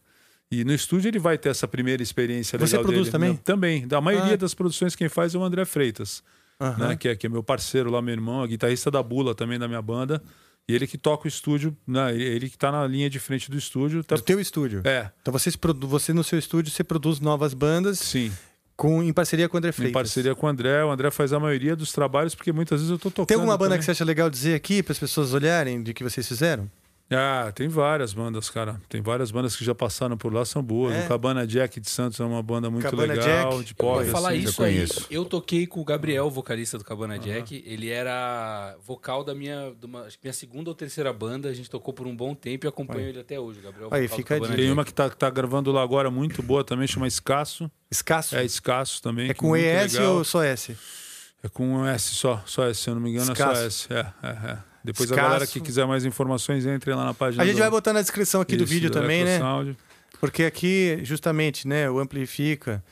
E 0.51 0.65
no 0.65 0.73
estúdio 0.73 1.07
ele 1.09 1.19
vai 1.19 1.37
ter 1.37 1.49
essa 1.49 1.67
primeira 1.67 2.03
experiência 2.03 2.59
Você 2.59 2.75
legal 2.75 2.83
produz 2.83 3.03
dele. 3.07 3.11
também? 3.11 3.29
Não, 3.29 3.37
também. 3.37 3.87
Da 3.87 4.01
maioria 4.01 4.33
Ah. 4.33 4.37
das 4.37 4.53
produções 4.53 4.95
quem 4.95 5.07
faz 5.07 5.33
é 5.33 5.37
o 5.37 5.43
André 5.43 5.63
Freitas 5.63 6.21
Aham. 6.59 6.89
né, 6.89 6.95
que, 6.97 7.07
é, 7.07 7.15
que 7.15 7.25
é 7.25 7.29
meu 7.29 7.41
parceiro 7.41 7.89
lá, 7.89 8.01
meu 8.01 8.13
irmão, 8.13 8.45
guitarrista 8.45 8.91
da 8.91 9.01
Bula 9.01 9.33
também 9.33 9.57
da 9.57 9.67
minha 9.67 9.81
banda. 9.81 10.21
E 10.69 10.75
ele 10.75 10.85
que 10.85 10.97
toca 10.97 11.25
o 11.25 11.27
estúdio, 11.27 11.75
né, 11.87 12.13
ele- 12.15 12.49
que 12.49 12.57
tá 12.57 12.71
na 12.71 12.85
linha 12.85 13.09
de 13.09 13.17
frente 13.19 13.49
do 13.49 13.57
estúdio. 13.57 14.03
Tá... 14.03 14.15
Do 14.15 14.21
teu 14.21 14.39
estúdio. 14.39 14.81
É, 14.83 15.09
Então 15.21 15.31
vocês 15.31 15.57
você 15.81 16.11
no 16.13 16.23
seu 16.23 16.37
estúdio 16.37 16.71
você 16.71 16.83
produz 16.83 17.19
novas 17.21 17.53
bandas 17.53 17.97
sim. 17.99 18.31
com 18.75 19.01
em 19.01 19.11
parceria 19.13 19.47
com 19.49 19.55
o 19.55 19.57
André 19.57 19.71
Freitas. 19.71 19.89
Em 19.89 19.93
parceria 19.93 20.35
com 20.35 20.45
o 20.45 20.49
André. 20.49 20.83
O 20.83 20.91
André 20.91 21.09
faz 21.11 21.31
a 21.33 21.39
maioria 21.39 21.75
dos 21.77 21.91
trabalhos, 21.93 22.35
porque 22.35 22.51
muitas 22.51 22.79
vezes 22.81 22.91
eu 22.91 22.99
tô 22.99 23.09
tocando. 23.09 23.27
Tem 23.27 23.35
alguma 23.35 23.57
banda 23.57 23.69
também. 23.69 23.79
que 23.79 23.85
você 23.85 23.91
acha 23.91 24.03
legal 24.05 24.29
dizer 24.29 24.53
aqui 24.53 24.83
para 24.83 24.91
as 24.91 24.99
pessoas 24.99 25.33
olharem 25.33 25.81
de 25.81 25.93
que 25.93 26.03
vocês 26.03 26.27
fizeram? 26.27 26.69
Ah, 27.13 27.51
tem 27.53 27.67
várias 27.67 28.13
bandas, 28.13 28.49
cara. 28.49 28.79
Tem 28.87 29.01
várias 29.01 29.31
bandas 29.31 29.55
que 29.55 29.65
já 29.65 29.75
passaram 29.75 30.17
por 30.17 30.33
lá, 30.33 30.45
são 30.45 30.63
boas. 30.63 30.95
É? 30.95 31.05
O 31.05 31.07
Cabana 31.09 31.45
Jack 31.45 31.79
de 31.79 31.89
Santos 31.89 32.19
é 32.19 32.23
uma 32.23 32.41
banda 32.41 32.69
muito 32.69 32.83
Cabana 32.89 33.13
legal, 33.13 33.51
Jack. 33.57 33.63
de 33.65 33.71
Eu 33.71 33.75
pop. 33.75 34.03
vou 34.03 34.11
falar 34.11 34.29
assim. 34.29 34.39
isso 34.39 34.63
aí. 34.63 34.73
conheço. 34.75 35.07
Eu 35.11 35.25
toquei 35.25 35.67
com 35.67 35.81
o 35.81 35.83
Gabriel, 35.83 36.29
vocalista 36.29 36.77
do 36.77 36.85
Cabana 36.85 37.19
Jack. 37.19 37.63
Ele 37.67 37.89
era 37.89 38.77
vocal 38.85 39.23
da 39.25 39.35
minha, 39.35 39.73
de 39.77 39.85
uma, 39.85 40.03
acho 40.03 40.17
que 40.17 40.25
minha 40.25 40.33
segunda 40.33 40.69
ou 40.69 40.75
terceira 40.75 41.11
banda. 41.11 41.49
A 41.49 41.53
gente 41.53 41.69
tocou 41.69 41.93
por 41.93 42.07
um 42.07 42.15
bom 42.15 42.33
tempo 42.33 42.65
e 42.65 42.69
acompanho 42.69 43.09
ele 43.09 43.19
até 43.19 43.39
hoje. 43.39 43.59
Gabriel 43.59 43.89
Aí, 43.91 44.07
fica. 44.07 44.39
Tem 44.39 44.49
Jack. 44.49 44.71
uma 44.71 44.85
que 44.85 44.93
tá, 44.93 45.09
tá 45.09 45.29
gravando 45.29 45.71
lá 45.71 45.83
agora 45.83 46.09
muito 46.09 46.41
boa 46.41 46.63
também, 46.63 46.87
chama 46.87 47.07
Escasso. 47.07 47.69
Escasso? 47.91 48.37
É 48.37 48.45
Escasso 48.45 49.01
também. 49.01 49.29
É 49.29 49.33
com 49.33 49.55
ES 49.57 49.93
legal. 49.95 50.15
ou 50.15 50.23
só 50.23 50.41
S? 50.43 50.77
É 51.43 51.49
com 51.49 51.67
um 51.67 51.85
S 51.85 52.13
só, 52.15 52.41
só 52.45 52.65
S, 52.69 52.79
se 52.81 52.89
eu 52.89 52.93
não 52.95 53.01
me 53.01 53.09
engano, 53.09 53.31
é 53.31 53.33
Escasso. 53.33 53.55
só 53.55 53.65
S. 53.65 53.93
É, 53.93 54.27
é, 54.27 54.51
é. 54.51 54.70
Depois 54.83 55.09
Escasso. 55.09 55.19
a 55.25 55.29
galera 55.29 55.47
que 55.47 55.59
quiser 55.59 55.85
mais 55.85 56.05
informações, 56.05 56.65
entre 56.65 56.93
lá 56.93 57.05
na 57.05 57.13
página 57.13 57.43
A 57.43 57.45
gente 57.45 57.55
do- 57.55 57.59
vai 57.59 57.69
botar 57.69 57.93
na 57.93 58.01
descrição 58.01 58.41
aqui 58.41 58.55
do 58.57 58.63
Isso, 58.63 58.73
vídeo 58.73 58.89
do 58.89 58.93
também, 58.99 59.23
né? 59.23 59.39
Porque 60.19 60.43
aqui, 60.43 60.99
justamente, 61.03 61.67
né, 61.67 61.89
o 61.89 61.99
Amplifica, 61.99 62.83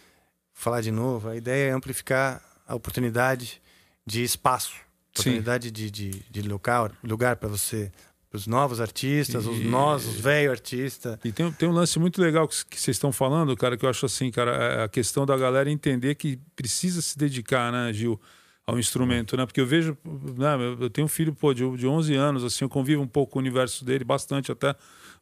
vou 0.54 0.62
falar 0.64 0.82
de 0.82 0.92
novo, 0.92 1.30
a 1.30 1.36
ideia 1.36 1.70
é 1.70 1.72
amplificar 1.74 2.42
a 2.68 2.76
oportunidade 2.76 3.62
de 4.06 4.24
espaço, 4.24 4.74
oportunidade 5.12 5.70
de, 5.72 5.90
de, 5.92 6.12
de 6.30 6.42
local, 6.42 6.92
lugar 7.04 7.36
para 7.36 7.48
você, 7.50 7.92
para 8.30 8.38
os 8.38 8.46
novos 8.48 8.80
artistas, 8.80 9.46
os 9.48 9.60
E- 9.60 9.64
nós, 9.64 10.06
os 10.06 10.20
velhos 10.20 10.52
artistas. 10.52 11.18
E 11.24 11.32
tem, 11.32 11.52
tem 11.52 11.68
um 11.70 11.72
lance 11.72 11.98
muito 12.00 12.22
legal 12.22 12.48
que 12.48 12.56
vocês 12.80 12.96
estão 12.96 13.12
falando, 13.12 13.56
cara, 13.58 13.76
que 13.78 13.86
eu 13.86 13.90
acho 13.90 14.06
assim, 14.06 14.30
cara, 14.32 14.52
é 14.52 14.84
a 14.84 14.88
questão 14.88 15.26
da 15.26 15.36
galera 15.38 15.70
entender 15.70 16.16
que 16.16 16.40
precisa 16.56 17.02
se 17.02 17.18
dedicar, 17.18 17.72
né, 17.72 17.92
Gil, 17.94 18.20
ao 18.70 18.80
instrumento, 18.80 19.36
né? 19.38 19.46
Porque 19.46 19.60
eu 19.62 19.66
vejo, 19.66 19.98
né, 20.38 20.56
eu- 20.80 20.90
tenho 20.90 21.06
um 21.06 21.10
filho, 21.10 21.34
pô, 21.34 21.54
de, 21.54 21.64
de 21.78 21.88
11 21.88 22.16
anos, 22.16 22.44
assim, 22.44 22.64
eu 22.66 22.70
convivo 22.70 23.02
um 23.02 23.08
pouco 23.08 23.34
com 23.34 23.40
o 23.40 23.42
universo 23.42 23.84
dele, 23.86 24.04
bastante 24.04 24.52
até, 24.52 24.76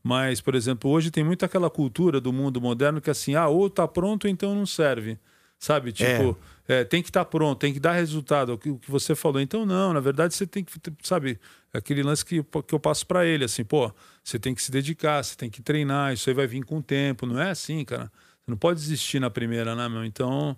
mas, 0.03 0.39
por 0.41 0.55
exemplo, 0.55 0.89
hoje 0.91 1.09
tem 1.11 1.23
muito 1.23 1.43
aquela 1.43 1.69
cultura 1.69 2.19
do 2.21 2.31
mundo 2.31 2.61
moderno 2.61 3.01
que 3.01 3.09
assim, 3.09 3.35
ah, 3.35 3.47
ou 3.47 3.69
tá 3.69 3.87
pronto, 3.87 4.27
então 4.27 4.53
não 4.55 4.65
serve, 4.65 5.17
sabe? 5.59 5.91
Tipo, 5.91 6.37
é, 6.67 6.83
tem 6.83 7.01
que 7.01 7.09
estar 7.09 7.25
pronto, 7.25 7.57
tem 7.59 7.73
que 7.73 7.79
dar 7.79 7.93
resultado, 7.93 8.53
o 8.53 8.57
que, 8.57 8.69
o 8.69 8.77
que 8.77 8.91
você 8.91 9.15
falou. 9.15 9.41
Então, 9.41 9.65
não, 9.65 9.93
na 9.93 9.99
verdade, 9.99 10.33
você 10.35 10.45
tem 10.45 10.63
que, 10.63 10.71
sabe, 11.01 11.39
aquele 11.73 12.03
lance 12.03 12.23
que, 12.25 12.43
que 12.43 12.75
eu 12.75 12.79
passo 12.79 13.05
para 13.07 13.25
ele, 13.25 13.43
assim, 13.45 13.63
pô, 13.63 13.91
você 14.23 14.37
tem 14.37 14.53
que 14.53 14.61
se 14.61 14.71
dedicar, 14.71 15.23
você 15.23 15.35
tem 15.35 15.49
que 15.49 15.61
treinar, 15.61 16.13
isso 16.13 16.29
aí 16.29 16.33
vai 16.35 16.45
vir 16.47 16.63
com 16.63 16.77
o 16.77 16.83
tempo, 16.83 17.25
não 17.25 17.39
é 17.41 17.49
assim, 17.51 17.83
cara. 17.85 18.11
Você 18.45 18.51
não 18.51 18.57
pode 18.57 18.79
desistir 18.79 19.19
na 19.19 19.29
primeira, 19.29 19.75
né, 19.75 19.89
meu? 19.89 20.05
Então, 20.05 20.55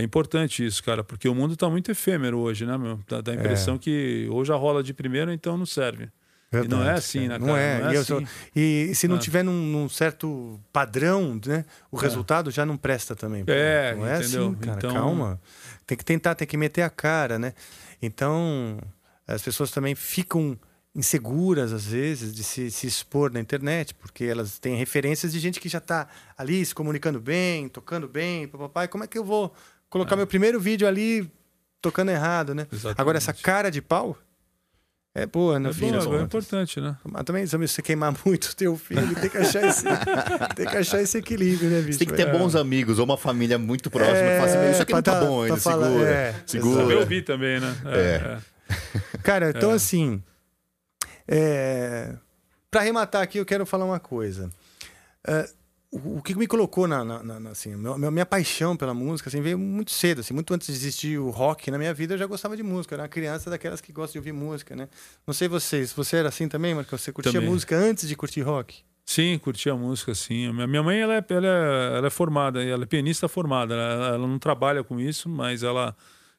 é 0.00 0.04
importante 0.04 0.64
isso, 0.64 0.82
cara, 0.82 1.04
porque 1.04 1.28
o 1.28 1.34
mundo 1.34 1.56
tá 1.56 1.68
muito 1.68 1.90
efêmero 1.90 2.38
hoje, 2.38 2.64
né, 2.66 2.76
meu? 2.78 2.98
Dá, 3.08 3.20
dá 3.20 3.32
a 3.32 3.34
impressão 3.34 3.78
que 3.78 4.26
ou 4.30 4.44
já 4.44 4.54
rola 4.56 4.82
de 4.82 4.92
primeira, 4.94 5.32
então 5.32 5.56
não 5.56 5.66
serve. 5.66 6.08
e 6.52 6.56
não 6.56 6.60
é 6.60 6.62
Verdade, 6.86 6.98
assim, 6.98 7.20
né, 7.28 7.38
cara. 7.38 7.38
Não 7.46 7.56
é. 7.56 7.80
Não 7.80 7.92
e, 7.92 7.96
é 7.96 8.02
sou- 8.02 8.18
assim. 8.18 8.26
e 8.56 8.92
se 8.96 9.06
não 9.06 9.16
Ah. 9.16 9.18
tiver 9.20 9.44
num, 9.44 9.52
num 9.52 9.88
certo 9.88 10.58
padrão, 10.72 11.38
né, 11.46 11.64
o 11.92 11.98
É. 11.98 12.02
resultado 12.02 12.50
já 12.50 12.66
não 12.66 12.76
presta 12.76 13.14
também. 13.14 13.44
É, 13.46 13.94
não 13.94 14.04
é 14.06 14.18
entendeu? 14.18 14.48
assim, 14.48 14.54
cara. 14.56 14.76
Então- 14.78 14.92
Calma. 14.94 15.40
Tem 15.86 15.96
que 15.96 16.04
tentar, 16.04 16.34
tem 16.34 16.48
que 16.48 16.56
meter 16.56 16.82
a 16.82 16.90
cara, 16.90 17.38
né? 17.38 17.52
Então, 18.02 18.78
as 19.28 19.42
pessoas 19.42 19.70
também 19.70 19.94
ficam 19.94 20.58
inseguras, 20.92 21.72
às 21.72 21.86
vezes, 21.86 22.34
de 22.34 22.42
se, 22.42 22.68
se 22.70 22.86
expor 22.86 23.32
na 23.32 23.38
internet, 23.40 23.94
porque 23.94 24.24
elas 24.24 24.58
têm 24.58 24.74
referências 24.76 25.32
de 25.32 25.38
gente 25.38 25.60
que 25.60 25.68
já 25.68 25.78
está 25.78 26.08
ali 26.36 26.64
se 26.66 26.74
comunicando 26.74 27.20
bem, 27.20 27.68
tocando 27.68 28.08
bem, 28.08 28.48
papai. 28.48 28.88
Como 28.88 29.04
é 29.04 29.06
que 29.06 29.16
eu 29.16 29.24
vou 29.24 29.54
colocar 29.90 30.16
meu 30.16 30.26
primeiro 30.26 30.58
vídeo 30.58 30.88
ali 30.88 31.30
tocando 31.82 32.10
errado, 32.10 32.54
né? 32.54 32.66
Exatamente. 32.72 33.00
Agora, 33.00 33.18
essa 33.18 33.32
cara 33.34 33.70
de 33.70 33.82
pau 33.82 34.16
é 35.14 35.26
boa, 35.26 35.58
no 35.58 35.70
É 35.70 35.72
fim 35.72 35.86
bom, 35.90 35.98
das 35.98 36.06
é 36.06 36.22
importante, 36.22 36.80
né? 36.80 36.96
Mas 37.04 37.24
também, 37.24 37.44
se 37.44 37.56
você 37.56 37.82
queimar 37.82 38.14
muito 38.24 38.44
o 38.46 38.54
teu 38.54 38.76
filho, 38.76 39.12
tem 39.20 39.28
que 39.28 39.38
achar 39.38 39.66
esse, 39.66 39.84
tem 40.54 40.66
que 40.66 40.76
achar 40.76 41.02
esse 41.02 41.18
equilíbrio, 41.18 41.68
né, 41.68 41.80
bicho? 41.80 41.94
Você 41.94 41.98
tem 42.04 42.08
que 42.08 42.14
ter 42.14 42.28
É. 42.28 42.32
bons 42.38 42.54
amigos 42.54 42.98
ou 43.00 43.04
uma 43.04 43.16
família 43.18 43.58
muito 43.58 43.90
próxima 43.90 44.16
É, 44.18 44.38
assim, 44.40 44.70
isso 44.70 44.82
aqui 44.82 44.92
não 44.92 45.02
tá 45.02 45.18
tá- 45.18 45.24
bom 45.26 45.42
ainda, 45.42 45.56
falar- 45.56 45.86
segura, 45.88 46.08
é, 46.08 46.34
segura. 46.46 46.82
Saber 46.82 46.94
ouvir 46.96 47.22
também, 47.24 47.58
né? 47.60 47.74
É. 47.86 48.38
Cara, 49.24 49.50
então 49.50 49.72
É. 49.72 49.74
assim, 49.74 50.22
é... 51.26 52.14
para 52.70 52.80
arrematar 52.82 53.22
aqui, 53.22 53.38
eu 53.38 53.44
quero 53.46 53.66
falar 53.66 53.84
uma 53.84 53.98
coisa. 54.00 54.50
É, 55.26 55.48
o, 55.90 56.22
que 56.22 56.34
me 56.34 56.46
colocou 56.46 56.86
na, 56.86 57.04
na- 57.04 57.22
na- 57.40 57.50
assim, 57.50 57.74
minha, 57.74 58.10
minha 58.10 58.26
paixão 58.26 58.76
pela 58.76 58.94
música 58.94 59.28
assim, 59.28 59.40
veio 59.40 59.58
muito 59.58 59.90
cedo, 59.90 60.20
assim, 60.20 60.32
muito 60.32 60.52
antes 60.54 60.68
de 60.68 60.72
existir 60.74 61.18
o 61.18 61.30
rock 61.30 61.70
na 61.70 61.78
minha 61.78 61.92
vida, 61.92 62.14
eu 62.14 62.18
já 62.18 62.26
gostava 62.26 62.56
de 62.56 62.62
música. 62.62 62.94
Eu 62.94 62.96
era 62.96 63.02
uma 63.04 63.08
criança 63.08 63.50
daquelas 63.50 63.80
que 63.80 63.92
gosta 63.92 64.12
de 64.12 64.18
ouvir 64.18 64.32
música, 64.32 64.76
né? 64.76 64.88
Não 65.26 65.34
sei 65.34 65.48
vocês, 65.48 65.92
você 65.92 66.16
era 66.16 66.28
assim 66.28 66.48
também, 66.48 66.74
Marcão? 66.74 66.96
Você 66.98 67.12
curtia 67.12 67.32
Também. 67.32 67.48
música 67.50 67.76
antes 67.76 68.08
de 68.08 68.14
curtir 68.14 68.40
rock? 68.42 68.82
Sim, 69.04 69.36
curtia 69.38 69.74
música, 69.74 70.14
sim. 70.14 70.52
Minha 70.52 70.82
mãe, 70.84 71.00
ela 71.00 71.16
é, 71.16 71.24
ela 71.28 71.46
é, 71.48 71.96
ela 71.98 72.06
é 72.06 72.10
formada, 72.10 72.62
ela 72.64 72.84
é 72.84 72.86
pianista 72.86 73.26
formada. 73.26 73.74
Ela, 73.74 74.06
ela 74.14 74.26
não 74.28 74.38
trabalha 74.38 74.84
com 74.84 75.00
isso, 75.00 75.28
mas 75.28 75.64
ela, 75.64 75.96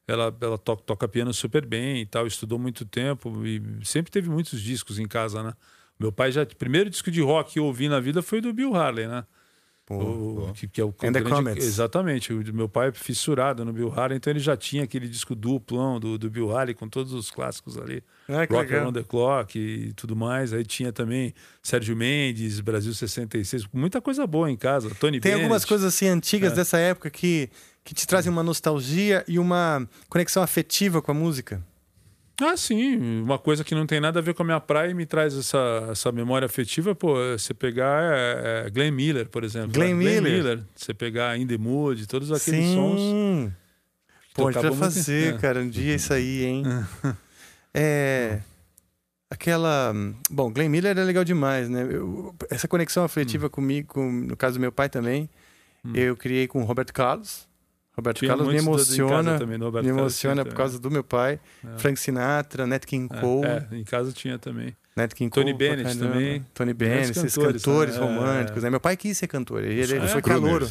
ela, 0.07 0.33
ela 0.39 0.57
toca, 0.57 0.81
toca 0.83 1.07
piano 1.09 1.33
super 1.33 1.65
bem 1.65 1.99
e 2.01 2.05
tal. 2.05 2.25
Estudou 2.25 2.57
muito 2.57 2.85
tempo 2.85 3.45
e 3.45 3.61
sempre 3.83 4.09
teve 4.09 4.29
muitos 4.29 4.61
discos 4.61 4.97
em 4.99 5.05
casa, 5.07 5.43
né? 5.43 5.53
Meu 5.99 6.13
pai 6.13 6.31
já... 6.31 6.43
O 6.43 6.55
primeiro 6.55 6.89
disco 6.89 7.11
de 7.11 7.19
rock 7.21 7.51
que 7.53 7.59
eu 7.59 7.65
ouvi 7.65 7.89
na 7.89 7.99
vida 7.99 8.21
foi 8.21 8.39
do 8.39 8.53
Bill 8.53 8.73
Harley, 8.73 9.05
né? 9.05 9.25
O- 9.91 10.53
que, 10.53 10.67
que 10.67 10.81
é 10.81 10.83
o 10.83 10.93
And 11.03 11.11
grande-. 11.11 11.59
Exatamente. 11.59 12.33
O 12.33 12.53
meu 12.53 12.67
pai 12.69 12.89
é 12.89 12.91
fissurado 12.91 13.63
no 13.65 13.71
Bill 13.73 13.91
Harley, 13.91 14.17
então 14.17 14.31
ele 14.31 14.39
já 14.39 14.55
tinha 14.57 14.83
aquele 14.83 15.07
disco 15.07 15.33
duplão 15.35 15.99
do, 15.99 16.17
do 16.17 16.29
Bill 16.29 16.55
Harley 16.55 16.73
com 16.75 16.87
todos 16.89 17.13
os 17.13 17.31
clássicos 17.31 17.77
ali. 17.77 18.03
Que 18.27 18.31
Rock 18.33 18.53
legal. 18.53 18.79
Around 18.81 18.99
the 18.99 19.05
Clock 19.07 19.57
e 19.59 19.93
tudo 19.93 20.15
mais. 20.15 20.53
Aí 20.53 20.63
tinha 20.65 20.91
também 20.93 21.33
Sérgio 21.63 21.95
Mendes, 21.95 22.59
Brasil 22.59 22.93
66, 22.93 23.67
muita 23.73 24.01
coisa 24.01 24.25
boa 24.27 24.49
em 24.49 24.55
casa. 24.57 24.89
Tony 24.99 25.19
Tem 25.19 25.33
algumas 25.33 25.49
Bennett. 25.63 25.67
coisas 25.67 25.93
assim 25.93 26.07
antigas 26.07 26.53
É. 26.53 26.55
dessa 26.55 26.77
época 26.77 27.09
que, 27.09 27.49
que 27.83 27.93
te 27.93 28.05
trazem 28.07 28.31
uma 28.31 28.43
nostalgia 28.43 29.23
e 29.27 29.37
uma 29.39 29.87
conexão 30.09 30.41
afetiva 30.43 31.01
com 31.01 31.11
a 31.11 31.15
música. 31.15 31.63
Ah, 32.43 32.57
sim. 32.57 32.97
Uma 33.21 33.37
coisa 33.37 33.63
que 33.63 33.75
não 33.75 33.85
tem 33.85 33.99
nada 34.01 34.19
a 34.19 34.21
ver 34.21 34.33
com 34.33 34.41
a 34.41 34.45
minha 34.45 34.59
praia 34.59 34.89
e 34.89 34.93
me 34.93 35.05
traz 35.05 35.37
essa, 35.37 35.87
essa 35.91 36.11
memória 36.11 36.45
afetiva, 36.47 36.95
pô, 36.95 37.13
você 37.37 37.53
pegar 37.53 38.01
é, 38.13 38.63
é, 38.65 38.69
Glenn 38.71 38.91
Miller, 38.91 39.29
por 39.29 39.43
exemplo. 39.43 39.71
Glenn 39.71 39.95
Miller. 39.95 40.59
Você 40.75 40.93
pegar 40.93 41.37
In 41.37 41.45
The 41.45 41.57
Mood, 41.57 42.07
todos 42.07 42.31
aqueles 42.31 42.65
Sim. 42.65 42.75
sons. 42.75 43.51
Pô, 44.33 44.47
a 44.47 44.51
gente 44.51 44.61
vai 44.61 44.73
fazer, 44.73 45.35
é. 45.35 45.37
cara, 45.37 45.59
um 45.59 45.69
dia 45.69 45.93
isso 45.95 46.13
aí, 46.13 46.43
hein? 46.45 46.63
é. 47.73 48.39
Aquela. 49.29 49.93
Bom, 50.29 50.51
Glenn 50.51 50.69
Miller 50.69 50.97
é 50.97 51.03
legal 51.03 51.23
demais, 51.23 51.69
né? 51.69 51.87
Eu- 51.89 52.35
essa 52.49 52.67
conexão 52.67 53.03
afetiva 53.03 53.47
Hum. 53.47 53.49
comigo, 53.49 53.93
com- 53.93 54.11
no 54.11 54.35
caso 54.35 54.57
do 54.57 54.61
meu 54.61 54.71
pai 54.71 54.89
também, 54.89 55.29
eu 55.93 56.15
criei 56.17 56.47
com 56.47 56.61
o 56.61 56.65
Roberto 56.65 56.93
Carlos. 56.93 57.47
Roberto 57.95 58.19
Tinha 58.19 58.29
Carlos 58.29 58.47
me 58.47 58.57
emociona, 58.57 59.37
também, 59.37 59.57
me 59.59 59.89
emociona 59.89 60.43
por 60.43 60.51
também. 60.51 60.57
causa 60.57 60.79
do 60.79 60.89
meu 60.89 61.03
pai. 61.03 61.39
É. 61.63 61.77
Frank 61.77 61.99
Sinatra, 61.99 62.65
Nat 62.65 62.85
King 62.85 63.07
Cole. 63.19 63.45
É, 63.45 63.67
é, 63.71 63.75
em 63.77 63.83
casa 63.83 64.13
tinha 64.13 64.39
também. 64.39 64.75
Nat 64.95 65.13
King 65.13 65.29
Tony 65.29 65.51
Cole 65.51 65.57
Bennett 65.57 65.97
caramba. 65.97 66.13
também. 66.13 66.45
Tony 66.53 66.73
Bennett, 66.73 67.11
esses 67.11 67.35
cantores, 67.35 67.63
cantores, 67.63 67.95
né? 67.97 68.01
românticos. 68.01 68.57
É. 68.61 68.65
Né? 68.65 68.69
Meu 68.69 68.79
pai 68.79 68.95
quis 68.95 69.17
ser 69.17 69.27
cantor, 69.27 69.61
ele, 69.63 69.81
ele 69.81 70.07
foi 70.07 70.19
é? 70.19 70.21
calouro. 70.21 70.65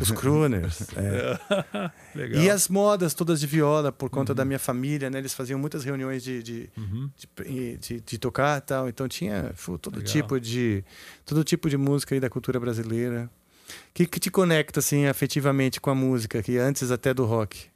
Os 0.00 0.10
crooners. 0.12 0.82
é. 0.96 1.90
Legal. 2.14 2.42
E 2.42 2.50
as 2.50 2.68
modas 2.68 3.14
todas 3.14 3.40
de 3.40 3.46
viola, 3.46 3.90
por 3.90 4.10
conta 4.10 4.34
da 4.34 4.44
minha 4.44 4.58
família, 4.58 5.08
né? 5.10 5.18
Eles 5.18 5.32
faziam 5.34 5.58
muitas 5.58 5.82
reuniões 5.84 6.22
de, 6.22 6.42
de, 6.42 6.70
Uhum. 6.76 7.10
de, 7.42 7.76
de- 7.78 8.00
de 8.00 8.18
tocar 8.18 8.58
e 8.58 8.60
tal. 8.62 8.88
Então 8.88 9.08
tinha 9.08 9.52
todo 9.80 9.96
Legal. 9.96 10.12
tipo 10.12 10.40
de 10.40 10.84
todo 11.24 11.42
tipo 11.44 11.68
de 11.70 11.76
música 11.78 12.14
aí 12.14 12.20
da 12.20 12.28
cultura 12.30 12.60
brasileira. 12.60 13.30
O 13.66 13.94
que, 13.94 14.06
que 14.06 14.20
te 14.20 14.30
conecta 14.30 14.80
assim 14.80 15.06
afetivamente 15.06 15.80
com 15.80 15.90
a 15.90 15.94
música, 15.94 16.42
que 16.42 16.58
antes 16.58 16.90
até 16.90 17.12
do 17.12 17.24
rock? 17.24 17.66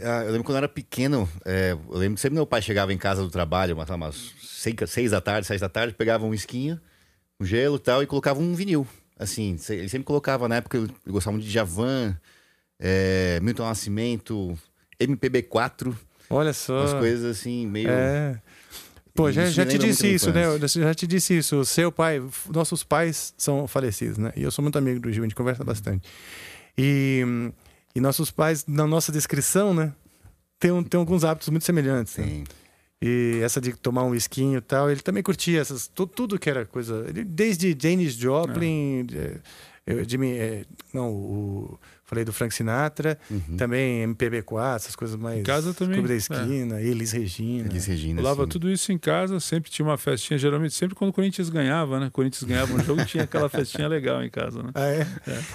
Ah, 0.00 0.24
eu 0.24 0.32
lembro 0.32 0.44
quando 0.44 0.56
eu 0.56 0.58
era 0.58 0.68
pequeno, 0.68 1.28
é, 1.44 1.72
eu 1.72 1.96
lembro 1.96 2.16
que 2.16 2.20
sempre 2.20 2.34
meu 2.34 2.46
pai 2.46 2.60
chegava 2.60 2.92
em 2.92 2.98
casa 2.98 3.22
do 3.22 3.30
trabalho, 3.30 3.76
umas, 3.76 3.88
umas 3.88 4.34
seis, 4.42 4.74
seis 4.88 5.10
da 5.12 5.20
tarde, 5.20 5.46
seis 5.46 5.60
da 5.60 5.68
tarde, 5.68 5.94
pegava 5.94 6.26
um 6.26 6.34
esquinho, 6.34 6.80
um 7.38 7.44
gelo 7.44 7.76
e 7.76 7.78
tal, 7.78 8.02
e 8.02 8.06
colocava 8.06 8.40
um 8.40 8.54
vinil. 8.54 8.86
Assim, 9.16 9.56
ele 9.68 9.88
sempre 9.88 10.04
colocava, 10.04 10.48
na 10.48 10.56
época 10.56 10.76
eu 10.76 10.88
eu 11.06 11.12
gostava 11.12 11.36
muito 11.36 11.46
de 11.46 11.52
Javan, 11.52 12.16
é, 12.80 13.38
Milton 13.40 13.64
Nascimento, 13.64 14.58
MPB4, 14.98 15.94
Olha 16.28 16.52
só. 16.52 16.80
umas 16.80 16.94
coisas 16.94 17.38
assim, 17.38 17.66
meio... 17.66 17.88
É. 17.88 18.40
Pô, 19.14 19.30
já, 19.30 19.46
já 19.46 19.64
te 19.64 19.78
disse 19.78 20.14
isso, 20.14 20.32
né? 20.32 20.44
Eu 20.46 20.68
já 20.68 20.94
te 20.94 21.06
disse 21.06 21.38
isso. 21.38 21.56
O 21.60 21.64
seu 21.64 21.92
pai, 21.92 22.20
nossos 22.52 22.82
pais 22.82 23.32
são 23.38 23.66
falecidos, 23.68 24.18
né? 24.18 24.32
E 24.36 24.42
eu 24.42 24.50
sou 24.50 24.62
muito 24.62 24.76
amigo 24.76 24.98
do 24.98 25.12
Gil, 25.12 25.22
a 25.22 25.26
gente 25.26 25.36
conversa 25.36 25.62
bastante. 25.62 26.08
E, 26.76 27.22
e 27.94 28.00
nossos 28.00 28.30
pais, 28.32 28.64
na 28.66 28.86
nossa 28.86 29.12
descrição, 29.12 29.72
né? 29.72 29.92
Tem, 30.58 30.82
tem 30.82 30.98
alguns 30.98 31.22
hábitos 31.24 31.48
muito 31.48 31.64
semelhantes. 31.64 32.16
né? 32.16 32.24
Sim. 32.26 32.44
E 33.00 33.38
essa 33.42 33.60
de 33.60 33.72
tomar 33.74 34.02
um 34.04 34.14
esquinho 34.14 34.58
e 34.58 34.60
tal, 34.62 34.90
ele 34.90 35.00
também 35.00 35.22
curtia 35.22 35.60
essas, 35.60 35.86
tu- 35.86 36.06
tudo 36.06 36.38
que 36.38 36.50
era 36.50 36.64
coisa. 36.64 37.04
ele- 37.08 37.22
Desde 37.22 37.76
Janis 37.80 38.14
Joplin, 38.14 39.06
Jimmy, 40.08 40.32
eh, 40.38 40.64
não, 40.92 41.10
o, 41.12 41.78
falei 42.04 42.24
do 42.24 42.32
Frank 42.32 42.54
Sinatra, 42.54 43.18
também 43.56 44.04
MPB4, 44.06 44.76
essas 44.76 44.94
coisas 44.96 45.16
mais. 45.16 45.40
Em 45.40 45.42
casa 45.42 45.72
também, 45.74 45.94
Clube 45.94 46.08
da 46.08 46.14
é. 46.14 46.16
Esquina, 46.18 46.80
Elis 46.80 47.12
Regina. 47.12 47.66
Elis 47.68 47.86
Regina, 47.86 48.20
Rolava 48.20 48.42
assim. 48.42 48.50
tudo 48.50 48.70
isso 48.70 48.92
em 48.92 48.98
casa, 48.98 49.40
sempre 49.40 49.70
tinha 49.70 49.86
uma 49.86 49.96
festinha, 49.98 50.38
geralmente 50.38 50.74
sempre 50.74 50.94
quando 50.94 51.10
o 51.10 51.12
Corinthians 51.12 51.48
ganhava, 51.48 51.98
né? 51.98 52.06
O 52.06 52.10
Corinthians 52.10 52.42
ganhava 52.44 52.72
um 52.74 52.80
jogo, 52.84 53.04
tinha 53.04 53.24
aquela 53.24 53.48
festinha 53.48 53.88
legal 53.88 54.22
em 54.22 54.30
casa, 54.30 54.62
né? 54.62 54.70
Ah, 54.76 54.86
é? 54.88 55.06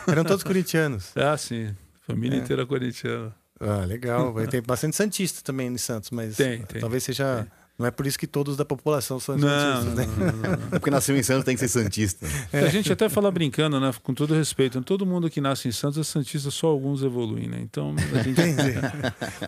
Eram 0.07 0.23
todos 0.23 0.43
corintianos. 0.43 1.11
Ah, 1.15 1.38
sim. 1.38 1.76
Família 2.07 2.38
É. 2.38 2.41
inteira 2.41 2.65
corintiana. 2.65 3.35
Ah, 3.59 3.85
legal. 3.85 4.34
Vai 4.34 4.47
ter 4.47 4.61
bastante 4.61 4.95
Santista 4.95 5.41
também 5.43 5.67
em 5.67 5.77
Santos, 5.77 6.09
mas 6.11 6.35
Tem, 6.38 6.61
tem. 6.63 6.80
talvez 6.81 7.03
seja. 7.03 7.45
Não 7.80 7.85
é 7.85 7.91
por 7.91 8.06
isso 8.06 8.19
que 8.19 8.27
todos 8.27 8.57
da 8.57 8.65
população 8.65 9.22
são 9.22 9.38
Não, 9.38 9.47
santistas, 9.47 9.95
né? 9.95 10.06
não, 10.18 10.26
não, 10.26 10.34
não. 10.57 10.68
É 10.68 10.80
porque 10.80 10.91
nasceu 10.91 11.15
em 11.18 11.23
Santos 11.23 11.45
tem 11.45 11.56
que 11.56 11.61
ser 11.61 11.69
Santista. 11.69 12.26
A 12.51 12.68
gente 12.68 12.91
até 12.91 13.07
fala 13.07 13.31
brincando, 13.31 13.80
né? 13.80 13.89
Com 14.03 14.14
todo 14.14 14.34
respeito. 14.34 14.81
Todo 14.81 15.06
mundo 15.06 15.30
que 15.30 15.39
nasce 15.39 15.69
em 15.69 15.72
Santos 15.72 15.97
é 15.97 16.03
Santista, 16.03 16.51
só 16.51 16.68
alguns 16.68 17.01
evoluem, 17.03 17.47
né? 17.47 17.60
Então 17.61 17.95
a 18.14 18.22
gente. 18.22 18.39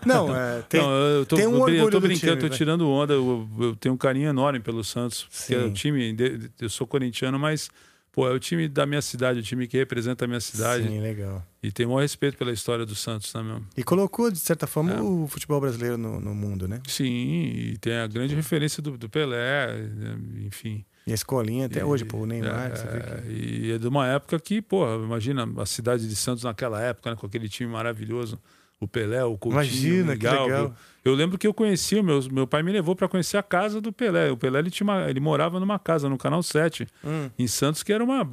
Não, 0.06 0.34
é, 0.36 0.62
tem, 0.70 0.82
Não, 0.82 0.90
eu 0.92 1.26
tô, 1.26 1.36
tem 1.36 1.46
um 1.48 1.56
eu, 1.56 1.62
orgulho 1.62 1.84
tô 1.92 2.00
do 2.00 2.08
brincando, 2.08 2.38
time, 2.38 2.50
tô 2.50 2.56
tirando 2.56 2.90
onda. 2.90 3.14
Eu, 3.14 3.48
eu 3.60 3.76
tenho 3.76 3.94
um 3.96 3.98
carinho 3.98 4.30
enorme 4.30 4.60
pelo 4.60 4.84
Santos, 4.84 5.24
porque 5.24 5.54
Sim. 5.54 5.56
é 5.56 5.66
o 5.66 5.72
time. 5.74 6.14
de- 6.14 6.50
Eu 6.60 6.70
sou 6.70 6.88
corintiano, 6.88 7.38
mas 7.38 7.70
Pô, 8.12 8.28
é 8.28 8.32
o 8.34 8.40
time 8.40 8.68
da 8.68 8.86
minha 8.86 9.02
cidade, 9.02 9.40
o 9.40 9.44
time 9.44 9.68
que 9.68 9.78
representa 9.78 10.26
a 10.26 10.28
minha 10.28 10.42
cidade. 10.42 10.84
Sim, 10.86 11.00
legal. 11.00 11.46
E 11.64 11.72
tem 11.72 11.86
o 11.86 11.90
maior 11.90 12.02
respeito 12.02 12.38
pela 12.38 12.52
história 12.52 12.86
do 12.86 12.94
Santos, 12.94 13.34
né, 13.34 13.42
meu? 13.42 13.62
E 13.78 13.84
colocou, 13.84 14.30
de 14.30 14.38
certa 14.40 14.68
forma, 14.68 14.92
É. 14.94 15.02
o 15.02 15.28
futebol 15.28 15.62
brasileiro 15.62 15.98
no, 15.98 16.20
no 16.20 16.36
mundo, 16.36 16.68
né? 16.68 16.82
Sim, 16.88 17.06
e 17.06 17.78
tem 17.78 17.94
a 17.96 18.08
grande 18.08 18.36
referência 18.36 18.84
do, 18.84 18.98
do 18.98 19.08
Pelé, 19.10 19.78
né, 19.78 20.18
enfim. 20.46 20.84
E 21.08 21.12
a 21.12 21.16
escolinha 21.16 21.68
até 21.68 21.80
E- 21.80 21.84
hoje, 21.84 22.04
pô, 22.04 22.18
o 22.18 22.26
Neymar, 22.26 22.72
é, 22.72 22.76
você 22.76 22.86
vê 22.88 23.00
que... 23.00 23.32
E 23.68 23.72
é 23.72 23.78
de 23.78 23.88
uma 23.88 24.06
época 24.08 24.38
que, 24.42 24.62
porra, 24.62 24.96
imagina 24.96 25.48
a 25.58 25.66
cidade 25.66 26.06
de 26.08 26.16
Santos 26.16 26.44
naquela 26.44 26.82
época, 26.82 27.12
né, 27.12 27.16
com 27.16 27.26
aquele 27.26 27.48
time 27.48 27.72
maravilhoso. 27.72 28.38
O 28.82 28.88
Pelé, 28.88 29.24
o 29.24 29.38
Coutinho, 29.38 29.62
Imagina, 29.62 30.14
o 30.14 30.18
que 30.18 30.28
legal. 30.28 30.74
Eu 31.06 31.14
lembro 31.16 31.38
que 31.38 31.46
eu 31.48 31.54
conheci, 31.54 31.96
o 31.96 32.04
meu, 32.04 32.20
meu 32.32 32.48
pai 32.48 32.64
me 32.64 32.72
levou 32.72 32.96
para 32.96 33.08
conhecer 33.08 33.38
a 33.38 33.44
casa 33.44 33.80
do 33.80 33.94
Pelé. 33.94 34.32
O 34.32 34.36
Pelé 34.38 34.58
ele, 34.60 34.72
tinha 34.72 34.84
uma- 34.86 35.08
ele 35.10 35.20
morava 35.20 35.60
numa 35.60 35.78
casa 35.80 36.10
no 36.10 36.18
Canal 36.18 36.42
7, 36.44 36.88
Hum. 37.06 37.30
em 37.38 37.46
Santos, 37.48 37.84
que 37.84 37.94
era 37.94 38.04
uma, 38.04 38.28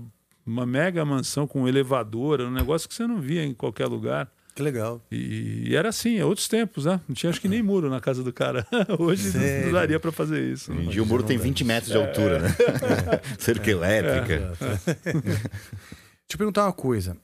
uma 0.47 0.65
mega 0.67 1.05
mansão 1.05 1.47
com 1.47 1.63
um 1.63 1.69
elevador, 1.69 2.41
era 2.41 2.49
um 2.49 2.53
negócio 2.53 2.89
que 2.89 2.95
você 2.95 3.07
não 3.07 3.21
via 3.21 3.45
em 3.45 3.53
qualquer 3.53 3.87
lugar. 3.87 4.31
Que 4.55 4.63
legal. 4.63 5.01
E, 5.13 5.69
e 5.69 5.77
era 5.77 5.91
assim, 5.91 6.19
é 6.19 6.25
outros 6.25 6.49
tempos, 6.49 6.85
né? 6.87 6.99
Não 7.07 7.15
tinha 7.15 7.29
acho 7.31 7.41
que 7.41 7.47
nem 7.47 7.63
muro 7.63 7.89
na 7.91 8.01
casa 8.01 8.25
do 8.25 8.33
cara. 8.33 8.67
Hoje 8.99 9.29
não- 9.29 9.35
não 9.35 9.41
Sério? 9.41 9.73
daria 9.73 10.01
para 10.01 10.11
fazer 10.11 10.43
isso. 10.53 10.73
Hoje 10.73 10.81
em 10.83 10.89
dia 10.89 11.03
o 11.03 11.07
muro 11.07 11.23
tem 11.23 11.37
20 11.39 11.63
metros 11.63 11.93
de 11.93 11.97
altura, 11.99 12.39
né? 12.41 12.49
Cerca 13.39 13.71
elétrica. 13.71 14.53
Deixa 15.05 16.35
eu 16.35 16.39
perguntar 16.39 16.65
uma 16.65 16.73
coisa. 16.73 17.17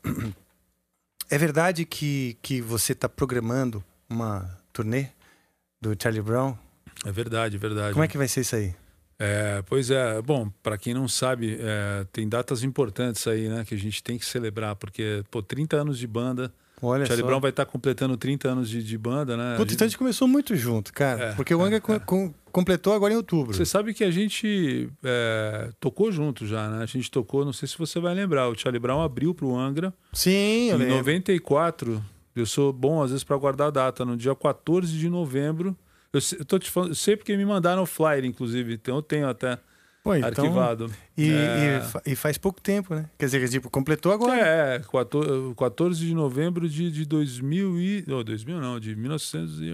É 1.30 1.38
verdade 1.38 1.84
que, 1.84 2.36
que 2.42 2.60
você 2.60 2.92
está 2.92 3.08
programando 3.08 3.82
uma 4.08 4.58
turnê 4.72 5.08
do 5.80 5.96
Charlie 6.00 6.22
Brown? 6.22 6.56
É 7.04 7.10
verdade, 7.10 7.56
é 7.56 7.58
verdade. 7.58 7.92
Como 7.92 8.04
é 8.04 8.08
que 8.08 8.18
vai 8.18 8.28
ser 8.28 8.42
isso 8.42 8.56
aí? 8.56 8.74
É, 9.18 9.62
pois 9.62 9.90
é, 9.90 10.20
bom, 10.20 10.50
para 10.62 10.76
quem 10.76 10.92
não 10.92 11.06
sabe, 11.06 11.58
é, 11.60 12.04
tem 12.12 12.28
datas 12.28 12.62
importantes 12.62 13.26
aí, 13.26 13.48
né, 13.48 13.64
que 13.64 13.74
a 13.74 13.78
gente 13.78 14.02
tem 14.02 14.18
que 14.18 14.26
celebrar, 14.26 14.74
porque, 14.76 15.24
pô, 15.30 15.42
30 15.42 15.76
anos 15.76 15.98
de 15.98 16.06
banda. 16.06 16.52
Olha 16.86 17.06
Charlie 17.06 17.22
só. 17.22 17.26
Brown 17.26 17.40
vai 17.40 17.50
estar 17.50 17.64
completando 17.66 18.16
30 18.16 18.48
anos 18.48 18.68
de, 18.68 18.82
de 18.82 18.98
banda, 18.98 19.36
né? 19.36 19.56
Puta, 19.56 19.72
então 19.74 19.84
a 19.84 19.88
gente 19.88 19.98
começou 19.98 20.26
muito 20.28 20.54
junto, 20.56 20.92
cara. 20.92 21.24
É, 21.24 21.32
porque 21.34 21.54
o 21.54 21.62
Angra 21.62 21.80
co- 21.80 21.98
com- 22.00 22.34
completou 22.52 22.92
agora 22.92 23.12
em 23.12 23.16
outubro. 23.16 23.54
Você 23.54 23.64
sabe 23.64 23.92
que 23.94 24.04
a 24.04 24.10
gente 24.10 24.88
é, 25.02 25.70
tocou 25.80 26.10
junto 26.12 26.46
já, 26.46 26.68
né? 26.68 26.82
A 26.82 26.86
gente 26.86 27.10
tocou, 27.10 27.44
não 27.44 27.52
sei 27.52 27.66
se 27.68 27.76
você 27.78 27.98
vai 28.00 28.14
lembrar, 28.14 28.48
o 28.48 28.58
Charlie 28.58 28.78
Brown 28.80 29.00
abriu 29.02 29.34
pro 29.34 29.56
Angra. 29.56 29.92
Sim, 30.12 30.68
eu 30.70 30.76
Em 30.76 30.80
lembro. 30.80 30.96
94, 30.96 32.04
eu 32.36 32.46
sou 32.46 32.72
bom 32.72 33.02
às 33.02 33.10
vezes 33.10 33.24
para 33.24 33.36
guardar 33.36 33.68
a 33.68 33.70
data, 33.70 34.04
no 34.04 34.16
dia 34.16 34.34
14 34.34 34.96
de 34.98 35.08
novembro. 35.08 35.76
Eu, 36.12 36.20
eu 36.38 36.44
tô 36.44 36.58
te 36.58 36.70
falando, 36.70 36.90
eu 36.90 36.94
sei 36.94 37.16
porque 37.16 37.36
me 37.36 37.44
mandaram 37.44 37.82
o 37.82 37.86
flyer, 37.86 38.24
inclusive, 38.24 38.74
então 38.74 38.96
eu 38.96 39.02
tenho 39.02 39.28
até 39.28 39.58
Pô, 40.04 40.14
então- 40.14 40.28
arquivado. 40.44 40.92
E, 41.16 41.30
É. 41.32 41.82
e 42.04 42.12
e 42.12 42.14
faz 42.14 42.36
pouco 42.36 42.60
tempo, 42.60 42.94
né? 42.94 43.08
Quer 43.18 43.24
dizer, 43.24 43.48
tipo, 43.48 43.70
completou 43.70 44.12
agora. 44.12 44.38
É, 44.38 44.78
14, 44.80 45.54
14 45.56 45.98
de 46.06 46.14
novembro 46.14 46.68
de, 46.68 46.90
de 46.92 47.06
2000 47.06 47.80
e... 47.80 48.04
Não, 48.06 48.22
2000 48.22 48.60
não, 48.60 48.78
de 48.78 48.94
1900 48.94 49.60
e... 49.62 49.72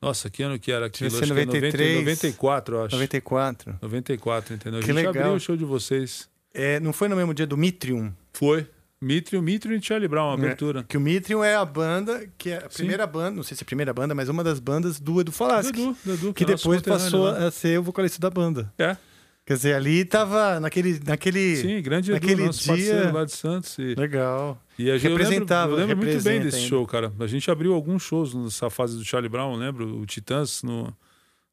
Nossa, 0.00 0.30
que 0.30 0.42
ano 0.42 0.58
que 0.58 0.72
era 0.72 0.86
aquilo? 0.86 1.08
Acho 1.08 1.18
que 1.18 1.24
é 1.24 1.28
93. 1.28 1.98
94, 1.98 2.76
eu 2.76 2.84
acho. 2.86 2.96
94. 2.96 3.78
94, 3.82 4.54
entendeu? 4.54 4.80
Que 4.80 4.90
a 4.90 4.94
gente 4.94 5.06
legal. 5.06 5.22
abriu 5.22 5.36
o 5.36 5.38
show 5.40 5.54
de 5.56 5.64
vocês. 5.66 6.28
É, 6.54 6.80
não 6.80 6.92
foi 6.92 7.08
no 7.08 7.14
mesmo 7.14 7.32
dia 7.34 7.46
do 7.46 7.56
Mitrium? 7.56 8.10
Foi. 8.32 8.66
Mitrium, 9.00 9.42
Mitrium 9.42 9.76
e 9.76 9.82
Charlie 9.82 10.08
Brown, 10.08 10.28
uma 10.30 10.36
né? 10.38 10.44
abertura. 10.46 10.82
Que 10.84 10.96
o 10.96 11.00
Mitrium 11.00 11.44
é 11.44 11.54
a 11.56 11.64
banda, 11.64 12.26
que 12.38 12.50
é 12.50 12.56
a 12.56 12.68
primeira 12.68 13.06
banda, 13.06 13.32
não 13.36 13.42
sei 13.42 13.56
se 13.56 13.62
é 13.62 13.64
a 13.64 13.66
primeira 13.66 13.92
banda, 13.92 14.14
mas 14.14 14.28
uma 14.28 14.42
das 14.42 14.58
bandas 14.58 14.98
do 14.98 15.20
Edu 15.20 15.30
Falaschi. 15.30 15.72
Do 15.72 15.96
Edu, 16.06 16.32
que 16.32 16.44
que 16.44 16.50
é 16.52 16.56
depois 16.56 16.80
passou 16.80 17.26
a 17.28 17.50
ser 17.50 17.78
o 17.78 17.82
vocalista 17.82 18.18
da 18.20 18.30
banda. 18.30 18.72
É. 18.78 18.96
Quer 19.44 19.54
dizer, 19.54 19.74
ali 19.74 20.04
tava 20.04 20.60
naquele. 20.60 21.00
naquele 21.04 21.56
Sim, 21.56 21.82
grande 21.82 22.12
Edu, 22.12 22.20
naquele 22.20 22.46
nosso 22.46 22.62
dia. 22.62 22.72
parceiro 22.74 23.12
lá 23.12 23.24
de 23.24 23.32
Santos. 23.32 23.76
E... 23.78 23.94
Legal. 23.96 24.56
E 24.78 24.88
a 24.90 24.94
gente, 24.94 25.06
eu 25.06 25.10
lembro, 25.10 25.24
Representava, 25.24 25.72
eu 25.72 25.76
lembro 25.78 25.96
muito 25.96 26.22
bem 26.22 26.40
desse 26.40 26.56
ainda. 26.58 26.68
show, 26.68 26.86
cara. 26.86 27.12
A 27.18 27.26
gente 27.26 27.50
abriu 27.50 27.74
alguns 27.74 28.02
shows 28.02 28.34
nessa 28.34 28.70
fase 28.70 28.96
do 28.96 29.04
Charlie 29.04 29.28
Brown, 29.28 29.56
lembro? 29.56 29.98
O 29.98 30.06
Titãs, 30.06 30.62
no, 30.62 30.96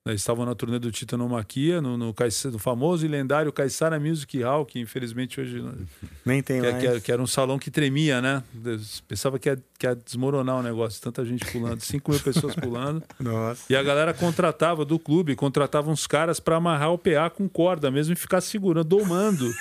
eles 0.05 0.21
estavam 0.21 0.45
na 0.45 0.55
turnê 0.55 0.79
do 0.79 0.91
Titanomaquia, 0.91 1.81
no, 1.81 1.97
no, 1.97 2.13
Caiça- 2.13 2.49
no 2.49 2.57
famoso 2.57 3.05
e 3.05 3.09
lendário 3.09 3.51
Caissara 3.51 3.99
Music 3.99 4.41
Hall, 4.41 4.65
que 4.65 4.79
infelizmente 4.79 5.39
hoje... 5.41 5.63
Nem 6.25 6.41
tem 6.41 6.61
que, 6.61 6.67
é- 6.67 6.71
mais. 6.71 6.81
que 6.83 6.87
era, 6.89 6.99
que 7.01 7.11
era 7.11 7.21
um 7.21 7.27
salão 7.27 7.59
que 7.59 7.69
tremia, 7.69 8.21
né? 8.21 8.41
Eu 8.63 8.79
Pensava 9.07 9.37
que 9.37 9.49
ia, 9.49 9.57
que 9.77 9.85
ia 9.85 9.95
desmoronar 9.95 10.57
o 10.57 10.63
negócio, 10.63 11.01
tanta 11.01 11.23
gente 11.25 11.45
pulando, 11.51 11.81
5 11.81 12.11
mil 12.11 12.19
pessoas 12.21 12.55
pulando. 12.55 13.03
Nossa. 13.19 13.61
E 13.69 13.75
a 13.75 13.83
galera 13.83 14.13
contratava 14.13 14.83
do 14.85 14.97
clube, 14.97 15.35
contratava 15.35 15.91
uns 15.91 16.07
caras 16.07 16.39
pra 16.39 16.55
amarrar 16.55 16.91
o 16.93 16.97
PA 16.97 17.29
com 17.29 17.47
corda 17.49 17.91
mesmo 17.91 18.13
e 18.13 18.15
ficar 18.15 18.41
segurando, 18.41 18.87
domando. 18.87 19.51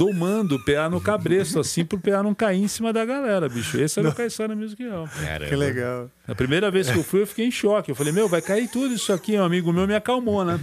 Domando 0.00 0.56
o 0.56 0.64
PA 0.64 0.88
no 0.88 0.98
cabresto, 0.98 1.60
assim, 1.60 1.84
pro 1.84 2.00
PA 2.00 2.22
não 2.22 2.34
cair 2.34 2.62
em 2.62 2.68
cima 2.68 2.90
da 2.90 3.04
galera, 3.04 3.50
bicho. 3.50 3.78
Esse 3.78 3.98
era 4.00 4.08
o 4.08 4.14
Caissara 4.14 4.56
Music 4.56 4.82
Hall. 4.88 5.06
Que 5.46 5.54
legal. 5.54 6.10
A 6.26 6.34
primeira 6.34 6.70
vez 6.70 6.90
que 6.90 6.96
eu 6.96 7.04
fui, 7.04 7.20
eu 7.20 7.26
fiquei 7.26 7.44
em 7.46 7.50
choque. 7.50 7.90
Eu 7.90 7.94
falei, 7.94 8.10
meu, 8.10 8.26
vai 8.26 8.40
cair 8.40 8.66
tudo 8.66 8.94
isso 8.94 9.12
aqui. 9.12 9.36
Um 9.36 9.44
amigo 9.44 9.70
meu 9.72 9.86
me 9.86 9.94
acalmou, 9.94 10.42
né? 10.42 10.58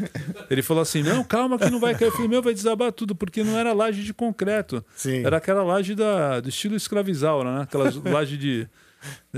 Ele 0.49 0.63
falou 0.63 0.81
assim: 0.81 1.03
não, 1.03 1.23
calma 1.23 1.59
que 1.59 1.69
não 1.69 1.79
vai 1.79 1.93
cair. 1.93 2.07
Eu 2.07 2.11
falei, 2.13 2.27
meu, 2.27 2.41
vai 2.41 2.53
desabar 2.53 2.91
tudo, 2.91 3.13
porque 3.15 3.43
não 3.43 3.55
era 3.57 3.73
laje 3.73 4.01
de 4.03 4.11
concreto. 4.11 4.83
Sim. 4.95 5.23
Era 5.23 5.37
aquela 5.37 5.63
laje 5.63 5.93
da, 5.93 6.39
do 6.39 6.49
estilo 6.49 6.75
escravizaura, 6.75 7.57
né? 7.57 7.61
Aquela 7.61 7.93
laje 8.11 8.37
de, 8.37 8.67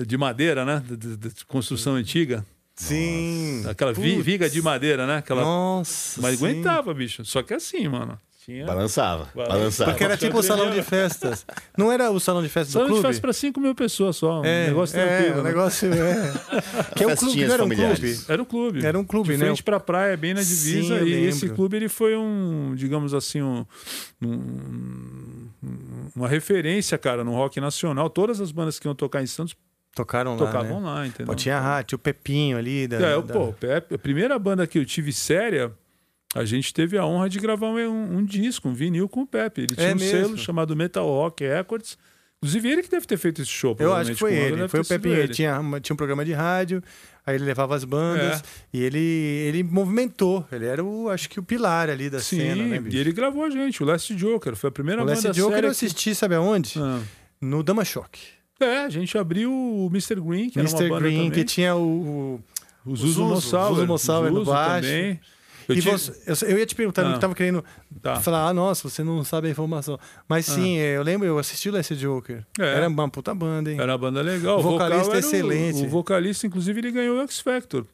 de 0.07 0.17
madeira, 0.17 0.63
né? 0.63 0.81
De, 0.87 0.95
de- 0.95 1.17
de 1.17 1.45
construção 1.45 1.95
antiga. 1.95 2.45
Sim. 2.73 3.63
Aquela 3.69 3.93
Putz. 3.93 4.23
viga 4.23 4.49
de 4.49 4.61
madeira, 4.61 5.05
né? 5.05 5.17
Aquela... 5.17 5.41
Nossa. 5.41 6.21
Mas 6.21 6.39
sim. 6.39 6.45
aguentava, 6.45 6.93
bicho. 6.93 7.25
Só 7.25 7.43
que 7.43 7.53
assim, 7.53 7.85
mano. 7.89 8.17
Tinha... 8.45 8.65
Balançava, 8.65 9.27
balançava. 9.35 9.91
Porque 9.91 10.03
era 10.03 10.15
tipo 10.15 10.37
o 10.39 10.41
salão 10.43 10.71
de 10.71 10.81
festas. 10.81 11.45
Não 11.77 11.91
era 11.91 12.09
o 12.09 12.19
salão 12.21 12.41
de 12.41 12.47
festas 12.47 12.71
Salão 12.71 12.87
do 12.87 12.93
de 12.93 12.99
clube? 13.01 13.07
festa 13.09 13.21
para 13.21 13.33
5 13.33 13.59
mil 13.59 13.75
pessoas 13.75 14.15
só. 14.15 14.39
Um 14.41 14.45
É, 14.45 14.67
negócio 14.67 14.97
é, 14.97 15.05
tranquilo. 15.07 15.39
um 15.39 15.43
né? 15.43 15.49
negócio 15.49 15.89
é. 15.93 16.33
Que 16.95 17.03
é 17.03 17.07
um 17.07 17.15
clube, 17.17 17.45
não 17.45 17.53
era 17.53 17.63
um 17.65 17.69
clube? 17.69 18.19
Era 18.29 18.41
um 18.41 18.45
clube. 18.45 18.85
Era 18.85 18.99
um 18.99 19.03
clube, 19.03 19.31
de 19.33 19.37
né? 19.39 19.45
frente 19.47 19.61
pra 19.61 19.77
praia, 19.79 20.15
bem 20.15 20.33
na 20.33 20.39
divisa. 20.41 20.99
Sim, 20.99 21.05
e 21.05 21.25
esse 21.25 21.41
lembro. 21.43 21.55
clube 21.57 21.75
ele 21.75 21.89
foi 21.89 22.15
um, 22.15 22.73
digamos 22.75 23.13
assim, 23.13 23.41
um, 23.41 23.65
um- 24.21 25.49
uma 26.15 26.27
referência, 26.27 26.97
cara, 26.97 27.23
no 27.23 27.33
rock 27.33 27.59
nacional. 27.59 28.09
Todas 28.09 28.39
as 28.39 28.51
bandas 28.51 28.79
que 28.79 28.87
iam 28.87 28.95
tocar 28.95 29.21
em 29.21 29.27
Santos 29.27 29.55
Tocaram 29.95 30.33
lá. 30.37 30.37
tocavam 30.45 30.79
né? 30.79 30.85
lá, 30.87 31.07
entendeu? 31.07 31.25
Pô, 31.25 31.35
tinha 31.35 31.57
a 31.57 31.59
Rá, 31.59 31.83
tinha 31.83 31.97
o 31.97 31.99
Pepinho 31.99 32.57
ali. 32.57 32.87
Da, 32.87 32.97
É, 33.09 33.13
eu, 33.15 33.21
da- 33.21 33.33
pô, 33.33 33.53
a 33.93 33.97
primeira 33.97 34.37
banda 34.39 34.65
que 34.65 34.77
eu 34.79 34.85
tive 34.85 35.11
séria, 35.11 35.71
a 36.35 36.45
gente 36.45 36.73
teve 36.73 36.97
a 36.97 37.05
honra 37.05 37.29
de 37.29 37.39
gravar 37.39 37.67
um, 37.67 38.17
um 38.17 38.23
disco, 38.25 38.67
um 38.69 38.73
vinil 38.73 39.09
com 39.09 39.21
o 39.21 39.27
Pepe. 39.27 39.61
Ele 39.61 39.75
tinha 39.75 39.87
É 39.89 39.93
um 39.93 39.95
mesmo? 39.97 40.09
selo 40.19 40.37
chamado 40.37 40.75
Metal 40.75 41.05
Rock 41.07 41.43
Records. 41.45 41.97
Inclusive, 42.41 42.69
ele 42.69 42.83
que 42.83 42.89
deve 42.89 43.05
ter 43.05 43.17
feito 43.17 43.41
esse 43.41 43.51
show. 43.51 43.75
Eu 43.79 43.93
acho 43.93 44.11
que 44.13 44.17
foi 44.17 44.33
ele. 44.33 44.65
Foi 44.69 44.79
o 44.79 44.85
Pepinho. 44.85 45.13
Ele 45.15 45.23
ele. 45.23 45.33
tinha, 45.33 45.59
tinha 45.81 45.93
um 45.93 45.97
programa 45.97 46.23
de 46.23 46.31
rádio, 46.31 46.81
aí 47.25 47.35
ele 47.35 47.43
levava 47.43 47.75
as 47.75 47.83
bandas 47.83 48.39
É. 48.39 48.43
e 48.71 48.81
ele, 48.81 48.97
ele 48.97 49.61
movimentou. 49.63 50.47
Ele 50.49 50.65
era 50.65 50.81
o, 50.81 51.09
acho 51.09 51.27
que 51.29 51.37
o 51.37 51.43
pilar 51.43 51.89
ali 51.89 52.09
da 52.09 52.19
Sim, 52.21 52.37
cena, 52.39 52.63
né, 52.65 52.79
bicho? 52.79 52.95
e 52.95 52.99
ele 52.99 53.11
gravou 53.11 53.43
a 53.43 53.49
gente, 53.49 53.83
o 53.83 53.85
Last 53.85 54.15
Joker. 54.15 54.55
Foi 54.55 54.69
a 54.69 54.71
primeira 54.71 55.01
O 55.01 55.05
banda 55.05 55.15
Last 55.27 55.37
Joker 55.37 55.57
eu 55.57 55.61
que- 55.63 55.67
assisti, 55.67 56.15
sabe 56.15 56.35
aonde? 56.35 56.75
Ah. 56.77 57.01
No 57.41 57.61
Dama 57.61 57.83
Choque. 57.83 58.21
É, 58.61 58.85
a 58.85 58.89
gente 58.89 59.17
abriu 59.17 59.51
o 59.51 59.87
Mr. 59.91 60.15
Green, 60.21 60.49
que 60.49 60.59
era 60.59 60.67
Mr. 60.69 60.83
uma 60.85 60.89
banda 60.95 61.01
Green, 61.01 61.15
também. 61.17 61.31
que 61.31 61.43
tinha 61.43 61.75
o. 61.75 62.41
o 62.85 62.91
O 62.91 62.95
Zuzu 62.95 63.23
Mossauer. 63.25 64.31
No 64.31 64.45
baixo. 64.45 64.87
também. 64.87 65.19
Eu 65.69 65.75
e 65.75 65.81
tive- 65.81 65.91
você- 65.91 66.45
eu, 66.45 66.49
eu 66.51 66.59
ia 66.59 66.65
te 66.65 66.75
perguntar, 66.75 67.03
eu 67.03 67.07
Ah. 67.07 67.11
não 67.11 67.19
tava 67.19 67.35
querendo 67.35 67.63
Tá. 68.01 68.19
falar, 68.19 68.47
ah, 68.49 68.53
nossa, 68.53 68.89
você 68.89 69.03
não 69.03 69.23
sabe 69.23 69.47
a 69.47 69.51
informação. 69.51 69.99
Mas 70.27 70.49
Ah. 70.49 70.55
sim, 70.55 70.77
é, 70.77 70.97
eu 70.97 71.03
lembro, 71.03 71.27
eu 71.27 71.37
assisti 71.39 71.69
o 71.69 71.73
Last 71.73 71.95
Joker. 71.95 72.45
É. 72.59 72.65
Era 72.75 72.87
uma 72.87 73.09
puta 73.09 73.33
banda, 73.35 73.71
hein? 73.71 73.79
Era 73.79 73.91
uma 73.91 73.97
banda 73.97 74.21
legal. 74.21 74.59
O 74.59 74.61
vocalista 74.63 75.03
vocal 75.05 75.17
era 75.17 75.25
excelente. 75.25 75.81
O, 75.81 75.85
o 75.85 75.89
vocalista, 75.89 76.47
inclusive, 76.47 76.79
ele 76.79 76.91
ganhou 76.91 77.17
o 77.17 77.21
X 77.21 77.39
Factor. 77.39 77.85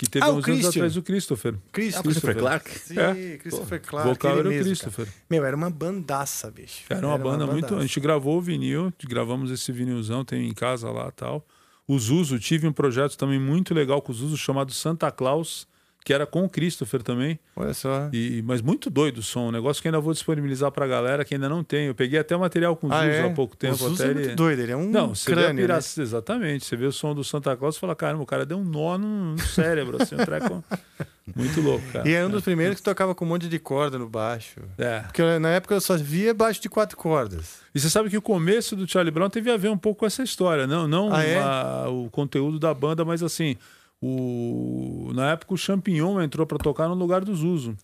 Que 0.00 0.08
teve 0.08 0.24
Ah, 0.24 0.28
o 0.28 0.30
uns 0.30 0.34
anos 0.36 0.44
Christian. 0.44 0.68
atrás 0.70 0.96
o 0.96 1.02
Christopher. 1.02 1.54
Christopher. 1.72 2.02
Christopher 2.04 2.36
Clark? 2.36 2.70
Sim, 2.78 2.98
É. 3.00 3.36
Christopher 3.38 3.80
O 3.84 3.88
Clark. 3.88 4.08
vocal 4.10 4.30
ele 4.30 4.38
era 4.40 4.48
o 4.48 4.52
mesmo, 4.52 4.64
Christopher. 4.66 5.06
cara. 5.06 5.16
Meu, 5.28 5.44
era 5.44 5.56
uma 5.56 5.70
bandaça, 5.70 6.48
bicho. 6.52 6.84
Era 6.88 7.04
uma 7.04 7.18
banda 7.18 7.46
muito. 7.48 7.74
A 7.74 7.80
gente 7.80 7.98
gravou 7.98 8.38
o 8.38 8.40
vinil, 8.40 8.92
gravamos 9.08 9.50
esse 9.50 9.72
vinilzão, 9.72 10.24
tem 10.24 10.48
em 10.48 10.54
casa 10.54 10.88
lá 10.92 11.10
tal. 11.10 11.44
O 11.84 11.98
Zuzu, 11.98 12.38
tive 12.38 12.68
um 12.68 12.72
projeto 12.72 13.16
também 13.16 13.40
muito 13.40 13.74
legal 13.74 14.00
com 14.00 14.12
o 14.12 14.14
Zuzu 14.14 14.36
chamado 14.36 14.72
Santa 14.72 15.10
Claus, 15.10 15.66
que 16.08 16.14
era 16.14 16.24
com 16.26 16.42
o 16.42 16.48
Christopher 16.48 17.02
também. 17.02 17.38
Olha 17.54 17.74
só. 17.74 18.08
E, 18.14 18.40
mas 18.46 18.62
muito 18.62 18.88
doido 18.88 19.18
o 19.18 19.22
som, 19.22 19.48
um 19.48 19.52
negócio 19.52 19.82
que 19.82 19.88
ainda 19.88 20.00
vou 20.00 20.14
disponibilizar 20.14 20.72
pra 20.72 20.86
galera 20.86 21.22
que 21.22 21.34
ainda 21.34 21.50
não 21.50 21.62
tem. 21.62 21.88
Eu 21.88 21.94
peguei 21.94 22.18
até 22.18 22.34
material 22.34 22.74
com 22.76 22.86
o 22.86 22.90
Ah, 22.94 23.00
Zuzu 23.04 23.10
é? 23.12 23.26
há 23.26 23.30
pouco 23.34 23.54
tempo. 23.54 23.74
O 23.74 23.76
Zuzu 23.90 24.02
até 24.02 24.10
é 24.12 24.14
muito 24.14 24.34
doido, 24.34 24.58
ele 24.62 24.72
é 24.72 24.76
um 24.76 24.88
Não, 24.88 25.14
você 25.14 25.28
vê 25.34 25.36
crânio, 25.42 25.62
pira- 25.64 25.74
né? 25.74 25.80
Exatamente. 25.98 26.64
Você 26.64 26.76
vê 26.76 26.86
o 26.86 26.92
som 26.92 27.14
do 27.14 27.22
Santa 27.22 27.54
Claus 27.58 27.76
e 27.76 27.78
fala, 27.78 27.94
caramba, 27.94 28.22
o 28.22 28.26
cara 28.26 28.46
deu 28.46 28.56
um 28.56 28.64
nó 28.64 28.96
no, 28.96 29.32
no 29.34 29.38
cérebro, 29.38 30.02
assim, 30.02 30.14
um 30.14 30.24
treco 30.24 30.64
muito 31.36 31.60
louco, 31.60 31.84
cara. 31.92 32.08
E 32.08 32.14
é 32.14 32.24
um 32.24 32.30
dos 32.30 32.42
primeiros 32.42 32.78
que 32.78 32.82
tocava 32.82 33.14
com 33.14 33.26
um 33.26 33.28
monte 33.28 33.46
de 33.46 33.58
corda 33.58 33.98
no 33.98 34.08
baixo. 34.08 34.60
É. 34.78 35.00
Porque 35.00 35.20
na 35.38 35.50
época 35.50 35.74
eu 35.74 35.80
só 35.82 35.94
via 35.94 36.32
baixo 36.32 36.62
de 36.62 36.70
quatro 36.70 36.96
cordas. 36.96 37.56
E 37.74 37.78
você 37.80 37.90
sabe 37.90 38.08
que 38.08 38.16
o 38.16 38.22
começo 38.22 38.74
do 38.74 38.88
Charlie 38.90 39.12
Brown 39.12 39.28
teve 39.28 39.50
a 39.50 39.58
ver 39.58 39.68
um 39.68 39.76
pouco 39.76 40.00
com 40.00 40.06
essa 40.06 40.22
história, 40.22 40.66
não, 40.66 40.88
não 40.88 41.12
Ah, 41.14 41.22
é? 41.22 41.38
a- 41.38 41.84
o 41.90 42.08
conteúdo 42.10 42.58
da 42.58 42.72
banda, 42.72 43.04
mas 43.04 43.22
assim, 43.22 43.58
o, 44.00 45.10
na 45.14 45.32
época 45.32 45.54
o 45.54 45.56
Champignon 45.56 46.20
entrou 46.20 46.46
pra 46.46 46.58
tocar 46.58 46.88
no 46.88 46.94
lugar 46.94 47.24
do 47.24 47.34
Zuzo. 47.34 47.76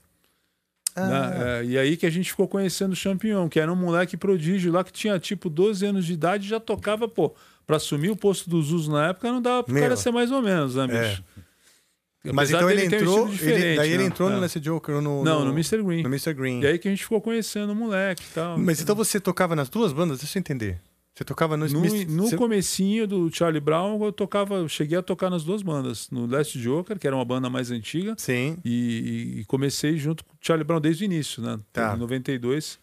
Ah. 0.97 1.09
né? 1.09 1.61
É, 1.61 1.65
e 1.65 1.79
aí 1.79 1.97
que 1.97 2.07
a 2.07 2.11
gente 2.11 2.31
ficou 2.31 2.47
conhecendo 2.47 2.93
o 2.93 2.97
Champignon, 2.97 3.49
que 3.49 3.59
era 3.59 3.73
um 3.73 3.77
moleque 3.77 4.17
prodígio 4.17 4.73
lá 4.73 4.85
que 4.85 4.93
tinha 4.93 5.19
tipo 5.19 5.51
12 5.51 5.85
anos 5.87 6.07
de 6.07 6.13
idade 6.13 6.47
e 6.47 6.49
já 6.49 6.61
tocava, 6.61 7.09
pô, 7.09 7.35
pra 7.67 7.77
assumir 7.77 8.11
o 8.11 8.17
posto 8.17 8.49
do 8.49 8.63
Zuzo 8.63 8.93
na 8.93 9.09
época 9.09 9.31
não 9.33 9.43
dava 9.43 9.65
pro 9.65 9.75
Meu. 9.75 9.83
cara 9.83 9.97
ser 9.97 10.13
mais 10.13 10.31
ou 10.31 10.41
menos, 10.41 10.77
né, 10.77 10.85
É. 10.91 11.09
bicho? 11.09 11.25
Mas 12.33 12.49
Apesar 12.55 12.57
então 12.59 12.71
ele 12.71 12.83
um 12.83 12.85
entrou, 12.87 13.29
estilo 13.29 13.51
ele- 13.51 13.77
daí 13.77 13.91
ele 13.91 14.03
né? 14.05 14.07
entrou 14.07 14.31
no 14.31 14.37
É. 14.37 14.41
Lance 14.41 14.59
Joker 14.59 14.99
no, 15.03 15.23
Não, 15.23 15.45
no 15.45 15.51
Mr. 15.51 15.83
Green. 15.83 16.03
No 16.03 16.09
Mr. 16.09 16.33
Green. 16.33 16.61
E 16.63 16.67
aí 16.67 16.79
que 16.79 16.89
a 16.89 16.91
gente 16.91 17.03
ficou 17.03 17.21
conhecendo 17.21 17.73
o 17.73 17.77
moleque 17.77 18.23
e 18.23 18.33
tal. 18.35 18.57
Mas 18.57 18.81
então 18.81 18.95
você 18.97 19.21
tocava 19.21 19.55
nas 19.55 19.69
duas 19.69 19.93
bandas? 19.93 20.21
Deixa 20.21 20.39
eu 20.39 20.41
entender. 20.41 20.81
Você 21.15 21.23
tocava 21.25 21.57
no... 21.57 21.67
No, 21.69 21.81
no 21.81 22.23
você- 22.25 22.37
comecinho 22.37 23.07
do 23.07 23.31
Charlie 23.33 23.61
Brown, 23.61 24.03
eu 24.05 24.11
tocava, 24.13 24.57
eu 24.57 24.69
cheguei 24.69 24.99
a 24.99 25.03
tocar 25.03 25.31
nas 25.31 25.45
duas 25.45 25.63
bandas. 25.63 26.11
No 26.11 26.27
Last 26.27 26.59
Joker, 26.59 26.99
que 26.99 27.07
era 27.07 27.15
uma 27.15 27.25
banda 27.25 27.49
mais 27.49 27.71
antiga. 27.71 28.15
Sim. 28.19 28.57
E, 28.65 29.37
e 29.41 29.45
comecei 29.45 29.97
junto 29.97 30.25
com 30.25 30.33
o 30.33 30.37
Charlie 30.41 30.65
Brown 30.65 30.81
desde 30.81 31.05
o 31.05 31.07
início, 31.07 31.41
né? 31.41 31.61
Tá. 31.73 31.95
Em 31.95 31.99
92. 32.01 32.81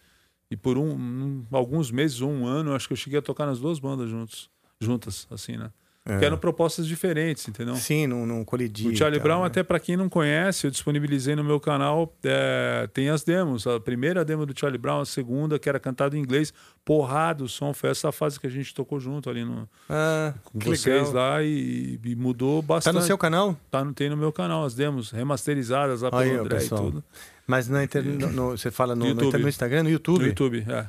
E 0.49 0.55
por 0.55 0.77
um, 0.77 0.93
um- 0.93 1.45
alguns 1.51 1.91
meses 1.91 2.21
ou 2.21 2.31
um 2.31 2.45
ano, 2.45 2.73
acho 2.73 2.87
que 2.87 2.93
eu 2.93 2.97
cheguei 2.97 3.19
a 3.19 3.21
tocar 3.21 3.45
nas 3.45 3.59
duas 3.59 3.79
bandas 3.79 4.09
juntos, 4.09 4.49
juntas, 4.79 5.27
assim, 5.29 5.57
né? 5.57 5.69
É. 6.03 6.17
Que 6.17 6.25
eram 6.25 6.35
propostas 6.35 6.87
diferentes, 6.87 7.47
entendeu? 7.47 7.75
Sim, 7.75 8.07
não, 8.07 8.25
não 8.25 8.43
colidia. 8.43 8.89
O 8.89 8.95
Charlie 8.95 9.19
Brown, 9.19 9.41
né? 9.41 9.45
até 9.47 9.61
para 9.61 9.79
quem 9.79 9.95
não 9.95 10.09
conhece, 10.09 10.65
eu 10.65 10.71
disponibilizei 10.71 11.35
no 11.35 11.43
meu 11.43 11.59
canal, 11.59 12.11
é, 12.23 12.89
tem 12.91 13.09
as 13.09 13.23
demos. 13.23 13.67
A 13.67 13.79
primeira 13.79 14.25
demo 14.25 14.43
do 14.43 14.59
Charlie 14.59 14.79
Brown, 14.79 15.01
a 15.01 15.05
segunda, 15.05 15.59
que 15.59 15.69
era 15.69 15.79
cantada 15.79 16.17
em 16.17 16.19
inglês, 16.19 16.51
porrada 16.83 17.43
o 17.43 17.47
som. 17.47 17.71
Foi 17.71 17.91
essa 17.91 18.11
fase 18.11 18.39
que 18.39 18.47
a 18.47 18.49
gente 18.49 18.73
tocou 18.73 18.99
junto 18.99 19.29
ali 19.29 19.45
no, 19.45 19.69
Ah, 19.87 20.33
com 20.43 20.57
vocês 20.59 21.09
legal. 21.09 21.13
lá 21.13 21.43
e, 21.43 21.99
e 22.03 22.15
mudou 22.15 22.63
bastante. 22.63 22.93
Tá 22.95 22.99
no 22.99 23.05
seu 23.05 23.17
canal? 23.17 23.55
Tá, 23.69 23.83
no- 23.85 23.93
tem 23.93 24.09
no 24.09 24.17
meu 24.17 24.31
canal 24.31 24.65
as 24.65 24.73
demos 24.73 25.11
remasterizadas 25.11 26.01
lá 26.01 26.09
pelo 26.09 26.21
Aí, 26.23 26.35
ó, 26.35 26.41
André 26.41 26.65
e 26.65 26.69
tudo. 26.69 27.03
Mas 27.45 27.67
na 27.67 27.83
inter... 27.83 28.03
no, 28.03 28.31
no- 28.31 28.57
você 28.57 28.71
fala 28.71 28.95
no, 28.95 29.13
No 29.13 29.31
no 29.31 29.47
Instagram, 29.49 29.83
no 29.83 29.89
YouTube? 29.91 30.21
No 30.21 30.27
YouTube, 30.27 30.65
é. 30.67 30.87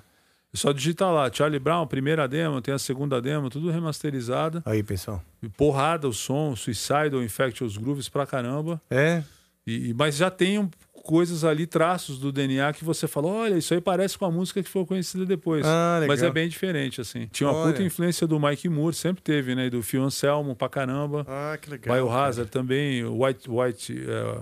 É 0.55 0.59
só 0.59 0.71
digitar 0.73 1.11
lá, 1.13 1.31
Charlie 1.33 1.59
Brown, 1.59 1.87
primeira 1.87 2.29
demo, 2.29 2.61
tem 2.61 2.75
a 2.75 2.79
segunda 2.79 3.23
demo, 3.23 3.49
tudo 3.49 3.71
remasterizada. 3.71 4.63
Aí, 4.67 4.83
pessoal. 4.83 5.23
E 5.43 5.49
porrada 5.49 6.07
o 6.07 6.13
som, 6.13 6.55
Suicidal, 6.55 7.23
Infectious 7.23 7.77
Grooves 7.79 8.09
pra 8.09 8.27
caramba. 8.27 8.81
É? 8.91 9.23
E, 9.67 9.95
mas 9.95 10.17
já 10.17 10.31
tem 10.31 10.59
um- 10.59 10.69
coisas 10.93 11.43
ali, 11.43 11.67
traços 11.67 12.19
do 12.19 12.31
DNA 12.31 12.73
que 12.75 12.85
você 12.85 13.09
fala, 13.09 13.27
olha, 13.27 13.57
isso 13.57 13.75
aí 13.75 13.81
parece 13.81 14.17
com 14.17 14.25
a 14.25 14.31
música 14.31 14.63
que 14.63 14.69
foi 14.69 14.85
conhecida 14.87 15.25
depois. 15.27 15.65
Ah, 15.67 15.97
legal. 16.01 16.15
mas 16.17 16.23
é 16.23 16.31
bem 16.31 16.49
diferente, 16.49 17.01
assim. 17.01 17.27
Tinha 17.33 17.49
uma 17.51 17.59
Olha. 17.59 17.73
puta 17.73 17.83
influência 17.83 18.25
do 18.27 18.39
Mike 18.39 18.69
Moore, 18.69 18.95
sempre 18.95 19.21
teve, 19.23 19.55
né? 19.57 19.67
E 19.67 19.71
do 19.71 19.83
Phil 19.83 20.03
Anselmo 20.05 20.55
pra 20.55 20.69
caramba. 20.69 21.25
Ah, 21.29 21.59
que 21.61 21.69
legal. 21.71 21.97
Biohazard 21.97 22.49
também, 22.51 23.05
White... 23.05 23.51
White 23.51 24.05
é, 24.07 24.41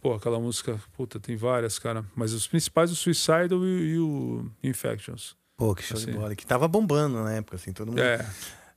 pô, 0.00 0.14
aquela 0.14 0.38
música, 0.38 0.78
puta, 0.96 1.18
tem 1.18 1.36
várias, 1.36 1.78
cara. 1.78 2.04
Mas 2.14 2.32
os 2.32 2.46
principais, 2.46 2.90
o 2.90 2.96
Suicidal 2.96 3.64
e, 3.64 3.94
e 3.94 3.98
o 3.98 4.50
Infections. 4.62 5.36
Pô, 5.56 5.74
que 5.74 5.82
show 5.82 5.96
Assim. 5.96 6.12
de 6.12 6.12
bola. 6.18 6.34
Que 6.36 6.46
tava 6.46 6.68
bombando 6.68 7.22
na 7.22 7.32
época, 7.32 7.56
assim, 7.56 7.72
todo 7.72 7.88
mundo. 7.88 8.00
É. 8.00 8.24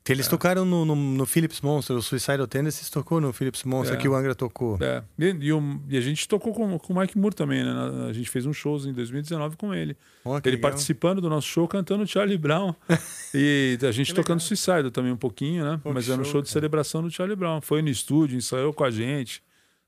Que 0.02 0.14
eles 0.14 0.30
tocaram 0.30 0.64
no, 0.64 0.86
no, 0.86 0.96
no 0.96 1.26
Philips 1.26 1.60
Monster, 1.62 1.96
o 1.96 2.02
Suicidal 2.02 2.48
Tendencies 2.48 2.90
tocou 2.90 3.20
no 3.20 3.34
Philips 3.34 3.64
Monster, 3.66 3.96
É. 3.98 4.00
que 4.02 4.08
o 4.08 4.16
Angra 4.16 4.34
tocou. 4.34 4.78
É. 4.82 5.04
E, 5.20 5.26
e 5.42 5.54
o- 5.54 5.82
e 5.90 5.98
a 5.98 6.02
gente 6.02 6.26
tocou 6.28 6.54
com, 6.54 6.80
com 6.80 6.94
o 6.94 7.00
Mike 7.00 7.18
Moore 7.18 7.36
também, 7.36 7.64
né? 7.64 7.72
A 8.10 8.14
gente 8.14 8.30
fez 8.30 8.46
um 8.46 8.54
show 8.54 8.78
em 8.88 8.94
2019 8.94 9.58
com 9.58 9.74
ele. 9.74 9.96
Ele 10.26 10.56
legal. 10.56 10.62
participando 10.72 11.20
do 11.22 11.30
nosso 11.30 11.48
show, 11.48 11.68
cantando 11.68 12.08
Charlie 12.08 12.38
Brown. 12.38 12.74
e 13.36 13.78
a 13.86 13.92
gente 13.92 14.14
tocando 14.14 14.40
Suicide 14.40 14.90
também 14.90 15.12
um 15.12 15.18
pouquinho, 15.18 15.64
né? 15.66 15.80
Pô, 15.84 15.94
Mas 15.94 16.08
era 16.10 16.20
um 16.20 16.24
show, 16.24 16.32
show 16.32 16.42
de 16.42 16.48
cara. 16.48 16.54
celebração 16.54 17.04
do 17.04 17.12
Charlie 17.12 17.36
Brown. 17.36 17.60
Foi 17.62 17.82
no 17.82 17.90
estúdio, 17.90 18.38
ensaiou 18.38 18.74
com 18.74 18.86
a 18.86 18.90
gente. 18.90 19.44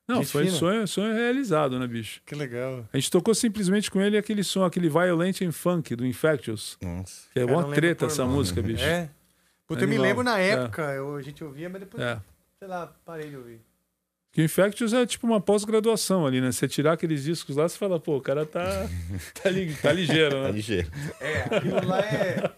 Não, 0.07 0.23
foi 0.23 0.45
fina. 0.45 0.57
sonho, 0.57 0.87
sonho 0.87 1.13
realizado, 1.13 1.79
né, 1.79 1.87
bicho? 1.87 2.21
Que 2.25 2.35
legal. 2.35 2.85
A 2.91 2.97
gente 2.97 3.09
tocou 3.09 3.33
simplesmente 3.33 3.89
com 3.89 4.01
ele 4.01 4.17
aquele 4.17 4.43
som, 4.43 4.63
aquele 4.65 4.89
Violent 4.89 5.41
and 5.41 5.51
Funk 5.51 5.95
do 5.95 6.05
Infectious. 6.05 6.77
Nossa. 6.81 7.27
Que 7.33 7.39
é 7.39 7.45
uma 7.45 7.63
treta 7.73 8.07
essa 8.07 8.23
nome. 8.23 8.35
música, 8.35 8.61
bicho. 8.61 8.83
É? 8.83 9.09
Puta, 9.67 9.83
eu 9.85 9.87
me 9.87 9.97
lembro 9.97 10.21
na 10.23 10.37
É. 10.39 10.49
época, 10.49 10.81
eu, 10.93 11.15
a 11.15 11.21
gente 11.21 11.41
ouvia, 11.43 11.69
mas 11.69 11.79
depois, 11.79 12.03
É. 12.03 12.19
sei 12.59 12.67
lá, 12.67 12.93
parei 13.05 13.29
de 13.29 13.37
ouvir. 13.37 13.61
Que 14.33 14.41
o 14.41 14.43
Infectious 14.45 14.91
é 14.93 15.05
tipo 15.05 15.25
uma 15.27 15.39
pós-graduação 15.39 16.25
ali, 16.25 16.41
né? 16.41 16.51
Você 16.51 16.67
tirar 16.67 16.93
aqueles 16.93 17.23
discos 17.23 17.55
lá, 17.55 17.67
você 17.67 17.77
fala, 17.77 17.99
pô, 17.99 18.17
o 18.17 18.21
cara 18.21 18.45
tá, 18.45 18.61
tá, 19.41 19.49
li- 19.49 19.73
tá 19.75 19.91
ligeiro, 19.93 20.37
né? 20.41 20.47
Tá 20.47 20.51
ligeiro. 20.51 20.91
É, 21.21 21.55
aquilo 21.55 21.85
lá 21.87 21.99
é. 21.99 22.51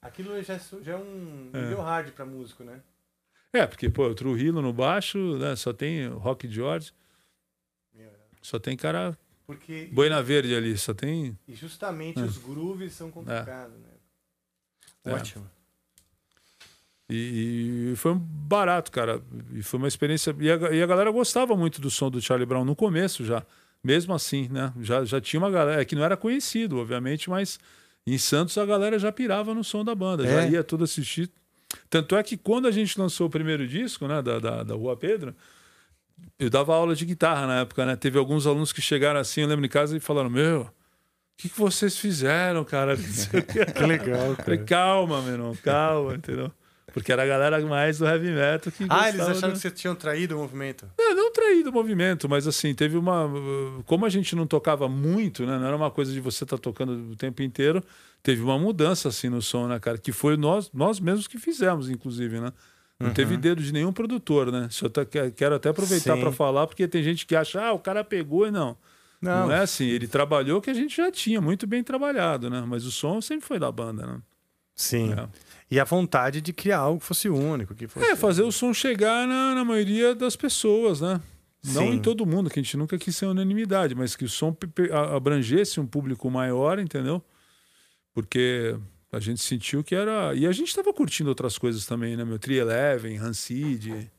Aquilo 0.00 0.42
já, 0.42 0.54
é 0.54 0.60
já 0.82 0.92
é 0.92 0.96
um 0.96 1.50
É. 1.52 1.60
nível 1.62 1.80
hard 1.82 2.10
pra 2.12 2.24
músico, 2.24 2.64
né? 2.64 2.80
É, 3.58 3.66
porque, 3.66 3.88
pô, 3.88 4.06
o 4.08 4.14
Trujillo 4.14 4.60
no 4.62 4.72
baixo, 4.72 5.38
né? 5.38 5.54
Só 5.56 5.72
tem 5.72 6.08
o 6.08 6.18
Rock 6.18 6.48
George. 6.48 6.92
Só 8.42 8.58
tem 8.58 8.76
cara. 8.76 9.16
Porque- 9.46 9.88
Boina 9.92 10.22
Verde 10.22 10.54
ali, 10.54 10.76
só 10.78 10.92
tem. 10.94 11.36
E 11.48 11.54
justamente 11.54 12.18
É. 12.18 12.22
os 12.22 12.36
grooves 12.38 12.92
são 12.92 13.10
complicados, 13.10 13.74
né? 13.78 13.88
É. 15.04 15.12
Ótimo. 15.12 15.48
E, 17.08 17.92
e 17.92 17.96
foi 17.96 18.12
um 18.12 18.18
barato, 18.18 18.90
cara. 18.90 19.22
E 19.52 19.62
foi 19.62 19.78
uma 19.78 19.88
experiência. 19.88 20.34
E 20.40 20.50
a, 20.50 20.56
e 20.74 20.82
a 20.82 20.86
galera 20.86 21.10
gostava 21.10 21.56
muito 21.56 21.80
do 21.80 21.90
som 21.90 22.10
do 22.10 22.20
Charlie 22.20 22.46
Brown 22.46 22.64
no 22.64 22.74
começo 22.74 23.24
já. 23.24 23.44
Mesmo 23.82 24.12
assim, 24.12 24.48
né? 24.48 24.72
Já, 24.80 25.04
já 25.04 25.20
tinha 25.20 25.38
uma 25.38 25.50
galera 25.50 25.84
que 25.84 25.94
não 25.94 26.02
era 26.02 26.16
conhecido, 26.16 26.78
obviamente, 26.78 27.30
mas 27.30 27.58
em 28.04 28.18
Santos 28.18 28.58
a 28.58 28.66
galera 28.66 28.98
já 28.98 29.12
pirava 29.12 29.54
no 29.54 29.62
som 29.62 29.84
da 29.84 29.94
banda, 29.94 30.24
já 30.24 30.42
É. 30.44 30.50
ia 30.50 30.64
tudo 30.64 30.82
assistir. 30.84 31.30
Tanto 31.90 32.16
é 32.16 32.22
que 32.22 32.36
quando 32.36 32.66
a 32.68 32.70
gente 32.70 32.98
lançou 32.98 33.26
o 33.26 33.30
primeiro 33.30 33.66
disco, 33.66 34.06
né, 34.06 34.22
da, 34.22 34.38
da, 34.38 34.62
da 34.62 34.74
Rua 34.74 34.96
Pedro, 34.96 35.34
eu 36.38 36.48
dava 36.50 36.74
aula 36.74 36.94
de 36.94 37.04
guitarra 37.04 37.46
na 37.46 37.60
época, 37.60 37.84
né? 37.84 37.96
Teve 37.96 38.18
alguns 38.18 38.46
alunos 38.46 38.72
que 38.72 38.80
chegaram 38.80 39.20
assim, 39.20 39.42
eu 39.42 39.48
lembro 39.48 39.64
em 39.66 39.68
casa 39.68 39.96
e 39.96 40.00
falaram: 40.00 40.30
Meu, 40.30 40.62
o 40.62 40.70
que, 41.36 41.48
que 41.48 41.58
vocês 41.58 41.96
fizeram, 41.98 42.64
cara? 42.64 42.96
Não. 42.96 43.02
Que 43.74 43.82
legal, 43.84 44.30
cara. 44.36 44.44
Falei, 44.44 44.58
calma, 44.64 45.20
meu 45.22 45.32
irmão, 45.32 45.56
calma, 45.62 46.14
entendeu? 46.14 46.50
Porque 46.94 47.12
era 47.12 47.24
a 47.24 47.26
galera 47.26 47.60
mais 47.66 47.98
do 47.98 48.06
heavy 48.06 48.30
metal 48.30 48.72
que 48.72 48.86
Ah, 48.88 49.10
eles 49.10 49.20
acharam 49.20 49.48
do- 49.50 49.52
que 49.52 49.58
vocês 49.58 49.74
tinham 49.74 49.94
traído 49.94 50.34
o 50.34 50.38
movimento. 50.38 50.88
É, 50.96 51.12
não 51.14 51.30
traído 51.30 51.68
o 51.68 51.72
movimento, 51.72 52.26
mas 52.26 52.46
assim, 52.46 52.74
teve 52.74 52.96
uma. 52.96 53.28
Como 53.84 54.06
a 54.06 54.08
gente 54.08 54.34
não 54.34 54.46
tocava 54.46 54.88
muito, 54.88 55.44
né? 55.44 55.58
Não 55.58 55.66
era 55.66 55.76
uma 55.76 55.90
coisa 55.90 56.10
de 56.12 56.20
você 56.20 56.44
estar 56.44 56.56
tocando 56.56 57.12
o 57.12 57.16
tempo 57.16 57.42
inteiro, 57.42 57.82
teve 58.26 58.42
uma 58.42 58.58
mudança 58.58 59.08
assim 59.08 59.28
no 59.28 59.40
som, 59.40 59.68
né, 59.68 59.78
cara? 59.78 59.96
Que 59.98 60.10
foi 60.10 60.36
nós, 60.36 60.68
nós 60.74 60.98
mesmos 60.98 61.28
que 61.28 61.38
fizemos, 61.38 61.88
inclusive, 61.88 62.40
né? 62.40 62.52
Não 62.98 63.08
Uhum. 63.08 63.14
teve 63.14 63.36
dedo 63.36 63.62
de 63.62 63.72
nenhum 63.72 63.92
produtor, 63.92 64.50
né? 64.50 64.68
Até 64.84 65.04
que- 65.04 65.30
quero 65.30 65.54
até 65.54 65.68
aproveitar 65.68 66.16
para 66.16 66.32
falar, 66.32 66.66
porque 66.66 66.88
tem 66.88 67.04
gente 67.04 67.24
que 67.24 67.36
acha, 67.36 67.62
ah, 67.62 67.72
o 67.72 67.78
cara 67.78 68.02
pegou 68.02 68.44
e 68.44 68.50
não. 68.50 68.76
Não. 69.22 69.46
Não 69.46 69.52
é 69.52 69.60
assim, 69.60 69.84
ele 69.86 70.08
trabalhou 70.08 70.60
que 70.60 70.68
a 70.70 70.74
gente 70.74 70.96
já 70.96 71.08
tinha 71.12 71.40
muito 71.40 71.68
bem 71.68 71.84
trabalhado, 71.84 72.50
né? 72.50 72.64
Mas 72.66 72.84
o 72.84 72.90
som 72.90 73.20
sempre 73.20 73.46
foi 73.46 73.60
da 73.60 73.70
banda, 73.70 74.04
né? 74.04 74.18
Sim. 74.74 75.12
É. 75.12 75.28
E 75.70 75.78
a 75.78 75.84
vontade 75.84 76.40
de 76.40 76.52
criar 76.52 76.78
algo 76.78 76.98
que 76.98 77.06
fosse 77.06 77.28
único. 77.28 77.76
Que 77.76 77.86
fosse... 77.86 78.04
É, 78.06 78.16
fazer 78.16 78.42
o 78.42 78.50
som 78.50 78.74
chegar 78.74 79.24
na, 79.28 79.54
na 79.54 79.64
maioria 79.64 80.14
das 80.16 80.34
pessoas, 80.34 81.00
né? 81.00 81.20
Não 81.64 81.82
Sim. 81.82 81.92
em 81.94 81.98
todo 82.00 82.26
mundo, 82.26 82.50
que 82.50 82.58
a 82.58 82.62
gente 82.62 82.76
nunca 82.76 82.98
quis 82.98 83.16
ser 83.16 83.26
unanimidade, 83.26 83.94
mas 83.94 84.16
que 84.16 84.24
o 84.24 84.28
som 84.28 84.54
abrangesse 85.14 85.78
um 85.80 85.86
público 85.86 86.28
maior, 86.30 86.78
entendeu? 86.78 87.22
Porque 88.16 88.74
a 89.12 89.20
gente 89.20 89.42
sentiu 89.42 89.84
que 89.84 89.94
era. 89.94 90.34
E 90.34 90.46
a 90.46 90.52
gente 90.52 90.68
estava 90.68 90.90
curtindo 90.90 91.28
outras 91.28 91.58
coisas 91.58 91.84
também, 91.84 92.16
né? 92.16 92.24
Meu 92.24 92.38
Tri 92.38 92.54
Eleven, 92.56 93.14
Rancid, 93.18 94.10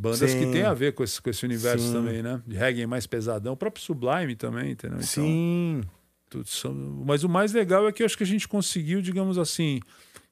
bandas 0.00 0.30
Sim. 0.30 0.38
que 0.38 0.46
tem 0.52 0.62
a 0.62 0.72
ver 0.72 0.94
com 0.94 1.02
esse, 1.02 1.20
com 1.20 1.28
esse 1.28 1.44
universo 1.44 1.88
Sim. 1.88 1.92
também, 1.94 2.22
né? 2.22 2.40
De 2.46 2.54
reggae 2.56 2.86
mais 2.86 3.08
pesadão, 3.08 3.54
o 3.54 3.56
próprio 3.56 3.82
Sublime 3.84 4.36
também, 4.36 4.70
entendeu? 4.70 4.98
Então, 4.98 5.08
Sim. 5.08 5.82
tudo 6.30 6.46
são- 6.48 6.72
Mas 7.04 7.24
o 7.24 7.28
mais 7.28 7.52
legal 7.52 7.88
é 7.88 7.92
que 7.92 8.02
eu 8.02 8.06
acho 8.06 8.16
que 8.16 8.22
a 8.22 8.26
gente 8.26 8.46
conseguiu, 8.46 9.02
digamos 9.02 9.36
assim, 9.36 9.80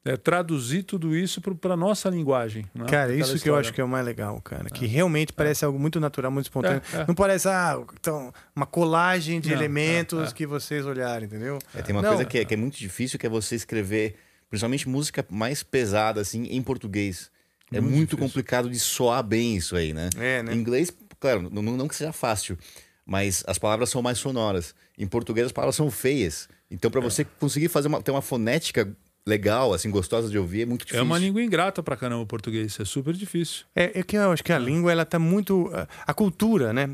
é, 0.04 0.16
traduzir 0.16 0.82
tudo 0.82 1.14
isso 1.16 1.40
para 1.40 1.76
nossa 1.76 2.08
linguagem. 2.10 2.66
né? 2.74 2.86
Cara, 2.86 3.14
isso 3.14 3.38
que 3.38 3.48
eu 3.48 3.54
acho 3.56 3.72
que 3.72 3.80
é 3.80 3.84
o 3.84 3.88
mais 3.88 4.04
legal, 4.04 4.40
cara. 4.40 4.64
Que 4.70 4.86
realmente 4.86 5.32
parece 5.32 5.64
algo 5.64 5.78
muito 5.78 6.00
natural, 6.00 6.30
muito 6.30 6.46
espontâneo. 6.46 6.82
É, 6.92 7.02
é. 7.02 7.04
Não 7.06 7.14
parece, 7.14 7.48
ah, 7.48 7.80
então, 7.98 8.32
uma 8.54 8.66
colagem 8.66 9.40
de 9.40 9.50
Não, 9.50 9.56
elementos 9.56 10.28
é, 10.28 10.30
é. 10.30 10.32
que 10.34 10.46
vocês 10.46 10.84
olharem, 10.86 11.26
entendeu? 11.26 11.58
É, 11.74 11.82
tem 11.82 11.94
uma 11.94 12.02
Não, 12.02 12.10
coisa 12.10 12.24
que 12.24 12.38
é, 12.38 12.44
que 12.44 12.54
é 12.54 12.56
muito 12.56 12.76
difícil, 12.76 13.18
que 13.18 13.26
é 13.26 13.30
você 13.30 13.54
escrever, 13.54 14.16
principalmente 14.50 14.88
música 14.88 15.24
mais 15.30 15.62
pesada, 15.62 16.20
assim, 16.20 16.44
em 16.44 16.62
português. 16.62 17.30
É 17.72 17.80
Muito 17.80 17.96
muito, 17.96 18.16
complicado 18.18 18.68
de 18.68 18.78
soar 18.78 19.22
bem 19.22 19.56
isso 19.56 19.74
aí, 19.76 19.94
né? 19.94 20.10
É, 20.18 20.42
né? 20.42 20.52
Em 20.52 20.58
inglês, 20.58 20.92
claro, 21.18 21.48
não, 21.50 21.62
não 21.62 21.88
que 21.88 21.94
seja 21.96 22.12
fácil, 22.12 22.58
mas 23.06 23.42
as 23.46 23.56
palavras 23.58 23.88
são 23.88 24.02
mais 24.02 24.18
sonoras. 24.18 24.74
Em 24.98 25.06
português, 25.06 25.46
as 25.46 25.52
palavras 25.52 25.76
são 25.76 25.90
feias. 25.90 26.48
Então, 26.70 26.88
É. 26.88 26.92
para 26.92 27.00
você 27.00 27.24
conseguir 27.24 27.68
fazer 27.68 27.88
uma, 27.88 28.02
ter 28.02 28.10
uma 28.10 28.20
fonética 28.20 28.94
legal, 29.26 29.72
assim, 29.72 29.90
gostosa 29.90 30.28
de 30.28 30.38
ouvir, 30.38 30.62
é 30.62 30.66
muito 30.66 30.80
difícil. 30.84 31.00
É 31.00 31.02
uma 31.02 31.18
língua 31.18 31.42
ingrata 31.42 31.82
pra 31.82 31.96
caramba 31.96 32.22
o 32.22 32.26
português, 32.26 32.78
é 32.80 32.84
super 32.84 33.14
difícil. 33.14 33.64
É, 33.74 34.00
é 34.00 34.02
que 34.02 34.16
eu 34.16 34.32
acho 34.32 34.42
que 34.42 34.52
a 34.52 34.58
língua 34.58 34.90
ela 34.90 35.04
tá 35.04 35.18
muito 35.18 35.70
a- 35.72 35.86
a 36.06 36.14
cultura, 36.14 36.72
né? 36.72 36.90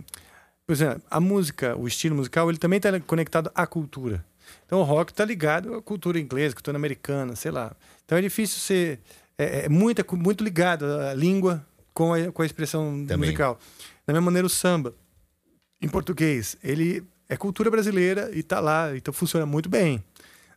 Por 0.66 0.72
exemplo, 0.74 1.02
a 1.10 1.18
música, 1.20 1.74
o 1.76 1.88
estilo 1.88 2.14
musical, 2.16 2.48
ele 2.50 2.58
também 2.58 2.76
está 2.76 2.98
conectado 3.00 3.50
à 3.54 3.66
cultura. 3.66 4.24
Então 4.66 4.80
o 4.80 4.82
rock 4.82 5.12
está 5.12 5.24
ligado 5.24 5.74
à 5.74 5.82
cultura 5.82 6.18
inglesa, 6.20 6.54
cultura 6.54 6.76
americana, 6.76 7.34
sei 7.36 7.50
lá. 7.50 7.74
Então 8.04 8.16
é 8.18 8.20
difícil 8.20 8.58
ser 8.60 9.00
é, 9.38 9.64
é 9.64 9.68
muita, 9.68 10.04
muito 10.16 10.42
ligado 10.44 10.84
à 10.84 11.14
língua 11.14 11.64
com 11.94 12.12
a, 12.12 12.30
com 12.32 12.42
a 12.42 12.46
expressão 12.46 13.04
Também. 13.06 13.30
musical. 13.30 13.58
Da 14.06 14.12
mesma 14.12 14.26
maneira 14.26 14.46
o 14.46 14.50
samba. 14.50 14.94
em 15.80 15.88
português, 15.88 16.56
ele 16.62 17.02
é 17.28 17.36
cultura 17.36 17.70
brasileira 17.70 18.30
e 18.34 18.42
tá 18.42 18.58
lá, 18.58 18.96
então 18.96 19.14
funciona 19.14 19.46
muito 19.46 19.68
bem. 19.68 20.02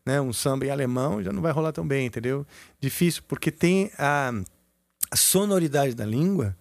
Né? 0.06 0.20
Um 0.20 0.34
samba 0.34 0.66
em 0.66 0.70
alemão 0.70 1.22
já 1.24 1.32
não 1.32 1.42
vai 1.42 1.52
rolar 1.52 1.72
tão 1.72 1.88
bem, 1.88 2.08
entendeu? 2.08 2.46
Difícil, 2.80 3.22
porque 3.28 3.52
tem 3.52 3.92
a, 3.98 4.32
a 5.12 5.16
sonoridade 5.16 5.94
da 5.94 6.06
língua, 6.06 6.58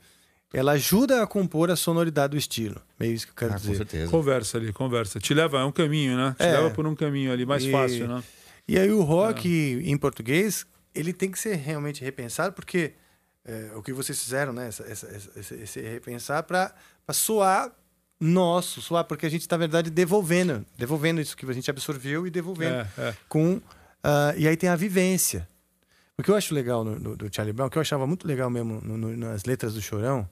ela 0.53 0.73
ajuda 0.73 1.23
a 1.23 1.27
compor 1.27 1.71
a 1.71 1.77
sonoridade 1.77 2.33
do 2.33 2.37
estilo. 2.37 2.81
Meio 2.99 3.15
isso 3.15 3.27
que 3.27 3.33
eu 3.33 3.37
quero 3.37 3.53
Ah, 3.53 3.55
com 3.55 3.61
dizer. 3.63 3.77
certeza. 3.77 4.11
Conversa 4.11 4.59
ali, 4.59 4.73
conversa. 4.73 5.19
Te 5.21 5.33
leva, 5.33 5.59
é 5.61 5.65
um 5.65 5.73
caminho, 5.73 6.17
né? 6.17 6.35
Te 6.39 6.45
É. 6.45 6.53
leva 6.53 6.71
por 6.71 6.87
um 6.87 6.95
caminho 6.95 7.33
ali 7.33 7.47
mais 7.47 7.65
E- 7.65 7.71
fácil, 7.71 8.09
né? 8.09 8.23
E 8.69 8.79
aí 8.79 8.91
o 8.93 9.03
rock 9.03 9.49
em 9.49 9.97
português, 9.97 10.67
ele 10.95 11.13
tem 11.13 11.31
que 11.31 11.39
ser 11.39 11.55
realmente 11.57 12.05
repensado, 12.05 12.53
porque 12.53 12.93
é, 13.45 13.73
o 13.75 13.83
que 13.83 13.93
vocês 13.93 14.23
fizeram, 14.23 14.53
né? 14.53 14.69
Essa, 14.69 14.83
essa- 14.85 15.07
essa- 15.09 15.31
esse, 15.41 15.55
esse 15.55 15.81
repensar 15.81 16.43
para 16.43 16.75
soar 17.11 17.73
nosso, 18.21 18.83
porque 19.09 19.25
a 19.25 19.29
gente 19.31 19.41
está, 19.43 19.57
na 19.57 19.61
verdade, 19.61 19.89
devolvendo, 19.91 20.65
devolvendo 20.77 21.21
isso 21.21 21.37
que 21.37 21.47
a 21.49 21.53
gente 21.53 21.71
absorveu 21.71 22.27
e 22.27 22.31
devolvendo. 22.31 22.75
É, 22.75 22.87
é. 22.99 23.15
Com, 23.29 23.61
ah, 24.05 24.35
e 24.37 24.47
aí 24.47 24.57
tem 24.57 24.69
a 24.69 24.77
vivência. 24.77 25.49
O 26.19 26.23
que 26.23 26.31
eu 26.31 26.35
acho 26.37 26.55
legal 26.55 26.85
no, 26.85 26.99
no- 26.99 27.17
do 27.17 27.35
Charlie 27.35 27.53
Brown, 27.55 27.69
o 27.69 27.71
que 27.71 27.79
eu 27.79 27.83
achava 27.83 28.07
muito 28.07 28.29
legal 28.29 28.51
mesmo 28.51 28.81
no- 28.83 29.17
nas 29.17 29.45
letras 29.45 29.73
do 29.73 29.81
Chorão, 29.81 30.29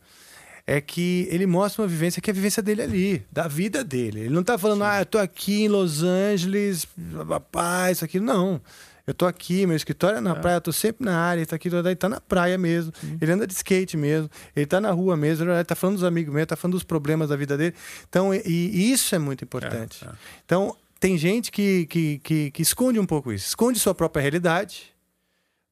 é 0.66 0.82
que 0.82 1.26
ele 1.30 1.46
mostra 1.46 1.80
uma 1.80 1.88
vivência 1.88 2.20
que 2.20 2.28
é 2.28 2.32
a 2.32 2.34
vivência 2.34 2.62
dele 2.62 2.82
ali, 2.82 3.26
da 3.32 3.48
vida 3.48 3.82
dele. 3.82 4.20
Ele 4.20 4.34
não 4.34 4.42
tá 4.44 4.58
falando, 4.58 4.84
ah, 4.84 5.00
eu 5.00 5.06
tô 5.06 5.16
aqui 5.16 5.62
em 5.62 5.68
Los 5.68 6.02
Angeles, 6.02 6.86
papá, 7.26 7.90
isso 7.90 8.04
aqui. 8.04 8.20
Não. 8.20 8.60
Eu 9.08 9.14
tô 9.14 9.24
aqui, 9.26 9.66
meu 9.66 9.74
escritório 9.74 10.18
é 10.18 10.20
na 10.20 10.36
praia, 10.36 10.56
eu 10.56 10.60
tô 10.60 10.70
sempre 10.72 11.04
na 11.04 11.16
área, 11.18 11.40
ele 11.40 11.46
tá 11.46 11.56
aqui, 11.56 11.68
ele 11.68 11.96
tá 11.96 12.08
na 12.08 12.20
praia 12.20 12.58
mesmo. 12.58 12.92
Ele 13.20 13.32
anda 13.32 13.46
de 13.46 13.54
skate 13.54 13.96
mesmo, 13.96 14.30
ele 14.54 14.66
tá 14.66 14.80
na 14.80 14.90
rua 14.90 15.16
mesmo, 15.16 15.50
ele 15.50 15.64
tá 15.64 15.74
falando 15.74 15.96
dos 15.96 16.04
amigos 16.04 16.32
mesmo, 16.34 16.46
tá 16.46 16.56
falando 16.56 16.74
dos 16.74 16.84
problemas 16.84 17.30
da 17.30 17.36
vida 17.36 17.56
dele. 17.56 17.74
Então, 18.08 18.34
e, 18.34 18.40
e 18.46 18.92
isso 18.92 19.14
é 19.14 19.18
muito 19.18 19.42
importante. 19.42 20.06
Então, 20.44 20.76
tem 21.00 21.16
gente 21.16 21.50
que, 21.50 21.86
que, 21.86 22.18
que, 22.18 22.50
que 22.50 22.62
esconde 22.62 23.00
um 23.00 23.06
pouco 23.06 23.32
isso, 23.32 23.46
esconde 23.48 23.78
sua 23.78 23.94
própria 23.94 24.20
realidade 24.20 24.92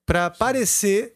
para 0.06 0.30
parecer 0.30 1.12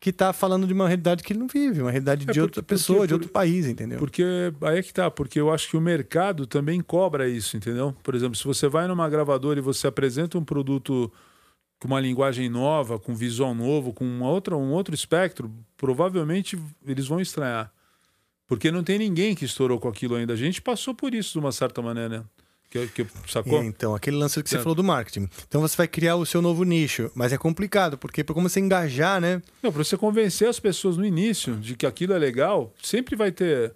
que 0.00 0.12
tá 0.12 0.32
falando 0.32 0.66
de 0.66 0.72
uma 0.72 0.88
realidade 0.88 1.22
que 1.22 1.32
ele 1.32 1.38
não 1.38 1.46
vive, 1.46 1.80
uma 1.80 1.90
realidade 1.92 2.26
É 2.28 2.32
de 2.32 2.40
outra 2.40 2.60
porque- 2.60 2.74
pessoa, 2.74 2.96
porque- 2.98 3.06
de 3.08 3.14
outro 3.14 3.28
país, 3.28 3.66
entendeu? 3.66 3.98
Porque 4.00 4.24
aí 4.62 4.78
é 4.78 4.82
que 4.82 4.92
tá, 4.92 5.08
porque 5.10 5.40
eu 5.40 5.50
acho 5.52 5.68
que 5.70 5.76
o 5.76 5.80
mercado 5.80 6.44
também 6.44 6.80
cobra 6.80 7.28
isso, 7.28 7.56
entendeu? 7.56 7.94
Por 8.02 8.14
exemplo, 8.16 8.34
se 8.36 8.42
você 8.44 8.66
vai 8.68 8.88
numa 8.88 9.08
gravadora 9.08 9.60
e 9.60 9.62
você 9.62 9.86
apresenta 9.86 10.36
um 10.36 10.44
produto 10.44 11.10
com 11.82 11.88
uma 11.88 11.98
linguagem 11.98 12.48
nova, 12.48 12.96
com 12.96 13.12
visual 13.12 13.52
novo, 13.56 13.92
com 13.92 14.04
uma 14.04 14.30
outra, 14.30 14.56
um 14.56 14.70
outro 14.70 14.94
espectro, 14.94 15.52
provavelmente 15.76 16.56
eles 16.86 17.08
vão 17.08 17.20
estranhar. 17.20 17.72
Porque 18.46 18.70
não 18.70 18.84
tem 18.84 19.00
ninguém 19.00 19.34
que 19.34 19.44
estourou 19.44 19.80
com 19.80 19.88
aquilo 19.88 20.14
ainda. 20.14 20.32
A 20.32 20.36
gente 20.36 20.62
passou 20.62 20.94
por 20.94 21.12
isso 21.12 21.32
de 21.32 21.38
uma 21.40 21.50
certa 21.50 21.82
maneira, 21.82 22.08
né? 22.08 22.24
Que, 22.70 22.86
que, 22.86 23.06
sacou? 23.26 23.60
É, 23.60 23.64
então, 23.64 23.96
aquele 23.96 24.16
lance 24.16 24.40
que 24.40 24.48
você 24.48 24.58
É. 24.58 24.60
falou 24.60 24.76
do 24.76 24.84
marketing. 24.84 25.28
Então 25.48 25.60
você 25.60 25.76
vai 25.76 25.88
criar 25.88 26.14
o 26.14 26.24
seu 26.24 26.40
novo 26.40 26.62
nicho, 26.62 27.10
mas 27.16 27.32
é 27.32 27.36
complicado, 27.36 27.98
porque 27.98 28.22
para 28.22 28.32
como 28.32 28.48
você 28.48 28.60
engajar, 28.60 29.20
né? 29.20 29.42
Não, 29.60 29.72
para 29.72 29.82
você 29.82 29.96
convencer 29.96 30.48
as 30.48 30.60
pessoas 30.60 30.96
no 30.96 31.04
início 31.04 31.56
de 31.56 31.74
que 31.74 31.84
aquilo 31.84 32.12
é 32.12 32.18
legal, 32.18 32.72
sempre 32.80 33.16
vai 33.16 33.32
ter 33.32 33.74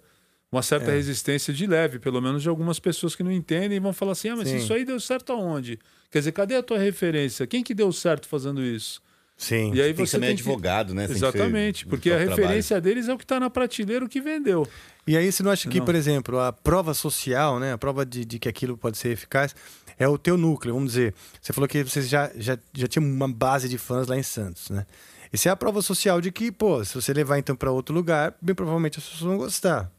uma 0.51 0.61
certa 0.61 0.91
É. 0.91 0.95
resistência 0.95 1.53
de 1.53 1.67
leve, 1.67 1.99
pelo 1.99 2.21
menos 2.21 2.41
de 2.41 2.49
algumas 2.49 2.79
pessoas 2.79 3.15
que 3.15 3.23
não 3.23 3.31
entendem 3.31 3.77
e 3.77 3.79
vão 3.79 3.93
falar 3.93 4.13
assim: 4.13 4.29
ah, 4.29 4.35
mas 4.35 4.47
Sim. 4.47 4.57
isso 4.57 4.73
aí 4.73 4.85
deu 4.85 4.99
certo 4.99 5.33
aonde? 5.33 5.77
Quer 6.11 6.19
dizer, 6.19 6.31
cadê 6.31 6.55
a 6.55 6.63
tua 6.63 6.77
referência? 6.79 7.45
Quem 7.45 7.63
que 7.63 7.73
deu 7.73 7.91
certo 7.91 8.27
fazendo 8.27 8.61
isso? 8.63 9.01
Sim. 9.35 9.71
E 9.73 9.81
aí 9.81 9.93
Tem 9.93 9.93
que 9.93 9.99
você 10.09 10.11
ser 10.11 10.17
meio 10.19 10.29
tem 10.31 10.35
que- 10.37 10.41
advogado, 10.49 10.93
né? 10.95 11.03
Que 11.03 11.09
ser 11.13 11.17
Exatamente, 11.19 11.83
no 11.85 11.89
porque 11.91 12.09
a 12.11 12.17
referência 12.17 12.81
deles 12.81 13.07
é 13.07 13.13
o 13.13 13.17
que 13.17 13.23
está 13.23 13.39
na 13.39 13.49
prateleira, 13.51 14.03
o 14.03 14.09
que 14.09 14.19
vendeu. 14.19 14.67
E 15.05 15.15
aí 15.15 15.31
você 15.31 15.43
não 15.43 15.51
acha 15.51 15.69
que, 15.69 15.77
Não. 15.77 15.85
por 15.85 15.93
exemplo, 15.93 16.39
a 16.39 16.51
prova 16.51 16.93
social, 16.95 17.59
né, 17.59 17.71
a 17.71 17.77
prova 17.77 18.03
de, 18.05 18.25
de 18.25 18.39
que 18.39 18.49
aquilo 18.49 18.75
pode 18.75 18.97
ser 18.97 19.09
eficaz, 19.09 19.55
é 19.99 20.07
o 20.07 20.17
teu 20.17 20.37
núcleo, 20.37 20.73
vamos 20.73 20.93
dizer. 20.93 21.13
Você 21.39 21.53
falou 21.53 21.67
que 21.67 21.83
você 21.83 22.01
já, 22.01 22.31
já, 22.35 22.57
já 22.73 22.87
tinha 22.87 23.03
uma 23.03 23.27
base 23.27 23.69
de 23.69 23.77
fãs 23.77 24.07
lá 24.07 24.17
em 24.17 24.23
Santos, 24.23 24.69
né? 24.71 24.85
Isso 25.31 25.47
é 25.47 25.51
a 25.51 25.55
prova 25.55 25.81
social 25.83 26.19
de 26.19 26.31
que, 26.31 26.51
pô, 26.51 26.83
se 26.83 26.95
você 26.95 27.13
levar 27.13 27.37
então 27.37 27.55
para 27.55 27.69
outro 27.71 27.93
lugar, 27.93 28.33
bem 28.41 28.55
provavelmente 28.55 28.97
as 28.97 29.03
pessoas 29.05 29.21
vão 29.21 29.37
gostar. 29.37 29.91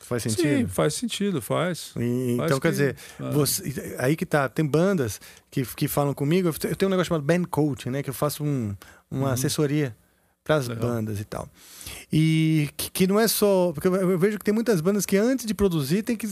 Faz 0.00 0.22
sentido? 0.22 0.42
Sim, 0.42 0.66
faz 0.68 0.94
sentido, 0.94 1.42
faz. 1.42 1.92
E- 1.96 2.34
Faz 2.36 2.48
então, 2.50 2.60
quer 2.60 2.68
que- 2.68 2.70
dizer, 2.70 2.96
Ah. 3.20 3.30
você- 3.30 3.96
aí 3.98 4.14
que 4.14 4.24
tá, 4.24 4.48
tem 4.48 4.64
bandas 4.64 5.20
que, 5.50 5.64
que 5.74 5.88
falam 5.88 6.14
comigo, 6.14 6.48
eu 6.48 6.52
te- 6.52 6.68
eu 6.68 6.76
tenho 6.76 6.88
um 6.88 6.90
negócio 6.90 7.08
chamado 7.08 7.24
band 7.24 7.44
coaching, 7.50 7.90
né, 7.90 8.02
que 8.02 8.10
eu 8.10 8.14
faço 8.14 8.44
um- 8.44 8.76
uma 9.10 9.26
Uhum. 9.28 9.32
assessoria 9.32 9.96
para 10.44 10.56
as 10.56 10.68
bandas 10.68 11.18
e 11.18 11.24
tal. 11.24 11.48
E 12.12 12.68
que, 12.76 12.90
que 12.90 13.06
não 13.06 13.18
é 13.18 13.26
só, 13.26 13.72
porque 13.72 13.88
eu, 13.88 14.18
vejo 14.18 14.38
que 14.38 14.44
tem 14.44 14.54
muitas 14.54 14.80
bandas 14.80 15.04
que 15.04 15.16
antes 15.16 15.44
de 15.44 15.54
produzir 15.54 16.02
tem 16.02 16.16
que 16.16 16.30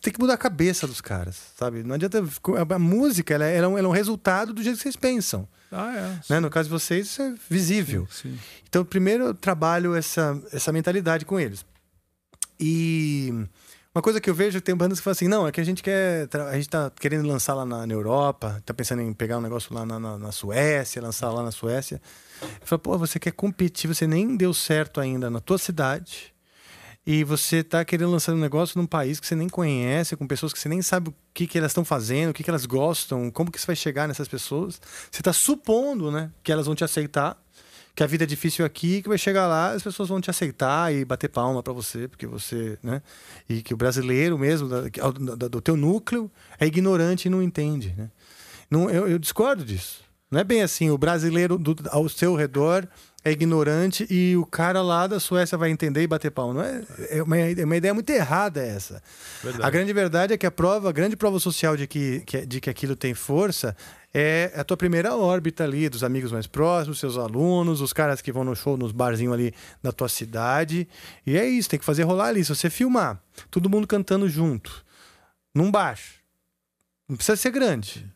tem 0.00 0.10
que 0.10 0.18
mudar 0.18 0.32
a 0.34 0.38
cabeça 0.38 0.86
dos 0.86 1.02
caras, 1.02 1.38
sabe? 1.54 1.82
Não 1.82 1.94
adianta 1.94 2.24
a, 2.74 2.78
música, 2.78 3.34
ela, 3.34 3.44
é- 3.44 3.56
ela 3.58 3.66
é 3.66 3.68
um, 3.68 3.76
ela 3.76 3.86
é 3.86 3.90
um 3.90 3.92
resultado 3.92 4.54
do 4.54 4.62
jeito 4.62 4.78
que 4.78 4.82
vocês 4.84 4.96
pensam. 4.96 5.46
Ah, 5.70 5.94
é. 5.94 6.32
Né? 6.32 6.40
No 6.40 6.48
caso 6.48 6.70
de 6.70 6.72
vocês, 6.72 7.08
isso 7.08 7.20
é 7.20 7.34
visível. 7.50 8.08
Sim. 8.10 8.38
Então, 8.66 8.86
primeiro 8.86 9.24
eu 9.24 9.34
trabalho 9.34 9.94
essa, 9.94 10.40
essa 10.50 10.72
mentalidade 10.72 11.26
com 11.26 11.38
eles. 11.38 11.62
E 12.58 13.46
uma 13.94 14.00
coisa 14.00 14.20
que 14.20 14.30
eu 14.30 14.34
vejo, 14.34 14.60
tem 14.60 14.74
bandas 14.74 14.98
que 14.98 15.04
falam 15.04 15.12
assim, 15.12 15.28
não, 15.28 15.46
é 15.46 15.52
que 15.52 15.60
a 15.60 15.64
gente 15.64 15.82
quer, 15.82 16.26
a 16.48 16.54
gente 16.54 16.68
tá 16.68 16.90
querendo 16.98 17.28
lançar 17.28 17.54
lá 17.54 17.66
na, 17.66 17.86
na 17.86 17.92
Europa, 17.92 18.62
tá 18.64 18.72
pensando 18.72 19.02
em 19.02 19.12
pegar 19.12 19.36
um 19.36 19.42
negócio 19.42 19.74
lá 19.74 19.84
na, 19.84 20.00
na, 20.00 20.18
na 20.18 20.32
Suécia, 20.32 21.02
lançar 21.02 21.30
lá 21.30 21.42
na 21.42 21.50
Suécia. 21.50 22.00
Eu 22.40 22.66
falo, 22.66 22.80
pô, 22.80 22.96
você 22.96 23.18
quer 23.18 23.32
competir, 23.32 23.88
você 23.88 24.06
nem 24.06 24.34
deu 24.36 24.54
certo 24.54 25.00
ainda 25.00 25.28
na 25.28 25.40
tua 25.40 25.58
cidade. 25.58 26.32
E 27.04 27.24
você 27.24 27.64
tá 27.64 27.84
querendo 27.84 28.12
lançar 28.12 28.32
um 28.32 28.38
negócio 28.38 28.78
num 28.80 28.86
país 28.86 29.18
que 29.18 29.26
você 29.26 29.34
nem 29.34 29.48
conhece, 29.48 30.16
com 30.16 30.26
pessoas 30.26 30.52
que 30.52 30.58
você 30.60 30.68
nem 30.68 30.80
sabe 30.80 31.10
o 31.10 31.14
que, 31.34 31.48
que 31.48 31.58
elas 31.58 31.72
estão 31.72 31.84
fazendo, 31.84 32.30
o 32.30 32.32
que, 32.32 32.44
que 32.44 32.50
elas 32.50 32.64
gostam, 32.64 33.28
como 33.28 33.50
que 33.50 33.60
você 33.60 33.66
vai 33.66 33.76
chegar 33.76 34.06
nessas 34.06 34.28
pessoas. 34.28 34.80
Você 35.10 35.20
está 35.20 35.32
supondo, 35.32 36.12
né, 36.12 36.30
que 36.44 36.52
elas 36.52 36.64
vão 36.66 36.76
te 36.76 36.84
aceitar, 36.84 37.41
que 37.94 38.02
a 38.02 38.06
vida 38.06 38.24
é 38.24 38.26
difícil 38.26 38.64
aqui, 38.64 39.02
que 39.02 39.08
vai 39.08 39.18
chegar 39.18 39.46
lá, 39.46 39.72
as 39.72 39.82
pessoas 39.82 40.08
vão 40.08 40.20
te 40.20 40.30
aceitar 40.30 40.92
e 40.94 41.04
bater 41.04 41.28
palma 41.28 41.62
para 41.62 41.72
você, 41.72 42.08
porque 42.08 42.26
você, 42.26 42.78
né, 42.82 43.02
e 43.48 43.60
que 43.62 43.74
o 43.74 43.76
brasileiro 43.76 44.38
mesmo, 44.38 44.68
da- 44.68 44.82
da- 45.36 45.48
do 45.48 45.60
teu 45.60 45.76
núcleo, 45.76 46.30
é 46.58 46.66
ignorante 46.66 47.26
e 47.26 47.30
não 47.30 47.42
entende, 47.42 47.94
né? 47.96 48.08
Não, 48.70 48.88
eu, 48.88 49.06
eu 49.06 49.18
discordo 49.18 49.62
disso. 49.64 50.00
Não 50.30 50.40
é 50.40 50.44
bem 50.44 50.62
assim, 50.62 50.88
o 50.88 50.96
brasileiro 50.96 51.58
do- 51.58 51.76
ao 51.90 52.08
seu 52.08 52.34
redor 52.34 52.88
é 53.22 53.30
ignorante 53.30 54.06
e 54.10 54.34
o 54.38 54.46
cara 54.46 54.80
lá 54.80 55.06
da 55.06 55.20
Suécia 55.20 55.58
vai 55.58 55.68
entender 55.70 56.02
e 56.02 56.06
bater 56.06 56.30
palma. 56.30 56.54
Não 56.54 56.62
é, 56.62 56.82
é, 57.10 57.22
uma, 57.22 57.38
é 57.38 57.64
uma 57.66 57.76
ideia 57.76 57.92
muito 57.92 58.08
errada 58.08 58.62
essa. 58.62 59.02
Verdade. 59.42 59.62
A 59.66 59.68
grande 59.70 59.92
verdade 59.92 60.32
é 60.32 60.38
que 60.38 60.46
a 60.46 60.50
prova, 60.50 60.88
a 60.88 60.92
grande 60.92 61.14
prova 61.16 61.38
social 61.38 61.76
de 61.76 61.86
que, 61.86 62.20
que- 62.20 62.46
de 62.46 62.60
que 62.62 62.70
aquilo 62.70 62.96
tem 62.96 63.12
força 63.12 63.76
é 64.14 64.52
a 64.54 64.64
tua 64.64 64.76
primeira 64.76 65.16
órbita 65.16 65.64
ali, 65.64 65.88
dos 65.88 66.04
amigos 66.04 66.30
mais 66.30 66.46
próximos, 66.46 66.98
seus 66.98 67.16
alunos, 67.16 67.80
os 67.80 67.92
caras 67.92 68.20
que 68.20 68.30
vão 68.30 68.44
no 68.44 68.54
show, 68.54 68.76
nos 68.76 68.92
barzinhos 68.92 69.32
ali 69.32 69.54
da 69.82 69.90
tua 69.90 70.08
cidade. 70.08 70.86
E 71.26 71.36
é 71.36 71.48
isso, 71.48 71.68
tem 71.68 71.78
que 71.78 71.84
fazer 71.84 72.02
rolar 72.02 72.26
ali. 72.26 72.44
Se 72.44 72.54
você 72.54 72.68
filmar, 72.68 73.22
todo 73.50 73.70
mundo 73.70 73.86
cantando 73.86 74.28
junto, 74.28 74.84
num 75.54 75.70
baixo, 75.70 76.20
não 77.08 77.16
precisa 77.16 77.36
ser 77.36 77.50
grande, 77.50 78.06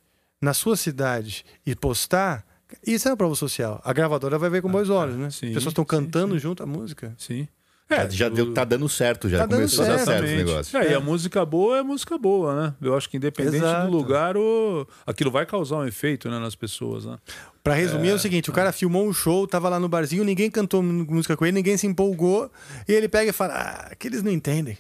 na 0.41 0.53
sua 0.53 0.77
cidade 0.77 1.45
e 1.65 1.75
postar, 1.75 2.45
isso 2.87 3.09
é 3.09 3.11
uma 3.11 3.17
prova 3.17 3.35
social. 3.35 3.81
A 3.85 3.93
gravadora 3.93 4.39
vai 4.39 4.51
ver 4.51 4.61
com 4.61 4.71
bons 4.71 4.91
olhos, 4.91 5.17
né? 5.17 5.29
As 5.29 5.39
pessoas 5.39 5.67
estão 5.67 5.85
cantando 5.85 6.39
junto 6.39 6.63
a 6.63 6.67
música. 6.67 7.15
Sim. 7.17 7.49
É, 7.89 8.11
já 8.11 8.29
deu, 8.29 8.53
tá 8.53 8.65
dando 8.65 8.89
certo, 8.89 9.29
já 9.29 9.39
Tá 9.39 9.47
dando 9.47 9.59
começou 9.59 9.85
a 9.85 9.89
dar 9.89 9.99
certo. 10.01 10.25
o 10.25 10.27
negócio. 10.37 10.77
É, 10.77 10.91
E 10.91 10.95
a 10.95 10.99
música 11.01 11.45
boa 11.47 11.79
é 11.79 11.83
música 11.85 12.19
boa, 12.19 12.61
né? 12.63 12.75
Eu 12.83 12.97
acho 12.97 13.09
que 13.09 13.17
independente 13.17 13.59
Exato. 13.59 13.89
do 13.89 13.97
lugar, 13.97 14.37
o... 14.37 14.87
aquilo 15.07 15.31
vai 15.31 15.47
causar 15.47 15.77
um 15.77 15.87
efeito 15.87 16.29
né, 16.29 16.39
nas 16.41 16.57
pessoas, 16.57 17.05
né? 17.05 17.17
Pra 17.63 17.75
resumir, 17.75 18.09
é, 18.11 18.15
o 18.15 18.19
seguinte: 18.19 18.51
o 18.51 18.53
cara 18.53 18.73
filmou 18.73 19.07
um 19.07 19.13
show, 19.13 19.47
tava 19.47 19.69
lá 19.69 19.79
no 19.79 19.89
barzinho, 19.89 20.25
ninguém 20.25 20.51
cantou 20.51 20.83
música 20.83 21.37
com 21.37 21.45
ele, 21.47 21.53
ninguém 21.55 21.77
se 21.77 21.87
empolgou, 21.87 22.51
e 22.89 22.93
ele 22.93 23.09
pega 23.09 23.31
e 23.31 23.33
fala: 23.33 23.55
Ah, 23.55 23.95
que 23.95 24.09
eles 24.09 24.23
não 24.23 24.33
entendem. 24.33 24.77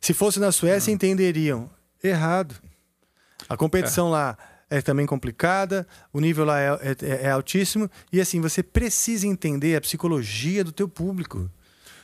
Se 0.00 0.12
fosse 0.12 0.40
na 0.40 0.50
Suécia, 0.50 0.90
entenderiam. 0.90 1.70
Errado. 2.02 2.54
A 3.48 3.56
competição 3.56 4.10
lá 4.10 4.36
é 4.70 4.82
também 4.82 5.06
complicada, 5.06 5.86
o 6.12 6.20
nível 6.20 6.44
lá 6.44 6.60
é, 6.60 6.70
é- 7.02 7.20
é 7.26 7.30
altíssimo, 7.30 7.88
e 8.12 8.20
assim, 8.20 8.40
você 8.40 8.62
precisa 8.62 9.26
entender 9.26 9.76
a 9.76 9.80
psicologia 9.80 10.62
do 10.64 10.72
teu 10.72 10.88
público. 10.88 11.48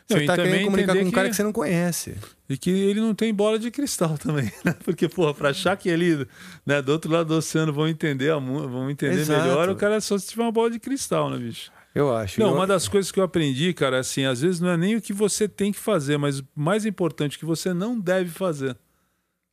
Você 0.06 0.24
e 0.24 0.26
tá 0.26 0.36
também 0.36 0.50
querendo 0.52 0.64
comunicar 0.66 0.94
com 0.96 1.04
um 1.04 1.10
cara 1.10 1.28
que- 1.30 1.34
você 1.36 1.42
não 1.42 1.52
conhece. 1.52 2.16
E 2.48 2.58
que 2.58 2.68
ele 2.70 3.00
não 3.00 3.14
tem 3.14 3.32
bola 3.32 3.58
de 3.58 3.70
cristal 3.70 4.16
também, 4.18 4.52
né? 4.64 4.74
Porque, 4.84 5.08
porra, 5.08 5.32
pra 5.32 5.48
achar 5.50 5.76
que 5.76 5.88
ele, 5.88 6.26
né, 6.66 6.82
do 6.82 6.92
outro 6.92 7.10
lado 7.10 7.28
do 7.28 7.34
oceano 7.36 7.72
vão 7.72 7.88
entender, 7.88 8.30
vão 8.38 8.90
entender 8.90 9.20
Exato. 9.20 9.42
melhor, 9.42 9.68
o 9.70 9.76
cara 9.76 10.00
só 10.00 10.18
se 10.18 10.28
tiver 10.28 10.42
uma 10.42 10.52
bola 10.52 10.70
de 10.70 10.78
cristal, 10.78 11.30
né, 11.30 11.38
bicho? 11.38 11.72
Eu 11.94 12.14
acho. 12.14 12.38
Não, 12.40 12.48
Eu- 12.48 12.54
uma 12.54 12.66
das 12.66 12.86
coisas 12.88 13.10
que 13.10 13.18
eu 13.18 13.24
aprendi, 13.24 13.72
cara, 13.72 14.00
assim, 14.00 14.24
às 14.24 14.40
vezes 14.42 14.60
não 14.60 14.68
é 14.68 14.76
nem 14.76 14.96
o 14.96 15.00
que 15.00 15.12
você 15.12 15.48
tem 15.48 15.72
que 15.72 15.78
fazer, 15.78 16.18
mas 16.18 16.42
mais 16.54 16.84
importante, 16.84 17.36
o 17.36 17.38
que 17.40 17.46
você 17.46 17.72
não 17.72 17.98
deve 17.98 18.30
fazer. 18.30 18.76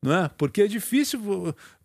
Não 0.03 0.11
é? 0.13 0.29
Porque 0.35 0.63
é 0.63 0.67
difícil. 0.67 1.21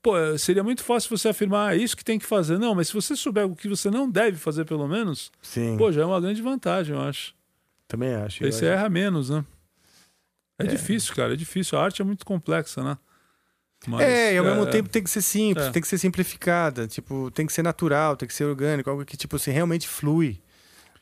Pô, 0.02 0.14
seria 0.38 0.64
muito 0.64 0.82
fácil 0.82 1.10
você 1.16 1.28
afirmar, 1.28 1.68
ah, 1.68 1.76
é 1.76 1.78
isso 1.78 1.94
que 1.96 2.02
tem 2.04 2.18
que 2.18 2.24
fazer. 2.24 2.58
Não, 2.58 2.74
mas 2.74 2.88
se 2.88 2.94
você 2.94 3.14
souber 3.14 3.44
o 3.46 3.54
que 3.54 3.68
você 3.68 3.90
não 3.90 4.10
deve 4.10 4.38
fazer, 4.38 4.64
pelo 4.64 4.88
menos, 4.88 5.30
Sim. 5.42 5.76
pô, 5.76 5.92
já 5.92 6.00
é 6.00 6.04
uma 6.06 6.18
grande 6.20 6.40
vantagem, 6.40 6.96
eu 6.96 7.02
acho. 7.02 7.34
Também 7.88 8.14
acho. 8.14 8.44
Aí 8.44 8.52
você 8.52 8.66
acho. 8.66 8.74
erra 8.74 8.88
menos, 8.88 9.30
né? 9.30 9.44
É, 10.58 10.64
difícil, 10.64 11.14
cara, 11.14 11.34
é 11.34 11.36
difícil. 11.36 11.78
A 11.78 11.84
arte 11.84 12.00
é 12.00 12.04
muito 12.04 12.24
complexa, 12.24 12.82
né? 12.82 12.98
Mas, 13.86 14.00
é, 14.00 14.34
e 14.34 14.38
ao 14.38 14.44
mesmo 14.44 14.62
é, 14.66 14.70
tempo 14.70 14.88
tem 14.88 15.02
que 15.02 15.10
ser 15.10 15.22
simples, 15.22 15.66
é. 15.66 15.70
tem 15.70 15.82
que 15.82 15.88
ser 15.88 15.98
simplificada, 15.98 16.88
tipo, 16.88 17.30
tem 17.30 17.46
que 17.46 17.52
ser 17.52 17.62
natural, 17.62 18.16
tem 18.16 18.26
que 18.26 18.34
ser 18.34 18.44
orgânico, 18.44 18.88
algo 18.88 19.04
que 19.04 19.16
tipo 19.16 19.36
assim 19.36 19.50
realmente 19.50 19.86
flui, 19.86 20.42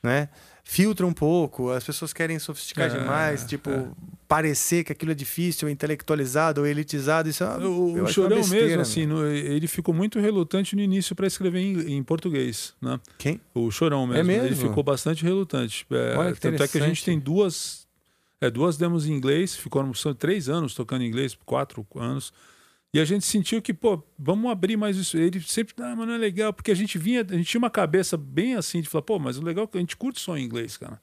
né? 0.02 0.28
Filtra 0.66 1.06
um 1.06 1.12
pouco, 1.12 1.70
as 1.70 1.84
pessoas 1.84 2.14
querem 2.14 2.38
sofisticar 2.38 2.86
É, 2.86 2.98
demais, 2.98 3.44
tipo, 3.44 3.94
parecer 4.26 4.82
que 4.82 4.90
aquilo 4.92 5.12
é 5.12 5.14
difícil, 5.14 5.68
intelectualizado 5.68 6.62
ou 6.62 6.66
elitizado, 6.66 7.28
isso 7.28 7.44
é 7.44 7.46
uma, 7.46 7.68
O, 7.68 7.98
eu 7.98 8.06
Chorão 8.06 8.38
besteira, 8.38 8.64
mesmo, 8.64 8.76
meu. 8.76 8.80
assim, 8.80 9.06
no- 9.06 9.26
ele 9.26 9.66
ficou 9.68 9.92
muito 9.94 10.18
relutante 10.18 10.74
no 10.74 10.80
início 10.80 11.14
para 11.14 11.26
escrever 11.26 11.58
em, 11.60 11.96
em 11.96 12.02
português, 12.02 12.72
né? 12.80 12.98
Quem? 13.18 13.38
O 13.52 13.70
Chorão 13.70 14.06
mesmo. 14.06 14.20
É 14.20 14.24
mesmo? 14.24 14.46
Ele 14.46 14.56
ficou 14.56 14.82
bastante 14.82 15.22
relutante. 15.22 15.86
É, 15.90 16.16
Olha 16.16 16.32
que 16.32 16.40
tanto 16.40 16.62
é 16.62 16.66
que 16.66 16.78
a 16.78 16.80
gente 16.86 17.04
tem 17.04 17.18
duas, 17.20 17.86
é, 18.40 18.50
duas 18.50 18.78
demos 18.78 19.06
em 19.06 19.12
inglês, 19.12 19.54
ficou 19.54 19.94
são 19.94 20.14
três 20.14 20.48
anos 20.48 20.74
tocando 20.74 21.02
em 21.02 21.06
inglês, 21.06 21.36
quatro 21.44 21.86
anos. 21.96 22.32
E 22.94 23.00
a 23.00 23.04
gente 23.04 23.24
sentiu 23.26 23.60
que, 23.60 23.74
pô, 23.74 24.00
vamos 24.16 24.48
abrir 24.48 24.76
mais 24.76 24.96
isso. 24.96 25.18
Ele 25.18 25.40
sempre, 25.40 25.74
ah, 25.82 25.96
mas 25.96 26.06
não 26.06 26.14
é 26.14 26.18
legal, 26.18 26.52
porque 26.52 26.70
a 26.70 26.76
gente 26.76 26.96
vinha, 26.96 27.26
a 27.28 27.34
gente 27.34 27.44
tinha 27.48 27.58
uma 27.58 27.68
cabeça 27.68 28.16
bem 28.16 28.54
assim 28.54 28.80
de 28.80 28.88
falar, 28.88 29.02
pô, 29.02 29.18
mas 29.18 29.36
o 29.36 29.42
legal 29.42 29.64
é 29.64 29.66
que 29.66 29.76
a 29.76 29.80
gente 29.80 29.96
curte 29.96 30.20
só 30.20 30.38
em 30.38 30.44
inglês, 30.44 30.76
cara. 30.76 31.00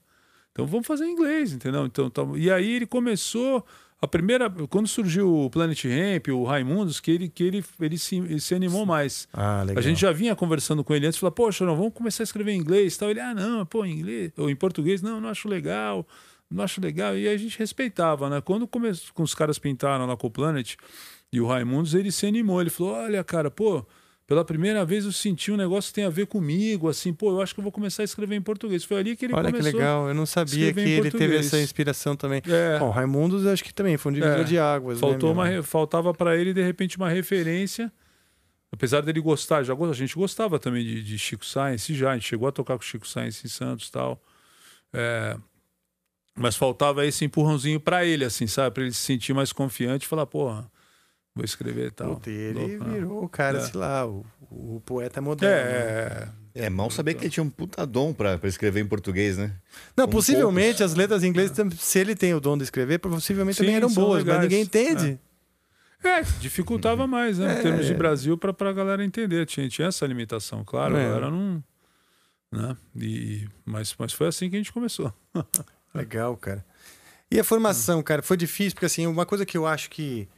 Então 0.52 0.66
vamos 0.66 0.86
fazer 0.86 1.04
em 1.04 1.12
inglês, 1.12 1.52
entendeu? 1.52 1.84
Então, 1.84 2.08
tá- 2.08 2.22
e 2.34 2.50
aí 2.50 2.72
ele 2.76 2.86
começou 2.86 3.62
a 4.00 4.08
primeira, 4.08 4.48
quando 4.70 4.88
surgiu 4.88 5.32
o 5.44 5.50
Planet 5.50 5.84
Ramp, 5.84 6.28
o 6.28 6.44
Raimundos, 6.44 6.98
que 6.98 7.10
ele 7.10 7.28
que 7.28 7.44
ele 7.44 7.64
ele 7.78 7.98
se, 7.98 8.16
ele 8.16 8.40
se 8.40 8.54
animou 8.54 8.86
mais. 8.86 9.28
Ah, 9.30 9.62
legal. 9.62 9.78
A 9.78 9.82
gente 9.82 10.00
já 10.00 10.12
vinha 10.12 10.34
conversando 10.34 10.82
com 10.82 10.94
ele 10.94 11.06
antes, 11.06 11.18
falou, 11.18 11.30
poxa, 11.32 11.64
não, 11.66 11.76
vamos 11.76 11.92
começar 11.92 12.22
a 12.22 12.24
escrever 12.24 12.52
em 12.52 12.58
inglês, 12.58 12.96
e 12.96 12.98
tal. 12.98 13.10
Ele, 13.10 13.20
ah, 13.20 13.34
não, 13.34 13.66
pô, 13.66 13.84
em 13.84 13.92
inglês 13.98 14.32
ou 14.38 14.48
em 14.48 14.56
português, 14.56 15.02
não, 15.02 15.20
não 15.20 15.28
acho 15.28 15.46
legal, 15.46 16.08
não 16.50 16.64
acho 16.64 16.80
legal. 16.80 17.16
E 17.18 17.28
a 17.28 17.36
gente 17.36 17.58
respeitava, 17.58 18.30
né? 18.30 18.40
Quando 18.40 18.66
começou, 18.66 19.12
com 19.14 19.22
os 19.22 19.34
caras 19.34 19.58
pintaram 19.58 20.06
lá 20.06 20.16
com 20.16 20.26
o 20.26 20.30
Planet 20.30 20.74
e 21.32 21.40
o 21.40 21.46
Raimundos, 21.46 21.94
ele 21.94 22.12
se 22.12 22.26
animou, 22.26 22.60
ele 22.60 22.70
falou, 22.70 22.92
olha, 22.92 23.24
cara, 23.24 23.50
pô, 23.50 23.84
pela 24.26 24.44
primeira 24.44 24.84
vez 24.84 25.04
eu 25.04 25.12
senti 25.12 25.50
um 25.50 25.56
negócio 25.56 25.90
que 25.90 25.94
tem 25.96 26.04
a 26.04 26.10
ver 26.10 26.26
comigo, 26.26 26.88
assim, 26.88 27.12
pô, 27.12 27.30
eu 27.30 27.40
acho 27.42 27.54
que 27.54 27.60
eu 27.60 27.62
vou 27.62 27.72
começar 27.72 28.02
a 28.02 28.04
escrever 28.04 28.36
em 28.36 28.40
português. 28.42 28.84
Foi 28.84 28.98
ali 28.98 29.16
que 29.16 29.24
ele 29.24 29.34
Olha 29.34 29.50
que 29.50 29.58
começou. 29.58 29.78
legal, 29.80 30.08
eu 30.08 30.14
não 30.14 30.26
sabia 30.26 30.72
que 30.72 30.80
ele 30.80 31.10
teve 31.10 31.36
essa 31.36 31.58
inspiração 31.60 32.14
também. 32.16 32.40
É. 32.46 32.78
Bom, 32.78 32.90
Raimundos 32.90 33.46
acho 33.46 33.64
que 33.64 33.72
também 33.74 33.96
foi 33.96 34.12
um 34.12 34.14
divisor 34.14 34.40
É. 34.40 34.44
de 34.44 34.58
águas. 34.58 34.96
né, 34.98 35.00
Faltou 35.00 35.30
meu? 35.34 35.42
uma, 35.42 35.46
re- 35.48 35.62
faltava 35.62 36.12
para 36.14 36.36
ele, 36.36 36.52
de 36.54 36.62
repente, 36.62 36.96
uma 36.96 37.08
referência. 37.10 37.90
Apesar 38.70 39.02
dele 39.02 39.20
gostar, 39.20 39.62
já, 39.64 39.74
a 39.74 39.92
gente 39.92 40.14
gostava 40.14 40.58
também 40.58 40.82
de, 40.82 41.02
de 41.02 41.18
Chico 41.18 41.44
Science, 41.44 41.92
já, 41.94 42.12
a 42.12 42.14
gente 42.14 42.26
chegou 42.26 42.48
a 42.48 42.52
tocar 42.52 42.76
com 42.78 42.82
Chico 42.82 43.06
Science 43.06 43.46
em 43.46 43.50
Santos 43.50 43.88
e 43.88 43.92
tal. 43.92 44.22
É, 44.94 45.36
mas 46.34 46.56
faltava 46.56 47.04
esse 47.04 47.22
empurrãozinho 47.24 47.78
para 47.78 48.02
ele, 48.06 48.24
assim, 48.24 48.46
sabe? 48.46 48.72
Para 48.72 48.84
ele 48.84 48.92
se 48.92 49.00
sentir 49.02 49.34
mais 49.34 49.52
confiante 49.52 50.06
e 50.06 50.08
falar, 50.08 50.24
porra, 50.24 50.70
vou 51.34 51.44
escrever 51.44 51.86
e 51.88 51.90
tal. 51.90 52.14
Puta, 52.16 52.30
ele 52.30 52.58
Louco, 52.76 52.84
né? 52.84 52.94
virou 52.94 53.24
o 53.24 53.28
cara, 53.28 53.58
É. 53.58 53.60
sei 53.62 53.78
lá, 53.80 54.06
o, 54.06 54.24
o 54.50 54.82
poeta 54.84 55.20
moderno. 55.20 55.70
né? 55.70 56.28
É, 56.54 56.64
É 56.66 56.70
mal 56.70 56.90
saber 56.90 57.14
que 57.14 57.24
ele 57.24 57.30
tinha 57.30 57.42
um 57.44 57.48
puta 57.50 57.86
dom 57.86 58.12
pra, 58.12 58.36
pra 58.38 58.48
escrever 58.48 58.80
em 58.80 58.86
português, 58.86 59.38
né? 59.38 59.52
Não, 59.96 60.04
São 60.04 60.10
possivelmente 60.12 60.82
as 60.82 60.94
letras 60.94 61.22
em 61.24 61.28
inglês, 61.28 61.50
tam- 61.50 61.70
se 61.70 61.98
ele 61.98 62.14
tem 62.14 62.34
o 62.34 62.40
dom 62.40 62.56
de 62.58 62.64
escrever, 62.64 62.98
possivelmente 62.98 63.56
Sim, 63.56 63.62
também 63.64 63.76
eram 63.76 63.88
boas, 63.92 64.18
mas 64.22 64.24
legais. 64.26 64.42
ninguém 64.42 64.62
entende. 64.62 65.18
É, 66.04 66.20
dificultava 66.40 67.06
mais, 67.06 67.38
né? 67.38 67.58
Em 67.58 67.62
termos 67.62 67.86
de 67.86 67.92
É. 67.92 67.96
Brasil, 67.96 68.36
para 68.36 68.50
a 68.68 68.72
galera 68.72 69.04
entender. 69.04 69.46
Tinha, 69.46 69.68
tinha 69.68 69.86
essa 69.88 70.04
limitação, 70.04 70.64
claro. 70.64 70.96
É. 70.96 71.04
A 71.04 71.08
galera 71.08 71.30
não. 71.30 71.62
Né? 72.50 72.76
E, 73.00 73.48
mas, 73.64 73.94
mas 73.98 74.12
foi 74.12 74.26
assim 74.26 74.50
que 74.50 74.56
a 74.56 74.58
gente 74.58 74.72
começou. 74.72 75.10
Legal, 75.94 76.36
cara. 76.36 76.64
E 77.30 77.38
a 77.40 77.44
formação, 77.44 78.02
cara, 78.02 78.20
foi 78.20 78.36
difícil, 78.36 78.72
porque 78.74 78.86
assim, 78.86 79.06
uma 79.06 79.24
coisa 79.24 79.46
que 79.46 79.56
eu 79.56 79.66
acho 79.66 79.88
que, 79.88 80.28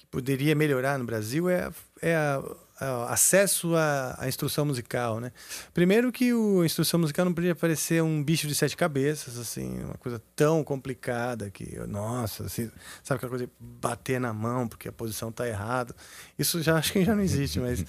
que 0.00 0.06
poderia 0.06 0.54
melhorar 0.54 0.98
no 0.98 1.04
Brasil 1.04 1.46
é, 1.50 1.70
é 2.00 2.16
a- 2.16 2.42
a- 2.80 3.12
acesso 3.12 3.74
à, 3.76 4.16
à 4.18 4.26
instrução 4.26 4.64
musical, 4.64 5.20
né? 5.20 5.30
Primeiro 5.74 6.10
que 6.10 6.32
o, 6.32 6.62
a 6.62 6.64
instrução 6.64 6.98
musical 6.98 7.26
não 7.26 7.34
podia 7.34 7.54
parecer 7.54 8.02
um 8.02 8.24
bicho 8.24 8.48
de 8.48 8.54
sete 8.54 8.74
cabeças, 8.78 9.36
assim, 9.38 9.84
uma 9.84 9.98
coisa 9.98 10.18
tão 10.34 10.64
complicada 10.64 11.50
que, 11.50 11.78
nossa, 11.86 12.44
assim, 12.44 12.70
sabe 13.04 13.18
aquela 13.18 13.28
coisa 13.28 13.44
de 13.46 13.52
bater 13.60 14.18
na 14.18 14.32
mão 14.32 14.66
porque 14.66 14.88
a 14.88 14.92
posição 14.92 15.30
tá 15.30 15.46
errada. 15.46 15.94
Isso 16.38 16.62
já 16.62 16.76
acho 16.78 16.94
que 16.94 17.04
já 17.04 17.14
não 17.14 17.22
existe, 17.22 17.60
mas, 17.60 17.84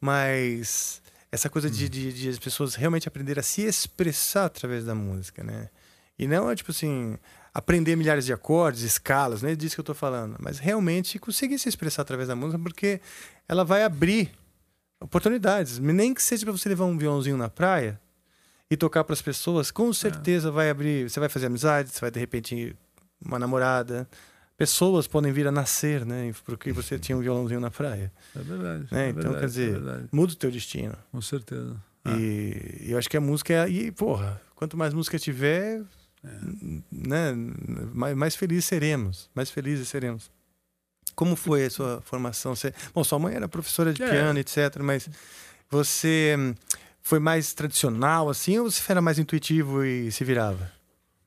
mas 0.00 1.00
essa 1.30 1.48
coisa 1.48 1.70
de, 1.70 1.88
de, 1.88 2.12
de 2.12 2.28
as 2.28 2.40
pessoas 2.40 2.74
realmente 2.74 3.06
aprenderem 3.06 3.38
a 3.40 3.44
se 3.44 3.62
expressar 3.62 4.46
através 4.46 4.84
da 4.84 4.96
música, 4.96 5.44
né? 5.44 5.68
E 6.18 6.26
não 6.26 6.50
é 6.50 6.56
tipo 6.56 6.72
assim, 6.72 7.16
aprender 7.54 7.96
milhares 7.96 8.24
de 8.24 8.32
acordes, 8.32 8.82
escalas, 8.82 9.42
não 9.42 9.50
é 9.50 9.54
disso 9.54 9.74
que 9.74 9.80
eu 9.80 9.84
tô 9.84 9.94
falando, 9.94 10.36
mas 10.40 10.58
realmente 10.58 11.18
conseguir 11.18 11.58
se 11.58 11.68
expressar 11.68 12.02
através 12.02 12.28
da 12.28 12.34
música, 12.36 12.58
porque 12.58 13.00
ela 13.46 13.64
vai 13.64 13.82
abrir 13.82 14.30
oportunidades. 15.00 15.78
Nem 15.78 16.14
que 16.14 16.22
seja 16.22 16.46
para 16.46 16.52
você 16.52 16.68
levar 16.68 16.84
um 16.86 16.96
violãozinho 16.96 17.36
na 17.36 17.48
praia 17.50 18.00
e 18.70 18.76
tocar 18.76 19.04
para 19.04 19.12
as 19.12 19.20
pessoas, 19.20 19.70
com 19.70 19.92
certeza 19.92 20.50
vai 20.50 20.70
abrir, 20.70 21.10
você 21.10 21.20
vai 21.20 21.28
fazer 21.28 21.46
amizade, 21.46 21.90
você 21.90 22.00
vai 22.00 22.10
de 22.10 22.18
repente 22.18 22.74
uma 23.24 23.38
namorada. 23.38 24.08
Pessoas 24.56 25.06
podem 25.06 25.32
vir 25.32 25.46
a 25.46 25.52
nascer, 25.52 26.06
né? 26.06 26.32
Porque 26.44 26.72
você 26.72 26.98
tinha 26.98 27.16
um 27.16 27.20
violãozinho 27.22 27.60
na 27.60 27.70
praia. 27.70 28.12
É 28.34 28.38
verdade. 28.38 28.86
Né? 28.90 29.06
é 29.06 29.08
então, 29.10 29.22
verdade, 29.22 29.38
quer 29.38 29.44
é 29.44 29.46
dizer, 29.46 29.72
verdade. 29.72 30.08
muda 30.12 30.32
o 30.32 30.36
teu 30.36 30.50
destino. 30.50 30.96
Com 31.10 31.20
certeza. 31.20 31.76
E 32.06 32.86
eu 32.88 32.98
acho 32.98 33.08
que 33.08 33.16
a 33.16 33.20
música 33.20 33.52
é. 33.52 33.68
E, 33.68 33.92
porra, 33.92 34.40
quanto 34.54 34.76
mais 34.76 34.94
música 34.94 35.18
tiver, 35.18 35.80
É. 35.80 36.01
né, 36.90 37.32
mais, 37.92 38.16
mais 38.16 38.36
felizes 38.36 38.64
seremos. 38.66 39.28
Mais 39.34 39.50
felizes 39.50 39.88
seremos. 39.88 40.30
Como 41.14 41.36
foi 41.36 41.66
a 41.66 41.70
sua 41.70 42.00
formação? 42.04 42.54
Você, 42.54 42.72
bom, 42.94 43.04
sua 43.04 43.18
mãe 43.18 43.34
era 43.34 43.48
professora 43.48 43.92
de 43.92 44.02
É. 44.02 44.10
piano, 44.10 44.38
etc., 44.38 44.78
mas 44.82 45.08
você 45.70 46.36
hum, 46.38 46.54
foi 47.02 47.18
mais 47.18 47.52
tradicional, 47.52 48.28
assim, 48.30 48.58
ou 48.58 48.70
você 48.70 48.82
era 48.90 49.00
mais 49.02 49.18
intuitivo 49.18 49.84
e 49.84 50.10
se 50.12 50.24
virava? 50.24 50.70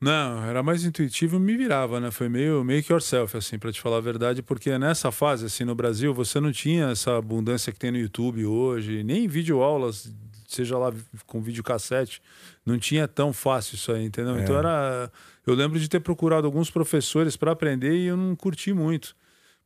Não, 0.01 0.43
era 0.43 0.61
mais 0.61 0.84
intuitivo 0.84 1.38
e 1.38 1.39
me 1.39 1.55
virava, 1.55 1.99
né? 1.99 2.11
Foi 2.11 2.27
meio 2.30 2.63
make 2.63 2.91
yourself, 2.91 3.35
assim, 3.38 3.57
pra 3.57 3.72
te 3.72 3.80
falar 3.81 3.97
a 3.97 4.01
verdade, 4.01 4.41
porque 4.41 4.77
nessa 4.77 5.11
fase, 5.11 5.45
assim, 5.45 5.63
no 5.63 5.73
Brasil, 5.73 6.13
você 6.13 6.39
não 6.39 6.51
tinha 6.51 6.89
essa 6.89 7.17
abundância 7.17 7.72
que 7.72 7.80
tem 7.80 7.91
no 7.91 7.97
YouTube 7.97 8.45
hoje, 8.45 9.03
nem 9.03 9.27
videoaulas, 9.27 10.11
seja 10.56 10.77
lá 10.77 10.91
com 11.26 11.41
videocassete, 11.41 12.22
não 12.65 12.77
tinha 12.77 13.07
tão 13.07 13.32
fácil 13.32 13.76
isso 13.76 13.91
aí, 13.91 14.06
entendeu? 14.06 14.38
É. 14.38 14.41
Então 14.41 14.57
era. 14.57 15.11
Eu 15.45 15.53
lembro 15.53 15.80
de 15.80 15.88
ter 15.88 15.99
procurado 15.99 16.48
alguns 16.48 16.72
professores 16.72 17.36
para 17.38 17.52
aprender 17.52 17.94
e 17.94 18.07
eu 18.07 18.18
não 18.18 18.36
curti 18.36 18.73
muito, 18.73 19.15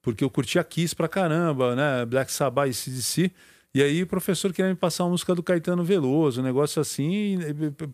porque 0.01 0.23
eu 0.23 0.29
curtia 0.29 0.63
Kiss 0.63 0.93
pra 0.93 1.07
caramba, 1.07 1.75
né? 1.75 2.05
Black 2.05 2.31
Sabbath 2.31 2.69
e 2.69 2.73
CDC. 2.73 3.31
E 3.71 3.83
aí 3.83 4.01
o 4.01 4.07
professor 4.07 4.51
queria 4.51 4.71
me 4.71 4.75
passar 4.75 5.03
uma 5.03 5.11
música 5.11 5.35
do 5.35 5.43
Caetano 5.43 5.83
Veloso, 5.83 6.41
um 6.41 6.43
negócio 6.43 6.81
assim, 6.81 7.37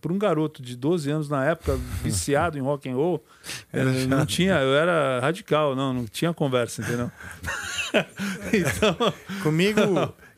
para 0.02 0.14
um 0.14 0.18
garoto 0.18 0.62
de 0.62 0.74
12 0.74 1.12
anos 1.12 1.30
na 1.30 1.44
época, 1.44 1.76
viciado 2.02 2.58
em 2.58 2.62
rock 2.62 2.88
and 2.88 2.96
roll, 2.96 3.26
eh, 3.74 4.06
não 4.08 4.26
tinha, 4.26 4.54
eu 4.62 4.74
era 4.74 5.20
radical, 5.20 5.76
não, 5.76 5.94
não 5.94 6.06
tinha 6.06 6.34
conversa, 6.34 6.82
entendeu? 6.82 7.12
então, 8.54 9.14
Comigo, 9.44 9.82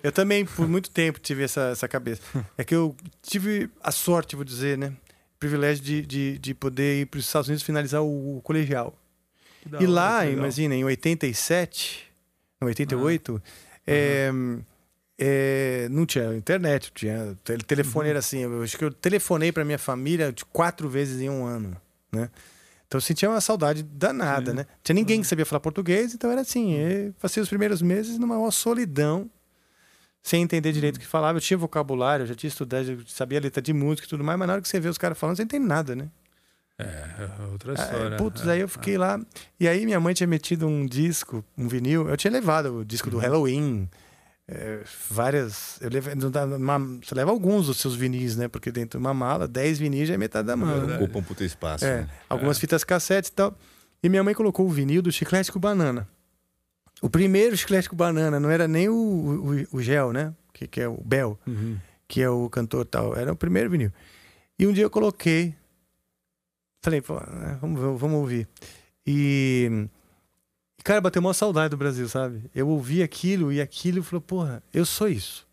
eu 0.04 0.12
também, 0.12 0.46
por 0.46 0.68
muito 0.68 0.90
tempo, 0.90 1.20
tive 1.20 1.44
essa, 1.44 1.70
essa 1.70 1.88
cabeça. 1.88 2.22
É 2.58 2.64
que 2.64 2.76
eu 2.76 2.96
tive 3.22 3.70
a 3.82 3.92
sorte, 3.92 4.36
vou 4.36 4.46
dizer, 4.46 4.78
né? 4.78 4.94
Privilégio 5.40 5.84
de, 5.84 6.02
de, 6.06 6.38
de 6.40 6.54
poder 6.54 7.02
ir 7.02 7.06
para 7.06 7.20
os 7.20 7.26
Estados 7.26 7.48
Unidos 7.48 7.64
finalizar 7.64 8.02
o, 8.02 8.38
o 8.38 8.42
colegial. 8.42 8.96
Da 9.66 9.80
E 9.80 9.84
hora, 9.84 9.92
lá, 9.92 10.26
imagina, 10.26 10.74
em 10.76 10.84
87, 10.84 12.06
em 12.62 12.66
88, 12.66 13.42
é, 13.86 14.32
é, 15.20 15.88
não 15.90 16.06
tinha 16.06 16.36
internet, 16.36 16.92
tinha 16.94 17.36
tele- 17.44 17.64
telefone 17.64 18.06
Uhum. 18.06 18.10
era 18.12 18.20
assim. 18.20 18.40
Eu 18.40 18.64
acho 18.64 18.78
que 18.78 18.84
eu 18.84 18.92
telefonei 18.92 19.52
para 19.52 19.66
minha 19.66 19.80
família 19.80 20.32
de 20.32 20.46
quatro 20.46 20.88
vezes 20.90 21.20
em 21.22 21.30
um 21.30 21.46
ano, 21.46 21.76
né? 22.12 22.30
Então 22.88 22.98
eu 22.98 23.02
sentia 23.02 23.30
uma 23.30 23.42
saudade 23.42 23.84
danada, 23.84 24.54
né? 24.54 24.66
Tinha 24.82 24.94
ninguém 24.94 25.20
que 25.22 25.28
sabia 25.28 25.46
falar 25.46 25.60
português, 25.60 26.14
então 26.14 26.32
era 26.32 26.42
assim. 26.42 26.74
Eu 26.76 27.14
passei 27.20 27.44
os 27.44 27.50
primeiros 27.50 27.82
meses 27.82 28.18
numa 28.18 28.50
solidão, 28.50 29.30
sem 30.28 30.42
entender 30.44 30.72
direito 30.74 30.98
o 30.98 31.00
que 31.00 31.06
falava. 31.08 31.38
Eu 31.38 31.42
tinha 31.42 31.58
vocabulário, 31.58 32.24
eu 32.24 32.28
já 32.28 32.36
tinha 32.36 32.50
estudado, 32.50 32.92
eu 32.92 33.00
sabia 33.08 33.40
a 33.40 33.42
letra 33.42 33.62
de 33.62 33.72
música 33.72 34.06
e 34.06 34.10
tudo 34.10 34.24
mais, 34.24 34.38
mas 34.38 34.48
na 34.48 34.54
hora 34.54 34.62
que 34.62 34.68
você 34.68 34.80
vê 34.80 34.90
os 34.90 34.98
caras 34.98 35.18
falando, 35.18 35.38
você 35.38 35.44
não 35.44 35.46
entende 35.46 35.66
nada, 35.66 35.96
né? 35.96 36.10
É, 36.80 36.84
é 36.84 37.44
outra 37.52 37.72
Ah, 37.72 37.76
história. 37.76 38.18
Putz, 38.18 38.46
é, 38.46 38.52
aí 38.52 38.60
eu 38.60 38.68
fiquei 38.68 38.98
lá. 38.98 39.20
E 39.60 39.68
aí 39.68 39.86
minha 39.86 40.00
mãe 40.00 40.14
tinha 40.14 40.28
metido 40.28 40.68
um 40.68 40.86
disco, 40.86 41.44
um 41.58 41.68
vinil. 41.68 42.08
Eu 42.10 42.18
tinha 42.18 42.32
levado 42.32 42.80
o 42.80 42.86
disco 42.86 43.08
Uhum. 43.10 43.16
do 43.16 43.18
Halloween. 43.20 43.90
é, 44.50 44.80
várias. 45.10 45.78
Eu 45.82 45.90
levei, 45.90 46.16
não 46.16 46.30
uma- 46.58 46.80
você 47.04 47.14
leva 47.14 47.32
alguns 47.32 47.66
dos 47.68 47.78
seus 47.80 47.96
vinis, 47.96 48.38
né? 48.38 48.48
Porque 48.48 48.72
dentro 48.72 48.98
de 48.98 49.06
uma 49.06 49.14
mala, 49.14 49.46
10 49.48 49.78
vinis 49.78 50.08
já 50.08 50.14
é 50.14 50.18
metade 50.18 50.48
da 50.48 50.56
mala. 50.56 50.86
né? 50.86 50.96
Ocupa 50.98 51.20
um 51.20 51.24
puto 51.24 51.44
espaço. 51.44 51.84
É, 51.84 52.02
né? 52.04 52.10
algumas 52.30 52.58
fitas 52.58 52.84
cassete 52.86 53.28
e 53.30 53.32
tal. 53.34 53.54
E 54.02 54.08
minha 54.08 54.24
mãe 54.24 54.34
colocou 54.34 54.66
o 54.66 54.70
vinil 54.70 55.02
do 55.02 55.12
Chiclete 55.12 55.52
com 55.52 55.60
Banana. 55.60 56.08
O 57.02 57.10
primeiro 57.10 57.56
com 57.90 57.96
Banana, 57.96 58.40
não 58.40 58.50
era 58.50 58.68
nem 58.68 58.90
o, 58.90 58.94
o, 59.72 59.78
o 59.78 59.82
Gel, 59.82 60.12
né? 60.12 60.34
Que, 60.54 60.68
que 60.68 60.82
é 60.82 60.88
o 60.88 60.98
Bel, 61.04 61.38
Uhum. 61.46 61.78
que 62.08 62.22
é 62.22 62.30
o 62.30 62.50
cantor 62.50 62.86
tal. 62.86 63.16
Era 63.16 63.32
o 63.32 63.36
primeiro 63.36 63.70
vinil. 63.70 63.92
E 64.58 64.66
um 64.66 64.74
dia 64.74 64.84
eu 64.84 64.90
coloquei. 64.90 65.54
Falei, 66.82 67.02
né, 67.02 67.58
vamos, 67.62 67.80
vamos 68.00 68.20
ouvir. 68.20 68.48
E 69.06 69.88
cara, 70.84 71.02
bateu 71.02 71.20
uma 71.20 71.34
saudade 71.34 71.70
do 71.72 71.78
Brasil, 71.78 72.08
sabe? 72.08 72.44
Eu 72.56 72.68
ouvi 72.70 73.04
aquilo 73.04 73.52
e 73.52 73.62
aquilo 73.62 74.02
falou, 74.04 74.22
porra, 74.22 74.64
eu 74.74 74.86
sou 74.86 75.08
isso. 75.10 75.46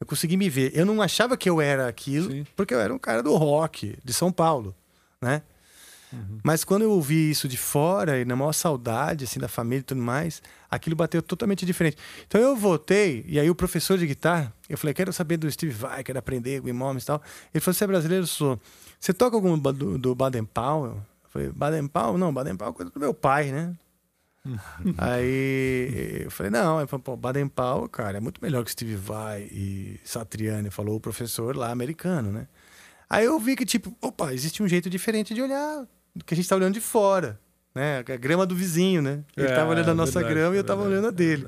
Eu 0.00 0.06
consegui 0.06 0.36
me 0.36 0.50
ver. 0.50 0.72
Eu 0.76 0.84
não 0.84 1.00
achava 1.00 1.36
que 1.36 1.48
eu 1.48 1.60
era 1.60 1.88
aquilo, 1.88 2.44
porque 2.54 2.74
eu 2.74 2.80
era 2.80 2.92
um 2.92 2.98
cara 2.98 3.22
do 3.22 3.34
rock, 3.36 3.96
de 4.04 4.12
São 4.12 4.30
Paulo, 4.30 4.74
né? 5.22 5.40
Mas 6.42 6.64
quando 6.64 6.82
eu 6.82 6.90
ouvi 6.90 7.30
isso 7.30 7.48
de 7.48 7.56
fora 7.56 8.18
e 8.18 8.24
na 8.24 8.36
maior 8.36 8.52
saudade 8.52 9.24
assim 9.24 9.40
da 9.40 9.48
família 9.48 9.80
e 9.80 9.84
tudo 9.84 10.00
mais, 10.00 10.42
aquilo 10.70 10.94
bateu 10.94 11.20
totalmente 11.20 11.66
diferente. 11.66 11.96
Então 12.26 12.40
eu 12.40 12.54
voltei 12.56 13.24
e 13.26 13.40
aí 13.40 13.50
o 13.50 13.54
professor 13.54 13.98
de 13.98 14.06
guitarra, 14.06 14.52
eu 14.68 14.78
falei, 14.78 14.94
quero 14.94 15.12
saber 15.12 15.36
do 15.36 15.50
Steve 15.50 15.72
Vai, 15.72 16.04
quero 16.04 16.18
aprender 16.18 16.62
com 16.62 16.68
Imóveis 16.68 17.02
e 17.02 17.06
tal. 17.06 17.22
Ele 17.52 17.60
falou, 17.60 17.74
você 17.74 17.84
é 17.84 17.86
brasileiro? 17.86 18.26
Sou. 18.26 18.60
Você 18.98 19.12
toca 19.12 19.36
algum 19.36 19.58
do, 19.58 19.98
do 19.98 20.14
Baden 20.14 20.44
Powell? 20.44 20.94
Eu 21.24 21.30
falei, 21.30 21.50
Baden 21.50 21.88
Powell? 21.88 22.18
Não, 22.18 22.32
Baden 22.32 22.56
Powell 22.56 22.72
é 22.72 22.76
coisa 22.76 22.90
do 22.90 23.00
meu 23.00 23.12
pai, 23.12 23.50
né? 23.50 23.74
Aí 24.96 26.22
eu 26.24 26.30
falei, 26.30 26.50
não, 26.50 26.78
ele 26.78 26.86
falou, 26.86 27.02
pô, 27.02 27.16
Baden 27.16 27.48
Powell, 27.48 27.88
cara, 27.88 28.18
é 28.18 28.20
muito 28.20 28.40
melhor 28.40 28.64
que 28.64 28.70
Steve 28.70 28.94
Vai 28.94 29.42
e 29.50 30.00
Satriani, 30.04 30.70
falou 30.70 30.96
o 30.96 31.00
professor 31.00 31.56
lá 31.56 31.70
americano, 31.70 32.30
né? 32.30 32.46
Aí 33.10 33.24
eu 33.24 33.38
vi 33.38 33.54
que, 33.54 33.64
tipo, 33.64 33.96
opa, 34.00 34.32
existe 34.32 34.62
um 34.62 34.68
jeito 34.68 34.88
diferente 34.90 35.34
de 35.34 35.42
olhar 35.42 35.86
que 36.24 36.34
a 36.34 36.36
gente 36.36 36.48
tá 36.48 36.56
olhando 36.56 36.74
de 36.74 36.80
fora, 36.80 37.38
né? 37.74 37.98
A 37.98 38.02
grama 38.16 38.46
do 38.46 38.54
vizinho, 38.54 39.02
né? 39.02 39.22
Ele 39.36 39.46
É, 39.48 39.54
tava 39.54 39.70
olhando 39.70 39.90
a 39.90 39.94
nossa 39.94 40.12
verdade, 40.20 40.34
grama 40.34 40.54
e 40.56 40.58
eu 40.58 40.64
tava 40.64 40.82
olhando 40.82 41.08
a 41.08 41.10
dele. 41.10 41.46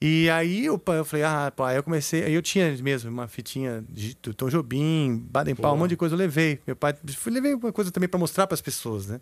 E 0.00 0.28
aí 0.28 0.66
eu, 0.66 0.82
eu 0.86 1.04
falei, 1.04 1.24
ah, 1.24 1.50
pá, 1.54 1.70
aí 1.70 1.76
eu 1.76 1.82
comecei, 1.82 2.24
aí 2.24 2.34
eu 2.34 2.42
tinha 2.42 2.70
mesmo 2.82 3.10
uma 3.10 3.26
fitinha 3.26 3.82
de 3.88 4.14
do 4.22 4.34
Tom 4.34 4.48
Jobim, 4.50 5.24
Baden 5.30 5.54
Powell, 5.54 5.74
um 5.74 5.78
monte 5.78 5.90
de 5.90 5.96
coisa 5.96 6.14
eu 6.14 6.18
levei. 6.18 6.60
Meu 6.66 6.76
pai, 6.76 6.94
fui, 7.16 7.32
levei 7.32 7.54
uma 7.54 7.72
coisa 7.72 7.90
também 7.90 8.08
para 8.08 8.18
mostrar 8.18 8.46
para 8.46 8.54
as 8.54 8.60
pessoas, 8.60 9.06
né? 9.06 9.20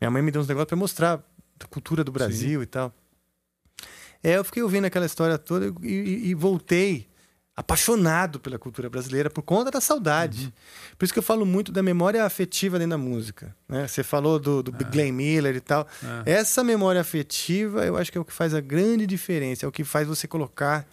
Minha 0.00 0.10
mãe 0.10 0.22
me 0.22 0.30
deu 0.30 0.40
uns 0.40 0.46
negócios 0.48 0.68
para 0.68 0.76
mostrar 0.76 1.22
a 1.60 1.66
cultura 1.66 2.04
do 2.04 2.12
Brasil 2.12 2.62
e 2.62 2.66
tal. 2.66 2.92
É, 4.22 4.36
eu 4.36 4.44
fiquei 4.44 4.62
ouvindo 4.62 4.84
aquela 4.84 5.06
história 5.06 5.36
toda 5.38 5.72
e, 5.82 5.88
e- 5.92 6.26
e 6.28 6.34
voltei 6.34 7.08
apaixonado 7.54 8.40
pela 8.40 8.58
cultura 8.58 8.88
brasileira 8.88 9.28
por 9.28 9.42
conta 9.42 9.70
da 9.70 9.80
saudade. 9.80 10.52
Por 10.96 11.04
isso 11.04 11.12
que 11.12 11.18
eu 11.18 11.22
falo 11.22 11.44
muito 11.44 11.70
da 11.70 11.82
memória 11.82 12.24
afetiva 12.24 12.78
dentro 12.78 12.92
da 12.92 12.98
música. 12.98 13.54
Né? 13.68 13.86
Você 13.86 14.02
falou 14.02 14.38
do, 14.38 14.62
do 14.62 14.72
Glenn 14.72 15.12
Miller 15.12 15.56
e 15.56 15.60
tal. 15.60 15.86
É. 16.24 16.32
Essa 16.32 16.64
memória 16.64 17.00
afetiva, 17.00 17.84
eu 17.84 17.96
acho 17.96 18.10
que 18.10 18.16
é 18.16 18.20
o 18.20 18.24
que 18.24 18.32
faz 18.32 18.54
a 18.54 18.60
grande 18.60 19.06
diferença, 19.06 19.66
é 19.66 19.68
o 19.68 19.72
que 19.72 19.84
faz 19.84 20.08
você 20.08 20.26
colocar 20.26 20.86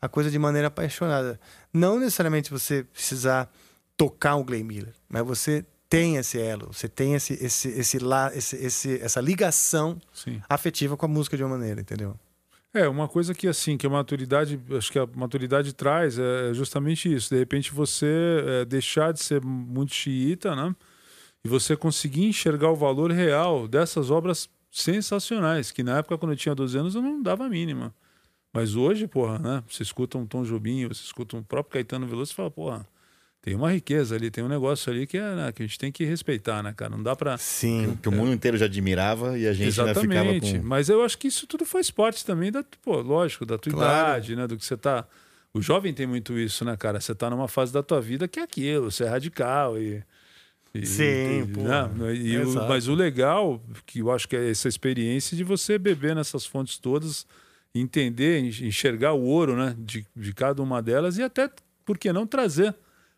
a 0.00 0.08
coisa 0.08 0.30
de 0.30 0.38
maneira 0.38 0.68
apaixonada. 0.68 1.38
Não 1.72 2.00
necessariamente 2.00 2.50
você 2.50 2.84
precisar 2.84 3.52
tocar 3.96 4.36
o 4.36 4.44
Glenn 4.44 4.64
Miller, 4.64 4.94
mas 5.08 5.26
você 5.26 5.64
tem 5.88 6.16
esse 6.16 6.38
elo, 6.40 6.72
você 6.72 6.88
tem 6.88 7.14
esse, 7.14 7.34
esse, 7.34 7.68
esse, 7.68 7.98
esse, 8.34 8.56
esse, 8.56 9.00
essa 9.00 9.20
ligação 9.20 10.00
Sim. 10.12 10.40
afetiva 10.48 10.96
com 10.96 11.06
a 11.06 11.08
música 11.08 11.36
de 11.36 11.44
uma 11.44 11.56
maneira, 11.56 11.80
entendeu? 11.80 12.18
É, 12.76 12.86
uma 12.86 13.08
coisa 13.08 13.34
que 13.34 13.48
assim, 13.48 13.78
que 13.78 13.86
a 13.86 13.90
maturidade, 13.90 14.60
acho 14.76 14.92
que 14.92 14.98
a 14.98 15.06
maturidade 15.06 15.72
traz 15.72 16.18
é 16.18 16.52
justamente 16.52 17.10
isso. 17.10 17.30
De 17.30 17.38
repente 17.38 17.72
você 17.72 18.44
é, 18.46 18.64
deixar 18.66 19.14
de 19.14 19.20
ser 19.20 19.42
muito 19.42 19.94
xiita, 19.94 20.54
né? 20.54 20.76
E 21.42 21.48
você 21.48 21.74
conseguir 21.74 22.26
enxergar 22.26 22.70
o 22.70 22.76
valor 22.76 23.10
real 23.10 23.66
dessas 23.66 24.10
obras 24.10 24.46
sensacionais, 24.70 25.70
que 25.70 25.82
na 25.82 25.98
época, 25.98 26.18
quando 26.18 26.32
eu 26.32 26.36
tinha 26.36 26.54
12 26.54 26.76
anos, 26.76 26.94
eu 26.94 27.00
não 27.00 27.22
dava 27.22 27.46
a 27.46 27.48
mínima. 27.48 27.94
Mas 28.52 28.76
hoje, 28.76 29.06
porra, 29.06 29.38
né? 29.38 29.64
Você 29.66 29.82
escuta 29.82 30.18
um 30.18 30.26
Tom 30.26 30.42
Jobim, 30.42 30.86
você 30.86 31.02
escuta 31.02 31.34
um 31.34 31.42
próprio 31.42 31.72
Caetano 31.72 32.06
Veloso 32.06 32.32
e 32.32 32.34
fala, 32.34 32.50
porra, 32.50 32.86
tem 33.46 33.54
uma 33.54 33.70
riqueza 33.70 34.16
ali, 34.16 34.28
tem 34.28 34.42
um 34.42 34.48
negócio 34.48 34.92
ali 34.92 35.06
que, 35.06 35.16
é, 35.16 35.34
né, 35.36 35.52
que 35.52 35.62
a 35.62 35.66
gente 35.66 35.78
tem 35.78 35.92
que 35.92 36.04
respeitar, 36.04 36.64
né, 36.64 36.74
cara? 36.76 36.90
Não 36.90 37.00
dá 37.00 37.14
pra... 37.14 37.38
Sim. 37.38 37.96
Que 38.02 38.08
o 38.08 38.12
mundo 38.12 38.32
inteiro 38.32 38.56
já 38.58 38.64
admirava 38.64 39.38
e 39.38 39.46
a 39.46 39.52
gente 39.52 39.80
ainda 39.80 39.94
ficava 39.94 40.30
Exatamente. 40.32 40.58
com... 40.58 40.66
Mas 40.66 40.88
eu 40.88 41.00
acho 41.04 41.16
que 41.16 41.28
isso 41.28 41.46
tudo 41.46 41.64
faz 41.64 41.88
parte 41.88 42.26
também 42.26 42.50
da, 42.50 42.64
pô, 42.82 43.00
lógico, 43.00 43.46
da 43.46 43.56
tua 43.56 43.72
Claro. 43.72 44.08
idade, 44.08 44.34
né? 44.34 44.48
Do 44.48 44.56
que 44.56 44.64
você 44.66 44.76
tá. 44.76 45.06
O 45.54 45.62
jovem 45.62 45.94
tem 45.94 46.08
muito 46.08 46.36
isso, 46.36 46.64
né, 46.64 46.76
cara? 46.76 47.00
Você 47.00 47.14
tá 47.14 47.30
numa 47.30 47.46
fase 47.46 47.72
da 47.72 47.84
tua 47.84 48.00
vida 48.00 48.26
que 48.26 48.40
é 48.40 48.42
aquilo, 48.42 48.90
você 48.90 49.04
é 49.04 49.08
radical 49.08 49.78
e. 49.78 50.02
e- 50.74 50.84
Sim, 50.84 51.42
e, 51.42 51.46
pô. 51.54 51.62
né? 51.62 51.88
E 52.16 52.36
o- 52.38 52.66
mas 52.66 52.88
o 52.88 52.94
legal, 52.96 53.62
que 53.86 54.00
eu 54.00 54.10
acho 54.10 54.26
que 54.28 54.34
é 54.34 54.50
essa 54.50 54.66
experiência 54.66 55.36
de 55.36 55.44
você 55.44 55.78
beber 55.78 56.16
nessas 56.16 56.44
fontes 56.44 56.78
todas, 56.78 57.24
entender, 57.72 58.40
en- 58.40 58.66
enxergar 58.66 59.12
o 59.12 59.22
ouro, 59.22 59.54
né? 59.56 59.72
De, 59.78 60.04
de 60.16 60.32
cada 60.34 60.60
uma 60.60 60.82
delas 60.82 61.16
e 61.16 61.22
até, 61.22 61.48
por 61.84 61.96
que 61.96 62.12
não, 62.12 62.26
trazer 62.26 62.74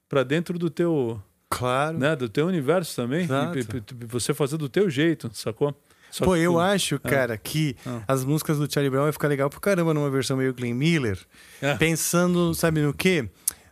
para 0.09 0.23
dentro 0.23 0.59
do 0.59 0.71
teu. 0.71 1.21
Claro. 1.51 1.97
Né, 1.99 2.15
do 2.15 2.29
teu 2.29 2.47
universo 2.47 2.95
também. 2.95 3.27
E, 3.57 3.65
p- 3.65 3.83
você 4.07 4.35
fazer 4.35 4.57
do 4.59 4.69
teu 4.69 4.91
jeito, 4.91 5.31
sacou? 5.33 5.75
Só 6.11 6.25
Pô, 6.25 6.33
que 6.35 6.41
eu 6.41 6.53
tu- 6.53 6.59
acho, 6.61 6.95
Ah. 6.97 6.99
cara, 7.09 7.37
que 7.39 7.77
Ah. 7.87 8.03
as 8.09 8.25
músicas 8.25 8.59
do 8.59 8.71
Charlie 8.73 8.91
Brown 8.91 9.05
vai 9.05 9.13
ficar 9.13 9.29
legal 9.29 9.49
pro 9.51 9.61
caramba 9.61 9.93
numa 9.95 10.11
versão 10.11 10.37
meio 10.37 10.53
Glenn 10.55 10.75
Miller. 10.75 11.19
É. 11.61 11.75
Pensando, 11.77 12.55
sabe 12.55 12.81
no 12.81 12.93
quê? 12.95 13.29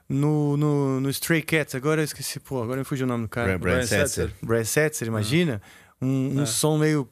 No, 0.09 0.57
no, 0.57 1.01
no 1.01 1.11
Stray 1.11 1.43
Cats. 1.43 1.75
Agora 1.75 2.01
eu 2.01 2.05
esqueci, 2.05 2.39
pô, 2.41 2.63
agora 2.63 2.79
me 2.79 2.85
fugiu 2.85 3.07
o 3.07 3.09
nome 3.09 3.25
do 3.25 3.29
cara. 3.29 3.59
Brad 3.59 3.85
Setzer. 3.85 4.31
Brad 4.43 4.65
Setzer, 4.65 5.09
imagina? 5.09 5.61
Um, 6.01 6.39
um 6.39 6.43
É. 6.43 6.47
som 6.47 6.79
meio. 6.79 7.09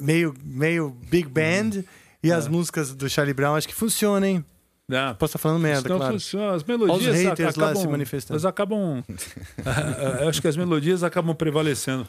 meio, 0.00 0.34
meio 0.44 0.90
big 1.08 1.28
band. 1.28 1.84
E 2.22 2.30
É. 2.30 2.34
as 2.34 2.46
músicas 2.46 2.92
do 2.94 3.08
Charlie 3.08 3.32
Brown 3.34 3.54
acho 3.54 3.66
que 3.66 3.74
funcionam, 3.74 4.26
hein? 4.28 4.44
Ah, 4.96 5.14
Posso 5.14 5.30
estar 5.30 5.38
falando 5.38 5.60
merda, 5.60 5.80
Então, 5.86 5.96
claro. 5.98 6.12
funciona. 6.14 6.54
As 6.54 6.62
Olha 6.62 6.78
melodias 6.78 7.16
os 7.16 7.22
haters 7.22 7.48
acabam, 7.56 7.74
lá 7.74 7.80
se 7.80 7.88
manifestando. 7.88 8.34
Elas 8.34 8.44
acabam. 8.44 9.04
eu 10.22 10.28
acho 10.28 10.40
que 10.40 10.48
as 10.48 10.56
melodias 10.56 11.02
acabam 11.02 11.34
prevalecendo. 11.34 12.06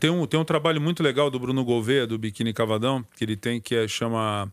Tem 0.00 0.10
um, 0.10 0.26
tem 0.26 0.38
um 0.40 0.44
trabalho 0.44 0.80
muito 0.80 1.02
legal 1.02 1.30
do 1.30 1.38
Bruno 1.38 1.64
Gouveia, 1.64 2.06
do 2.06 2.18
Biquíni 2.18 2.52
Cavadão, 2.52 3.04
que 3.16 3.24
ele 3.24 3.36
tem, 3.36 3.60
que 3.60 3.74
é, 3.74 3.86
chama 3.86 4.50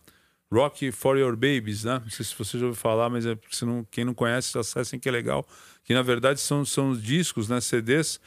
Rock 0.52 0.92
for 0.92 1.18
Your 1.18 1.34
Babies, 1.36 1.84
né? 1.86 2.00
Não 2.04 2.10
sei 2.10 2.26
se 2.26 2.36
você 2.38 2.58
já 2.60 2.66
ouviu 2.66 2.80
falar, 2.80 3.10
mas 3.10 3.26
é, 3.26 3.38
se 3.50 3.66
não, 3.66 3.86
quem 3.90 4.04
não 4.04 4.14
conhece, 4.14 4.58
acessem 4.58 5.00
que 5.00 5.08
é 5.08 5.12
legal. 5.12 5.48
Que 5.84 5.94
na 5.94 6.02
verdade 6.02 6.40
são, 6.40 6.66
são 6.66 6.94
discos, 6.94 7.48
né? 7.48 7.62
CDs 7.62 8.20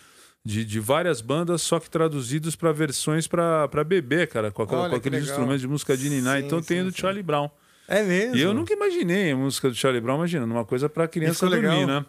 de, 0.45 0.65
de 0.65 0.81
várias 0.81 1.21
bandas, 1.21 1.63
só 1.63 1.79
que 1.79 1.89
traduzidos 1.91 2.57
para 2.57 2.73
versões 2.73 3.29
para 3.29 3.69
bebê, 3.85 4.27
cara, 4.27 4.51
com, 4.51 4.63
aquela- 4.63 4.83
Olha 4.83 4.91
com 4.91 4.95
que 5.01 5.09
aqueles 5.09 5.21
legal. 5.21 5.35
instrumentos 5.37 5.61
de 5.61 5.69
música 5.69 5.97
de 5.97 6.09
Niná. 6.09 6.39
Sim, 6.39 6.47
Então 6.47 6.61
tem 6.63 6.79
sim, 6.79 6.85
do 6.85 6.91
sim. 6.93 6.99
Charlie 7.01 7.23
Brown. 7.23 7.49
É 7.89 8.03
mesmo? 8.03 8.37
E 8.37 8.41
eu 8.41 8.55
nunca 8.55 8.73
imaginei 8.73 9.33
a 9.33 9.37
música 9.37 9.69
do 9.69 9.75
Charlie 9.75 10.01
Brown, 10.01 10.17
imagina, 10.17 10.47
numa 10.47 10.65
coisa 10.65 10.89
pra 10.89 11.07
criança 11.09 11.47
dormir, 11.49 11.67
legal? 11.69 11.87
né? 11.87 12.05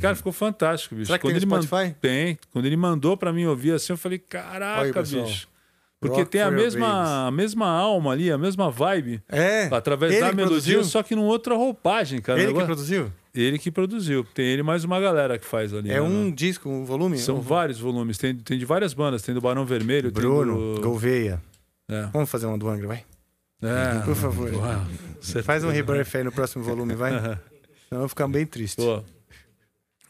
Cara, 0.00 0.14
ficou 0.14 0.32
fantástico, 0.32 0.94
bicho. 0.94 1.06
Será 1.06 1.18
que 1.18 1.26
tem 1.26 1.36
ele 1.36 1.46
man- 1.46 1.62
Spotify? 1.62 1.94
Tem. 2.00 2.38
Quando 2.52 2.64
ele 2.66 2.76
mandou 2.76 3.16
pra 3.16 3.32
mim 3.32 3.44
ouvir 3.46 3.72
assim, 3.72 3.92
eu 3.92 3.96
falei, 3.96 4.18
caraca, 4.18 4.92
pessoal. 4.92 5.24
bicho. 5.26 5.48
Porque 6.00 6.20
Rock 6.20 6.30
tem 6.30 6.40
a 6.40 6.50
mesma, 6.50 7.26
a 7.26 7.30
mesma 7.30 7.66
alma 7.68 8.12
ali, 8.12 8.32
a 8.32 8.38
mesma 8.38 8.70
vibe. 8.70 9.22
É. 9.28 9.68
Através 9.70 10.12
da 10.18 10.32
melodia, 10.32 10.46
produziu? 10.46 10.84
só 10.84 11.02
que 11.02 11.14
numa 11.14 11.28
outra 11.28 11.54
roupagem, 11.54 12.22
cara. 12.22 12.40
Ele 12.42 12.54
que 12.54 12.64
produziu? 12.64 13.12
Ele 13.34 13.58
que 13.58 13.70
produziu. 13.70 14.24
Tem 14.34 14.46
ele 14.46 14.62
mais 14.62 14.82
uma 14.82 14.98
galera 14.98 15.38
que 15.38 15.44
faz 15.44 15.74
ali. 15.74 15.90
É 15.90 15.94
né, 15.94 16.00
um 16.00 16.24
no- 16.24 16.32
disco, 16.32 16.70
um 16.70 16.86
volume? 16.86 17.18
São 17.18 17.36
Um- 17.36 17.40
vários 17.42 17.78
volumes. 17.78 18.16
Tem, 18.16 18.34
tem 18.34 18.58
de 18.58 18.64
várias 18.64 18.94
bandas. 18.94 19.20
Tem 19.20 19.34
do 19.34 19.42
Barão 19.42 19.66
Vermelho, 19.66 20.10
Bruno 20.10 20.56
tem 20.56 20.74
do... 20.76 20.80
Gouveia. 20.80 21.38
É. 21.86 22.08
Vamos 22.14 22.30
fazer 22.30 22.46
uma 22.46 22.56
do 22.56 22.66
Angra, 22.66 22.88
vai? 22.88 23.04
É. 23.62 24.00
Por 24.04 24.14
favor. 24.14 24.52
Uau, 24.54 24.86
Faz 25.42 25.64
um 25.64 25.70
rebirth 25.70 26.14
aí 26.16 26.24
no 26.24 26.32
próximo 26.32 26.64
volume, 26.64 26.94
vai? 26.94 27.12
Senão 27.12 27.38
eu 27.92 27.98
vou 27.98 28.08
ficar 28.08 28.26
bem 28.28 28.46
triste. 28.46 28.76
Pô, 28.76 29.02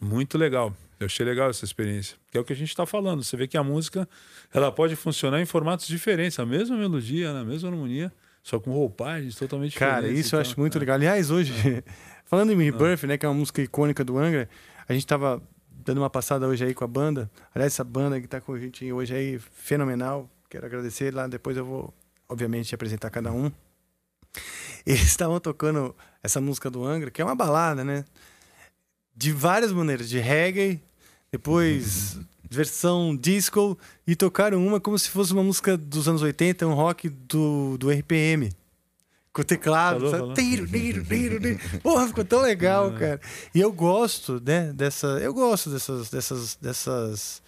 muito 0.01 0.39
legal. 0.39 0.75
Eu 0.99 1.07
achei 1.07 1.25
legal 1.25 1.49
essa 1.51 1.65
experiência. 1.65 2.17
Que 2.31 2.37
é 2.39 2.41
o 2.41 2.45
que 2.45 2.53
a 2.53 2.57
gente 2.57 2.69
está 2.69 2.85
falando. 2.87 3.25
Você 3.25 3.37
vê 3.37 3.49
que 3.49 3.57
a 3.57 3.63
música 3.65 4.09
ela 4.53 4.71
pode 4.71 4.95
funcionar 4.97 5.41
em 5.41 5.47
formatos 5.47 5.87
diferentes. 5.87 6.39
A 6.39 6.45
mesma 6.47 6.77
melodia, 6.77 7.31
a 7.31 7.45
mesma 7.45 7.71
harmonia, 7.71 8.13
só 8.43 8.61
com 8.61 8.71
roupagens 8.71 9.35
totalmente 9.37 9.77
Cara, 9.79 9.97
diferentes. 10.03 10.27
isso 10.27 10.37
eu 10.37 10.41
Então, 10.41 10.51
acho 10.51 10.61
muito 10.61 10.77
é. 10.77 10.81
legal. 10.81 10.97
Aliás, 10.97 11.31
hoje, 11.31 11.53
falando 12.27 12.53
em 12.53 12.57
Rebirth, 12.57 13.05
né, 13.05 13.17
que 13.17 13.25
é 13.25 13.29
uma 13.29 13.35
música 13.35 13.63
icônica 13.63 14.05
do 14.05 14.19
Angra, 14.19 14.49
a 14.87 14.93
gente 14.93 15.07
tava 15.07 15.43
dando 15.71 15.99
uma 15.99 16.11
passada 16.11 16.47
hoje 16.47 16.65
aí 16.65 16.75
com 16.75 16.85
a 16.85 16.89
banda. 16.89 17.31
Aliás, 17.55 17.73
essa 17.73 17.83
banda 17.85 18.21
que 18.21 18.29
tá 18.29 18.39
com 18.41 18.53
a 18.53 18.59
gente 18.61 18.93
hoje 18.93 19.15
aí, 19.15 19.39
fenomenal. 19.39 20.31
Quero 20.51 20.67
agradecer. 20.67 21.15
Lá 21.15 21.27
depois 21.27 21.57
eu 21.57 21.65
vou, 21.65 21.95
obviamente, 22.31 22.75
apresentar 22.75 23.11
cada 23.11 23.33
um. 23.33 23.51
Eles 24.87 25.03
estavam 25.03 25.39
tocando 25.41 25.95
essa 26.23 26.41
música 26.41 26.71
do 26.71 26.85
Angra, 26.85 27.11
que 27.11 27.21
é 27.21 27.25
uma 27.25 27.35
balada, 27.35 27.85
né? 27.85 28.05
De 29.15 29.33
várias 29.33 29.73
maneiras, 29.73 30.09
de 30.09 30.19
reggae, 30.19 30.81
depois 31.31 32.19
versão 32.49 33.17
disco, 33.17 33.77
e 34.07 34.17
tocaram 34.17 34.65
uma 34.65 34.81
como 34.81 34.99
se 34.99 35.11
fosse 35.11 35.33
uma 35.33 35.43
música 35.43 35.77
dos 35.77 36.09
anos 36.09 36.23
80, 36.23 36.67
um 36.67 36.75
rock 36.75 37.09
do, 37.09 37.77
do 37.77 37.91
RPM. 37.91 38.51
Com 39.33 39.43
teclado, 39.45 40.11
Falou, 40.11 40.11
falou. 40.11 40.35
Tiro, 40.35 40.67
tiro, 40.67 41.05
tiro, 41.05 41.41
tiro. 41.41 41.81
Porra, 41.83 42.09
ficou 42.09 42.25
tão 42.25 42.41
legal, 42.41 42.93
cara. 42.93 43.21
E 43.55 43.61
eu 43.61 43.73
gosto, 43.73 44.43
né, 44.45 44.73
dessa. 44.73 45.07
Eu 45.21 45.33
gosto 45.33 45.71
dessas, 45.71 46.11
dessas, 46.11 46.57
dessas, 46.57 47.43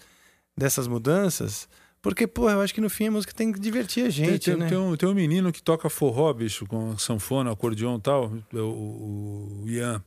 dessas 0.57 0.87
mudanças, 0.87 1.69
porque, 2.03 2.27
porra, 2.27 2.55
eu 2.55 2.61
acho 2.61 2.75
que 2.75 2.81
no 2.81 2.91
fim 2.91 3.07
a 3.07 3.11
música 3.13 3.33
tem 3.33 3.53
que 3.53 3.61
divertir 3.61 4.05
a 4.05 4.11
gente, 4.11 4.45
tem, 4.47 4.55
tem, 4.55 4.57
né? 4.57 4.69
tem 4.69 4.77
um, 4.77 4.97
tem 4.97 5.09
um 5.09 5.15
menino 5.15 5.53
que 5.53 5.63
toca 5.63 5.89
forró, 5.89 6.33
bicho, 6.33 6.67
com 6.67 6.99
sanfona, 6.99 7.53
acordeon 7.53 7.97
e 7.97 8.01
tal, 8.01 8.33
é 8.53 8.59
o, 8.59 9.63
o, 9.63 9.65
Ian. 9.69 10.03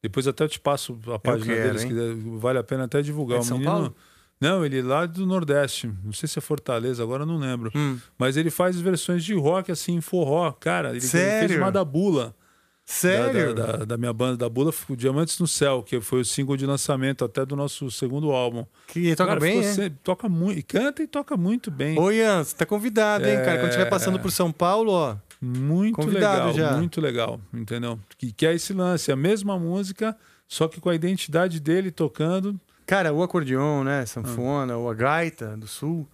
Depois 0.00 0.26
até 0.28 0.44
eu 0.44 0.48
te 0.48 0.60
passo 0.60 0.98
a 1.12 1.18
página 1.18 1.52
quero, 1.54 1.66
dele, 1.66 1.78
se 1.78 1.86
hein? 1.86 1.90
quiser. 1.90 2.38
Vale 2.38 2.58
a 2.58 2.64
pena 2.64 2.84
até 2.84 3.02
divulgar. 3.02 3.38
É 3.38 3.40
o 3.40 3.44
São 3.44 3.58
menino... 3.58 3.72
Paulo? 3.72 3.96
Não, 4.40 4.64
ele 4.66 4.80
é 4.80 4.82
lá 4.82 5.06
do 5.06 5.24
Nordeste. 5.24 5.92
Não 6.02 6.12
sei 6.12 6.28
se 6.28 6.36
é 6.36 6.42
Fortaleza, 6.42 7.00
agora 7.00 7.22
eu 7.22 7.26
não 7.26 7.38
lembro. 7.38 7.70
Hum. 7.74 7.96
Mas 8.18 8.36
ele 8.36 8.50
faz 8.50 8.80
versões 8.80 9.22
de 9.22 9.34
rock, 9.34 9.70
assim, 9.70 10.00
forró. 10.00 10.50
Cara, 10.50 10.88
ele, 10.88 10.98
ele 10.98 11.06
Sério? 11.06 11.48
fez 11.48 11.60
uma 11.60 11.70
da 11.70 11.84
Bula. 11.84 12.34
Sério? 12.84 13.54
Da, 13.54 13.76
da- 13.76 13.84
da 13.84 13.96
minha 13.96 14.12
banda 14.12 14.36
da 14.36 14.48
Bula, 14.48 14.72
Diamantes 14.96 15.38
no 15.38 15.46
Céu, 15.46 15.82
que 15.82 16.00
foi 16.00 16.20
o 16.20 16.24
single 16.24 16.56
de 16.56 16.66
lançamento 16.66 17.24
até 17.24 17.44
do 17.46 17.54
nosso 17.56 17.90
segundo 17.90 18.32
álbum. 18.32 18.66
Que 18.88 19.14
toca 19.14 19.28
Cara, 19.28 19.40
bem, 19.40 19.60
é? 19.64 19.90
Toca 20.02 20.28
muito. 20.28 20.66
Canta 20.66 21.02
e 21.02 21.06
toca 21.06 21.36
muito 21.36 21.70
bem. 21.70 21.98
Ô, 21.98 22.10
Ian, 22.10 22.42
você 22.44 22.56
tá 22.56 22.66
convidado, 22.66 23.26
hein, 23.26 23.36
cara? 23.36 23.58
Quando 23.58 23.68
estiver 23.70 23.88
passando 23.88 24.18
por 24.18 24.30
São 24.32 24.50
Paulo, 24.52 24.92
ó. 24.92 25.16
Muito 25.40 25.96
Convidado 25.96 26.48
legal, 26.50 26.54
já. 26.54 26.76
muito 26.76 27.00
legal, 27.00 27.40
entendeu? 27.52 27.98
Que, 28.16 28.30
que 28.32 28.46
é 28.46 28.54
esse 28.54 28.72
lance, 28.72 29.10
a 29.10 29.16
mesma 29.16 29.58
música, 29.58 30.16
só 30.46 30.68
que 30.68 30.80
com 30.80 30.88
a 30.88 30.94
identidade 30.94 31.58
dele 31.58 31.90
tocando. 31.90 32.60
Cara, 32.86 33.12
o 33.12 33.22
acordeon, 33.24 33.82
né? 33.82 34.06
Sanfona, 34.06 34.76
ou 34.76 34.88
a 34.88 34.94
gaita 34.94 35.56
do 35.56 35.66
sul, 35.66 36.06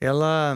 ela. 0.00 0.54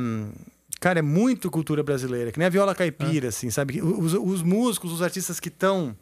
Cara, 0.83 0.99
é 0.99 1.03
muito 1.03 1.49
cultura 1.49 1.81
brasileira, 1.81 2.33
que 2.33 2.41
nem 2.41 2.47
a 2.47 2.51
viola 2.51 2.75
caipira, 2.75 3.29
assim, 3.29 3.49
sabe? 3.51 3.81
Os, 3.81 4.15
os 4.15 4.43
músicos, 4.43 4.91
os 4.91 5.01
artistas 5.01 5.39
que 5.39 5.47
estão. 5.47 5.97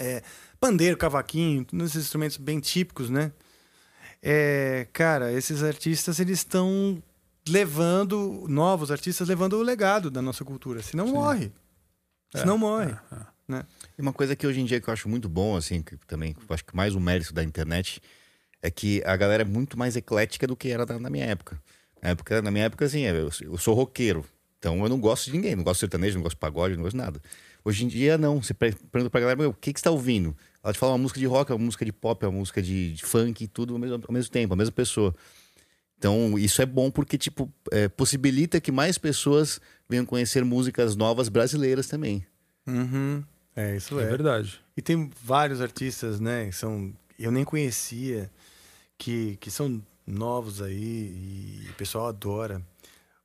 É, 0.00 0.20
pandeiro, 0.58 0.96
cavaquinho, 0.96 1.64
todos 1.64 1.90
esses 1.90 2.06
instrumentos 2.06 2.36
bem 2.36 2.58
típicos, 2.58 3.08
né? 3.08 3.30
É, 4.20 4.88
cara, 4.92 5.32
esses 5.32 5.62
artistas, 5.62 6.18
eles 6.18 6.40
estão 6.40 7.00
levando, 7.48 8.46
novos 8.48 8.90
artistas, 8.90 9.28
levando 9.28 9.52
o 9.52 9.62
legado 9.62 10.10
da 10.10 10.20
nossa 10.20 10.44
cultura. 10.44 10.82
Senão 10.82 11.06
morre. 11.06 11.52
Senão 12.34 12.58
morre. 12.58 12.96
Né? 13.46 13.64
E 13.96 14.02
uma 14.02 14.12
coisa 14.12 14.34
que 14.34 14.44
hoje 14.44 14.60
em 14.60 14.64
dia 14.64 14.80
que 14.80 14.88
eu 14.88 14.92
acho 14.92 15.08
muito 15.08 15.28
bom, 15.28 15.56
assim, 15.56 15.82
que 15.82 15.96
também 16.08 16.34
acho 16.48 16.64
que 16.64 16.74
mais 16.74 16.96
o 16.96 17.00
mérito 17.00 17.32
da 17.32 17.44
internet 17.44 18.02
é 18.60 18.72
que 18.72 19.04
a 19.06 19.16
galera 19.16 19.44
é 19.44 19.46
muito 19.46 19.78
mais 19.78 19.94
eclética 19.94 20.48
do 20.48 20.56
que 20.56 20.68
era 20.68 20.84
na 20.98 21.08
minha 21.08 21.26
época. 21.26 21.62
Na, 22.02 22.10
época. 22.10 22.40
na 22.42 22.50
minha 22.50 22.64
época, 22.64 22.84
assim, 22.84 23.00
eu, 23.00 23.30
eu 23.42 23.58
sou 23.58 23.74
roqueiro. 23.74 24.24
Então 24.58 24.82
eu 24.82 24.88
não 24.88 25.00
gosto 25.00 25.26
de 25.26 25.32
ninguém, 25.32 25.56
não 25.56 25.64
gosto 25.64 25.76
de 25.76 25.80
sertanejo, 25.80 26.16
não 26.16 26.22
gosto 26.22 26.36
de 26.36 26.40
pagode, 26.40 26.76
não 26.76 26.82
gosto 26.82 26.96
de 26.96 27.02
nada. 27.02 27.20
Hoje 27.64 27.84
em 27.84 27.88
dia, 27.88 28.16
não. 28.18 28.42
Você 28.42 28.52
per- 28.54 28.76
pergunta 28.90 29.10
pra 29.10 29.20
galera, 29.20 29.38
"Meu, 29.38 29.50
o 29.50 29.54
que, 29.54 29.72
que 29.72 29.80
você 29.80 29.84
tá 29.84 29.90
ouvindo? 29.90 30.36
Ela 30.62 30.72
te 30.72 30.78
fala 30.78 30.92
uma 30.92 30.98
música 30.98 31.18
de 31.18 31.26
rock, 31.26 31.50
uma 31.52 31.58
música 31.58 31.84
de 31.84 31.92
pop, 31.92 32.24
uma 32.26 32.32
música 32.32 32.60
de, 32.62 32.92
de 32.94 33.02
funk, 33.04 33.46
tudo 33.48 33.72
ao 33.74 33.78
mesmo, 33.78 34.02
ao 34.06 34.12
mesmo 34.12 34.30
tempo, 34.30 34.52
a 34.52 34.56
mesma 34.56 34.72
pessoa. 34.72 35.14
Então, 35.98 36.38
isso 36.38 36.62
é 36.62 36.66
bom 36.66 36.90
porque, 36.90 37.18
tipo, 37.18 37.52
é, 37.70 37.88
possibilita 37.88 38.60
que 38.60 38.72
mais 38.72 38.96
pessoas 38.96 39.60
venham 39.88 40.06
conhecer 40.06 40.44
músicas 40.44 40.96
novas 40.96 41.28
brasileiras 41.28 41.86
também. 41.88 42.24
Uhum. 42.66 43.22
É, 43.54 43.76
isso 43.76 43.98
É 44.00 44.04
é. 44.04 44.06
verdade. 44.06 44.60
E 44.76 44.80
tem 44.82 45.10
vários 45.22 45.60
artistas, 45.60 46.18
né, 46.20 46.46
que 46.46 46.52
são 46.56 46.92
eu 47.18 47.30
nem 47.30 47.44
conhecia, 47.44 48.30
que, 48.96 49.36
que 49.40 49.50
são 49.50 49.82
novos 50.10 50.60
aí 50.62 50.74
e 51.64 51.68
o 51.70 51.74
pessoal 51.74 52.06
adora. 52.08 52.62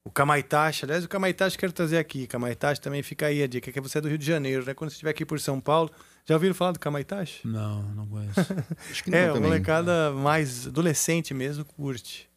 O 0.03 0.12
Kamaitachi, 0.12 0.86
aliás, 0.86 1.03
o 1.03 1.10
Kamaitachi 1.10 1.57
quero 1.57 1.74
trazer 1.74 1.98
aqui. 1.98 2.28
Kamaitachi 2.28 2.80
também 2.80 3.02
fica 3.02 3.26
aí 3.26 3.41
a 3.41 3.48
dica, 3.48 3.72
que 3.72 3.82
você 3.82 3.98
é 3.98 4.02
do 4.02 4.07
Rio 4.07 4.18
de 4.20 4.26
Janeiro, 4.26 4.64
né? 4.64 4.74
Quando 4.76 4.91
você 4.91 4.95
estiver 4.95 5.10
aqui 5.10 5.26
por 5.26 5.40
São 5.40 5.60
Paulo, 5.60 5.90
já 6.26 6.36
ouviram 6.36 6.53
falar 6.53 6.74
do 6.74 6.80
Kamaitachi? 6.80 7.48
Não, 7.48 7.82
não 7.94 8.07
conheço. 8.07 8.40
Acho 8.91 9.03
que 9.03 9.10
não 9.10 9.18
É, 9.18 9.26
a 9.26 9.34
também. 9.34 9.41
molecada 9.49 10.12
mais 10.12 10.68
adolescente 10.68 11.34
mesmo 11.34 11.66
curte. 11.66 12.30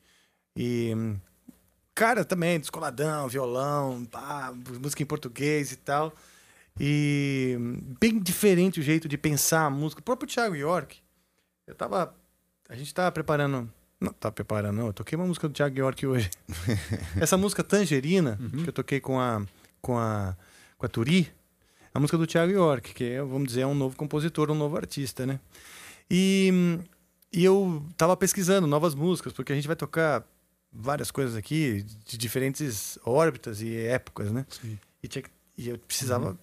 E, 0.57 0.93
cara, 1.95 2.25
também, 2.25 2.59
descoladão, 2.59 3.29
violão, 3.29 4.05
pá, 4.07 4.53
música 4.81 5.03
em 5.03 5.07
português 5.07 5.71
e 5.71 5.77
tal. 5.77 6.15
E 6.81 7.57
bem 8.01 8.19
diferente 8.19 8.81
o 8.81 8.83
jeito 8.83 9.09
de 9.09 9.19
pensar 9.19 9.67
a 9.67 9.71
música. 9.71 10.01
O 10.01 10.05
próprio 10.05 10.29
Thiago 10.29 10.55
York, 10.57 10.97
eu 11.67 11.75
tava. 11.75 12.15
A 12.69 12.75
gente 12.77 12.95
tava 12.95 13.13
preparando. 13.13 13.71
Não, 14.01 14.13
tava 14.13 14.33
preparando, 14.33 14.77
não. 14.77 14.87
Eu 14.87 14.93
toquei 14.93 15.17
uma 15.17 15.27
música 15.27 15.49
do 15.49 15.55
Thiago 15.55 15.77
York 15.79 16.07
hoje. 16.07 16.31
Essa 17.21 17.37
música 17.37 17.65
Tangerina, 17.65 18.39
que 18.63 18.69
eu 18.69 18.73
toquei 18.73 19.01
com 19.01 19.19
a, 19.19 19.45
com 19.81 19.99
a, 19.99 20.37
com 20.77 20.87
a 20.87 20.89
Turi, 20.89 21.29
a 21.93 21.99
música 21.99 22.17
do 22.17 22.27
Thiago 22.27 22.53
York, 22.53 22.95
que 22.95 23.05
é, 23.05 23.21
vamos 23.21 23.49
dizer, 23.49 23.63
é 23.63 23.67
um 23.67 23.75
novo 23.75 23.97
compositor, 23.97 24.51
um 24.51 24.55
novo 24.55 24.77
artista, 24.77 25.27
né? 25.27 25.41
E, 26.09 26.79
e 27.33 27.45
eu 27.45 27.85
tava 27.97 28.17
pesquisando 28.17 28.67
novas 28.67 28.95
músicas, 28.95 29.33
porque 29.33 29.53
a 29.53 29.55
gente 29.57 29.67
vai 29.67 29.77
tocar 29.77 30.25
várias 30.73 31.11
coisas 31.11 31.35
aqui 31.35 31.85
de 32.07 32.17
diferentes 32.17 32.99
órbitas 33.05 33.61
e 33.61 33.77
épocas, 33.77 34.31
né? 34.31 34.47
E, 35.03 35.09
tinha 35.09 35.25
e 35.57 35.71
eu 35.71 35.79
precisava 35.79 36.39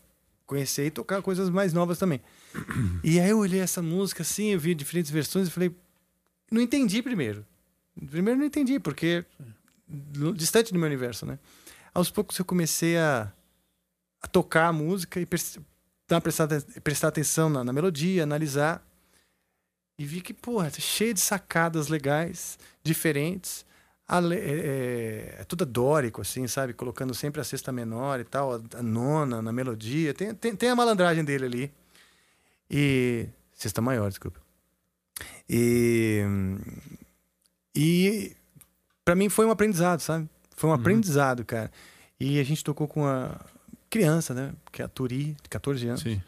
conhecer 0.45 0.87
e 0.87 0.91
tocar 0.91 1.21
coisas 1.21 1.49
mais 1.49 1.73
novas 1.73 1.97
também. 1.97 2.21
E 3.03 3.19
aí 3.19 3.29
eu 3.29 3.39
olhei 3.39 3.59
essa 3.59 3.81
música 3.81 4.23
assim, 4.23 4.47
eu 4.47 4.59
vi 4.59 4.73
diferentes 4.73 5.11
versões 5.11 5.47
e 5.47 5.51
falei, 5.51 5.73
não 6.51 6.61
entendi 6.61 7.01
primeiro. 7.01 7.45
Primeiro 8.09 8.39
não 8.39 8.45
entendi, 8.45 8.79
porque 8.79 9.25
distante 10.35 10.73
do 10.73 10.79
meu 10.79 10.87
universo, 10.87 11.25
né? 11.25 11.39
Aos 11.93 12.09
poucos 12.11 12.37
eu 12.37 12.45
comecei 12.45 12.97
a, 12.97 13.31
a 14.21 14.27
tocar 14.27 14.67
a 14.67 14.73
música 14.73 15.19
e 15.19 15.27
dar, 16.07 16.19
prestar, 16.19 16.47
prestar 16.83 17.07
atenção 17.07 17.49
na, 17.49 17.63
na 17.63 17.71
melodia, 17.71 18.23
analisar. 18.23 18.85
E 19.97 20.05
vi 20.05 20.19
que, 20.19 20.33
porra, 20.33 20.69
tá 20.69 20.79
cheio 20.79 21.13
de 21.13 21.21
sacadas 21.21 21.87
legais, 21.87 22.59
diferentes. 22.83 23.65
Ale- 24.05 24.35
é, 24.35 24.39
é, 24.39 25.35
é 25.39 25.43
tudo 25.45 25.65
dórico, 25.65 26.21
assim, 26.21 26.45
sabe? 26.47 26.73
Colocando 26.73 27.13
sempre 27.13 27.39
a 27.39 27.45
sexta 27.45 27.71
menor 27.71 28.19
e 28.19 28.25
tal, 28.25 28.55
a, 28.55 28.61
a 28.77 28.83
nona 28.83 29.41
na 29.41 29.53
melodia. 29.53 30.13
Tem, 30.13 30.35
tem, 30.35 30.53
tem 30.53 30.69
a 30.69 30.75
malandragem 30.75 31.23
dele 31.23 31.45
ali. 31.45 31.73
E. 32.69 33.29
Sexta 33.53 33.81
maior, 33.81 34.09
desculpa. 34.09 34.44
E. 35.49 36.23
E. 37.75 38.35
Pra 39.03 39.15
mim 39.15 39.29
foi 39.29 39.45
um 39.45 39.51
aprendizado, 39.51 39.99
sabe? 39.99 40.27
Foi 40.55 40.69
um 40.69 40.73
aprendizado, 40.73 41.45
cara. 41.45 41.71
E 42.19 42.39
a 42.39 42.43
gente 42.43 42.63
tocou 42.63 42.87
com 42.87 43.05
a 43.05 43.39
criança, 43.89 44.33
né? 44.33 44.53
Que 44.71 44.81
é 44.81 44.85
a 44.85 44.87
Turi, 44.87 45.35
de 45.41 45.49
14 45.49 45.87
anos. 45.87 46.01
Sim. 46.01 46.21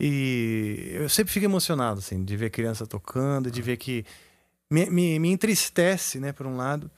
E 0.00 0.90
eu 0.94 1.08
sempre 1.08 1.32
fico 1.32 1.46
emocionado, 1.46 2.00
assim, 2.00 2.24
de 2.24 2.36
ver 2.36 2.50
criança 2.50 2.86
tocando, 2.86 3.50
de 3.50 3.62
ver 3.62 3.76
que 3.76 4.04
me, 4.68 4.90
me, 4.90 5.18
me 5.18 5.30
entristece, 5.30 6.18
né, 6.18 6.32
por 6.32 6.46
um 6.46 6.56
lado, 6.56 6.90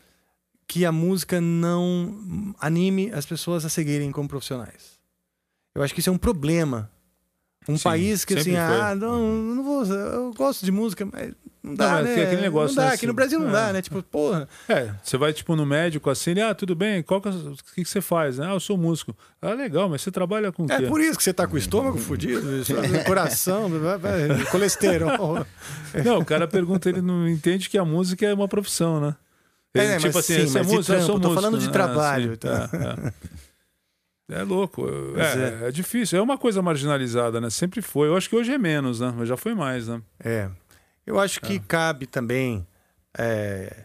que 0.66 0.86
a 0.86 0.92
música 0.92 1.40
não 1.40 2.54
anime 2.58 3.12
as 3.12 3.26
pessoas 3.26 3.64
a 3.64 3.68
seguirem 3.68 4.10
como 4.10 4.28
profissionais. 4.28 4.98
Eu 5.74 5.82
acho 5.82 5.92
que 5.92 6.00
isso 6.00 6.08
é 6.08 6.12
um 6.12 6.18
problema. 6.18 6.90
Um 7.68 7.76
Sim, 7.78 7.84
país 7.84 8.24
que 8.24 8.34
assim, 8.34 8.56
ah, 8.56 8.94
não, 8.94 9.18
não 9.26 9.64
vou, 9.64 9.84
eu 9.86 10.34
gosto 10.34 10.64
de 10.64 10.70
música, 10.70 11.08
mas 11.10 11.32
não 11.62 11.74
dá, 11.74 12.02
né? 12.02 12.20
é 12.20 12.24
aquele 12.24 12.42
negócio, 12.42 12.76
não 12.76 12.82
dá, 12.84 12.88
né, 12.90 12.94
aqui 12.94 13.06
no 13.06 13.12
assim, 13.12 13.16
Brasil 13.16 13.40
não 13.40 13.48
é. 13.48 13.52
dá, 13.52 13.72
né? 13.72 13.80
Tipo, 13.80 14.02
porra. 14.02 14.46
É, 14.68 14.90
você 15.02 15.16
vai 15.16 15.32
tipo 15.32 15.56
no 15.56 15.64
médico 15.64 16.10
assim, 16.10 16.32
ele, 16.32 16.42
ah, 16.42 16.54
tudo 16.54 16.74
bem, 16.74 17.02
qual 17.02 17.22
que, 17.22 17.28
é- 17.28 17.32
o 17.32 17.56
que, 17.74 17.82
que 17.84 17.88
você 17.88 18.02
faz? 18.02 18.38
Ah, 18.38 18.50
eu 18.52 18.60
sou 18.60 18.76
músico. 18.76 19.16
Ah, 19.40 19.54
legal, 19.54 19.88
mas 19.88 20.02
você 20.02 20.10
trabalha 20.10 20.52
com 20.52 20.64
o 20.66 20.70
É 20.70 20.76
quê? 20.78 20.86
por 20.86 21.00
isso 21.00 21.16
que 21.16 21.24
você 21.24 21.32
tá 21.32 21.46
com 21.46 21.54
o 21.54 21.58
estômago 21.58 21.96
fudido, 21.96 22.54
isso, 22.60 22.74
coração, 23.06 23.70
colesterol. 24.50 25.46
Não, 26.04 26.18
o 26.18 26.24
cara 26.24 26.46
pergunta, 26.46 26.88
ele 26.88 27.00
não 27.00 27.26
entende 27.28 27.70
que 27.70 27.78
a 27.78 27.84
música 27.84 28.26
é 28.26 28.34
uma 28.34 28.48
profissão, 28.48 29.00
né? 29.00 29.14
Ele, 29.74 29.84
É, 29.86 29.96
tipo 29.96 30.06
mas 30.08 30.16
assim, 30.16 30.34
sim, 30.34 30.40
é 30.58 30.60
mas 30.60 30.66
de 30.68 30.74
músico, 30.74 30.92
eu 30.92 31.00
sou 31.00 31.06
trampo, 31.06 31.20
tô 31.20 31.28
músico. 31.28 31.34
falando 31.34 31.58
de 31.58 31.66
né? 31.66 31.72
trabalho, 31.72 32.30
sim, 32.32 32.36
tá? 32.36 32.70
é, 32.72 33.08
é. 33.08 33.12
É 34.28 34.42
louco. 34.42 34.82
Pois 35.12 35.36
É, 35.36 35.68
é 35.68 35.70
difícil. 35.70 36.18
É 36.18 36.22
uma 36.22 36.38
coisa 36.38 36.62
marginalizada, 36.62 37.40
né? 37.40 37.50
Sempre 37.50 37.82
foi. 37.82 38.08
Eu 38.08 38.16
acho 38.16 38.28
que 38.28 38.36
hoje 38.36 38.52
é 38.52 38.58
menos, 38.58 39.00
né? 39.00 39.12
Mas 39.16 39.28
já 39.28 39.36
foi 39.36 39.54
mais, 39.54 39.88
né? 39.88 40.00
É. 40.22 40.50
Eu 41.06 41.18
acho 41.20 41.40
que 41.40 41.58
cabe 41.60 42.06
também 42.06 42.66
é, 43.18 43.84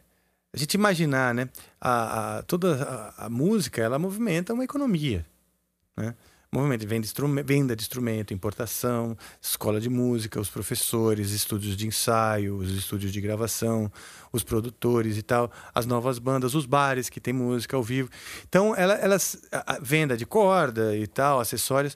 a 0.54 0.58
gente 0.58 0.76
imaginar, 0.76 1.34
né? 1.34 1.50
A, 1.82 2.38
a- 2.38 2.44
toda 2.44 2.82
a, 3.18 3.26
a 3.26 3.30
música, 3.30 3.82
ela 3.82 4.00
movimenta 4.00 4.54
uma 4.54 4.64
economia, 4.64 5.26
né? 5.98 6.16
Movimento 6.52 6.82
de 6.82 6.88
venda 6.88 7.02
de, 7.02 7.08
instrume- 7.08 7.44
venda 7.44 7.76
de 7.76 7.84
instrumento, 7.84 8.34
importação, 8.34 9.16
escola 9.40 9.80
de 9.80 9.88
música, 9.88 10.42
os 10.42 10.50
professores, 10.50 11.30
estúdios 11.30 11.78
de 11.78 11.86
ensaio, 11.86 12.58
os 12.58 12.72
estúdios 12.72 13.12
de 13.12 13.22
gravação, 13.22 13.92
os 14.34 14.44
produtores 14.44 15.16
e 15.16 15.22
tal, 15.22 15.52
as 15.76 15.86
novas 15.86 16.18
bandas, 16.18 16.56
os 16.56 16.66
bares 16.66 17.08
que 17.08 17.20
tem 17.20 17.32
música 17.34 17.78
ao 17.78 17.84
vivo. 17.84 18.10
Então, 18.48 18.76
ela, 18.76 18.96
elas 18.96 19.40
venda 19.80 20.18
de 20.18 20.26
corda 20.26 20.96
e 20.96 21.06
tal, 21.06 21.40
acessórios. 21.40 21.96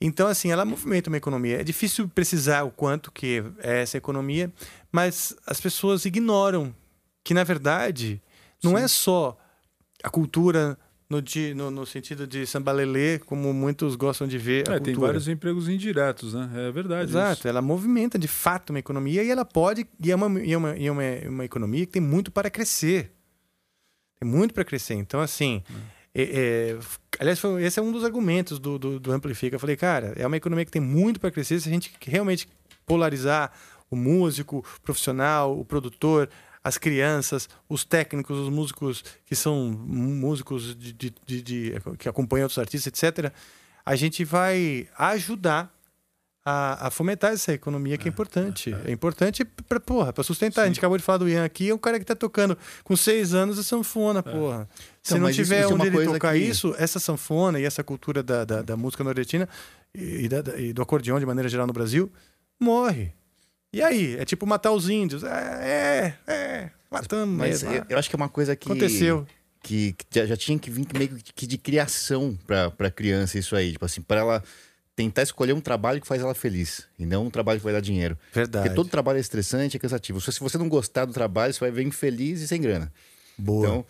Então, 0.00 0.26
assim, 0.26 0.50
ela 0.50 0.64
movimenta 0.64 1.08
uma 1.08 1.16
economia. 1.16 1.60
É 1.60 1.64
difícil 1.64 2.08
precisar 2.08 2.64
o 2.64 2.72
quanto 2.72 3.12
que 3.12 3.44
é 3.58 3.82
essa 3.82 3.96
economia, 3.96 4.52
mas 4.90 5.36
as 5.46 5.60
pessoas 5.60 6.04
ignoram 6.04 6.74
que, 7.22 7.32
na 7.32 7.44
verdade, 7.44 8.20
não 8.60 8.76
é 8.76 8.88
só 8.88 9.38
a 10.02 10.10
cultura 10.10 10.76
no, 11.08 11.20
di- 11.20 11.54
no, 11.54 11.70
no 11.70 11.84
sentido 11.86 12.26
de 12.26 12.46
sambalelê, 12.46 13.18
como 13.18 13.52
muitos 13.52 13.94
gostam 13.96 14.26
de 14.26 14.38
ver 14.38 14.68
É, 14.68 14.78
tem 14.80 14.94
vários 14.94 15.28
empregos 15.28 15.68
indiretos, 15.68 16.34
né? 16.34 16.50
É 16.68 16.72
verdade. 16.72 17.10
Exato, 17.10 17.40
isso. 17.40 17.48
ela 17.48 17.60
movimenta 17.62 18.18
de 18.18 18.26
fato 18.28 18.70
uma 18.70 18.78
economia 18.78 19.22
e 19.22 19.30
ela 19.30 19.44
pode. 19.44 19.86
E 20.02 20.10
é 20.10 20.14
uma, 20.16 20.40
e 20.40 20.52
é 20.52 20.56
uma, 20.56 20.76
e 20.76 20.86
é 20.86 20.90
uma, 20.90 21.02
uma 21.28 21.44
economia 21.44 21.84
que 21.86 21.92
tem 21.92 22.02
muito 22.02 22.30
para 22.32 22.48
crescer. 22.50 23.12
Tem 24.20 24.28
muito 24.28 24.54
para 24.54 24.64
crescer. 24.64 24.94
Então, 24.94 25.20
assim. 25.20 25.62
é- 26.14 26.22
é, 26.76 26.78
aliás, 27.18 27.38
foi- 27.38 27.62
esse 27.64 27.78
é 27.78 27.82
um 27.82 27.92
dos 27.92 28.04
argumentos 28.04 28.58
do, 28.58 28.78
do, 28.78 29.00
do 29.00 29.12
Amplifica. 29.12 29.56
Eu 29.56 29.60
falei, 29.60 29.76
cara, 29.76 30.14
é 30.16 30.26
uma 30.26 30.36
economia 30.36 30.64
que 30.64 30.70
tem 30.70 30.80
muito 30.82 31.18
para 31.20 31.30
crescer 31.30 31.60
se 31.60 31.68
a 31.68 31.72
gente 31.72 31.92
realmente 32.06 32.48
polarizar 32.86 33.52
o 33.90 33.96
músico, 33.96 34.58
o 34.58 34.80
profissional, 34.80 35.58
o 35.58 35.64
produtor, 35.64 36.28
as 36.64 36.78
crianças, 36.78 37.46
os 37.68 37.84
técnicos, 37.84 38.38
os 38.38 38.48
músicos 38.48 39.04
que 39.26 39.36
são 39.36 39.70
músicos 39.86 40.74
de, 40.74 40.92
de- 40.94 41.14
de- 41.26 41.42
de- 41.42 41.72
que 41.98 42.08
acompanham 42.08 42.44
outros 42.46 42.58
artistas, 42.58 42.86
etc., 42.86 43.30
a 43.84 43.94
gente 43.94 44.24
vai 44.24 44.88
ajudar 44.96 45.70
a, 46.46 46.88
a 46.88 46.90
fomentar 46.90 47.32
essa 47.32 47.52
economia 47.52 47.96
que 47.98 48.08
é 48.08 48.10
importante. 48.10 48.74
É, 48.86 48.90
importante 48.90 49.44
para 49.44 49.78
porra, 49.80 50.12
para 50.12 50.22
sustentar. 50.24 50.62
A 50.62 50.66
gente 50.66 50.78
acabou 50.78 50.96
de 50.98 51.04
falar 51.04 51.18
do 51.18 51.28
Ian 51.28 51.44
aqui, 51.44 51.68
é 51.70 51.74
um 51.74 51.78
cara 51.78 51.98
que 51.98 52.04
tá 52.04 52.14
tocando 52.14 52.56
com 52.82 52.96
seis 52.96 53.32
anos 53.34 53.58
a 53.58 53.62
sanfona, 53.62 54.22
porra. 54.22 54.68
Se 55.02 55.12
Então, 55.12 55.18
não 55.18 55.26
mas 55.26 55.36
isso- 55.36 55.44
tiver 55.44 55.60
isso 55.64 55.70
é 55.70 55.74
onde 55.74 55.86
ele 55.86 56.04
tocar 56.06 56.32
que- 56.32 56.38
isso, 56.38 56.74
essa 56.78 56.98
sanfona 56.98 57.60
e 57.60 57.64
essa 57.64 57.82
cultura 57.84 58.22
da, 58.22 58.44
da, 58.44 58.62
da 58.62 58.76
música 58.76 59.02
nordestina 59.04 59.48
e, 59.94 60.28
da- 60.28 60.42
da- 60.42 60.58
e 60.58 60.72
do 60.72 60.80
acordeão 60.82 61.18
de 61.20 61.26
maneira 61.26 61.48
geral 61.48 61.66
no 61.66 61.72
Brasil, 61.72 62.10
morre. 62.60 63.12
E 63.74 63.82
aí? 63.82 64.16
É 64.16 64.24
tipo 64.24 64.46
matar 64.46 64.72
os 64.72 64.88
índios. 64.88 65.24
É, 65.24 66.14
é, 66.26 66.32
é 66.32 66.70
matamos 66.90 67.36
Mas 67.36 67.62
mesmo. 67.62 67.76
eu, 67.76 67.84
eu 67.90 67.98
acho 67.98 68.08
que 68.08 68.14
é 68.14 68.18
uma 68.18 68.28
coisa 68.28 68.54
que. 68.54 68.68
Aconteceu. 68.70 69.26
Que, 69.62 69.94
que 69.94 70.06
já, 70.10 70.26
já 70.26 70.36
tinha 70.36 70.58
que 70.58 70.70
vir 70.70 70.86
meio 70.96 71.16
que 71.34 71.46
de 71.46 71.58
criação 71.58 72.38
pra, 72.46 72.70
pra 72.70 72.90
criança, 72.90 73.38
isso 73.38 73.56
aí. 73.56 73.72
Tipo 73.72 73.84
assim, 73.84 74.02
pra 74.02 74.20
ela 74.20 74.42
tentar 74.94 75.22
escolher 75.22 75.52
um 75.54 75.60
trabalho 75.60 76.00
que 76.00 76.06
faz 76.06 76.22
ela 76.22 76.34
feliz. 76.34 76.86
E 76.98 77.04
não 77.04 77.26
um 77.26 77.30
trabalho 77.30 77.58
que 77.58 77.64
vai 77.64 77.72
dar 77.72 77.80
dinheiro. 77.80 78.16
Verdade. 78.32 78.64
Porque 78.64 78.76
todo 78.76 78.88
trabalho 78.88 79.16
é 79.16 79.20
estressante, 79.20 79.76
é 79.76 79.80
cansativo. 79.80 80.20
Se 80.20 80.38
você 80.38 80.56
não 80.56 80.68
gostar 80.68 81.04
do 81.04 81.12
trabalho, 81.12 81.52
você 81.52 81.60
vai 81.60 81.70
ver 81.70 81.82
infeliz 81.82 82.40
e 82.42 82.46
sem 82.46 82.60
grana. 82.60 82.92
Boa. 83.36 83.66
Então, 83.66 83.86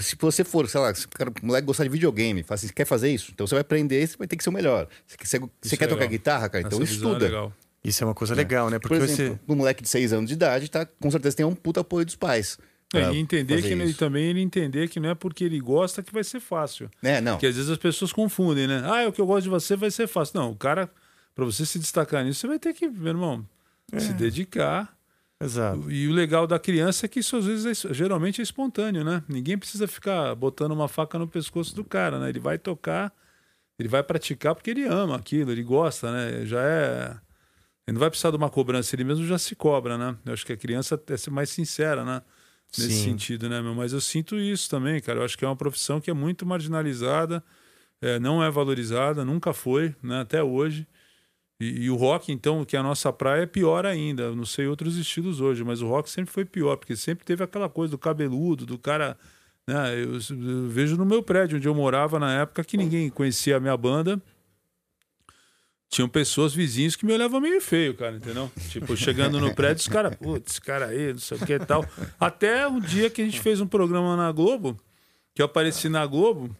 se 0.00 0.16
você 0.18 0.44
for, 0.44 0.68
sei 0.68 0.80
lá, 0.80 0.94
se 0.94 1.06
o 1.06 1.46
moleque 1.46 1.66
gostar 1.66 1.84
de 1.84 1.90
videogame, 1.90 2.42
fala 2.42 2.56
assim, 2.56 2.68
quer 2.68 2.86
fazer 2.86 3.10
isso? 3.10 3.30
Então 3.32 3.46
você 3.46 3.54
vai 3.54 3.60
aprender, 3.62 4.06
você 4.06 4.16
vai 4.16 4.26
ter 4.26 4.36
que 4.36 4.42
ser 4.42 4.50
o 4.50 4.52
melhor. 4.52 4.88
Você, 5.06 5.16
você, 5.22 5.38
você 5.62 5.74
é 5.74 5.78
quer 5.78 5.86
tocar 5.86 6.06
guitarra, 6.06 6.48
cara? 6.48 6.66
Então 6.66 6.82
Essa 6.82 6.92
é 6.92 6.94
estuda. 6.94 7.24
legal. 7.24 7.52
Isso 7.84 8.02
é 8.02 8.06
uma 8.06 8.14
coisa 8.14 8.32
É. 8.32 8.36
legal, 8.36 8.70
né? 8.70 8.78
Porque 8.78 8.96
Por 8.96 9.04
exemplo, 9.04 9.38
você. 9.46 9.52
um 9.52 9.56
moleque 9.56 9.82
de 9.82 9.88
6 9.88 10.12
anos 10.12 10.28
de 10.28 10.34
idade, 10.34 10.70
tá, 10.70 10.86
com 10.86 11.10
certeza 11.10 11.36
tem 11.36 11.44
um 11.46 11.54
puta 11.54 11.80
apoio 11.80 12.04
dos 12.06 12.16
pais. 12.16 12.58
É, 12.94 13.12
e 13.12 13.18
entender 13.18 13.60
que 13.60 13.68
ele 13.68 13.92
também 13.92 14.24
ele 14.26 14.40
entender 14.40 14.88
que 14.88 15.00
não 15.00 15.10
é 15.10 15.14
porque 15.16 15.42
ele 15.42 15.58
gosta 15.60 16.00
que 16.02 16.12
vai 16.12 16.22
ser 16.22 16.38
fácil. 16.38 16.88
É, 17.02 17.20
não. 17.20 17.32
Porque 17.32 17.46
às 17.48 17.56
vezes 17.56 17.68
as 17.70 17.76
pessoas 17.78 18.12
confundem, 18.12 18.66
né? 18.68 18.82
Ah, 18.84 19.02
é 19.02 19.08
o 19.08 19.12
que 19.12 19.20
eu 19.20 19.26
gosto 19.26 19.42
de 19.44 19.48
você 19.50 19.74
vai 19.74 19.90
ser 19.90 20.06
fácil. 20.06 20.38
Não, 20.40 20.52
o 20.52 20.56
cara, 20.56 20.88
pra 21.34 21.44
você 21.44 21.66
se 21.66 21.78
destacar 21.78 22.24
nisso, 22.24 22.40
você 22.40 22.46
vai 22.46 22.58
ter 22.58 22.72
que, 22.72 22.88
meu 22.88 23.08
irmão, 23.08 23.44
se 23.98 24.12
dedicar. 24.12 24.96
Exato. 25.42 25.90
E 25.90 26.06
o 26.08 26.12
legal 26.12 26.46
da 26.46 26.58
criança 26.58 27.04
é 27.06 27.08
que 27.08 27.18
isso 27.18 27.36
às 27.36 27.44
vezes 27.46 27.84
é- 27.84 27.92
geralmente 27.92 28.40
é 28.40 28.44
espontâneo, 28.44 29.02
né? 29.02 29.22
Ninguém 29.28 29.58
precisa 29.58 29.88
ficar 29.88 30.32
botando 30.36 30.70
uma 30.70 30.86
faca 30.86 31.18
no 31.18 31.26
pescoço 31.26 31.74
do 31.74 31.84
cara, 31.84 32.20
né? 32.20 32.28
Ele 32.28 32.38
vai 32.38 32.56
tocar, 32.58 33.12
ele 33.78 33.88
vai 33.88 34.02
praticar 34.04 34.54
porque 34.54 34.70
ele 34.70 34.84
ama 34.84 35.16
aquilo, 35.16 35.50
ele 35.50 35.62
gosta, 35.64 36.12
né? 36.12 36.46
Já 36.46 36.62
é. 36.62 37.16
Ele 37.86 37.94
não 37.94 38.00
vai 38.00 38.08
precisar 38.08 38.30
de 38.30 38.36
uma 38.36 38.48
cobrança, 38.48 38.94
ele 38.96 39.04
mesmo 39.04 39.26
já 39.26 39.36
se 39.36 39.54
cobra, 39.54 39.98
né? 39.98 40.16
Eu 40.24 40.32
acho 40.32 40.46
que 40.46 40.52
a 40.52 40.56
criança 40.56 41.00
é 41.06 41.16
ser 41.16 41.30
mais 41.30 41.50
sincera, 41.50 42.04
né? 42.04 42.22
Nesse 42.76 42.90
Sim. 42.90 43.10
sentido, 43.10 43.48
né, 43.48 43.60
meu? 43.60 43.74
Mas 43.74 43.92
eu 43.92 44.00
sinto 44.00 44.36
isso 44.36 44.68
também, 44.68 45.00
cara. 45.00 45.20
Eu 45.20 45.24
acho 45.24 45.36
que 45.36 45.44
é 45.44 45.48
uma 45.48 45.54
profissão 45.54 46.00
que 46.00 46.10
é 46.10 46.14
muito 46.14 46.46
marginalizada, 46.46 47.44
é, 48.00 48.18
não 48.18 48.42
é 48.42 48.50
valorizada, 48.50 49.24
nunca 49.24 49.52
foi, 49.52 49.94
né? 50.02 50.20
Até 50.20 50.42
hoje. 50.42 50.86
E, 51.60 51.84
e 51.84 51.90
o 51.90 51.94
rock, 51.94 52.32
então, 52.32 52.64
que 52.64 52.76
é 52.76 52.80
a 52.80 52.82
nossa 52.82 53.12
praia, 53.12 53.42
é 53.42 53.46
pior 53.46 53.86
ainda. 53.86 54.24
Eu 54.24 54.36
não 54.36 54.46
sei 54.46 54.66
outros 54.66 54.96
estilos 54.96 55.40
hoje, 55.40 55.62
mas 55.62 55.82
o 55.82 55.88
rock 55.88 56.10
sempre 56.10 56.32
foi 56.32 56.44
pior, 56.44 56.76
porque 56.76 56.96
sempre 56.96 57.24
teve 57.24 57.44
aquela 57.44 57.68
coisa 57.68 57.92
do 57.92 57.98
cabeludo, 57.98 58.66
do 58.66 58.78
cara. 58.78 59.16
Né? 59.66 60.02
Eu, 60.02 60.14
eu 60.14 60.68
vejo 60.68 60.96
no 60.96 61.04
meu 61.04 61.22
prédio 61.22 61.58
onde 61.58 61.68
eu 61.68 61.74
morava 61.74 62.18
na 62.18 62.40
época 62.40 62.64
que 62.64 62.76
ninguém 62.76 63.08
conhecia 63.10 63.56
a 63.56 63.60
minha 63.60 63.76
banda. 63.76 64.20
Tinham 65.94 66.08
pessoas, 66.08 66.52
vizinhos, 66.52 66.96
que 66.96 67.06
me 67.06 67.12
olhavam 67.12 67.40
meio 67.40 67.60
feio, 67.60 67.94
cara, 67.94 68.16
entendeu? 68.16 68.50
Tipo, 68.68 68.96
chegando 68.96 69.38
no 69.38 69.54
prédio, 69.54 69.80
os 69.82 69.86
caras, 69.86 70.12
putz, 70.16 70.50
esse 70.54 70.60
cara 70.60 70.86
aí, 70.86 71.12
não 71.12 71.20
sei 71.20 71.36
o 71.38 71.46
que 71.46 71.52
e 71.52 71.58
tal. 71.60 71.86
Até 72.18 72.66
um 72.66 72.80
dia 72.80 73.08
que 73.08 73.22
a 73.22 73.24
gente 73.24 73.38
fez 73.38 73.60
um 73.60 73.66
programa 73.68 74.16
na 74.16 74.32
Globo, 74.32 74.76
que 75.32 75.40
eu 75.40 75.46
apareci 75.46 75.88
na 75.88 76.04
Globo. 76.04 76.50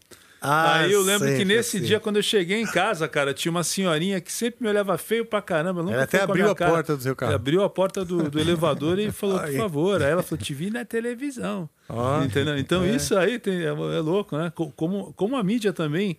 Ah, 0.41 0.81
aí 0.81 0.93
eu 0.93 1.03
lembro 1.03 1.27
que 1.35 1.45
nesse 1.45 1.79
assim. 1.79 1.87
dia, 1.87 1.99
quando 1.99 2.17
eu 2.17 2.23
cheguei 2.23 2.61
em 2.61 2.67
casa, 2.67 3.09
cara, 3.09 3.35
tinha 3.35 3.51
uma 3.51 3.65
senhorinha 3.65 4.21
que 4.21 4.31
sempre 4.31 4.63
me 4.63 4.69
olhava 4.69 4.97
feio 4.99 5.25
pra 5.25 5.43
caramba. 5.43 5.81
Ela 5.91 6.05
até 6.05 6.21
abriu 6.23 6.49
a 6.49 6.55
cara. 6.55 6.71
porta 6.71 6.97
do 6.97 7.03
seu 7.03 7.17
carro. 7.17 7.31
Ela 7.33 7.37
abriu 7.41 7.63
a 7.65 7.69
porta 7.71 8.05
do, 8.05 8.31
do 8.31 8.39
elevador 8.39 9.01
e 9.01 9.11
falou, 9.11 9.41
por 9.41 9.53
favor. 9.57 10.01
Aí 10.03 10.11
ela 10.13 10.23
falou, 10.23 10.45
te 10.45 10.55
vi 10.55 10.71
na 10.71 10.85
televisão. 10.85 11.69
Ó, 11.89 12.23
Entendeu? 12.23 12.57
Então 12.57 12.85
é. 12.85 12.95
isso 12.95 13.17
aí 13.17 13.39
tem- 13.41 13.63
é, 13.63 13.69
é 13.69 13.73
louco, 13.73 14.37
né? 14.37 14.53
Co- 14.55 14.71
Como, 14.77 15.13
como 15.15 15.35
a 15.37 15.43
mídia 15.43 15.73
também 15.73 16.19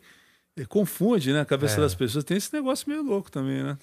eh, 0.58 0.66
confunde 0.66 1.32
né, 1.34 1.42
a 1.42 1.46
cabeça 1.46 1.78
É. 1.78 1.82
das 1.82 1.96
pessoas. 1.96 2.24
Tem 2.24 2.38
esse 2.38 2.54
negócio 2.54 2.88
meio 2.90 3.02
louco 3.04 3.32
também, 3.32 3.64
né? 3.64 3.78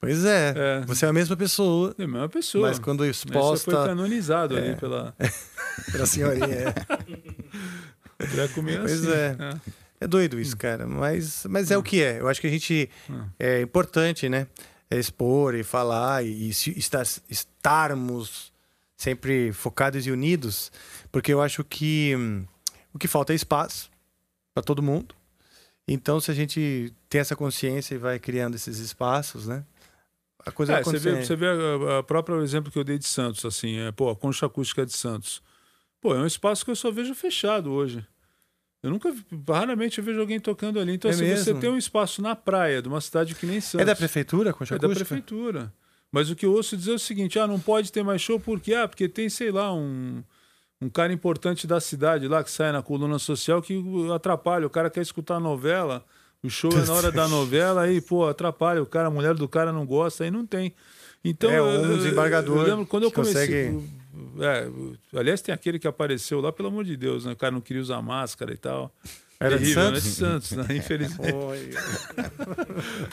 Pois 0.00 0.24
é, 0.24 0.54
É. 0.56 0.80
Você 0.86 1.06
é 1.06 1.08
a 1.08 1.12
mesma 1.12 1.36
pessoa. 1.36 1.94
É 1.98 2.02
a 2.04 2.08
mesma 2.08 2.28
pessoa. 2.28 2.68
Mas 2.68 2.78
quando 2.78 3.04
exposta. 3.04 3.70
foi 3.70 3.86
canonizado 3.86 4.56
É. 4.58 4.60
ali 4.70 4.76
pela... 4.76 5.14
Pela 5.90 6.04
senhorinha. 6.06 6.74
É. 8.18 8.26
Já 8.36 8.48
comia 8.48 8.78
Pois 8.80 9.06
assim. 9.06 9.10
é. 9.12 9.36
É 10.00 10.06
doido 10.06 10.38
isso, 10.40 10.56
cara. 10.56 10.86
Mas, 10.86 11.46
mas 11.48 11.70
é 11.70 11.78
o 11.78 11.82
que 11.82 12.02
é. 12.02 12.20
Eu 12.20 12.28
acho 12.28 12.40
que 12.40 12.46
a 12.46 12.50
gente. 12.50 12.90
É 13.38 13.62
importante, 13.62 14.28
né? 14.28 14.46
É 14.90 14.98
expor 14.98 15.54
e 15.54 15.62
falar 15.62 16.24
e, 16.24 16.48
e 16.48 16.50
estar, 16.50 17.04
estarmos 17.30 18.52
sempre 18.96 19.52
focados 19.52 20.06
e 20.06 20.10
unidos. 20.10 20.70
Porque 21.10 21.32
eu 21.32 21.40
acho 21.40 21.64
que 21.64 22.14
hum, 22.16 22.44
o 22.92 22.98
que 22.98 23.08
falta 23.08 23.32
é 23.32 23.36
espaço 23.36 23.88
para 24.52 24.62
todo 24.62 24.82
mundo. 24.82 25.14
Então, 25.86 26.20
se 26.20 26.30
a 26.30 26.34
gente 26.34 26.92
tem 27.08 27.20
essa 27.20 27.34
consciência 27.36 27.94
e 27.94 27.98
vai 27.98 28.18
criando 28.18 28.54
esses 28.54 28.78
espaços, 28.78 29.46
né? 29.46 29.64
A 30.44 30.50
coisa 30.50 30.74
É, 30.74 30.82
você 30.82 30.98
vê, 30.98 31.24
você 31.24 31.36
vê 31.36 31.46
a, 31.46 31.98
a 31.98 32.02
própria 32.02 32.36
exemplo 32.36 32.70
que 32.70 32.78
eu 32.78 32.84
dei 32.84 32.98
de 32.98 33.06
Santos, 33.06 33.44
assim, 33.44 33.78
é, 33.78 33.92
pô, 33.92 34.10
a 34.10 34.16
concha 34.16 34.46
acústica 34.46 34.84
de 34.84 34.92
Santos. 34.92 35.42
Pô, 36.00 36.14
é 36.14 36.18
um 36.18 36.26
espaço 36.26 36.64
que 36.64 36.70
eu 36.70 36.76
só 36.76 36.90
vejo 36.90 37.14
fechado 37.14 37.70
hoje. 37.72 38.04
Eu 38.82 38.90
nunca, 38.90 39.14
raramente 39.48 39.98
eu 39.98 40.04
vejo 40.04 40.18
alguém 40.20 40.40
tocando 40.40 40.80
ali. 40.80 40.94
Então, 40.94 41.08
É 41.10 41.14
assim, 41.14 41.24
você 41.26 41.50
mesmo? 41.50 41.60
tem 41.60 41.70
um 41.70 41.78
espaço 41.78 42.20
na 42.20 42.34
praia 42.34 42.82
de 42.82 42.88
uma 42.88 43.00
cidade 43.00 43.34
que 43.36 43.46
nem 43.46 43.60
Santos. 43.60 43.82
É 43.82 43.84
da 43.84 43.94
prefeitura, 43.94 44.50
a 44.50 44.52
concha 44.52 44.74
É 44.74 44.78
da 44.78 44.86
acústica? 44.88 45.06
prefeitura. 45.06 45.72
Mas 46.10 46.28
o 46.30 46.34
que 46.34 46.44
eu 46.44 46.52
ouço 46.52 46.76
dizer 46.76 46.90
é 46.90 46.94
o 46.94 46.98
seguinte: 46.98 47.38
ah, 47.38 47.46
não 47.46 47.60
pode 47.60 47.92
ter 47.92 48.02
mais 48.02 48.20
show 48.20 48.40
porque 48.40 48.74
ah, 48.74 48.88
porque 48.88 49.08
tem, 49.08 49.28
sei 49.28 49.52
lá, 49.52 49.72
um, 49.72 50.24
um 50.82 50.88
cara 50.90 51.12
importante 51.12 51.66
da 51.66 51.80
cidade 51.80 52.26
lá 52.28 52.42
que 52.42 52.50
sai 52.50 52.72
na 52.72 52.82
coluna 52.82 53.18
social 53.18 53.62
que 53.62 53.82
atrapalha. 54.14 54.66
O 54.66 54.70
cara 54.70 54.90
quer 54.90 55.00
escutar 55.02 55.36
a 55.36 55.40
novela, 55.40 56.04
o 56.42 56.50
show 56.50 56.70
é 56.72 56.84
na 56.84 56.92
hora 56.92 57.12
da 57.12 57.28
novela, 57.28 57.82
aí, 57.82 58.00
pô, 58.00 58.26
atrapalha. 58.28 58.82
O 58.82 58.86
cara, 58.86 59.08
a 59.08 59.10
mulher 59.10 59.34
do 59.34 59.48
cara 59.48 59.72
não 59.72 59.86
gosta, 59.86 60.24
aí 60.24 60.30
não 60.30 60.44
tem. 60.44 60.74
Então, 61.24 61.50
É, 61.50 61.62
um 61.62 61.84
eu- 61.86 61.96
desembargador 61.98 62.56
Eu 62.58 62.62
lembro 62.66 62.86
quando 62.86 63.04
eu 63.04 63.10
que 63.10 63.14
comecei. 63.14 63.46
consegue- 63.72 64.02
É, 64.40 64.68
aliás, 65.18 65.40
tem 65.40 65.54
aquele 65.54 65.78
que 65.78 65.86
apareceu 65.88 66.40
lá, 66.40 66.52
pelo 66.52 66.68
amor 66.68 66.84
de 66.84 66.96
Deus, 66.96 67.24
né? 67.24 67.32
O 67.32 67.36
cara 67.36 67.52
não 67.52 67.60
queria 67.60 67.80
usar 67.80 68.02
máscara 68.02 68.52
e 68.52 68.56
tal. 68.58 68.92
Era 69.40 69.56
de 69.58 69.64
né? 69.66 69.72
Santos? 69.74 70.02
De 70.02 70.10
Santos, 70.10 70.50
né? 70.52 70.66
Infelizmente. 70.76 71.32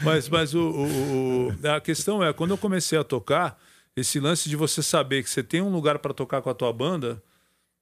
Mas, 0.03 0.27
mas 0.29 0.53
o, 0.53 0.59
o- 0.59 1.47
o- 1.49 1.67
a 1.69 1.79
questão 1.79 2.23
é, 2.23 2.33
quando 2.33 2.51
eu 2.51 2.57
comecei 2.57 2.97
a 2.97 3.03
tocar, 3.03 3.59
esse 3.95 4.19
lance 4.19 4.49
de 4.49 4.55
você 4.55 4.81
saber 4.83 5.23
que 5.23 5.29
você 5.29 5.43
tem 5.43 5.61
um 5.61 5.69
lugar 5.71 5.99
para 5.99 6.13
tocar 6.13 6.41
com 6.41 6.49
a 6.49 6.53
tua 6.53 6.71
banda, 6.73 7.21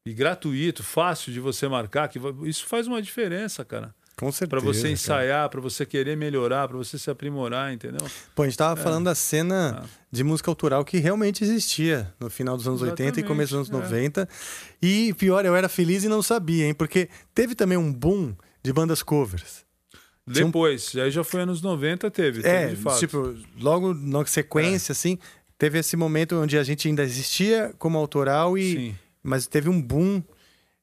e 0.09 0.13
gratuito, 0.13 0.83
fácil 0.83 1.31
de 1.33 1.39
você 1.39 1.67
marcar, 1.67 2.07
que 2.07 2.19
isso 2.45 2.65
faz 2.65 2.87
uma 2.87 3.01
diferença, 3.01 3.63
cara. 3.65 3.93
Com 4.15 4.31
certeza. 4.31 4.49
Para 4.49 4.59
você 4.73 4.89
ensaiar, 4.89 5.47
para 5.47 5.61
você 5.61 5.85
querer 5.85 6.17
melhorar, 6.17 6.67
para 6.67 6.75
você 6.75 6.97
se 6.97 7.07
aprimorar, 7.07 7.71
entendeu? 7.71 7.99
Pô, 8.33 8.41
a 8.41 8.45
gente 8.45 8.57
tava 8.57 8.79
É. 8.79 8.83
falando 8.83 9.05
da 9.05 9.13
cena 9.13 9.83
de 10.11 10.23
música 10.23 10.49
autoral 10.49 10.83
que 10.83 10.97
realmente 10.97 11.43
existia 11.43 12.11
no 12.19 12.27
final 12.27 12.57
dos 12.57 12.67
anos 12.67 12.81
80 12.81 13.01
e 13.01 13.05
Exatamente, 13.05 13.27
começo 13.27 13.55
dos 13.55 13.69
anos 13.69 13.79
é. 13.91 13.95
90. 13.95 14.27
E 14.81 15.13
pior, 15.13 15.45
eu 15.45 15.55
era 15.55 15.69
feliz 15.69 16.03
e 16.03 16.07
não 16.09 16.23
sabia, 16.23 16.65
hein? 16.65 16.73
Porque 16.73 17.09
teve 17.35 17.53
também 17.53 17.77
um 17.77 17.93
boom 17.93 18.33
de 18.63 18.73
bandas 18.73 19.03
covers. 19.03 19.63
Tinha 20.33 20.45
um- 20.45 20.49
Depois, 20.49 20.95
aí 20.95 21.11
já 21.11 21.23
foi 21.23 21.41
anos 21.41 21.61
90, 21.61 22.09
teve, 22.09 22.39
É, 22.39 22.61
teve 22.69 22.75
de 22.75 22.81
fato. 22.81 22.97
tipo, 22.99 23.35
logo 23.59 23.93
na 23.93 24.25
sequência, 24.25 24.91
assim, 24.93 25.19
teve 25.59 25.77
esse 25.77 25.95
momento 25.95 26.35
onde 26.37 26.57
a 26.57 26.63
gente 26.63 26.87
ainda 26.87 27.03
existia 27.03 27.71
como 27.77 27.99
autoral 27.99 28.57
e. 28.57 28.73
Sim. 28.73 28.95
Mas 29.23 29.47
teve 29.47 29.69
um 29.69 29.81
boom 29.81 30.23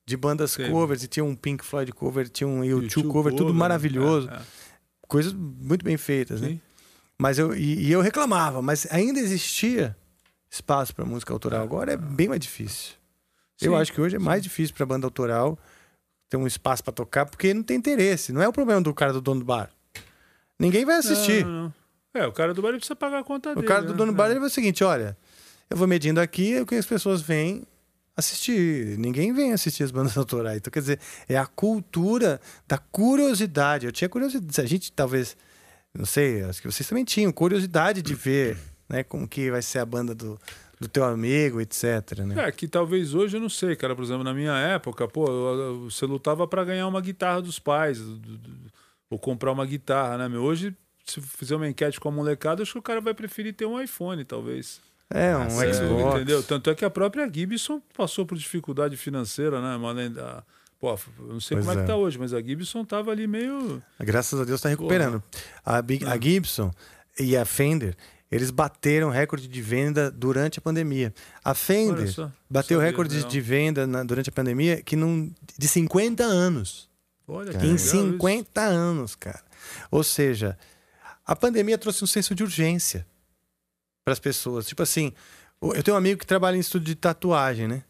de 0.07 0.17
bandas 0.17 0.57
covers, 0.57 1.03
e 1.03 1.09
tinha 1.09 1.25
um 1.25 1.35
Pink 1.35 1.65
Floyd 1.65 1.91
cover, 1.93 2.29
tinha 2.29 2.47
um 2.47 2.61
U2 2.61 2.89
U2 2.89 3.09
cover, 3.09 3.33
tudo 3.33 3.45
cover, 3.47 3.55
maravilhoso. 3.55 4.29
é, 4.31 4.35
é. 4.35 4.41
Coisas 5.09 5.33
muito 5.33 5.85
bem 5.85 5.97
feitas, 5.97 6.41
né? 6.41 6.49
Sim. 6.49 6.61
Mas 7.19 7.39
eu, 7.39 7.55
e, 7.55 7.87
e 7.87 7.93
eu 7.93 8.01
reclamava, 8.01 8.61
mas 8.61 8.87
ainda 8.91 9.19
existia 9.21 9.97
espaço 10.51 10.95
para 10.95 11.05
música 11.05 11.33
autoral. 11.33 11.63
Agora 11.63 11.93
é 11.93 11.97
bem 11.97 12.29
mais 12.29 12.41
difícil. 12.41 12.95
Eu 13.61 13.73
Sim, 13.73 13.79
acho 13.81 13.93
que 13.93 14.01
hoje 14.01 14.17
é 14.17 14.19
mais 14.19 14.43
difícil 14.43 14.75
para 14.75 14.85
banda 14.85 15.07
autoral 15.07 15.59
ter 16.29 16.37
um 16.37 16.47
espaço 16.47 16.83
para 16.83 16.93
tocar, 16.93 17.25
porque 17.27 17.55
não 17.55 17.63
tem 17.63 17.77
interesse. 17.77 18.33
Não 18.33 18.43
é 18.43 18.49
o 18.49 18.53
problema 18.53 18.81
do 18.81 18.93
cara 18.93 19.13
do 19.13 19.21
dono 19.21 19.41
do 19.41 19.47
bar. 19.47 19.71
Ninguém 20.59 20.85
vai 20.85 20.97
assistir. 20.97 21.45
Não, 21.45 21.65
não. 21.65 21.75
É, 22.23 22.27
o 22.27 22.33
cara 22.33 22.53
do 22.55 22.63
bar 22.63 22.73
precisa 22.73 22.95
pagar 22.97 23.21
a 23.21 23.25
conta 23.25 23.53
O 23.53 23.55
dele. 23.57 23.67
cara 23.67 23.83
do 23.83 23.93
né? 23.93 23.97
dono 23.97 24.13
do 24.13 24.17
bar 24.17 24.31
ele 24.31 24.39
vai 24.41 24.49
o 24.49 24.51
seguinte: 24.53 24.83
olha, 24.85 25.17
eu 25.71 25.77
vou 25.77 25.87
medindo 25.87 26.21
aqui 26.21 26.61
o 26.61 26.67
que 26.67 26.75
as 26.75 26.87
pessoas 26.87 27.21
vêm 27.21 27.65
assistir. 28.17 28.99
Ninguém 28.99 29.33
vem 29.33 29.53
assistir 29.53 29.83
as 29.83 29.91
bandas 29.91 30.17
autorais. 30.19 30.59
Então, 30.59 30.71
quer 30.71 30.81
dizer, 30.81 31.01
é 31.29 31.37
a 31.37 31.47
cultura 31.47 32.41
da 32.67 32.79
curiosidade. 32.79 33.87
Eu 33.87 33.93
tinha 33.93 34.09
curiosidade. 34.09 34.61
A 34.61 34.67
gente 34.67 34.93
talvez, 34.93 35.37
não 35.93 36.07
sei, 36.07 36.43
acho 36.43 36.61
que 36.63 36.71
vocês 36.71 36.89
também 36.89 37.05
tinham 37.05 37.33
curiosidade 37.33 38.03
de 38.03 38.15
ver 38.15 38.57
né, 38.89 39.03
como 39.03 39.27
que 39.29 39.51
vai 39.51 39.63
ser 39.63 39.79
a 39.81 39.87
banda 39.87 40.15
do, 40.15 40.39
do 40.81 40.89
teu 40.89 41.05
amigo, 41.05 41.61
etc. 41.61 42.19
Né? 42.27 42.49
É, 42.49 42.53
que 42.53 42.69
talvez 42.69 43.15
hoje 43.15 43.37
eu 43.37 43.41
não 43.41 43.49
sei, 43.49 43.75
cara. 43.77 43.95
Por 43.95 44.05
exemplo, 44.05 44.25
na 44.25 44.35
minha 44.35 44.57
época, 44.57 45.07
pô, 45.09 45.27
eu- 45.27 45.91
você 45.91 46.07
lutava 46.07 46.47
pra 46.47 46.65
ganhar 46.65 46.87
uma 46.87 47.01
guitarra 47.01 47.41
dos 47.43 47.59
pais, 47.59 47.99
do- 47.99 48.17
do- 48.19 48.73
ou 49.11 49.19
comprar 49.19 49.53
uma 49.53 49.65
guitarra, 49.67 50.19
né, 50.19 50.29
meu? 50.29 50.43
Hoje, 50.43 50.75
se 51.05 51.21
fizer 51.21 51.55
uma 51.55 51.69
enquete 51.69 52.01
com 52.01 52.09
a 52.09 52.13
molecada, 52.13 52.63
acho 52.63 52.73
que 52.73 52.79
o 52.79 52.83
cara 52.83 53.01
vai 53.01 53.13
preferir 53.15 53.55
ter 53.55 53.67
um 53.67 53.81
iPhone, 53.81 54.25
talvez. 54.25 54.81
É, 55.11 55.37
um 55.37 55.63
É, 55.63 55.73
Xbox. 55.73 56.17
Entendeu? 56.17 56.43
Tanto 56.43 56.71
é 56.71 56.75
que 56.75 56.85
a 56.85 56.91
própria 56.91 57.31
Gibson 57.33 57.81
passou 57.97 58.25
por 58.27 58.37
dificuldade 58.39 58.97
financeira, 58.97 59.61
né? 59.61 59.77
Mas 59.77 59.91
além 59.91 60.11
da. 60.13 60.43
Pô, 60.81 60.99
não 61.19 61.41
sei 61.41 61.57
Pois 61.57 61.67
como 61.67 61.79
é, 61.79 61.83
é. 61.83 61.85
que 61.85 61.87
tá 61.87 61.97
hoje, 61.97 62.19
mas 62.19 62.35
a 62.35 62.43
Gibson 62.43 62.85
tava 62.85 63.11
ali 63.11 63.27
meio. 63.27 63.83
Graças 64.01 64.39
a 64.41 64.45
Deus 64.45 64.59
está 64.59 64.69
recuperando. 64.69 65.23
A, 65.65 65.81
Big- 65.81 66.05
É. 66.05 66.09
a 66.09 66.21
Gibson 66.21 66.71
e 67.19 67.37
a 67.37 67.45
Fender, 67.45 67.97
eles 68.31 68.51
bateram 68.51 69.09
recorde 69.09 69.47
de 69.49 69.63
venda 69.63 70.11
durante 70.11 70.59
a 70.59 70.63
pandemia. 70.63 71.15
A 71.43 71.55
Fender 71.55 72.11
só, 72.13 72.31
bateu 72.51 72.81
recorde 72.81 73.23
de 73.25 73.41
venda 73.41 73.87
na- 73.87 74.03
durante 74.03 74.29
a 74.29 74.33
pandemia 74.33 74.83
que 74.83 74.97
não, 74.97 75.31
de 75.57 75.69
50 75.69 76.25
anos. 76.25 76.89
Olha 77.27 77.53
que 77.53 77.57
em 77.59 77.61
legal 77.61 77.77
isso. 77.77 77.91
50 77.91 78.61
anos, 78.63 79.15
cara. 79.15 79.41
Ou 79.91 80.03
seja, 80.05 80.59
a 81.25 81.35
pandemia 81.35 81.79
trouxe 81.79 82.05
um 82.05 82.07
senso 82.07 82.35
de 82.35 82.43
urgência 82.43 83.07
para 84.05 84.13
as 84.13 84.19
pessoas. 84.21 84.67
Tipo 84.67 84.83
assim, 84.83 85.13
eu 85.63 85.83
tenho 85.83 85.95
um 85.95 85.99
amigo 85.99 86.21
que 86.21 86.27
trabalha 86.27 86.57
em 86.57 86.61
estúdio 86.61 86.87
de 86.87 86.95
tatuagem, 86.95 87.67
né? 87.67 87.83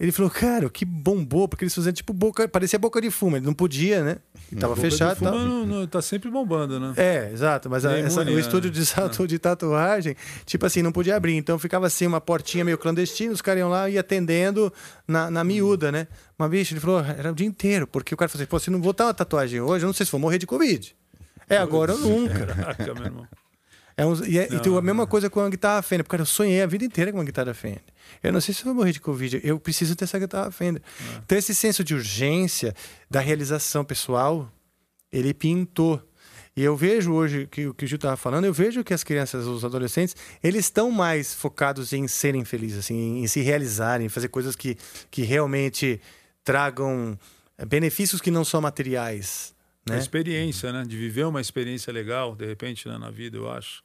Ele 0.00 0.12
falou, 0.12 0.30
cara, 0.30 0.70
que 0.70 0.84
bombou, 0.84 1.48
porque 1.48 1.64
eles 1.64 1.74
faziam 1.74 1.92
tipo 1.92 2.12
boca, 2.12 2.46
parecia 2.46 2.78
boca 2.78 3.00
de 3.00 3.10
fumo, 3.10 3.36
ele 3.36 3.44
não 3.44 3.52
podia, 3.52 4.04
né? 4.04 4.18
Tava 4.60 4.76
fechado. 4.76 5.16
fumo 5.18 5.28
tal. 5.32 5.40
não, 5.40 5.66
não, 5.66 5.86
tá 5.88 6.00
sempre 6.00 6.30
bombando, 6.30 6.78
né? 6.78 6.92
É, 6.96 7.30
exato, 7.32 7.68
mas 7.68 7.84
a- 7.84 7.98
essa- 7.98 8.20
o 8.20 8.24
né? 8.24 8.32
estúdio 8.34 8.70
de, 8.70 8.86
tatu- 8.86 9.26
de 9.26 9.40
tatuagem, 9.40 10.14
tipo 10.46 10.64
assim, 10.64 10.82
não 10.82 10.92
podia 10.92 11.16
abrir. 11.16 11.34
Então 11.34 11.58
ficava 11.58 11.88
assim, 11.88 12.06
uma 12.06 12.20
portinha 12.20 12.64
meio 12.64 12.78
clandestina, 12.78 13.32
os 13.32 13.42
caras 13.42 13.58
iam 13.58 13.68
lá 13.68 13.90
e 13.90 13.98
atendendo 13.98 14.72
na, 15.06 15.28
na 15.32 15.42
miúda, 15.42 15.90
né? 15.90 16.06
Mas, 16.38 16.48
bicho, 16.48 16.74
ele 16.74 16.80
falou, 16.80 17.00
era 17.00 17.32
o 17.32 17.34
dia 17.34 17.46
inteiro, 17.48 17.84
porque 17.88 18.14
o 18.14 18.16
cara 18.16 18.28
falou 18.28 18.42
assim, 18.42 18.48
pô, 18.48 18.60
se 18.60 18.70
não 18.70 18.80
botar 18.80 19.06
uma 19.06 19.14
tatuagem 19.14 19.60
hoje, 19.60 19.84
eu 19.84 19.88
não 19.88 19.92
sei 19.94 20.06
se 20.06 20.12
vou 20.12 20.20
morrer 20.20 20.38
de 20.38 20.46
Covid. 20.46 20.94
É 21.50 21.56
agora 21.56 21.92
ou 21.94 21.98
nunca. 21.98 22.46
Caraca, 22.46 22.94
meu 22.94 23.04
irmão. 23.04 23.26
É 23.98 24.06
uns- 24.06 24.20
e, 24.20 24.38
é- 24.38 24.46
e 24.46 24.54
Não, 24.54 24.60
tem 24.60 24.76
a 24.76 24.80
mesma 24.80 25.06
coisa 25.08 25.28
com 25.28 25.40
a 25.40 25.50
guitarra 25.50 25.82
Fender, 25.82 26.04
porque 26.04 26.12
cara, 26.12 26.22
eu 26.22 26.26
sonhei 26.26 26.62
a 26.62 26.66
vida 26.66 26.84
inteira 26.84 27.10
com 27.10 27.18
uma 27.18 27.24
guitarra 27.24 27.52
Fender. 27.52 27.82
Eu 28.22 28.32
não 28.32 28.40
sei 28.40 28.54
se 28.54 28.60
eu 28.60 28.66
vou 28.66 28.74
morrer 28.76 28.92
de 28.92 29.00
Covid, 29.00 29.40
eu 29.42 29.58
preciso 29.58 29.96
ter 29.96 30.04
essa 30.04 30.18
guitarra 30.20 30.50
Fender. 30.52 30.80
Então, 31.24 31.36
esse 31.36 31.52
senso 31.54 31.82
de 31.82 31.94
urgência 31.94 32.74
da 33.10 33.18
realização 33.18 33.84
pessoal, 33.84 34.50
ele 35.12 35.34
pintou. 35.34 36.00
E 36.56 36.62
eu 36.62 36.76
vejo 36.76 37.12
hoje 37.12 37.46
que 37.50 37.66
o 37.66 37.74
que 37.74 37.84
o 37.84 37.88
Gil 37.88 37.96
estava 37.96 38.16
falando, 38.16 38.44
eu 38.44 38.52
vejo 38.52 38.82
que 38.84 38.94
as 38.94 39.02
crianças, 39.04 39.46
os 39.46 39.64
adolescentes, 39.64 40.14
eles 40.42 40.64
estão 40.66 40.90
mais 40.92 41.34
focados 41.34 41.92
em 41.92 42.06
serem 42.08 42.44
felizes, 42.44 42.78
assim, 42.78 43.18
em 43.22 43.26
se 43.26 43.40
realizarem, 43.40 44.06
em 44.06 44.08
fazer 44.08 44.28
coisas 44.28 44.54
que, 44.56 44.76
que 45.10 45.22
realmente 45.22 46.00
tragam 46.44 47.18
eh, 47.56 47.64
benefícios 47.66 48.20
que 48.20 48.30
não 48.30 48.44
são 48.44 48.60
materiais. 48.60 49.54
A 49.88 49.92
Né? 49.92 49.98
experiência, 49.98 50.72
né? 50.72 50.84
De 50.86 50.96
viver 50.96 51.24
uma 51.26 51.40
experiência 51.40 51.92
legal, 51.92 52.34
de 52.36 52.46
repente, 52.46 52.88
né, 52.88 52.98
na 52.98 53.10
vida, 53.10 53.36
eu 53.36 53.50
acho. 53.50 53.82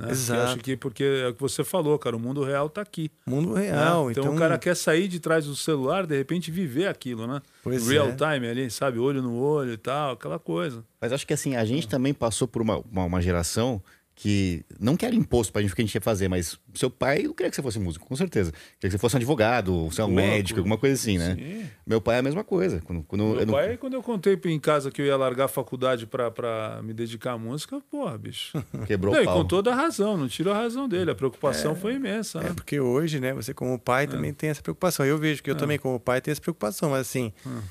Né? 0.00 0.12
Exato. 0.12 0.40
Eu 0.40 0.46
acho 0.46 0.56
que, 0.58 0.76
porque 0.78 1.04
é 1.04 1.28
o 1.28 1.34
que 1.34 1.40
você 1.42 1.62
falou, 1.62 1.98
cara, 1.98 2.16
o 2.16 2.18
mundo 2.18 2.42
real 2.42 2.70
tá 2.70 2.80
aqui. 2.80 3.10
Mundo 3.26 3.52
né? 3.52 3.66
real. 3.66 4.10
Então, 4.10 4.24
então 4.24 4.34
o 4.34 4.38
cara 4.38 4.56
quer 4.56 4.74
sair 4.74 5.06
de 5.06 5.20
trás 5.20 5.44
do 5.44 5.54
celular, 5.54 6.06
de 6.06 6.16
repente 6.16 6.50
viver 6.50 6.88
aquilo, 6.88 7.26
né? 7.26 7.42
Pois 7.62 7.86
Real 7.86 8.08
é. 8.08 8.12
time 8.12 8.48
ali, 8.48 8.70
sabe? 8.70 8.98
Olho 8.98 9.20
no 9.20 9.36
olho 9.38 9.74
e 9.74 9.76
tal, 9.76 10.12
aquela 10.12 10.38
coisa. 10.38 10.82
Mas 10.98 11.12
acho 11.12 11.26
que 11.26 11.34
assim, 11.34 11.54
a 11.54 11.64
gente 11.66 11.86
também 11.86 12.14
passou 12.14 12.48
por 12.48 12.62
uma, 12.62 12.78
uma, 12.78 13.04
uma 13.04 13.20
geração 13.20 13.82
que 14.22 14.62
não 14.78 14.98
quer 14.98 15.14
imposto 15.14 15.50
pra 15.50 15.62
gente 15.62 15.72
o 15.72 15.74
que 15.74 15.80
a 15.80 15.84
gente 15.86 15.94
ia 15.94 16.00
fazer, 16.02 16.28
mas 16.28 16.58
seu 16.74 16.90
pai 16.90 17.22
não 17.22 17.32
queria 17.32 17.48
que 17.48 17.56
você 17.56 17.62
fosse 17.62 17.78
músico, 17.78 18.06
com 18.06 18.14
certeza. 18.14 18.52
Queria 18.52 18.68
que 18.82 18.90
você 18.90 18.98
fosse 18.98 19.16
um 19.16 19.18
advogado, 19.18 19.86
você 19.86 20.02
é 20.02 20.04
um 20.04 20.10
médico, 20.12 20.60
alguma 20.60 20.76
coisa 20.76 20.94
assim, 20.94 21.16
né? 21.16 21.34
Sim. 21.36 21.66
Meu 21.86 22.02
pai 22.02 22.16
é 22.16 22.18
a 22.18 22.22
mesma 22.22 22.44
coisa. 22.44 22.82
Quando, 22.84 23.02
quando 23.04 23.24
Meu 23.24 23.40
eu 23.40 23.46
não- 23.46 23.54
pai, 23.54 23.78
quando 23.78 23.94
eu 23.94 24.02
contei 24.02 24.38
em 24.44 24.60
casa 24.60 24.90
que 24.90 25.00
eu 25.00 25.06
ia 25.06 25.16
largar 25.16 25.46
a 25.46 25.48
faculdade 25.48 26.06
pra, 26.06 26.30
pra 26.30 26.82
me 26.84 26.92
dedicar 26.92 27.32
à 27.32 27.38
música, 27.38 27.80
porra, 27.90 28.18
bicho. 28.18 28.52
Quebrou 28.86 29.14
não, 29.14 29.20
o 29.20 29.22
e 29.22 29.24
pau. 29.24 29.38
com 29.38 29.44
toda 29.48 29.72
a 29.72 29.74
razão, 29.74 30.18
não 30.18 30.28
tiro 30.28 30.52
a 30.52 30.54
razão 30.54 30.86
dele. 30.86 31.10
A 31.12 31.14
preocupação 31.14 31.74
foi 31.74 31.94
imensa, 31.94 32.42
né? 32.42 32.50
É 32.50 32.52
porque 32.52 32.78
hoje, 32.78 33.20
né, 33.20 33.32
você 33.32 33.54
como 33.54 33.78
pai 33.78 34.06
também 34.06 34.34
tem 34.34 34.50
essa 34.50 34.60
preocupação. 34.60 35.06
Eu 35.06 35.16
vejo 35.16 35.42
que 35.42 35.50
eu 35.50 35.54
É. 35.54 35.58
também 35.58 35.78
como 35.78 35.98
pai 35.98 36.20
tenho 36.20 36.32
essa 36.32 36.42
preocupação, 36.42 36.90
mas 36.90 37.00
assim, 37.00 37.32
Hum. 37.46 37.62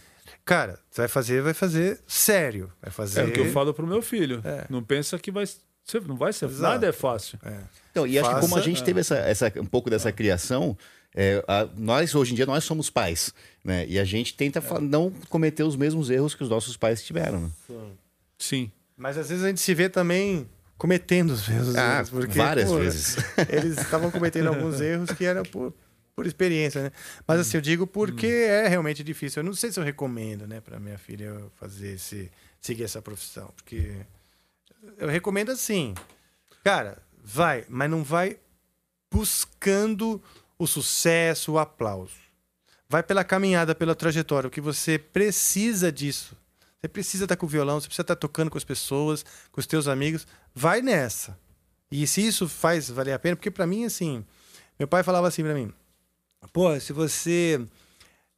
cara, 0.44 0.80
você 0.90 1.02
vai 1.02 1.08
fazer, 1.08 1.42
vai 1.44 1.54
fazer 1.54 2.00
sério, 2.08 2.72
vai 2.82 2.90
fazer. 2.92 3.22
É 3.22 3.26
o 3.26 3.32
que 3.32 3.40
eu 3.40 3.52
falo 3.52 3.72
pro 3.72 3.86
meu 3.86 4.02
filho. 4.02 4.42
É. 4.44 4.66
Não 4.68 4.82
pensa 4.84 5.20
que 5.20 5.30
vai 5.30 5.46
ser, 5.84 6.02
não 6.08 6.16
vai 6.16 6.32
ser, 6.34 6.46
Exato. 6.46 6.62
nada 6.62 6.88
é 6.88 6.92
fácil. 6.92 7.40
Então, 7.92 8.06
e 8.06 8.18
acho 8.20 8.30
que 8.30 8.36
como 8.42 8.56
a 8.56 8.58
Faça- 8.60 8.64
gente 8.70 8.84
teve 8.84 9.00
essa, 9.00 9.16
essa, 9.18 9.52
um 9.58 9.66
pouco 9.66 9.90
dessa 9.90 10.12
criação, 10.12 10.78
é, 11.16 11.44
a- 11.48 11.68
nós 11.76 12.14
hoje 12.14 12.34
em 12.34 12.36
dia 12.36 12.46
nós 12.46 12.64
somos 12.64 12.90
pais, 12.90 13.34
né? 13.64 13.86
E 13.88 13.98
a 14.00 14.06
gente 14.06 14.36
tenta 14.36 14.62
fa- 14.62 14.80
não 14.80 15.12
cometer 15.30 15.64
os 15.64 15.76
mesmos 15.76 16.10
erros 16.10 16.36
que 16.36 16.44
os 16.44 16.50
nossos 16.50 16.78
pais 16.78 17.04
tiveram. 17.04 17.42
Né? 17.42 17.50
Sim. 18.38 18.72
Mas 18.96 19.18
às 19.18 19.30
vezes 19.30 19.44
a 19.44 19.48
gente 19.48 19.62
se 19.62 19.74
vê 19.74 19.90
também 19.90 20.48
cometendo 20.78 21.32
os 21.32 21.48
mesmos 21.48 21.76
Ah, 21.76 21.98
erros, 21.98 22.10
porque 22.10 22.38
várias 22.38 22.70
pô, 22.70 22.78
vezes. 22.78 23.16
Eles 23.50 23.78
estavam 23.78 24.12
cometendo 24.12 24.48
alguns 24.48 24.80
erros 24.82 25.12
que 25.12 25.26
eram 25.26 25.44
por 25.44 25.74
por 26.16 26.28
experiência, 26.28 26.84
né? 26.84 26.92
Mas 27.26 27.40
assim, 27.40 27.56
eu 27.56 27.62
digo 27.62 27.88
porque 27.88 28.28
é 28.28 28.68
realmente 28.68 29.02
difícil. 29.06 29.40
Eu 29.40 29.46
não 29.46 29.54
sei 29.54 29.72
se 29.72 29.80
eu 29.80 29.84
recomendo, 29.86 30.46
né, 30.46 30.60
para 30.60 30.78
minha 30.78 30.98
filha 30.98 31.34
fazer 31.56 31.94
esse 31.94 32.30
seguir 32.60 32.84
essa 32.84 33.02
profissão, 33.02 33.50
porque 33.56 33.94
eu 34.98 35.08
recomendo 35.08 35.52
assim. 35.52 35.94
Cara, 36.64 37.02
vai, 37.24 37.66
mas 37.70 37.90
não 37.90 38.04
vai 38.04 38.40
buscando 39.12 40.22
o 40.58 40.68
sucesso, 40.68 41.54
o 41.54 41.60
aplauso. 41.60 42.14
Vai 42.88 43.04
pela 43.04 43.24
caminhada, 43.24 43.76
pela 43.76 43.96
trajetória, 43.96 44.48
o 44.48 44.52
que 44.52 44.62
você 44.62 44.98
precisa 44.98 45.92
disso. 45.92 46.36
Você 46.80 46.88
precisa 46.88 47.26
estar 47.26 47.36
com 47.36 47.46
o 47.46 47.50
violão, 47.50 47.80
você 47.80 47.88
precisa 47.88 48.04
estar 48.04 48.16
tocando 48.16 48.50
com 48.50 48.58
as 48.58 48.64
pessoas, 48.64 49.26
com 49.52 49.60
os 49.60 49.68
teus 49.68 49.88
amigos. 49.88 50.26
Vai 50.56 50.82
nessa. 50.82 51.38
E 51.92 52.06
se 52.08 52.26
isso 52.26 52.48
faz 52.48 52.90
valer 52.90 53.14
a 53.14 53.20
pena, 53.20 53.36
porque 53.36 53.52
para 53.52 53.68
mim, 53.68 53.86
assim, 53.86 54.26
meu 54.78 54.88
pai 54.88 55.04
falava 55.04 55.28
assim 55.28 55.44
para 55.44 55.54
mim: 55.54 55.74
pô, 56.54 56.80
se 56.80 56.94
você. 56.94 57.62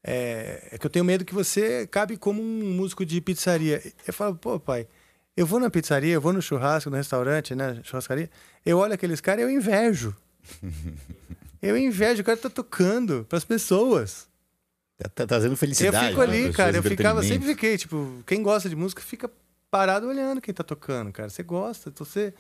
É, 0.04 0.70
é 0.72 0.78
que 0.80 0.86
eu 0.86 0.90
tenho 0.90 1.06
medo 1.06 1.24
que 1.24 1.34
você 1.34 1.86
cabe 1.86 2.18
como 2.18 2.42
um 2.42 2.74
músico 2.74 3.06
de 3.06 3.22
pizzaria. 3.22 3.82
Eu 4.08 4.14
falo, 4.14 4.36
pô, 4.36 4.60
pai, 4.60 4.88
eu 5.36 5.46
vou 5.46 5.60
na 5.60 5.70
pizzaria, 5.70 6.14
eu 6.14 6.22
vou 6.22 6.34
no 6.34 6.42
churrasco, 6.42 6.90
no 6.90 6.96
restaurante, 6.98 7.56
né, 7.56 7.80
churrascaria, 7.84 8.30
eu 8.66 8.78
olho 8.78 8.94
aqueles 8.94 9.22
caras 9.22 9.42
e 9.42 9.44
eu 9.44 9.50
invejo. 9.50 10.16
Eu 11.62 11.78
invejo, 11.78 12.22
o 12.22 12.26
cara 12.26 12.38
tá 12.38 12.50
tocando 12.50 13.24
pras 13.30 13.46
pessoas. 13.46 14.28
Tá, 14.98 15.10
tá 15.10 15.28
trazendo 15.28 15.54
Eu 15.54 15.58
felicidade. 15.58 16.08
fico 16.08 16.18
né, 16.18 16.24
ali, 16.24 16.38
pessoas, 16.38 16.56
cara. 16.56 16.78
Eu 16.78 16.84
ficava, 16.84 17.22
sempre 17.22 17.48
fiquei, 17.48 17.78
tipo, 17.78 18.24
quem 18.26 18.42
gosta 18.42 18.68
de 18.68 18.76
música 18.76 19.00
fica 19.02 19.30
parado 19.70 20.08
olhando 20.08 20.42
quem 20.42 20.54
tá 20.54 20.64
tocando, 20.64 21.12
cara. 21.12 21.30
Você 21.30 21.44
gosta, 21.44 21.90
então 21.90 22.06
você. 22.06 22.34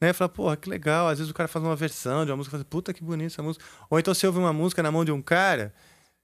Né, 0.00 0.12
fala, 0.12 0.28
porra, 0.28 0.56
que 0.56 0.68
legal. 0.68 1.08
Às 1.08 1.18
vezes 1.18 1.30
o 1.30 1.34
cara 1.34 1.48
faz 1.48 1.64
uma 1.64 1.74
versão 1.74 2.24
de 2.24 2.30
uma 2.30 2.36
música, 2.36 2.52
fala, 2.56 2.64
puta 2.64 2.92
que 2.92 3.02
bonita 3.02 3.32
essa 3.32 3.42
música. 3.42 3.64
Ou 3.88 3.98
então 3.98 4.12
você 4.12 4.26
ouve 4.26 4.38
uma 4.38 4.52
música 4.52 4.82
na 4.82 4.92
mão 4.92 5.04
de 5.04 5.10
um 5.10 5.22
cara, 5.22 5.72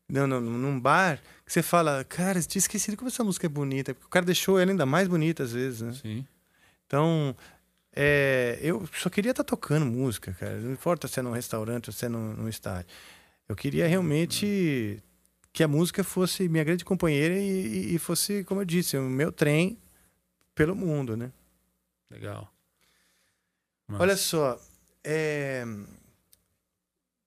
num, 0.09 0.27
num, 0.27 0.41
num 0.41 0.81
bar, 0.81 1.21
que 1.45 1.53
você 1.53 1.63
fala, 1.63 2.05
cara, 2.05 2.41
tinha 2.43 2.61
esquecido 2.61 2.97
como 2.97 3.09
essa 3.09 3.25
música 3.25 3.47
é 3.47 3.49
bonita. 3.49 3.95
Porque 3.95 4.07
o 4.07 4.11
cara 4.11 4.25
deixou 4.27 4.59
ela 4.59 4.71
ainda 4.71 4.87
mais 4.87 5.09
bonita 5.09 5.43
às 5.43 5.53
vezes, 5.53 5.81
né? 5.81 5.93
Sim. 5.93 6.27
Então, 6.87 7.35
é, 7.93 8.59
eu 8.61 8.89
só 8.95 9.09
queria 9.09 9.31
estar 9.31 9.45
tocando 9.45 9.87
música, 9.87 10.33
cara. 10.39 10.59
Não 10.59 10.73
importa 10.73 11.09
se 11.09 11.19
é 11.19 11.23
num 11.23 11.33
restaurante 11.33 11.89
ou 11.89 11.93
se 11.93 12.07
é 12.07 12.09
num, 12.09 12.35
num 12.35 12.49
estádio. 12.49 12.87
Eu 13.49 13.55
queria 13.57 13.87
realmente 13.87 15.03
que 15.53 15.63
a 15.63 15.69
música 15.69 16.03
fosse 16.03 16.49
minha 16.49 16.65
grande 16.65 16.85
companheira 16.85 17.39
e, 17.39 17.95
e- 17.95 17.99
fosse, 17.99 18.43
como 18.45 18.61
eu 18.61 18.65
disse, 18.65 18.97
o 18.97 19.03
meu 19.03 19.31
trem 19.31 19.79
pelo 20.55 20.75
mundo, 20.75 21.17
né? 21.17 21.31
Legal. 22.11 22.53
Olha 23.89 24.17
só, 24.17 24.61
é, 25.05 25.65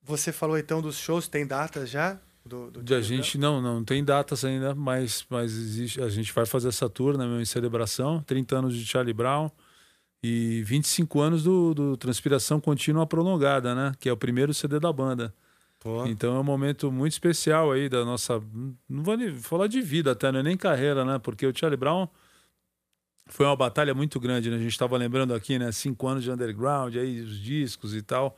você 0.01 0.31
falou 0.31 0.57
então 0.57 0.81
dos 0.81 0.97
shows, 0.97 1.27
tem 1.27 1.45
datas 1.45 1.89
já? 1.89 2.19
Do, 2.47 2.71
do 2.71 2.83
De 2.83 2.95
a 2.95 3.01
gente 3.01 3.37
não, 3.37 3.61
não 3.61 3.83
tem 3.83 4.03
datas 4.03 4.43
ainda, 4.43 4.73
mas, 4.73 5.25
mas 5.29 5.51
existe, 5.53 6.01
a 6.01 6.09
gente 6.09 6.33
vai 6.33 6.45
fazer 6.45 6.69
essa 6.69 6.89
tour 6.89 7.17
né, 7.17 7.41
em 7.41 7.45
celebração, 7.45 8.23
30 8.23 8.57
anos 8.57 8.75
de 8.75 8.85
Charlie 8.85 9.13
Brown 9.13 9.49
e 10.23 10.63
25 10.63 11.19
anos 11.19 11.43
do, 11.43 11.73
do 11.73 11.97
Transpiração 11.97 12.59
Contínua 12.59 13.05
Prolongada, 13.05 13.75
né? 13.75 13.91
Que 13.99 14.09
é 14.09 14.13
o 14.13 14.17
primeiro 14.17 14.53
CD 14.53 14.79
da 14.79 14.91
banda. 14.91 15.33
Pô. 15.79 16.05
Então 16.07 16.35
é 16.35 16.39
um 16.39 16.43
momento 16.43 16.91
muito 16.91 17.13
especial 17.13 17.71
aí 17.71 17.87
da 17.87 18.03
nossa. 18.03 18.41
Não 18.89 19.03
vou 19.03 19.15
nem 19.15 19.35
falar 19.35 19.67
de 19.67 19.79
vida 19.81 20.11
até, 20.11 20.31
não 20.31 20.39
é 20.39 20.43
nem 20.43 20.57
carreira, 20.57 21.05
né? 21.05 21.19
Porque 21.19 21.45
o 21.45 21.55
Charlie 21.55 21.77
Brown 21.77 22.07
foi 23.27 23.45
uma 23.45 23.55
batalha 23.55 23.93
muito 23.93 24.19
grande, 24.19 24.49
né? 24.49 24.55
A 24.55 24.59
gente 24.59 24.71
estava 24.71 24.97
lembrando 24.97 25.33
aqui, 25.33 25.59
né? 25.59 25.71
Cinco 25.71 26.07
anos 26.07 26.23
de 26.23 26.31
underground, 26.31 26.95
aí 26.95 27.21
os 27.21 27.39
discos 27.39 27.95
e 27.95 28.01
tal. 28.01 28.35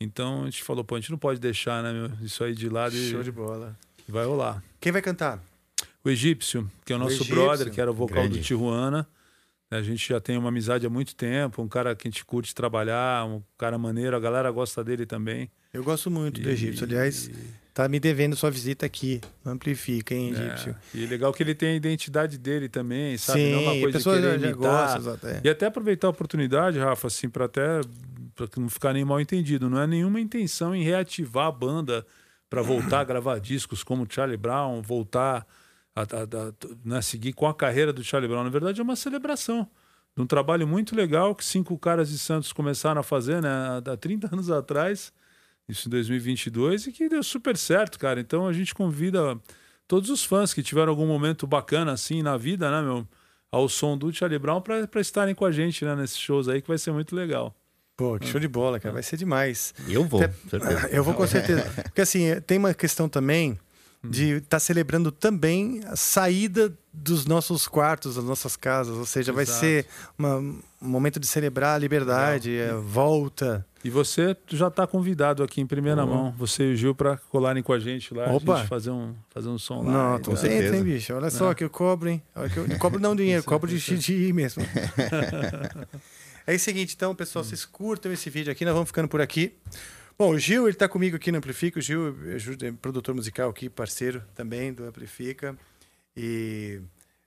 Então 0.00 0.42
a 0.42 0.44
gente 0.46 0.62
falou, 0.62 0.84
pô, 0.84 0.94
a 0.96 1.00
gente 1.00 1.10
não 1.10 1.18
pode 1.18 1.40
deixar, 1.40 1.82
né, 1.82 1.92
meu, 1.92 2.10
isso 2.24 2.44
aí 2.44 2.54
de 2.54 2.68
lado 2.68 2.94
e 2.94 3.10
Show 3.10 3.22
de 3.22 3.32
bola. 3.32 3.76
vai 4.08 4.26
rolar. 4.26 4.62
Quem 4.80 4.92
vai 4.92 5.00
cantar? 5.02 5.42
O 6.04 6.10
Egípcio, 6.10 6.70
que 6.84 6.92
é 6.92 6.96
o 6.96 6.98
O 6.98 7.02
nosso 7.02 7.14
Egípcio, 7.16 7.34
brother, 7.34 7.70
que 7.70 7.80
era 7.80 7.90
o 7.90 7.94
vocal 7.94 8.22
grande. 8.22 8.38
do 8.38 8.44
Tijuana, 8.44 9.06
A 9.68 9.82
gente 9.82 10.08
já 10.08 10.20
tem 10.20 10.36
uma 10.38 10.50
amizade 10.50 10.86
há 10.86 10.90
muito 10.90 11.16
tempo, 11.16 11.60
um 11.60 11.66
cara 11.66 11.96
que 11.96 12.06
a 12.06 12.10
gente 12.10 12.24
curte 12.24 12.54
trabalhar, 12.54 13.26
um 13.26 13.42
cara 13.58 13.76
maneiro, 13.76 14.14
a 14.14 14.20
galera 14.20 14.48
gosta 14.52 14.84
dele 14.84 15.04
também. 15.04 15.50
Eu 15.74 15.82
gosto 15.82 16.08
muito 16.08 16.40
do 16.40 16.48
E- 16.48 16.52
egípcio. 16.52 16.84
Aliás, 16.86 17.28
tá 17.74 17.88
me 17.88 17.98
devendo 17.98 18.36
sua 18.36 18.48
visita 18.48 18.86
aqui. 18.86 19.20
Amplifica, 19.44 20.14
hein, 20.14 20.32
É, 20.36 20.38
egípcio? 20.38 20.76
E 20.94 21.04
legal 21.06 21.32
que 21.32 21.42
ele 21.42 21.52
tem 21.52 21.70
a 21.70 21.74
identidade 21.74 22.38
dele 22.38 22.68
também, 22.68 23.18
sabe? 23.18 23.40
Sim, 23.40 23.50
Não 23.52 23.58
é 23.58 23.62
uma 23.72 23.80
coisa 23.80 23.98
já 23.98 24.34
imitar. 24.36 25.00
gosta, 25.02 25.28
é. 25.28 25.40
E 25.42 25.48
até 25.48 25.66
aproveitar 25.66 26.06
a 26.06 26.10
oportunidade, 26.10 26.78
Rafa, 26.78 27.08
assim, 27.08 27.28
para 27.28 27.46
até 27.46 27.80
para 28.36 28.48
não 28.60 28.68
ficar 28.68 28.92
nem 28.92 29.04
mal 29.04 29.20
entendido, 29.20 29.68
não 29.70 29.80
é 29.80 29.86
nenhuma 29.86 30.20
intenção 30.20 30.74
em 30.74 30.82
reativar 30.82 31.46
a 31.46 31.52
banda 31.52 32.06
para 32.48 32.62
voltar 32.62 33.00
a 33.00 33.04
gravar 33.04 33.40
discos 33.40 33.82
como 33.82 34.06
Charlie 34.08 34.36
Brown, 34.36 34.82
voltar 34.82 35.46
a, 35.94 36.02
a- 36.02 36.04
a- 36.04 36.52
né, 36.84 37.00
seguir 37.02 37.32
com 37.32 37.46
a 37.48 37.54
carreira 37.54 37.92
do 37.92 38.04
Charlie 38.04 38.28
Brown. 38.28 38.44
Na 38.44 38.50
verdade, 38.50 38.80
é 38.80 38.84
uma 38.84 38.94
celebração 38.96 39.68
de 40.14 40.22
um 40.22 40.26
trabalho 40.26 40.66
muito 40.66 40.94
legal 40.94 41.34
que 41.34 41.44
cinco 41.44 41.78
caras 41.78 42.08
de 42.10 42.18
Santos 42.18 42.52
começaram 42.52 43.00
a 43.00 43.04
fazer, 43.04 43.42
né, 43.42 43.48
há 43.92 43.96
30 43.96 44.28
anos 44.32 44.50
atrás, 44.50 45.12
isso 45.68 45.88
em 45.88 45.90
2022, 45.90 46.86
e 46.86 46.92
que 46.92 47.08
deu 47.08 47.22
super 47.22 47.56
certo, 47.56 47.98
cara. 47.98 48.20
Então 48.20 48.46
a 48.46 48.52
gente 48.52 48.74
convida 48.74 49.38
todos 49.88 50.10
os 50.10 50.24
fãs 50.24 50.54
que 50.54 50.62
tiveram 50.62 50.90
algum 50.90 51.06
momento 51.06 51.46
bacana 51.46 51.92
assim 51.92 52.22
na 52.22 52.36
vida, 52.36 52.70
né, 52.70 52.80
meu, 52.82 53.06
ao 53.50 53.68
som 53.68 53.96
do 53.96 54.12
Charlie 54.12 54.38
Brown, 54.38 54.60
para 54.60 55.00
estarem 55.00 55.34
com 55.34 55.44
a 55.44 55.52
gente 55.52 55.84
né, 55.84 55.94
nesses 55.96 56.18
shows 56.18 56.48
aí, 56.48 56.60
que 56.62 56.68
vai 56.68 56.78
ser 56.78 56.92
muito 56.92 57.14
legal. 57.16 57.54
Pô, 57.96 58.18
que 58.18 58.26
show 58.26 58.38
de 58.40 58.46
bola, 58.48 58.78
cara. 58.78 58.92
Vai 58.92 59.02
ser 59.02 59.16
demais. 59.16 59.72
Eu 59.88 60.04
vou, 60.04 60.22
Até- 60.22 60.34
certeza. 60.50 60.88
Eu 60.92 61.02
vou 61.02 61.14
com 61.14 61.26
certeza. 61.26 61.62
Porque 61.84 62.00
assim, 62.02 62.24
eh, 62.26 62.40
tem 62.40 62.58
uma 62.58 62.74
questão 62.74 63.08
também 63.08 63.58
Hum. 64.04 64.10
de 64.10 64.32
estar 64.36 64.60
celebrando 64.60 65.10
também 65.10 65.80
a 65.86 65.96
saída 65.96 66.70
dos 66.92 67.24
nossos 67.24 67.66
quartos, 67.66 68.16
das 68.16 68.24
nossas 68.24 68.54
casas. 68.54 68.94
Ou 68.98 69.06
seja, 69.06 69.32
vai 69.32 69.44
Exato. 69.44 69.60
ser 69.60 69.86
uma- 70.18 70.36
um 70.36 70.60
momento 70.82 71.18
de 71.18 71.26
celebrar 71.26 71.74
a 71.76 71.78
liberdade, 71.78 72.60
a 72.60 72.76
volta. 72.76 73.64
E 73.82 73.88
você 73.88 74.36
já 74.48 74.68
está 74.68 74.86
convidado 74.86 75.42
aqui 75.42 75.62
em 75.62 75.66
primeira 75.66 76.04
Oh. 76.04 76.06
mão, 76.06 76.34
você 76.36 76.64
e 76.64 76.74
o 76.74 76.76
Gil, 76.76 76.94
para 76.94 77.16
colarem 77.30 77.62
com 77.62 77.72
a 77.72 77.78
gente 77.78 78.12
lá, 78.12 78.30
Opa! 78.30 78.56
a 78.56 78.58
gente 78.58 78.68
fazer 78.68 78.90
um, 78.90 79.14
fazer 79.30 79.48
um 79.48 79.56
som 79.58 79.82
lá. 79.82 79.90
Não, 79.92 80.16
e 80.16 80.20
tô 80.20 80.32
tal. 80.34 80.42
dentro, 80.42 80.74
hein, 80.74 80.82
bicho? 80.82 81.14
Olha 81.14 81.30
só 81.30 81.52
É. 81.52 81.54
que 81.54 81.64
eu 81.64 81.70
cobro, 81.70 82.10
hein? 82.10 82.22
Olha 82.34 82.50
que 82.50 82.56
eu, 82.58 82.66
eu 82.66 82.78
cobro 82.78 83.00
não 83.00 83.14
dinheiro, 83.16 83.40
eu 83.40 83.44
cobro 83.44 83.70
de, 83.70 83.78
de 83.98 84.12
ir 84.12 84.34
mesmo. 84.34 84.62
é 86.54 86.56
o 86.56 86.60
seguinte, 86.60 86.94
então, 86.94 87.14
pessoal, 87.14 87.44
vocês 87.44 87.64
curtam 87.64 88.12
esse 88.12 88.30
vídeo 88.30 88.52
aqui, 88.52 88.64
nós 88.64 88.74
vamos 88.74 88.88
ficando 88.88 89.08
por 89.08 89.20
aqui. 89.20 89.54
Bom, 90.18 90.30
o 90.30 90.38
Gil, 90.38 90.66
ele 90.66 90.76
tá 90.76 90.88
comigo 90.88 91.16
aqui 91.16 91.30
no 91.30 91.38
Amplifica. 91.38 91.78
O 91.78 91.82
Gil 91.82 92.16
é 92.26 92.66
é 92.66 92.72
produtor 92.72 93.14
musical 93.14 93.50
aqui, 93.50 93.68
parceiro 93.68 94.22
também 94.34 94.72
do 94.72 94.84
Amplifica. 94.84 95.56
E 96.16 96.80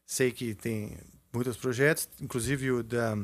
sei 0.05 0.31
que 0.31 0.55
tem 0.55 0.97
muitos 1.31 1.55
projetos, 1.57 2.09
inclusive 2.19 2.71
o 2.71 2.81
da, 2.81 3.17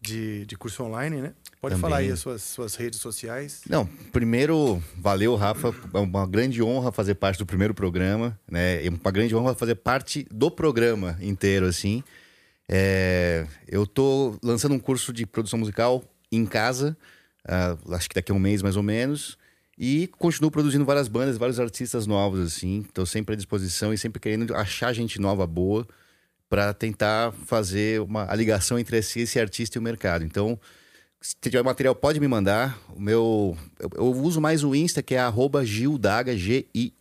de, 0.00 0.46
de 0.46 0.56
curso 0.56 0.82
online, 0.84 1.20
né? 1.20 1.32
Pode 1.60 1.74
Também. 1.74 1.80
falar 1.82 1.96
aí 1.98 2.10
as 2.10 2.20
suas, 2.20 2.42
suas 2.42 2.74
redes 2.74 3.00
sociais. 3.00 3.62
Não, 3.68 3.84
primeiro, 4.12 4.82
valeu, 4.96 5.36
Rafa. 5.36 5.74
É 5.92 5.98
uma 5.98 6.26
grande 6.26 6.62
honra 6.62 6.90
fazer 6.90 7.14
parte 7.16 7.38
do 7.38 7.44
primeiro 7.44 7.74
programa, 7.74 8.38
né? 8.50 8.84
É 8.84 8.88
uma 8.88 9.10
grande 9.10 9.36
honra 9.36 9.54
fazer 9.54 9.74
parte 9.74 10.26
do 10.30 10.50
programa 10.50 11.18
inteiro, 11.20 11.66
assim. 11.66 12.02
É, 12.72 13.44
eu 13.66 13.84
tô 13.84 14.38
lançando 14.40 14.76
um 14.76 14.78
curso 14.78 15.12
de 15.12 15.26
produção 15.26 15.58
musical 15.58 16.04
em 16.30 16.46
casa, 16.46 16.96
ah, 17.44 17.76
acho 17.90 18.08
que 18.08 18.14
daqui 18.14 18.30
a 18.30 18.34
um 18.34 18.38
mês 18.38 18.62
mais 18.62 18.76
ou 18.76 18.82
menos. 18.82 19.36
E 19.76 20.06
continuo 20.18 20.50
produzindo 20.52 20.84
várias 20.84 21.08
bandas, 21.08 21.36
vários 21.36 21.58
artistas 21.58 22.06
novos, 22.06 22.38
assim. 22.40 22.80
Estou 22.80 23.04
sempre 23.06 23.32
à 23.32 23.36
disposição 23.36 23.92
e 23.92 23.98
sempre 23.98 24.20
querendo 24.20 24.54
achar 24.54 24.92
gente 24.92 25.18
nova 25.20 25.46
boa 25.46 25.84
para 26.48 26.72
tentar 26.72 27.32
fazer 27.32 28.00
uma, 28.02 28.30
a 28.30 28.36
ligação 28.36 28.78
entre 28.78 28.98
esse, 28.98 29.20
esse 29.20 29.40
artista 29.40 29.78
e 29.78 29.80
o 29.80 29.82
mercado. 29.82 30.22
Então, 30.24 30.60
se 31.20 31.34
tiver 31.40 31.64
material, 31.64 31.94
pode 31.94 32.20
me 32.20 32.28
mandar. 32.28 32.78
O 32.94 33.00
meu. 33.00 33.56
Eu, 33.78 33.90
eu 33.94 34.12
uso 34.12 34.40
mais 34.40 34.62
o 34.62 34.74
Insta, 34.74 35.02
que 35.02 35.14
é 35.14 35.18
arroba 35.18 35.64
Gildaga, 35.64 36.36
G-I-U-D-A-G-A. 36.36 36.92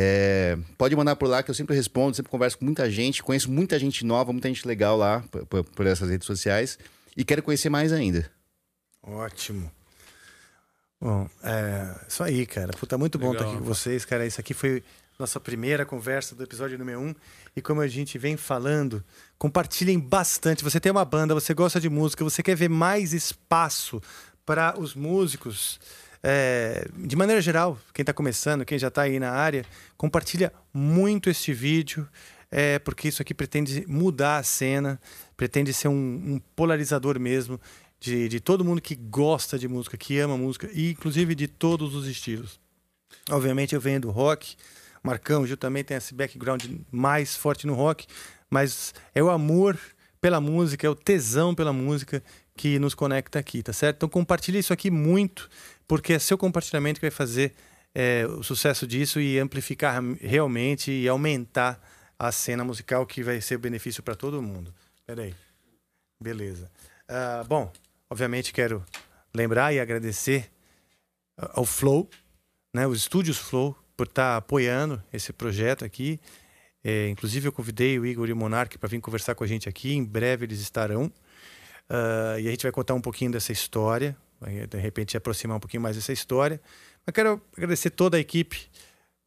É, 0.00 0.56
pode 0.76 0.94
mandar 0.94 1.16
por 1.16 1.28
lá 1.28 1.42
que 1.42 1.50
eu 1.50 1.54
sempre 1.56 1.74
respondo, 1.74 2.14
sempre 2.14 2.30
converso 2.30 2.56
com 2.56 2.64
muita 2.64 2.88
gente, 2.88 3.20
conheço 3.20 3.50
muita 3.50 3.76
gente 3.80 4.06
nova, 4.06 4.32
muita 4.32 4.46
gente 4.46 4.64
legal 4.64 4.96
lá 4.96 5.24
por, 5.48 5.64
por- 5.64 5.86
essas 5.88 6.08
redes 6.08 6.24
sociais 6.24 6.78
e 7.16 7.24
quero 7.24 7.42
conhecer 7.42 7.68
mais 7.68 7.92
ainda. 7.92 8.30
Ótimo. 9.02 9.68
Bom, 11.00 11.28
é 11.42 11.96
isso 12.06 12.22
aí, 12.22 12.46
cara. 12.46 12.72
Puta, 12.78 12.96
muito 12.96 13.18
bom 13.18 13.30
Legal, 13.32 13.42
estar 13.42 13.50
aqui 13.56 13.58
com 13.58 13.64
vocês, 13.74 14.04
cara. 14.04 14.24
Isso 14.24 14.40
aqui 14.40 14.54
foi 14.54 14.84
nossa 15.18 15.40
primeira 15.40 15.84
conversa 15.84 16.32
do 16.36 16.44
episódio 16.44 16.78
número 16.78 17.00
1. 17.00 17.04
Um. 17.08 17.14
E 17.56 17.60
como 17.60 17.80
a 17.80 17.88
gente 17.88 18.16
vem 18.18 18.36
falando, 18.36 19.02
compartilhem 19.36 19.98
bastante. 19.98 20.62
Você 20.62 20.78
tem 20.78 20.92
uma 20.92 21.04
banda, 21.04 21.34
você 21.34 21.52
gosta 21.52 21.80
de 21.80 21.88
música, 21.88 22.22
você 22.22 22.40
quer 22.40 22.54
ver 22.54 22.68
mais 22.70 23.12
espaço 23.12 24.00
para 24.46 24.78
os 24.78 24.94
músicos. 24.94 25.80
É, 26.22 26.86
de 26.96 27.16
maneira 27.16 27.40
geral, 27.40 27.78
quem 27.94 28.02
está 28.02 28.12
começando, 28.12 28.64
quem 28.64 28.78
já 28.78 28.88
está 28.88 29.02
aí 29.02 29.18
na 29.18 29.30
área, 29.30 29.64
compartilha 29.96 30.52
muito 30.72 31.30
este 31.30 31.52
vídeo, 31.52 32.08
é, 32.50 32.78
porque 32.78 33.08
isso 33.08 33.22
aqui 33.22 33.34
pretende 33.34 33.84
mudar 33.86 34.38
a 34.38 34.42
cena, 34.42 35.00
pretende 35.36 35.72
ser 35.72 35.88
um, 35.88 35.92
um 35.94 36.40
polarizador 36.56 37.18
mesmo 37.18 37.60
de, 38.00 38.28
de 38.28 38.40
todo 38.40 38.64
mundo 38.64 38.80
que 38.80 38.94
gosta 38.94 39.58
de 39.58 39.68
música, 39.68 39.96
que 39.96 40.18
ama 40.18 40.36
música, 40.36 40.68
e 40.72 40.90
inclusive 40.90 41.34
de 41.34 41.46
todos 41.46 41.94
os 41.94 42.06
estilos. 42.06 42.60
Obviamente 43.30 43.74
eu 43.74 43.80
venho 43.80 44.00
do 44.00 44.10
rock, 44.10 44.56
Marcão, 45.02 45.46
Gil 45.46 45.56
também 45.56 45.84
tem 45.84 45.96
esse 45.96 46.14
background 46.14 46.64
mais 46.90 47.36
forte 47.36 47.66
no 47.66 47.74
rock, 47.74 48.06
mas 48.50 48.94
é 49.14 49.22
o 49.22 49.30
amor 49.30 49.78
pela 50.20 50.40
música, 50.40 50.86
é 50.86 50.90
o 50.90 50.94
tesão 50.94 51.54
pela 51.54 51.72
música 51.72 52.22
que 52.56 52.78
nos 52.78 52.94
conecta 52.94 53.38
aqui, 53.38 53.62
tá 53.62 53.72
certo? 53.72 53.96
Então 53.96 54.08
compartilhe 54.08 54.58
isso 54.58 54.72
aqui 54.72 54.90
muito, 54.90 55.48
porque 55.88 56.12
é 56.12 56.18
seu 56.18 56.36
compartilhamento 56.36 57.00
que 57.00 57.06
vai 57.06 57.10
fazer 57.10 57.54
é, 57.94 58.26
o 58.26 58.42
sucesso 58.42 58.86
disso 58.86 59.20
e 59.20 59.38
amplificar 59.38 60.00
realmente 60.20 60.92
e 60.92 61.08
aumentar 61.08 61.80
a 62.18 62.30
cena 62.30 62.62
musical 62.62 63.06
que 63.06 63.22
vai 63.22 63.40
ser 63.40 63.58
benefício 63.58 64.02
para 64.02 64.14
todo 64.14 64.42
mundo. 64.42 64.72
Peraí. 65.06 65.34
Beleza. 66.22 66.70
Ah, 67.08 67.44
bom, 67.48 67.72
obviamente 68.10 68.52
quero 68.52 68.84
lembrar 69.34 69.72
e 69.72 69.80
agradecer 69.80 70.50
ao 71.36 71.64
Flow, 71.64 72.10
né, 72.74 72.86
os 72.86 72.98
estúdios 72.98 73.38
Flow, 73.38 73.76
por 73.96 74.06
estar 74.06 74.36
apoiando 74.36 75.02
esse 75.12 75.32
projeto 75.32 75.84
aqui. 75.84 76.20
É, 76.84 77.08
inclusive, 77.08 77.48
eu 77.48 77.52
convidei 77.52 77.98
o 77.98 78.06
Igor 78.06 78.28
e 78.28 78.32
o 78.32 78.36
Monark 78.36 78.76
para 78.78 78.88
vir 78.88 79.00
conversar 79.00 79.34
com 79.34 79.42
a 79.42 79.46
gente 79.46 79.68
aqui. 79.68 79.94
Em 79.94 80.04
breve 80.04 80.44
eles 80.44 80.60
estarão. 80.60 81.12
Ah, 81.88 82.36
e 82.38 82.46
a 82.46 82.50
gente 82.50 82.62
vai 82.62 82.72
contar 82.72 82.94
um 82.94 83.00
pouquinho 83.00 83.30
dessa 83.30 83.52
história, 83.52 84.16
de 84.68 84.78
repente 84.78 85.16
aproximar 85.16 85.56
um 85.56 85.60
pouquinho 85.60 85.82
mais 85.82 85.96
dessa 85.96 86.12
história. 86.12 86.60
Mas 87.04 87.14
quero 87.14 87.40
agradecer 87.56 87.90
toda 87.90 88.16
a 88.16 88.20
equipe, 88.20 88.68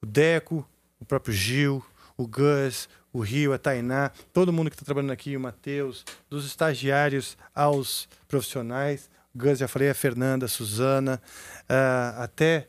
o 0.02 0.06
Deco, 0.06 0.68
o 1.00 1.06
próprio 1.06 1.34
Gil, 1.34 1.84
o 2.18 2.28
Gus, 2.28 2.88
o 3.14 3.20
Rio, 3.20 3.54
a 3.54 3.58
Tainá, 3.58 4.12
todo 4.32 4.54
mundo 4.54 4.70
que 4.70 4.76
está 4.76 4.86
trabalhando 4.86 5.12
aqui, 5.12 5.36
o 5.36 5.40
Matheus, 5.40 6.06
dos 6.30 6.46
estagiários 6.46 7.38
aos 7.54 8.08
profissionais. 8.28 9.10
O 9.34 9.38
Gus, 9.38 9.60
já 9.60 9.68
falei, 9.68 9.90
a 9.90 9.94
Fernanda, 9.94 10.46
a 10.46 10.50
Suzana, 10.50 11.22
ah, 11.68 12.24
até 12.24 12.68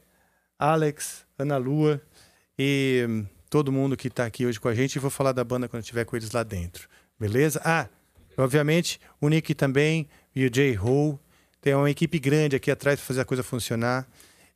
Alex, 0.59 1.27
Ana 1.39 1.57
Lua 1.57 2.01
e 2.59 3.05
hum, 3.09 3.27
todo 3.51 3.73
mundo 3.73 3.97
que 3.97 4.09
está 4.09 4.25
aqui 4.25 4.47
hoje 4.47 4.59
com 4.59 4.69
a 4.69 4.75
gente. 4.75 4.99
Vou 4.99 5.11
falar 5.11 5.33
da 5.33 5.45
banda 5.45 5.69
quando 5.69 5.83
estiver 5.83 6.05
com 6.05 6.17
eles 6.17 6.31
lá 6.31 6.43
dentro. 6.43 6.89
Beleza? 7.19 7.61
Ah, 7.65 7.89
obviamente, 8.37 9.01
o 9.21 9.29
Nick 9.29 9.55
também 9.55 10.09
e 10.35 10.47
o 10.47 10.51
Jay 10.53 10.79
Ho. 10.79 11.19
Tem 11.63 11.75
uma 11.75 11.91
equipe 11.91 12.19
grande 12.19 12.57
aqui 12.57 12.71
atrás 12.71 12.99
para 12.99 13.07
fazer 13.07 13.23
a 13.23 13.25
coisa 13.25 13.43
funcionar. 13.43 14.07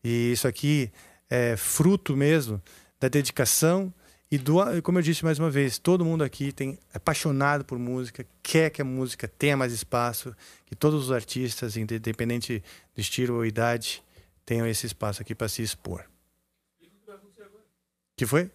E 0.05 0.33
isso 0.33 0.47
aqui 0.47 0.93
é 1.31 1.57
fruto 1.57 2.15
mesmo 2.15 2.61
da 3.01 3.09
dedicação 3.09 3.93
e 4.31 4.39
do, 4.39 4.57
como 4.83 4.99
eu 4.99 5.03
disse 5.03 5.24
mais 5.24 5.39
uma 5.39 5.49
vez, 5.49 5.78
todo 5.78 6.05
mundo 6.05 6.24
aqui 6.24 6.51
tem 6.51 6.78
é 6.93 6.97
apaixonado 6.97 7.65
por 7.65 7.78
música, 7.78 8.27
quer 8.43 8.70
que 8.70 8.83
a 8.83 8.85
música 8.85 9.28
tenha 9.28 9.57
mais 9.57 9.73
espaço, 9.73 10.35
que 10.65 10.74
todos 10.74 11.05
os 11.05 11.12
artistas, 11.12 11.77
independente 11.77 12.62
do 12.95 13.01
estilo 13.01 13.37
ou 13.37 13.47
idade, 13.47 14.03
tenham 14.45 14.66
esse 14.66 14.85
espaço 14.85 15.23
aqui 15.23 15.35
para 15.35 15.49
se 15.49 15.62
expor. 15.62 16.05
que 18.16 18.27
foi? 18.27 18.51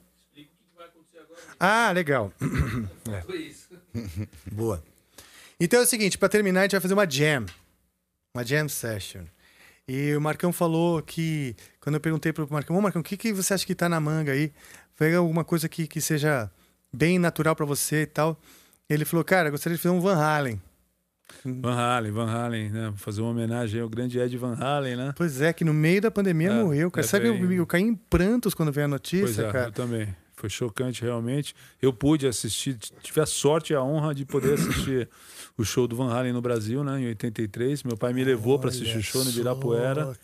Ah, 1.60 1.92
legal. 1.92 2.34
É. 3.12 3.22
Foi 3.22 3.38
isso. 3.40 3.70
Boa. 4.52 4.84
Então 5.60 5.80
é 5.80 5.84
o 5.84 5.86
seguinte, 5.86 6.18
para 6.18 6.30
terminar, 6.30 6.62
a 6.62 6.64
gente 6.64 6.72
vai 6.72 6.82
fazer 6.82 6.94
uma 6.94 7.10
jam. 7.10 7.46
Uma 8.34 8.46
jam 8.46 8.68
session. 8.70 9.24
E 9.88 10.16
o 10.16 10.22
Marcão 10.22 10.54
falou 10.54 11.02
que, 11.02 11.56
quando 11.82 11.96
eu 11.96 12.00
perguntei 12.02 12.32
pro 12.32 12.48
Marcão, 12.50 12.78
ô 12.78 12.82
Marcão, 12.82 13.02
o 13.02 13.04
que, 13.04 13.18
que 13.18 13.34
você 13.34 13.54
acha 13.54 13.66
que 13.66 13.76
tá 13.76 13.90
na 13.90 14.00
manga 14.00 14.32
aí? 14.32 14.54
Pega 14.98 15.18
alguma 15.18 15.44
coisa 15.44 15.68
que, 15.68 15.86
que 15.86 16.00
seja 16.00 16.50
bem 16.94 17.20
natural 17.20 17.56
para 17.56 17.66
você 17.66 18.04
e 18.04 18.06
tal. 18.06 18.40
Ele 18.90 19.04
falou, 19.04 19.24
cara, 19.26 19.50
gostaria 19.50 19.76
de 19.76 19.82
fazer 19.82 19.94
um 19.94 20.00
Van 20.00 20.16
Halen. 20.16 20.62
Van 21.46 21.74
Halen, 21.74 22.12
Van 22.12 22.30
Halen, 22.30 22.70
né? 22.70 22.94
Fazer 22.98 23.22
uma 23.22 23.32
homenagem 23.32 23.82
ao 23.82 23.90
grande 23.90 24.20
Ed 24.20 24.38
Van 24.38 24.54
Halen, 24.56 24.96
né? 24.96 25.14
Pois 25.16 25.42
é, 25.42 25.52
que 25.52 25.64
no 25.66 25.74
meio 25.74 26.02
da 26.02 26.12
pandemia 26.12 26.52
É, 26.52 26.64
morreu, 26.64 26.90
cara. 26.92 27.06
é 27.06 27.08
Sabe, 27.08 27.28
eu, 27.28 27.52
eu 27.54 27.66
caí 27.68 27.82
em 27.84 27.96
prantos 27.96 28.54
quando 28.54 28.72
veio 28.72 28.86
a 28.86 28.90
notícia, 28.90 29.26
Pois 29.26 29.40
é, 29.40 29.52
cara. 29.52 29.68
eu 29.68 29.72
também. 29.72 30.08
Foi 30.42 30.50
chocante 30.50 31.04
realmente. 31.04 31.54
Eu 31.80 31.94
pude 31.94 32.26
assistir, 32.26 32.76
tive 33.04 33.22
a 33.22 33.28
sorte 33.28 33.74
e 33.74 33.76
a 33.76 33.84
honra 33.84 34.16
de 34.16 34.26
poder 34.26 34.56
assistir 34.56 35.08
o 35.56 35.64
show 35.64 35.88
do 35.88 35.96
Van 35.96 36.12
Halen 36.12 36.34
no 36.34 36.42
Brasil, 36.42 36.84
né, 36.84 37.00
em 37.00 37.06
83. 37.10 37.84
Meu 37.84 37.96
pai 37.96 38.12
me 38.12 38.24
levou 38.24 38.58
para 38.58 38.70
assistir 38.72 38.98
o 38.98 39.04
show 39.04 39.24
no 39.24 39.30
Ibirapuera, 39.30 40.18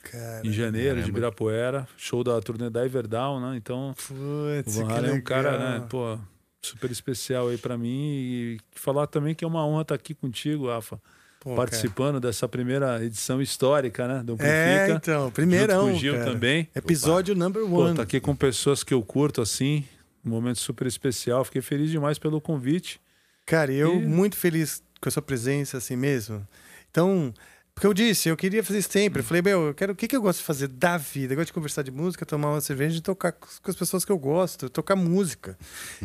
em 0.43 0.51
janeiro 0.51 0.95
de 0.95 1.01
Caramba. 1.01 1.09
Ibirapuera, 1.09 1.87
show 1.95 2.23
da 2.23 2.41
turnê 2.41 2.67
da 2.67 2.83
Everdown, 2.83 3.39
né? 3.39 3.57
Então, 3.57 3.93
Putz, 3.95 4.75
o 4.75 4.85
Van 4.85 4.91
Halen 4.91 5.11
é 5.11 5.13
um 5.13 5.21
cara, 5.21 5.57
né, 5.59 5.85
pô, 5.87 6.17
super 6.63 6.89
especial 6.89 7.49
aí 7.49 7.57
para 7.59 7.77
mim 7.77 7.87
e 7.91 8.57
falar 8.71 9.05
também 9.05 9.35
que 9.35 9.45
é 9.45 9.47
uma 9.47 9.63
honra 9.63 9.83
estar 9.83 9.93
aqui 9.95 10.15
contigo, 10.15 10.67
Rafa. 10.67 10.99
Pô, 11.39 11.53
participando 11.55 12.19
dessa 12.19 12.47
primeira 12.47 13.05
edição 13.05 13.39
histórica, 13.39 14.07
né? 14.07 14.23
Do 14.23 14.33
Amplifica, 14.33 14.51
É, 14.57 14.89
então, 14.89 15.29
primeirão, 15.29 15.81
Junto 15.81 15.91
com 15.91 15.95
o 15.95 15.99
Gil 15.99 16.13
cara. 16.15 16.25
também. 16.31 16.67
Episódio 16.75 17.35
number 17.35 17.63
Pô, 17.63 17.83
one. 17.83 17.95
tá 17.95 18.01
aqui 18.01 18.19
com 18.19 18.35
pessoas 18.35 18.83
que 18.83 18.91
eu 18.91 19.03
curto, 19.03 19.39
assim. 19.43 19.85
Um 20.27 20.31
momento 20.31 20.59
super 20.59 20.85
especial. 20.87 21.43
Fiquei 21.45 21.61
feliz 21.61 21.89
demais 21.89 22.17
pelo 22.19 22.39
convite. 22.41 22.99
Cara, 23.45 23.71
eu 23.71 23.95
E- 23.95 24.05
muito 24.05 24.35
feliz 24.35 24.83
com 25.01 25.07
a 25.09 25.11
sua 25.11 25.21
presença, 25.21 25.77
assim 25.77 25.95
mesmo. 25.95 26.45
Então, 26.91 27.33
porque 27.73 27.87
eu 27.87 27.93
disse, 27.93 28.27
eu 28.27 28.35
queria 28.35 28.63
fazer 28.63 28.81
sempre. 28.81 29.21
Eu 29.21 29.23
falei, 29.23 29.41
meu, 29.41 29.67
eu 29.67 29.73
quero, 29.73 29.93
o 29.93 29.95
que, 29.95 30.07
que 30.07 30.15
eu 30.15 30.21
gosto 30.21 30.39
de 30.39 30.45
fazer 30.45 30.67
da 30.67 30.97
vida? 30.97 31.33
Eu 31.33 31.37
gosto 31.37 31.47
de 31.47 31.53
conversar 31.53 31.83
de 31.83 31.91
música, 31.91 32.25
tomar 32.25 32.49
uma 32.51 32.61
cerveja 32.61 32.97
e 32.97 33.01
tocar 33.01 33.31
com 33.31 33.47
com 33.61 33.71
as 33.71 33.77
pessoas 33.77 34.03
que 34.03 34.11
eu 34.11 34.17
gosto, 34.17 34.69
tocar 34.69 34.95
música. 34.95 35.57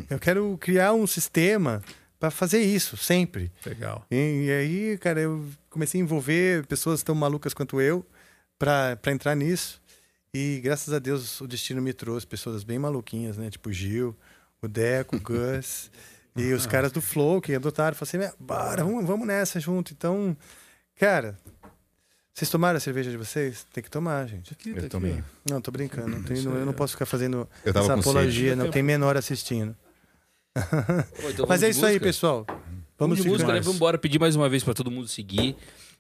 Eu 0.09 0.19
quero 0.19 0.57
criar 0.61 0.93
um 0.93 1.07
sistema 1.07 1.83
para 2.21 2.31
fazer 2.31 2.61
isso, 2.61 2.97
sempre. 2.97 3.51
Legal. 3.67 4.07
E, 4.09 4.45
e 4.47 4.51
aí, 4.53 4.99
cara, 4.99 5.21
eu 5.21 5.45
comecei 5.69 6.01
a 6.01 6.05
envolver 6.05 6.65
pessoas 6.67 7.03
tão 7.03 7.17
malucas 7.17 7.53
quanto 7.53 7.81
eu 7.81 8.07
para 8.59 8.97
entrar 9.13 9.35
nisso. 9.35 9.82
E 10.35 10.61
graças 10.63 10.93
a 10.95 10.99
Deus 10.99 11.41
o 11.41 11.47
destino 11.47 11.83
me 11.83 11.93
trouxe 11.93 12.27
pessoas 12.27 12.65
bem 12.65 12.79
maluquinhas, 12.79 13.37
né? 13.37 13.51
Tipo 13.51 13.69
o 13.69 13.73
Gil, 13.73 14.17
o 14.63 14.69
Deco, 14.69 15.17
o 15.17 15.21
Gus. 15.21 15.91
E 16.35 16.53
os 16.55 16.65
caras 16.67 16.91
do 16.91 17.03
Flow 17.03 17.41
que 17.43 17.55
adotaram. 17.55 17.95
Falaram 17.95 18.09
assim, 18.09 18.19
"Meu, 18.19 18.33
bora, 18.47 18.83
vamos, 18.83 19.05
vamos 19.05 19.27
nessa 19.27 19.61
junto. 19.61 19.93
Então, 19.93 20.35
cara, 20.97 21.39
vocês 22.33 22.49
tomaram 22.51 22.79
a 22.79 22.81
cerveja 22.81 23.11
de 23.11 23.19
vocês? 23.19 23.67
Tem 23.75 23.85
que 23.85 23.91
tomar, 23.91 24.27
gente. 24.27 24.51
Aqui, 24.55 24.71
Eu 24.71 24.89
tomei. 24.89 25.23
Não, 25.51 25.61
tô 25.61 25.71
brincando. 25.71 26.09
Não 26.09 26.23
tem- 26.23 26.39
Isso 26.39 26.47
não- 26.49 26.55
eu 26.55 26.61
aí, 26.61 26.65
não 26.67 26.73
posso 26.73 26.95
ficar 26.95 27.05
fazendo 27.05 27.47
essa 27.63 27.93
apologia, 27.95 28.57
não 28.57 28.71
tem 28.71 28.83
menor 28.83 29.19
assistindo. 29.19 29.77
Pô, 30.55 31.29
então 31.29 31.45
Mas 31.49 31.63
é 31.63 31.69
isso 31.69 31.85
aí, 31.85 32.01
pessoal. 32.01 32.47
Vamos 32.49 33.19
Vamos 33.19 33.23
de 33.23 33.29
música, 33.29 33.53
né? 33.53 33.61
Vamos 33.61 33.77
embora. 33.77 33.99
Pedir 33.99 34.19
mais 34.19 34.35
uma 34.35 34.49
vez 34.49 34.65
pra 34.65 34.73
todo 34.73 34.91
mundo 34.91 35.09
seguir. 35.09 35.57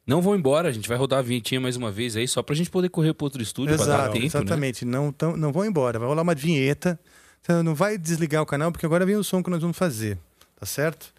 Não 0.06 0.20
vão 0.20 0.34
embora, 0.34 0.68
a 0.68 0.72
gente 0.72 0.88
vai 0.88 0.98
rodar 0.98 1.20
a 1.20 1.22
vinhetinha 1.22 1.60
mais 1.60 1.76
uma 1.76 1.90
vez 1.90 2.16
aí, 2.16 2.26
só 2.26 2.42
pra 2.42 2.54
gente 2.54 2.70
poder 2.70 2.88
correr 2.88 3.14
pro 3.14 3.24
outro 3.24 3.40
estúdio, 3.42 3.76
pra 3.76 3.86
dar 3.86 3.92
Exato, 3.94 4.12
tempo, 4.12 4.20
né? 4.20 4.26
exatamente. 4.26 4.84
Não, 4.84 5.12
tão, 5.12 5.36
não 5.36 5.52
vão 5.52 5.64
embora. 5.64 5.98
Vai 5.98 6.08
rolar 6.08 6.22
uma 6.22 6.34
vinheta. 6.34 6.98
Não 7.64 7.74
vai 7.74 7.98
desligar 7.98 8.42
o 8.42 8.46
canal, 8.46 8.70
porque 8.70 8.86
agora 8.86 9.04
vem 9.06 9.16
o 9.16 9.24
som 9.24 9.42
que 9.42 9.50
nós 9.50 9.60
vamos 9.60 9.76
fazer. 9.76 10.18
Tá 10.58 10.66
certo? 10.66 11.12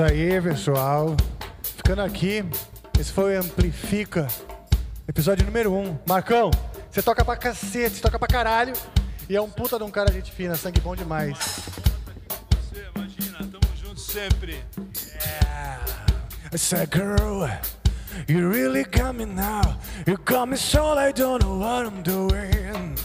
Isso 0.00 0.04
aí, 0.04 0.40
pessoal. 0.40 1.16
Ficando 1.62 2.00
aqui, 2.00 2.42
esse 2.98 3.12
foi 3.12 3.36
o 3.36 3.40
Amplifica, 3.40 4.26
episódio 5.06 5.44
número 5.44 5.74
1. 5.74 5.78
Um. 5.78 5.98
Marcão, 6.06 6.50
você 6.90 7.02
toca 7.02 7.22
pra 7.22 7.36
cacete, 7.36 7.96
você 7.96 8.00
toca 8.00 8.18
pra 8.18 8.26
caralho. 8.26 8.72
E 9.28 9.36
é 9.36 9.42
um 9.42 9.50
puta 9.50 9.76
de 9.76 9.84
um 9.84 9.90
cara 9.90 10.10
gente 10.10 10.32
fina, 10.32 10.54
sangue 10.56 10.80
bom 10.80 10.96
demais. 10.96 11.36
Você, 11.38 12.86
imagina, 12.96 13.38
tamo 13.38 13.76
junto 13.76 14.00
sempre. 14.00 14.64
I 16.52 16.56
said, 16.56 16.90
girl, 16.90 17.46
you 18.26 18.48
really 18.48 18.84
got 18.84 19.14
me 19.14 19.26
now. 19.26 19.60
You 20.06 20.16
got 20.24 20.48
me 20.48 20.56
so 20.56 20.98
I 20.98 21.12
don't 21.12 21.44
know 21.44 21.58
what 21.58 21.86
I'm 21.86 22.02
doing. 22.02 22.96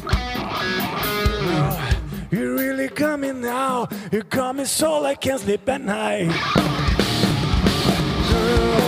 No, 1.43 1.77
you 2.31 2.57
really 2.57 2.87
got 2.87 3.19
me 3.19 3.33
now. 3.33 3.89
You 4.11 4.23
got 4.23 4.55
me 4.55 4.65
so 4.65 5.05
I 5.05 5.15
can't 5.15 5.41
sleep 5.41 5.67
at 5.67 5.81
night. 5.81 6.84
Girl, 8.35 8.84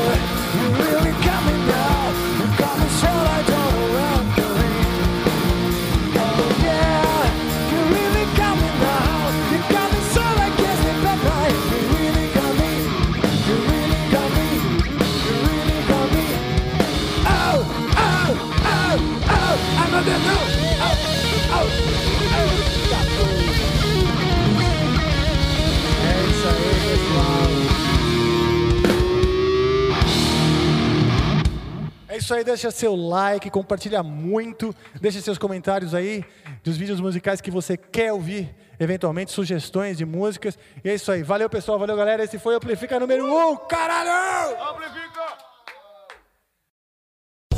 isso 32.27 32.33
aí, 32.33 32.43
deixa 32.43 32.69
seu 32.71 32.93
like, 32.93 33.49
compartilha 33.49 34.03
muito, 34.03 34.75
deixa 34.99 35.21
seus 35.21 35.37
comentários 35.37 35.95
aí 35.95 36.25
dos 36.61 36.75
vídeos 36.75 36.99
musicais 36.99 37.39
que 37.39 37.49
você 37.49 37.77
quer 37.77 38.11
ouvir, 38.11 38.53
eventualmente 38.77 39.31
sugestões 39.31 39.97
de 39.97 40.05
músicas. 40.05 40.59
E 40.83 40.89
é 40.89 40.95
isso 40.95 41.09
aí, 41.09 41.23
valeu 41.23 41.49
pessoal, 41.49 41.79
valeu 41.79 41.95
galera, 41.95 42.25
esse 42.25 42.37
foi 42.37 42.55
o 42.55 42.57
Amplifica 42.57 42.99
número 42.99 43.23
1, 43.25 43.51
um, 43.51 43.55
caralho! 43.55 44.61
Amplifica! 44.61 45.47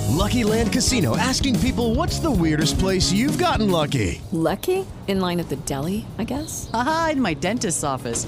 Lucky 0.09 0.43
Land 0.43 0.71
Casino 0.71 1.17
asking 1.17 1.59
people 1.59 1.95
what's 1.95 2.19
the 2.19 2.29
weirdest 2.29 2.77
place 2.77 3.11
you've 3.11 3.39
gotten 3.43 3.71
lucky? 3.71 4.21
Lucky? 4.31 4.85
In 5.07 5.19
line 5.19 5.39
at 5.39 5.49
the 5.49 5.55
deli, 5.65 6.05
I 6.19 6.25
guess? 6.25 6.69
Aha, 6.75 7.11
in 7.13 7.21
my 7.21 7.33
dentist's 7.33 7.83
office. 7.83 8.27